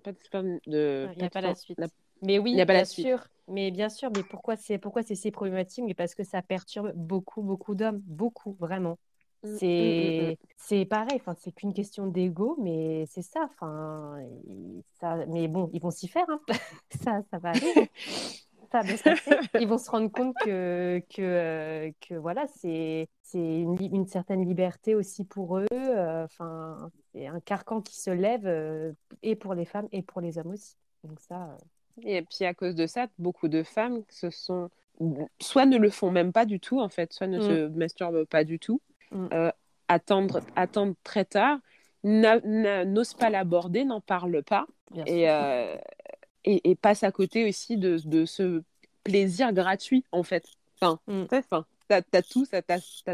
pas 0.00 0.12
de, 0.12 0.18
pas 0.30 0.42
de- 0.42 0.60
Il 1.14 1.18
n'y 1.18 1.24
a 1.24 1.30
pas 1.30 1.40
la 1.40 1.54
suite. 1.54 1.78
la- 1.78 1.88
Mais 2.22 2.38
oui, 2.38 2.52
Il 2.52 2.58
y 2.58 2.60
a 2.60 2.66
pas 2.66 2.74
la 2.74 2.84
bien 2.84 2.84
suite. 2.84 3.10
sûr. 3.10 3.26
Mais 3.48 3.70
bien 3.70 3.88
sûr, 3.88 4.10
mais 4.14 4.22
pourquoi 4.22 4.56
c'est 4.56 4.78
pourquoi 4.78 5.02
c'est 5.02 5.14
si 5.16 5.30
problématique? 5.30 5.84
Mais 5.86 5.94
parce 5.94 6.14
que 6.14 6.24
ça 6.24 6.42
perturbe 6.42 6.92
beaucoup, 6.94 7.42
beaucoup 7.42 7.74
d'hommes, 7.74 8.00
beaucoup, 8.06 8.56
vraiment. 8.60 8.98
Mm, 9.42 9.58
mm, 9.78 9.84
mm, 9.98 10.12
C'est 10.20 10.38
c'est 10.56 10.84
pareil, 10.84 11.16
enfin, 11.16 11.34
c'est 11.38 11.52
qu'une 11.52 11.72
question 11.74 12.06
d'ego, 12.06 12.56
mais 12.62 13.06
c'est 13.08 13.22
ça, 13.22 13.40
enfin, 13.50 14.18
ça, 15.00 15.26
mais 15.26 15.48
bon, 15.48 15.70
ils 15.72 15.80
vont 15.82 15.90
s'y 15.90 16.08
faire, 16.08 16.26
hein. 16.28 16.40
Ça, 17.04 17.22
ça 17.30 17.38
va 17.38 17.50
arriver. 17.52 17.90
Ça 18.72 18.78
va 18.78 18.84
bien 18.84 18.96
se 18.96 19.02
passer. 19.04 19.40
Ils 19.58 19.66
vont 19.68 19.78
se 19.78 19.90
rendre 19.90 20.10
compte 20.10 20.36
que, 20.38 21.02
que, 21.10 21.22
euh, 21.22 21.90
que 22.00 22.14
voilà, 22.14 22.46
c'est 22.48 23.08
c'est 23.22 23.38
une, 23.60 23.76
une 23.80 24.06
certaine 24.06 24.46
liberté 24.46 24.94
aussi 24.94 25.24
pour 25.24 25.58
eux. 25.58 25.66
euh, 25.72 26.24
Enfin, 26.24 26.90
c'est 27.12 27.26
un 27.26 27.40
carcan 27.40 27.80
qui 27.80 27.98
se 27.98 28.10
lève 28.10 28.46
euh, 28.46 28.92
et 29.22 29.36
pour 29.36 29.54
les 29.54 29.64
femmes 29.64 29.88
et 29.92 30.02
pour 30.02 30.20
les 30.20 30.38
hommes 30.38 30.52
aussi. 30.52 30.76
Donc 31.04 31.18
ça, 31.20 31.44
euh, 31.44 31.56
Et 32.02 32.22
puis 32.22 32.44
à 32.44 32.54
cause 32.54 32.74
de 32.74 32.86
ça, 32.86 33.06
beaucoup 33.18 33.48
de 33.48 33.62
femmes 33.62 34.02
se 34.08 34.30
sont 34.30 34.70
soit 35.40 35.64
ne 35.66 35.78
le 35.78 35.88
font 35.88 36.10
même 36.10 36.32
pas 36.32 36.44
du 36.44 36.60
tout 36.60 36.78
en 36.80 36.88
fait, 36.90 37.12
soit 37.12 37.26
ne 37.26 37.38
Mm. 37.38 37.42
se 37.42 37.66
masturbent 37.68 38.24
pas 38.26 38.44
du 38.44 38.58
tout, 38.58 38.80
Mm. 39.10 39.28
euh, 39.32 39.50
attendre, 39.88 40.40
attendre 40.56 40.94
très 41.04 41.24
tard, 41.24 41.58
n'osent 42.04 43.14
pas 43.14 43.30
l'aborder, 43.30 43.84
n'en 43.84 44.00
parlent 44.00 44.42
pas 44.42 44.66
et, 45.06 45.24
et, 46.44 46.70
et 46.70 46.74
passent 46.74 47.02
à 47.04 47.12
côté 47.12 47.48
aussi 47.48 47.76
de, 47.76 47.98
de 48.04 48.24
ce 48.24 48.62
plaisir 49.04 49.52
gratuit 49.52 50.04
en 50.12 50.22
fait. 50.22 50.44
Enfin, 50.80 50.98
Mm. 51.06 51.24
enfin, 51.32 51.64
t'as, 51.90 52.22
tout, 52.22 52.44
ça- 52.44 52.62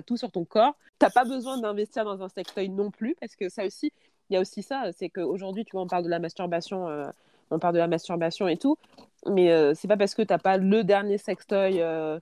tout 0.02 0.16
sur 0.16 0.30
ton 0.30 0.44
corps. 0.44 0.74
T'as 0.98 1.10
pas 1.10 1.24
besoin 1.24 1.58
d'investir 1.58 2.04
dans 2.04 2.22
un 2.22 2.28
sextoy 2.28 2.68
non 2.68 2.90
plus 2.90 3.14
parce 3.20 3.34
que 3.36 3.48
ça 3.48 3.64
aussi, 3.64 3.92
il 4.30 4.34
y 4.34 4.36
a 4.36 4.40
aussi 4.40 4.62
ça, 4.62 4.90
c'est 4.92 5.08
qu'aujourd'hui, 5.08 5.64
tu 5.64 5.72
vois, 5.72 5.82
on 5.82 5.86
parle 5.86 6.04
de 6.04 6.08
la 6.08 6.18
masturbation, 6.18 6.88
euh, 6.88 7.08
on 7.50 7.58
parle 7.58 7.74
de 7.74 7.78
la 7.78 7.86
masturbation 7.88 8.48
et 8.48 8.56
tout, 8.56 8.76
mais 9.26 9.50
euh, 9.52 9.72
c'est 9.74 9.88
pas 9.88 9.96
parce 9.96 10.14
que 10.14 10.22
t'as 10.22 10.38
pas 10.38 10.56
le 10.58 10.84
dernier 10.84 11.18
sextoy 11.18 11.80
euh, 11.80 12.18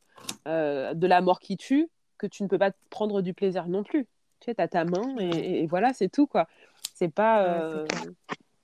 euh, 0.46 0.94
de 0.94 1.06
la 1.06 1.20
mort 1.20 1.40
qui 1.40 1.56
tue 1.56 1.88
que 2.18 2.26
tu 2.26 2.42
ne 2.42 2.48
peux 2.48 2.58
pas 2.58 2.70
te 2.70 2.76
prendre 2.90 3.22
du 3.22 3.34
plaisir 3.34 3.66
non 3.68 3.82
plus. 3.82 4.04
Tu 4.40 4.46
sais, 4.46 4.54
t'as 4.54 4.68
ta 4.68 4.84
main 4.84 5.16
et, 5.18 5.28
et- 5.30 5.62
et 5.62 5.66
voilà, 5.66 5.92
c'est 5.92 6.08
tout 6.08 6.26
quoi. 6.26 6.46
C'est 6.94 7.08
pas. 7.12 7.68
Ouais. 7.70 7.84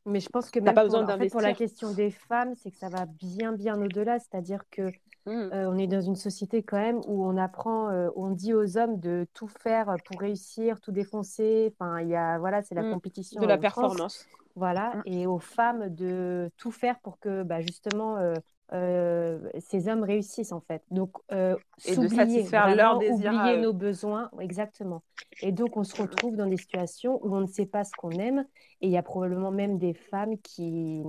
Mais 0.07 0.21
je 0.21 0.29
pense 0.29 0.51
que 0.51 0.59
même 0.61 0.75
pas 0.75 0.81
pour, 0.81 0.91
besoin 0.91 1.05
en 1.09 1.19
fait, 1.19 1.29
pour 1.29 1.41
la 1.41 1.53
question 1.55 1.93
des 1.93 2.11
femmes, 2.11 2.55
c'est 2.57 2.71
que 2.71 2.77
ça 2.77 2.89
va 2.89 3.07
bien, 3.07 3.53
bien 3.53 3.81
au-delà. 3.81 4.19
C'est-à-dire 4.19 4.63
que 4.71 4.91
mm, 5.27 5.31
euh, 5.31 5.71
on 5.71 5.79
est 5.79 5.87
dans 5.87 6.01
une 6.01 6.17
société 6.17 6.63
quand 6.63 6.79
même 6.79 7.01
où 7.07 7.25
on 7.25 7.37
apprend, 7.37 7.91
euh, 7.91 8.09
on 8.17 8.31
dit 8.31 8.55
aux 8.55 8.77
hommes 8.79 8.99
de 9.01 9.27
tout 9.35 9.49
faire 9.49 9.97
pour 10.07 10.21
réussir, 10.21 10.81
tout 10.81 10.93
défoncer. 10.93 11.75
Enfin, 11.79 12.01
il 12.01 12.09
y 12.09 12.17
a, 12.17 12.39
voilà, 12.39 12.63
c'est 12.63 12.75
la 12.75 12.83
Mm. 12.83 12.93
compétition 12.93 13.41
de 13.41 13.47
la 13.47 13.59
performance. 13.59 14.27
Voilà, 14.57 14.97
Mm. 14.97 15.03
et 15.07 15.27
aux 15.27 15.39
femmes 15.39 15.89
de 15.91 16.51
tout 16.57 16.73
faire 16.73 16.99
pour 17.01 17.19
que 17.19 17.43
bah, 17.43 17.61
justement 17.61 18.17
euh, 18.73 19.39
ces 19.59 19.89
hommes 19.89 20.05
réussissent 20.05 20.53
en 20.53 20.61
fait. 20.61 20.83
Donc, 20.91 21.11
euh, 21.33 21.57
Et 21.85 21.97
de 21.97 22.09
satisfaire 22.09 22.63
vraiment 22.67 22.77
leurs 22.77 22.99
désirs 22.99 23.33
oublier 23.33 23.57
nos 23.57 23.73
besoins, 23.73 24.31
exactement. 24.39 25.03
Et 25.43 25.53
donc, 25.53 25.77
on 25.77 25.85
se 25.85 26.01
retrouve 26.01 26.37
dans 26.37 26.47
des 26.47 26.57
situations 26.57 27.19
où 27.25 27.35
on 27.35 27.41
ne 27.41 27.47
sait 27.47 27.67
pas 27.67 27.85
ce 27.85 27.93
qu'on 27.97 28.19
aime, 28.19 28.45
et 28.81 28.87
il 28.87 28.91
y 28.93 28.97
a 28.97 29.03
probablement 29.03 29.51
même 29.51 29.79
des 29.79 29.95
femmes 29.95 30.39
qui, 30.39 31.03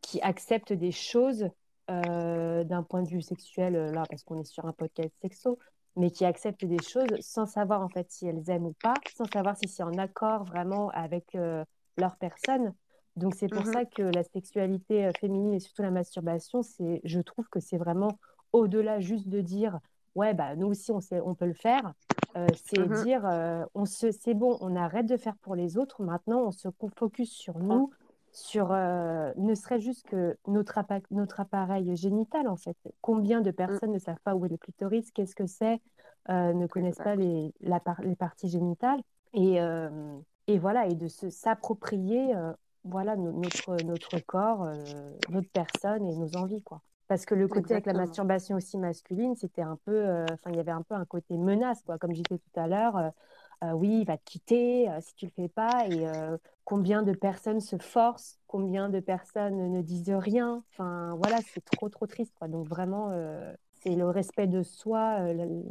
qui 0.00 0.20
acceptent 0.22 0.72
des 0.72 0.92
choses 0.92 1.48
euh, 1.90 2.64
d'un 2.64 2.82
point 2.82 3.02
de 3.02 3.08
vue 3.08 3.22
sexuel, 3.22 3.76
euh, 3.76 3.92
là, 3.92 4.04
parce 4.08 4.22
qu'on 4.24 4.38
est 4.40 4.44
sur 4.44 4.64
un 4.66 4.72
podcast 4.72 5.12
sexo, 5.22 5.58
mais 5.96 6.10
qui 6.10 6.24
acceptent 6.24 6.64
des 6.64 6.80
choses 6.80 7.16
sans 7.20 7.46
savoir 7.46 7.82
en 7.82 7.88
fait 7.88 8.10
si 8.10 8.26
elles 8.26 8.48
aiment 8.50 8.66
ou 8.66 8.74
pas, 8.82 8.94
sans 9.16 9.26
savoir 9.26 9.56
si 9.56 9.68
c'est 9.68 9.82
en 9.82 9.96
accord 9.98 10.44
vraiment 10.44 10.90
avec 10.90 11.34
euh, 11.34 11.64
leur 11.96 12.16
personne. 12.16 12.72
Donc 13.16 13.34
c'est 13.34 13.48
pour 13.48 13.64
Mhm. 13.64 13.72
ça 13.72 13.84
que 13.84 14.02
la 14.02 14.22
sexualité 14.22 15.10
féminine 15.20 15.54
et 15.54 15.60
surtout 15.60 15.82
la 15.82 15.90
masturbation, 15.90 16.62
c'est, 16.62 17.00
je 17.04 17.20
trouve 17.20 17.48
que 17.48 17.58
c'est 17.58 17.78
vraiment 17.78 18.18
au-delà 18.52 19.00
juste 19.00 19.28
de 19.28 19.40
dire 19.40 19.78
ouais 20.14 20.34
bah 20.34 20.54
nous 20.56 20.68
aussi 20.68 20.92
on 20.92 21.00
sait, 21.00 21.20
on 21.20 21.34
peut 21.34 21.46
le 21.46 21.54
faire. 21.54 21.92
Euh, 22.36 22.52
c'est 22.54 22.78
Mhm. 22.78 23.02
dire 23.02 23.24
on 23.74 23.86
se, 23.86 24.12
c'est 24.12 24.34
bon, 24.34 24.56
on 24.60 24.76
arrête 24.76 25.06
de 25.06 25.16
faire 25.16 25.36
pour 25.38 25.56
les 25.56 25.78
autres. 25.78 26.02
Maintenant 26.02 26.42
on 26.46 26.52
se 26.52 26.68
focus 26.96 27.32
sur 27.32 27.58
nous, 27.58 27.90
sur 28.32 28.72
euh, 28.72 29.32
ne 29.36 29.54
serait 29.54 29.80
juste 29.80 30.06
que 30.08 30.36
notre, 30.46 30.78
appa- 30.78 31.02
notre 31.10 31.40
appareil 31.40 31.96
génital 31.96 32.48
en 32.48 32.56
fait. 32.56 32.76
Combien 33.00 33.40
de 33.40 33.50
personnes 33.50 33.92
ne 33.92 33.98
savent 33.98 34.20
pas 34.24 34.34
où 34.34 34.44
est 34.46 34.48
le 34.48 34.56
clitoris, 34.56 35.10
qu'est-ce 35.12 35.34
que 35.34 35.46
c'est, 35.46 35.80
euh, 36.30 36.52
ne 36.52 36.66
connaissent 36.66 36.96
pas 36.98 37.16
les, 37.16 37.52
la 37.60 37.80
par- 37.80 38.00
les 38.02 38.16
parties 38.16 38.48
génitales 38.48 39.00
et, 39.34 39.60
euh, 39.60 39.90
et 40.46 40.58
voilà 40.58 40.86
et 40.86 40.94
de 40.94 41.08
se 41.08 41.30
s'approprier 41.30 42.34
voilà 42.84 43.16
no- 43.16 43.32
notre 43.32 43.76
notre 43.84 44.18
corps, 44.20 44.66
notre 45.30 45.50
personne 45.50 46.06
et 46.06 46.14
nos 46.14 46.36
envies 46.36 46.62
quoi. 46.62 46.80
Parce 47.08 47.24
que 47.24 47.34
le 47.34 47.48
côté 47.48 47.72
avec 47.74 47.86
la 47.86 47.94
masturbation 47.94 48.56
aussi 48.56 48.76
masculine, 48.76 49.34
c'était 49.34 49.62
un 49.62 49.78
peu, 49.84 50.06
enfin, 50.30 50.50
il 50.50 50.56
y 50.56 50.60
avait 50.60 50.70
un 50.72 50.82
peu 50.82 50.94
un 50.94 51.06
côté 51.06 51.38
menace, 51.38 51.82
quoi. 51.82 51.96
Comme 51.98 52.14
je 52.14 52.22
disais 52.22 52.38
tout 52.38 52.60
à 52.60 52.66
l'heure, 52.68 53.12
euh, 53.64 53.72
oui, 53.72 54.00
il 54.00 54.06
va 54.06 54.16
te 54.16 54.24
quitter 54.24 54.88
euh, 54.90 55.00
si 55.00 55.14
tu 55.14 55.26
le 55.26 55.32
fais 55.32 55.48
pas. 55.48 55.86
Et 55.86 56.06
euh, 56.06 56.36
combien 56.64 57.02
de 57.02 57.12
personnes 57.12 57.60
se 57.60 57.76
forcent, 57.78 58.38
combien 58.46 58.88
de 58.88 59.00
personnes 59.00 59.72
ne 59.72 59.82
disent 59.82 60.10
rien. 60.10 60.62
Enfin, 60.72 61.14
voilà, 61.16 61.38
c'est 61.54 61.64
trop, 61.64 61.88
trop 61.88 62.06
triste, 62.06 62.34
quoi. 62.38 62.48
Donc 62.48 62.68
vraiment, 62.68 63.10
c'est 63.82 63.94
le 63.94 64.08
respect 64.08 64.46
de 64.46 64.62
soi. 64.62 65.32
le- 65.32 65.62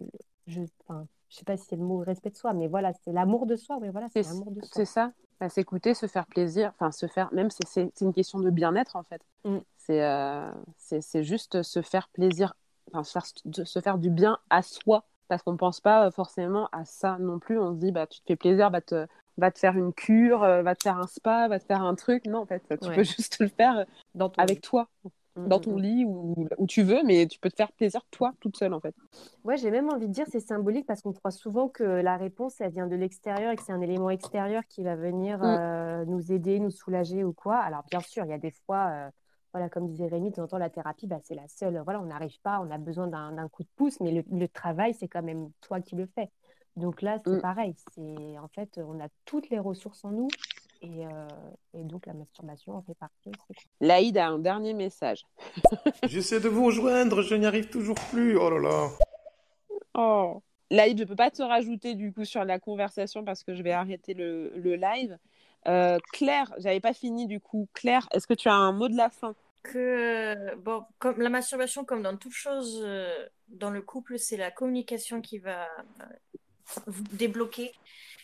je, 0.47 0.61
enfin, 0.87 1.05
je 1.29 1.37
sais 1.37 1.43
pas 1.43 1.57
si 1.57 1.65
c'est 1.65 1.75
le 1.75 1.83
mot 1.83 1.97
respect 1.99 2.29
de 2.29 2.35
soi, 2.35 2.53
mais 2.53 2.67
voilà, 2.67 2.93
c'est 3.03 3.11
l'amour 3.11 3.45
de 3.45 3.55
soi. 3.55 3.77
Oui, 3.81 3.89
voilà, 3.89 4.07
c'est 4.09 4.23
l'amour 4.23 4.51
de 4.51 4.61
soi. 4.61 4.69
c'est 4.73 4.85
ça. 4.85 5.11
Bah, 5.39 5.49
s'écouter, 5.49 5.93
se 5.93 6.07
faire 6.07 6.25
plaisir, 6.25 6.71
enfin 6.73 6.91
se 6.91 7.05
faire, 7.05 7.31
même 7.31 7.49
c'est 7.51 7.91
une 8.01 8.11
question 8.13 8.39
de 8.39 8.49
bien-être 8.49 8.95
en 8.95 9.03
fait. 9.03 9.21
Mm. 9.45 9.57
C'est 9.77 11.23
juste 11.23 11.61
se 11.61 11.81
faire 11.81 12.07
plaisir, 12.09 12.55
enfin 12.91 13.03
se 13.03 13.11
faire, 13.11 13.23
de- 13.45 13.63
se 13.63 13.79
faire 13.79 13.97
du 13.99 14.09
bien 14.09 14.39
à 14.49 14.61
soi, 14.63 15.05
parce 15.27 15.43
qu'on 15.43 15.57
pense 15.57 15.81
pas 15.81 16.11
forcément 16.11 16.69
à 16.71 16.85
ça 16.85 17.17
non 17.19 17.39
plus. 17.39 17.59
On 17.59 17.73
se 17.73 17.79
dit 17.79 17.91
bah 17.91 18.07
tu 18.07 18.19
te 18.21 18.25
fais 18.27 18.35
plaisir, 18.35 18.69
va 18.69 18.81
te 18.81 19.07
va 19.37 19.51
te 19.51 19.59
faire 19.59 19.77
une 19.77 19.93
cure, 19.93 20.43
euh, 20.43 20.63
va 20.63 20.75
te 20.75 20.83
faire 20.83 20.97
un 20.97 21.07
spa, 21.07 21.47
va 21.47 21.59
te 21.59 21.65
faire 21.65 21.81
un 21.83 21.95
truc. 21.95 22.25
Non 22.25 22.39
en 22.39 22.45
fait, 22.45 22.63
tu 22.81 22.89
Ouais. 22.89 22.95
peux 22.95 23.03
juste 23.03 23.39
le 23.39 23.47
faire 23.49 23.85
Dans 24.15 24.29
ton 24.29 24.41
avec 24.41 24.61
toi. 24.61 24.87
mm, 25.35 25.47
dans 25.47 25.59
ton 25.59 25.77
mm. 25.77 25.81
lit 25.81 26.05
ou 26.05 26.47
où 26.57 26.67
tu 26.67 26.83
veux, 26.83 27.03
mais 27.03 27.27
tu 27.27 27.39
peux 27.39 27.49
te 27.49 27.55
faire 27.55 27.71
plaisir 27.73 28.01
toi, 28.11 28.33
toute 28.39 28.57
seule 28.57 28.73
en 28.73 28.79
fait. 28.81 28.95
Ouais, 29.43 29.57
j'ai 29.57 29.71
même 29.71 29.89
envie 29.89 30.07
de 30.07 30.13
dire 30.13 30.25
c'est 30.29 30.39
symbolique 30.41 30.85
parce 30.85 31.01
qu'on 31.01 31.13
croit 31.13 31.31
souvent 31.31 31.69
que 31.69 31.83
la 31.83 32.17
réponse 32.17 32.59
elle 32.59 32.71
vient 32.71 32.87
de 32.87 32.95
l'extérieur 32.95 33.51
et 33.51 33.55
que 33.55 33.63
c'est 33.63 33.71
un 33.71 33.81
élément 33.81 34.09
extérieur 34.09 34.63
qui 34.67 34.83
va 34.83 34.95
venir 34.95 35.39
euh, 35.43 36.03
nous 36.05 36.31
aider, 36.31 36.59
nous 36.59 36.71
soulager 36.71 37.23
ou 37.23 37.33
quoi. 37.33 37.57
Alors 37.57 37.83
bien 37.89 38.01
sûr, 38.01 38.25
il 38.25 38.29
y 38.29 38.33
a 38.33 38.37
des 38.37 38.51
fois, 38.51 38.89
euh, 38.91 39.09
voilà, 39.57 39.69
comme 39.69 39.87
disait 39.87 40.07
Rémi, 40.07 40.29
de 40.29 40.35
temps 40.35 40.43
en 40.43 40.47
temps 40.47 40.57
la 40.59 40.69
thérapie, 40.69 41.07
bah, 41.07 41.19
c'est 41.23 41.35
la 41.35 41.47
seule. 41.47 41.81
Voilà, 41.83 41.99
on 41.99 42.05
n'arrive 42.05 42.39
pas, 42.41 42.59
on 42.61 42.69
a 42.69 42.77
besoin 42.77 43.07
d'un 43.07 43.47
coup 43.49 43.63
de 43.63 43.69
pouce, 43.75 43.99
mais 43.99 44.11
le, 44.11 44.23
le 44.31 44.47
travail 44.47 44.93
c'est 44.93 45.07
quand 45.07 45.23
même 45.23 45.49
toi 45.61 45.81
qui 45.81 45.95
le 45.95 46.05
fais. 46.05 46.29
Donc 46.75 47.01
là, 47.01 47.17
c'est 47.25 47.41
pareil. 47.41 47.75
C'est 47.95 48.37
en 48.37 48.47
fait, 48.49 48.79
on 48.83 48.99
a 49.03 49.07
toutes 49.25 49.49
les 49.49 49.57
ressources 49.57 50.05
en 50.05 50.11
nous 50.11 50.27
euh, 50.83 51.27
et, 51.73 51.83
donc 51.83 52.05
la 52.05 52.13
masturbation 52.13 52.75
en 52.75 52.83
fait 52.83 52.93
partie 52.93 53.31
Laïd 53.81 54.15
a 54.17 54.27
un 54.27 54.39
dernier 54.39 54.73
message. 54.73 55.25
J'essaie 56.03 56.39
de 56.39 56.49
vous 56.49 56.65
rejoindre, 56.65 57.23
je 57.23 57.33
n'y 57.33 57.45
arrive 57.45 57.69
toujours 57.69 57.97
plus. 58.11 58.37
Oh 58.37 58.49
là 58.49 58.59
là. 58.59 58.89
Oh. 59.95 60.43
Laïd, 60.69 60.99
je 60.99 61.05
peux 61.05 61.15
pas 61.15 61.31
te 61.31 61.41
rajouter 61.41 61.95
du 61.95 62.13
coup 62.13 62.25
sur 62.25 62.43
la 62.43 62.59
conversation 62.59 63.23
parce 63.23 63.43
que 63.43 63.55
je 63.55 63.63
vais 63.63 63.71
arrêter 63.71 64.13
le, 64.13 64.51
le 64.55 64.75
live. 64.75 65.17
Euh, 65.67 65.97
Claire, 66.13 66.53
j'avais 66.57 66.79
pas 66.79 66.93
fini 66.93 67.25
du 67.25 67.39
coup. 67.39 67.67
Claire, 67.73 68.07
est-ce 68.11 68.27
que 68.27 68.33
tu 68.33 68.47
as 68.49 68.53
un 68.53 68.71
mot 68.71 68.87
de 68.87 68.95
la 68.95 69.09
fin? 69.09 69.35
Que 69.63 70.55
bon, 70.55 70.85
comme 70.99 71.21
la 71.21 71.29
masturbation, 71.29 71.85
comme 71.85 72.03
dans 72.03 72.17
toute 72.17 72.33
chose 72.33 72.81
euh, 72.83 73.27
dans 73.49 73.69
le 73.69 73.81
couple, 73.81 74.17
c'est 74.17 74.37
la 74.37 74.51
communication 74.51 75.21
qui 75.21 75.39
va 75.39 75.67
vous 76.85 77.03
débloquer 77.13 77.73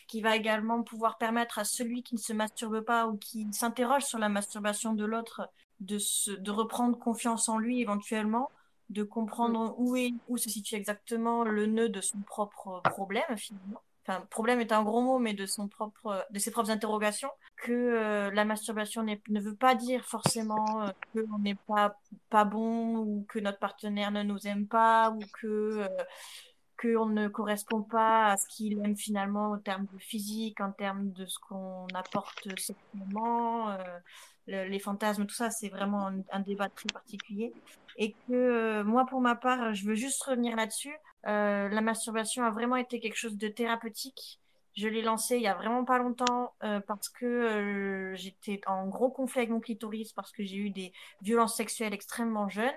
qui 0.06 0.20
va 0.20 0.36
également 0.36 0.82
pouvoir 0.82 1.18
permettre 1.18 1.58
à 1.58 1.64
celui 1.64 2.02
qui 2.02 2.14
ne 2.14 2.20
se 2.20 2.32
masturbe 2.32 2.82
pas 2.82 3.06
ou 3.06 3.16
qui 3.16 3.46
s'interroge 3.52 4.04
sur 4.04 4.18
la 4.18 4.28
masturbation 4.28 4.94
de 4.94 5.04
l'autre 5.04 5.48
de, 5.80 5.98
se, 5.98 6.30
de 6.30 6.50
reprendre 6.50 6.98
confiance 6.98 7.48
en 7.48 7.58
lui 7.58 7.80
éventuellement, 7.80 8.50
de 8.90 9.02
comprendre 9.02 9.70
mm. 9.70 9.74
où, 9.78 9.96
est, 9.96 10.14
où 10.28 10.36
se 10.36 10.50
situe 10.50 10.74
exactement 10.74 11.44
le 11.44 11.66
nœud 11.66 11.88
de 11.88 12.00
son 12.00 12.18
propre 12.18 12.82
problème 12.90 13.36
finalement. 13.36 13.82
Enfin, 14.06 14.20
problème 14.28 14.60
est 14.60 14.72
un 14.72 14.82
gros 14.82 15.00
mot, 15.00 15.18
mais 15.18 15.32
de 15.32 15.46
son 15.46 15.66
propre, 15.66 16.26
de 16.30 16.38
ses 16.38 16.50
propres 16.50 16.70
interrogations, 16.70 17.30
que 17.56 17.72
euh, 17.72 18.30
la 18.32 18.44
masturbation 18.44 19.02
ne 19.02 19.40
veut 19.40 19.54
pas 19.54 19.74
dire 19.74 20.04
forcément 20.04 20.82
euh, 20.82 20.90
qu'on 21.14 21.38
n'est 21.38 21.54
pas, 21.54 21.96
pas 22.28 22.44
bon 22.44 22.98
ou 22.98 23.24
que 23.28 23.38
notre 23.38 23.58
partenaire 23.58 24.10
ne 24.10 24.22
nous 24.22 24.46
aime 24.46 24.66
pas 24.66 25.10
ou 25.10 25.20
que 25.40 25.46
euh, 25.46 25.88
qu'on 26.78 27.06
ne 27.06 27.28
correspond 27.28 27.82
pas 27.82 28.32
à 28.32 28.36
ce 28.36 28.46
qu'il 28.48 28.78
aime 28.84 28.96
finalement 28.96 29.52
en 29.52 29.58
termes 29.58 29.86
de 29.92 29.98
physique, 29.98 30.60
en 30.60 30.72
termes 30.72 31.12
de 31.12 31.24
ce 31.24 31.38
qu'on 31.38 31.86
apporte 31.94 32.48
sexuellement, 32.58 33.70
euh, 33.70 33.78
les 34.46 34.78
fantasmes, 34.78 35.24
tout 35.24 35.34
ça, 35.34 35.48
c'est 35.48 35.70
vraiment 35.70 36.10
un, 36.30 36.40
débat 36.40 36.68
très 36.68 36.88
particulier. 36.92 37.54
Et 37.96 38.14
que 38.28 38.82
moi, 38.82 39.06
pour 39.06 39.22
ma 39.22 39.34
part, 39.34 39.72
je 39.72 39.86
veux 39.86 39.94
juste 39.94 40.22
revenir 40.24 40.56
là-dessus. 40.56 40.94
Euh, 41.26 41.68
la 41.68 41.80
masturbation 41.80 42.44
a 42.44 42.50
vraiment 42.50 42.76
été 42.76 43.00
quelque 43.00 43.16
chose 43.16 43.36
de 43.36 43.48
thérapeutique. 43.48 44.40
Je 44.76 44.88
l'ai 44.88 45.02
lancé 45.02 45.36
il 45.36 45.42
y 45.42 45.46
a 45.46 45.54
vraiment 45.54 45.84
pas 45.84 45.98
longtemps 45.98 46.52
parce 46.88 47.08
que 47.08 48.12
j'étais 48.16 48.60
en 48.66 48.88
gros 48.88 49.08
conflit 49.08 49.42
avec 49.42 49.50
mon 49.50 49.60
clitoris 49.60 50.12
parce 50.12 50.32
que 50.32 50.42
j'ai 50.42 50.56
eu 50.56 50.70
des 50.70 50.92
violences 51.22 51.54
sexuelles 51.54 51.94
extrêmement 51.94 52.48
jeunes 52.48 52.74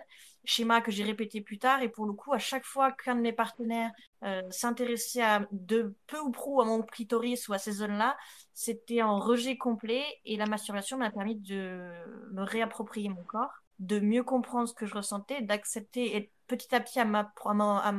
schéma 0.48 0.82
que 0.82 0.92
j'ai 0.92 1.04
répété 1.04 1.42
plus 1.42 1.60
tard. 1.60 1.84
Et 1.84 1.90
pour 1.90 2.06
le 2.06 2.14
coup, 2.14 2.34
à 2.34 2.40
chaque 2.40 2.66
fois 2.66 2.92
qu'un 2.92 3.16
de 3.16 3.22
mes 3.22 3.34
partenaires 3.34 3.92
euh, 4.24 4.42
s'intéressait 4.50 5.22
de 5.52 5.94
peu 6.08 6.20
ou 6.20 6.32
prou 6.32 6.62
à 6.62 6.66
mon 6.66 6.82
clitoris 6.82 7.48
ou 7.50 7.54
à 7.54 7.58
ces 7.60 7.74
zones-là, 7.74 8.18
c'était 8.54 9.02
en 9.02 9.20
rejet 9.20 9.58
complet. 9.58 10.04
Et 10.26 10.38
la 10.38 10.46
masturbation 10.46 10.98
m'a 10.98 11.12
permis 11.12 11.36
de 11.36 11.92
me 12.32 12.44
réapproprier 12.44 13.10
mon 13.10 13.24
corps, 13.24 13.52
de 13.80 14.00
mieux 14.00 14.24
comprendre 14.24 14.68
ce 14.68 14.74
que 14.74 14.86
je 14.86 14.96
ressentais, 14.96 15.42
d'accepter 15.42 16.16
et 16.16 16.32
petit 16.48 16.74
à 16.74 16.80
petit 16.80 17.00
à, 17.00 17.06
ma, 17.06 17.32
à, 17.46 17.94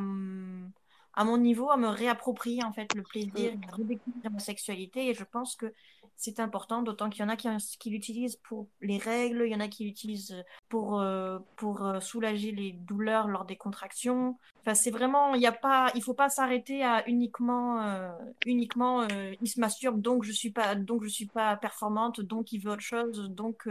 à 1.15 1.25
mon 1.25 1.39
niveau, 1.39 1.71
à 1.71 1.77
me 1.77 1.89
réapproprier 1.89 2.63
en 2.65 2.73
fait 2.73 2.95
le 2.95 3.03
plaisir, 3.03 3.53
à 3.69 3.75
redécouvrir 3.75 4.31
ma 4.31 4.39
sexualité. 4.39 5.09
Et 5.09 5.15
je 5.15 5.25
pense 5.25 5.57
que 5.57 5.73
c'est 6.19 6.41
important, 6.41 6.83
d'autant 6.83 7.11
qu'il 7.11 7.23
y 7.23 7.25
en 7.25 7.29
a 7.29 7.37
qui, 7.37 7.91
l'utilisent 7.91 8.37
pour 8.37 8.67
les 8.81 8.99
règles, 8.99 9.45
il 9.47 9.53
y 9.53 9.55
en 9.55 9.61
a 9.61 9.69
qui 9.69 9.85
l'utilisent 9.85 10.35
pour, 10.69 11.01
euh, 11.01 11.39
pour 11.55 11.87
euh, 11.87 12.01
soulager 12.01 12.51
les 12.51 12.73
douleurs 12.73 13.29
lors 13.29 13.45
des 13.45 13.57
contractions. 13.57 14.37
Enfin, 14.61 14.75
c'est 14.75 14.91
vraiment, 14.91 15.35
il 15.35 15.41
y 15.41 15.47
a 15.47 15.53
pas, 15.53 15.93
il 15.95 16.03
faut 16.03 16.15
pas 16.15 16.29
s'arrêter 16.29 16.85
à 16.85 17.09
uniquement, 17.09 17.83
euh, 17.83 18.11
uniquement, 18.47 19.07
il 19.09 19.49
se 19.49 19.61
masturbe, 19.61 20.01
donc 20.01 20.25
je 20.25 20.33
suis 20.33 20.51
pas, 20.51 20.75
donc 20.75 21.05
je 21.05 21.09
suis 21.09 21.27
pas 21.27 21.57
performante, 21.57 22.21
donc 22.21 22.51
il 22.53 22.59
veut 22.59 22.73
autre 22.73 22.81
chose, 22.81 23.31
donc 23.31 23.69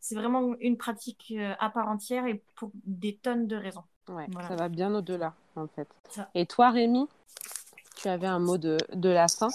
c'est 0.00 0.14
vraiment 0.14 0.54
une 0.60 0.78
pratique 0.78 1.34
à 1.58 1.68
part 1.68 1.88
entière 1.88 2.26
et 2.26 2.42
pour 2.56 2.70
des 2.84 3.16
tonnes 3.16 3.46
de 3.46 3.56
raisons. 3.56 3.84
Ouais, 4.08 4.26
ça 4.48 4.56
va 4.56 4.68
bien 4.68 4.94
au-delà, 4.94 5.34
en 5.56 5.66
fait. 5.66 5.88
Et 6.34 6.46
toi, 6.46 6.70
Rémi, 6.70 7.06
tu 7.96 8.08
avais 8.08 8.26
un 8.26 8.38
mot 8.38 8.58
de, 8.58 8.76
de 8.92 9.08
la 9.08 9.28
fin? 9.28 9.48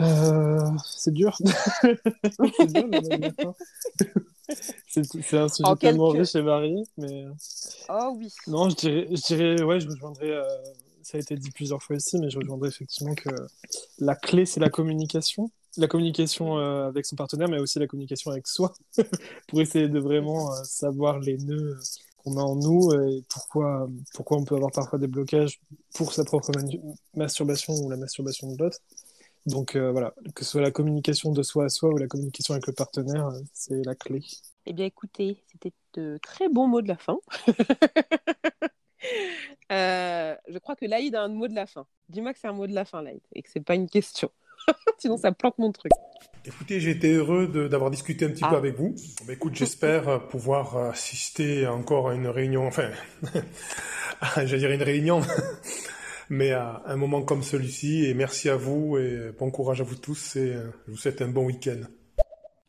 Euh, 0.00 0.60
C'est 0.84 1.12
dur. 1.12 1.36
c'est 4.88 5.36
un 5.36 5.48
sujet 5.48 5.76
tellement 5.78 6.08
riche 6.08 6.34
et 6.34 6.42
varié, 6.42 6.82
mais... 6.96 7.26
Oh 7.88 8.14
oui. 8.16 8.32
Non, 8.46 8.70
je 8.70 8.76
dirais, 8.76 9.08
je 9.10 9.26
dirais 9.26 9.62
ouais, 9.62 9.80
je 9.80 9.88
rejoindrais... 9.88 10.30
Euh, 10.30 10.44
ça 11.02 11.18
a 11.18 11.20
été 11.20 11.34
dit 11.34 11.50
plusieurs 11.50 11.82
fois 11.82 11.96
ici, 11.96 12.18
mais 12.18 12.30
je 12.30 12.38
rejoindrais 12.38 12.68
effectivement 12.68 13.14
que 13.14 13.30
la 13.98 14.14
clé, 14.14 14.46
c'est 14.46 14.60
la 14.60 14.70
communication 14.70 15.50
la 15.76 15.86
communication 15.86 16.58
euh, 16.58 16.88
avec 16.88 17.06
son 17.06 17.14
partenaire, 17.16 17.48
mais 17.48 17.60
aussi 17.60 17.78
la 17.78 17.86
communication 17.86 18.32
avec 18.32 18.48
soi, 18.48 18.72
pour 19.48 19.60
essayer 19.60 19.88
de 19.88 20.00
vraiment 20.00 20.50
savoir 20.64 21.20
les 21.20 21.38
nœuds 21.38 21.78
qu'on 22.22 22.36
a 22.36 22.42
en 22.42 22.56
nous 22.56 22.92
et 22.92 23.24
pourquoi, 23.28 23.88
pourquoi 24.14 24.38
on 24.38 24.44
peut 24.44 24.54
avoir 24.54 24.70
parfois 24.72 24.98
des 24.98 25.06
blocages 25.06 25.60
pour 25.94 26.12
sa 26.12 26.24
propre 26.24 26.52
masturbation 27.14 27.74
ou 27.74 27.90
la 27.90 27.96
masturbation 27.96 28.52
de 28.52 28.62
l'autre. 28.62 28.78
Donc 29.46 29.74
euh, 29.74 29.90
voilà, 29.90 30.14
que 30.34 30.44
ce 30.44 30.50
soit 30.52 30.60
la 30.60 30.70
communication 30.70 31.32
de 31.32 31.42
soi 31.42 31.64
à 31.64 31.68
soi 31.68 31.90
ou 31.90 31.96
la 31.96 32.06
communication 32.06 32.54
avec 32.54 32.66
le 32.66 32.74
partenaire, 32.74 33.26
euh, 33.28 33.40
c'est 33.52 33.84
la 33.84 33.94
clé. 33.94 34.22
Eh 34.66 34.72
bien 34.72 34.84
écoutez, 34.84 35.42
c'était 35.50 35.72
de 35.94 36.18
très 36.22 36.48
bons 36.48 36.66
mots 36.68 36.82
de 36.82 36.88
la 36.88 36.98
fin. 36.98 37.18
Euh, 39.72 40.34
je 40.48 40.58
crois 40.58 40.74
que 40.74 40.84
Laïd 40.84 41.14
a 41.14 41.22
un 41.22 41.28
mot 41.28 41.46
de 41.46 41.54
la 41.54 41.66
fin. 41.66 41.86
Dis-moi 42.08 42.32
que 42.32 42.40
c'est 42.40 42.48
un 42.48 42.52
mot 42.52 42.66
de 42.66 42.74
la 42.74 42.84
fin, 42.84 43.02
Laïd, 43.02 43.20
et 43.34 43.40
que 43.42 43.48
c'est 43.48 43.60
pas 43.60 43.76
une 43.76 43.88
question. 43.88 44.30
Sinon, 44.98 45.16
ça 45.16 45.32
plante 45.32 45.58
mon 45.58 45.72
truc. 45.72 45.92
Écoutez, 46.44 46.80
j'ai 46.80 46.90
été 46.90 47.12
heureux 47.12 47.46
d'avoir 47.68 47.90
discuté 47.90 48.24
un 48.24 48.30
petit 48.30 48.40
peu 48.40 48.54
ah. 48.54 48.58
avec 48.58 48.76
vous. 48.76 48.94
Mais 49.26 49.34
écoute, 49.34 49.54
j'espère 49.54 50.08
euh, 50.08 50.18
pouvoir 50.18 50.76
assister 50.76 51.66
encore 51.66 52.08
à 52.08 52.14
une 52.14 52.28
réunion, 52.28 52.66
enfin, 52.66 52.90
j'allais 54.36 54.58
dire 54.58 54.70
une 54.70 54.82
réunion, 54.82 55.20
mais 56.30 56.52
à 56.52 56.82
un 56.86 56.96
moment 56.96 57.22
comme 57.22 57.42
celui-ci. 57.42 58.06
Et 58.06 58.14
merci 58.14 58.48
à 58.48 58.56
vous 58.56 58.96
et 58.96 59.32
bon 59.38 59.50
courage 59.50 59.80
à 59.80 59.84
vous 59.84 59.96
tous 59.96 60.36
et 60.36 60.54
euh, 60.54 60.70
je 60.86 60.92
vous 60.92 60.96
souhaite 60.96 61.20
un 61.20 61.28
bon 61.28 61.44
week-end. 61.44 61.80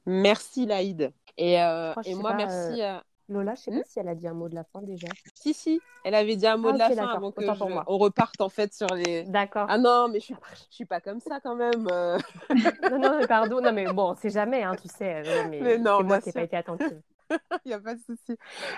Merci 0.05 0.65
Laïd. 0.65 1.11
Et, 1.37 1.61
euh, 1.61 1.93
et 2.05 2.15
moi, 2.15 2.33
merci. 2.33 2.81
à... 2.81 3.03
Lola, 3.31 3.55
je 3.55 3.61
sais 3.61 3.71
pas 3.71 3.77
hmm 3.77 3.83
si 3.87 3.99
elle 3.99 4.09
a 4.09 4.15
dit 4.15 4.27
un 4.27 4.33
mot 4.33 4.49
de 4.49 4.55
la 4.55 4.63
fin 4.63 4.81
déjà. 4.81 5.07
Si, 5.33 5.53
si, 5.53 5.81
elle 6.03 6.15
avait 6.15 6.35
dit 6.35 6.47
un 6.47 6.57
mot 6.57 6.69
ah, 6.69 6.73
de 6.73 6.77
la 6.79 6.89
fin 6.89 7.07
avant 7.07 7.31
que 7.31 7.41
on 7.87 7.97
reparte 7.97 8.41
en 8.41 8.49
fait 8.49 8.73
sur 8.73 8.87
les. 8.87 9.23
D'accord. 9.23 9.67
Ah 9.69 9.77
non, 9.77 10.09
mais 10.09 10.19
je 10.19 10.25
suis, 10.25 10.35
je 10.69 10.75
suis 10.75 10.85
pas 10.85 10.99
comme 10.99 11.19
ça 11.19 11.39
quand 11.39 11.55
même. 11.55 11.87
Euh. 11.91 12.17
non, 12.91 12.99
non, 12.99 13.17
mais 13.19 13.27
pardon, 13.27 13.61
non, 13.61 13.71
mais 13.71 13.85
bon, 13.85 14.15
c'est 14.19 14.29
jamais, 14.29 14.63
hein, 14.63 14.75
tu 14.81 14.87
sais. 14.89 15.23
Euh, 15.25 15.47
mais, 15.49 15.77
non, 15.77 16.03
moi, 16.03 16.19
c'est 16.21 16.33
pas 16.33 16.43
été 16.43 16.57
attentive. 16.57 17.01
Il 17.65 17.69
n'y 17.69 17.73
a 17.73 17.79
pas 17.79 17.95
de 17.95 18.01
souci. 18.01 18.37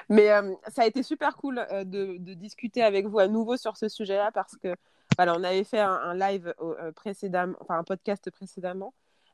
Mais 0.09 0.29
euh, 0.29 0.53
ça 0.67 0.83
a 0.83 0.85
été 0.85 1.01
super 1.01 1.35
cool 1.37 1.65
de, 1.71 2.17
de, 2.17 2.33
discuter 2.35 2.83
avec 2.83 3.07
vous 3.07 3.17
à 3.17 3.27
nouveau 3.27 3.57
sur 3.57 3.77
ce 3.77 3.89
sujet-là 3.89 4.29
parce 4.31 4.55
que 4.57 4.75
voilà, 5.15 5.33
on 5.35 5.43
avait 5.43 5.63
fait 5.63 5.79
un, 5.79 5.91
un 5.91 6.13
live 6.13 6.53
précédemment, 6.95 7.55
enfin 7.59 7.79
un 7.79 7.83
podcast 7.83 8.29
précédemment. 8.29 8.93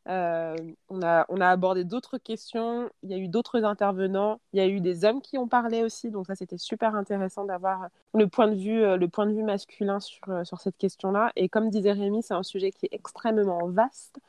Euh, 0.10 0.56
on, 0.90 1.02
a, 1.04 1.26
abordé 1.48 1.84
d'autres 1.84 2.18
questions, 2.18 2.90
il 3.04 3.12
y 3.12 3.14
a 3.14 3.18
eu 3.18 3.28
d'autres 3.28 3.64
intervenants, 3.64 4.42
il 4.54 4.60
y 4.60 4.62
a 4.62 4.68
eu 4.68 4.82
des 4.82 5.06
hommes 5.06 5.22
qui 5.22 5.38
ont 5.38 5.48
parlé 5.48 5.84
aussi, 5.84 6.10
donc 6.10 6.26
ça 6.26 6.36
c'était 6.36 6.58
super 6.58 6.96
intéressant 6.96 7.46
d'avoir 7.46 7.90
le 8.16 8.28
point 8.28 8.48
de 8.48 8.56
vue, 8.56 8.84
euh, 8.84 8.98
masculin 9.44 10.00
sur, 10.00 10.28
euh, 10.30 10.44
sur 10.44 10.62
cette 10.62 10.78
question-là. 10.78 11.32
Et 11.36 11.48
comme 11.48 11.70
disait 11.70 11.92
Rémi, 11.92 12.24
c'est 12.24 12.34
un 12.34 12.44
sujet 12.44 12.72
qui 12.72 12.88
est 12.88 12.94
extrêmement 12.94 13.68
vaste. 13.68 14.20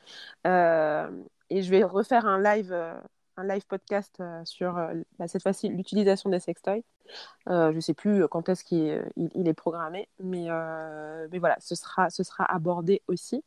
et 0.44 1.62
je 1.62 1.70
vais 1.70 1.82
refaire 1.82 2.26
un 2.26 2.40
live, 2.42 2.72
un 3.36 3.44
live 3.44 3.66
podcast 3.66 4.22
sur 4.44 4.74
bah, 5.18 5.28
cette 5.28 5.42
fois-ci 5.42 5.68
l'utilisation 5.68 6.30
des 6.30 6.40
sextoys. 6.40 6.82
je 7.46 7.74
ne 7.74 7.80
sais 7.80 7.94
plus 7.94 8.28
quand 8.28 8.48
est-ce 8.48 8.64
qu'il 8.64 9.02
il, 9.16 9.48
est 9.48 9.54
programmé, 9.54 10.08
mais, 10.20 10.48
voilà, 11.38 11.56
ce 11.60 11.74
sera 11.74 12.44
abordé 12.44 13.02
aussi. 13.08 13.42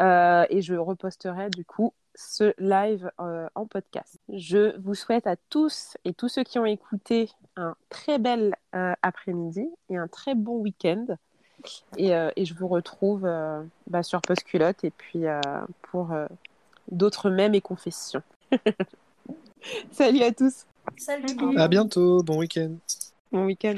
Euh, 0.00 0.46
et 0.48 0.62
je 0.62 0.74
reposterai 0.74 1.50
du 1.50 1.64
coup 1.64 1.92
ce 2.14 2.54
live 2.58 3.10
euh, 3.20 3.48
en 3.54 3.66
podcast. 3.66 4.18
Je 4.32 4.76
vous 4.78 4.94
souhaite 4.94 5.26
à 5.26 5.36
tous 5.48 5.96
et 6.04 6.12
tous 6.12 6.28
ceux 6.28 6.42
qui 6.42 6.58
ont 6.58 6.66
écouté 6.66 7.30
un 7.56 7.74
très 7.88 8.18
bel 8.18 8.54
euh, 8.74 8.94
après-midi 9.02 9.68
et 9.88 9.96
un 9.96 10.08
très 10.08 10.34
bon 10.34 10.58
week-end. 10.58 11.06
Et, 11.98 12.12
et, 12.36 12.44
je 12.46 12.54
vous 12.54 12.68
retrouve 12.68 13.30
bah, 13.86 14.02
sur 14.02 14.22
Postculotte 14.22 14.82
et 14.82 14.90
puis 14.90 15.24
pour 15.82 16.14
d'autres 16.90 17.28
mèmes 17.28 17.54
et 17.54 17.60
confessions. 17.60 18.22
Salut 19.92 20.22
à 20.22 20.32
tous 20.32 20.64
Salut. 20.96 21.58
À 21.58 21.68
bientôt, 21.68 22.22
bon 22.22 22.38
week-end. 22.38 22.76
Bon 23.30 23.44
week-end. 23.44 23.76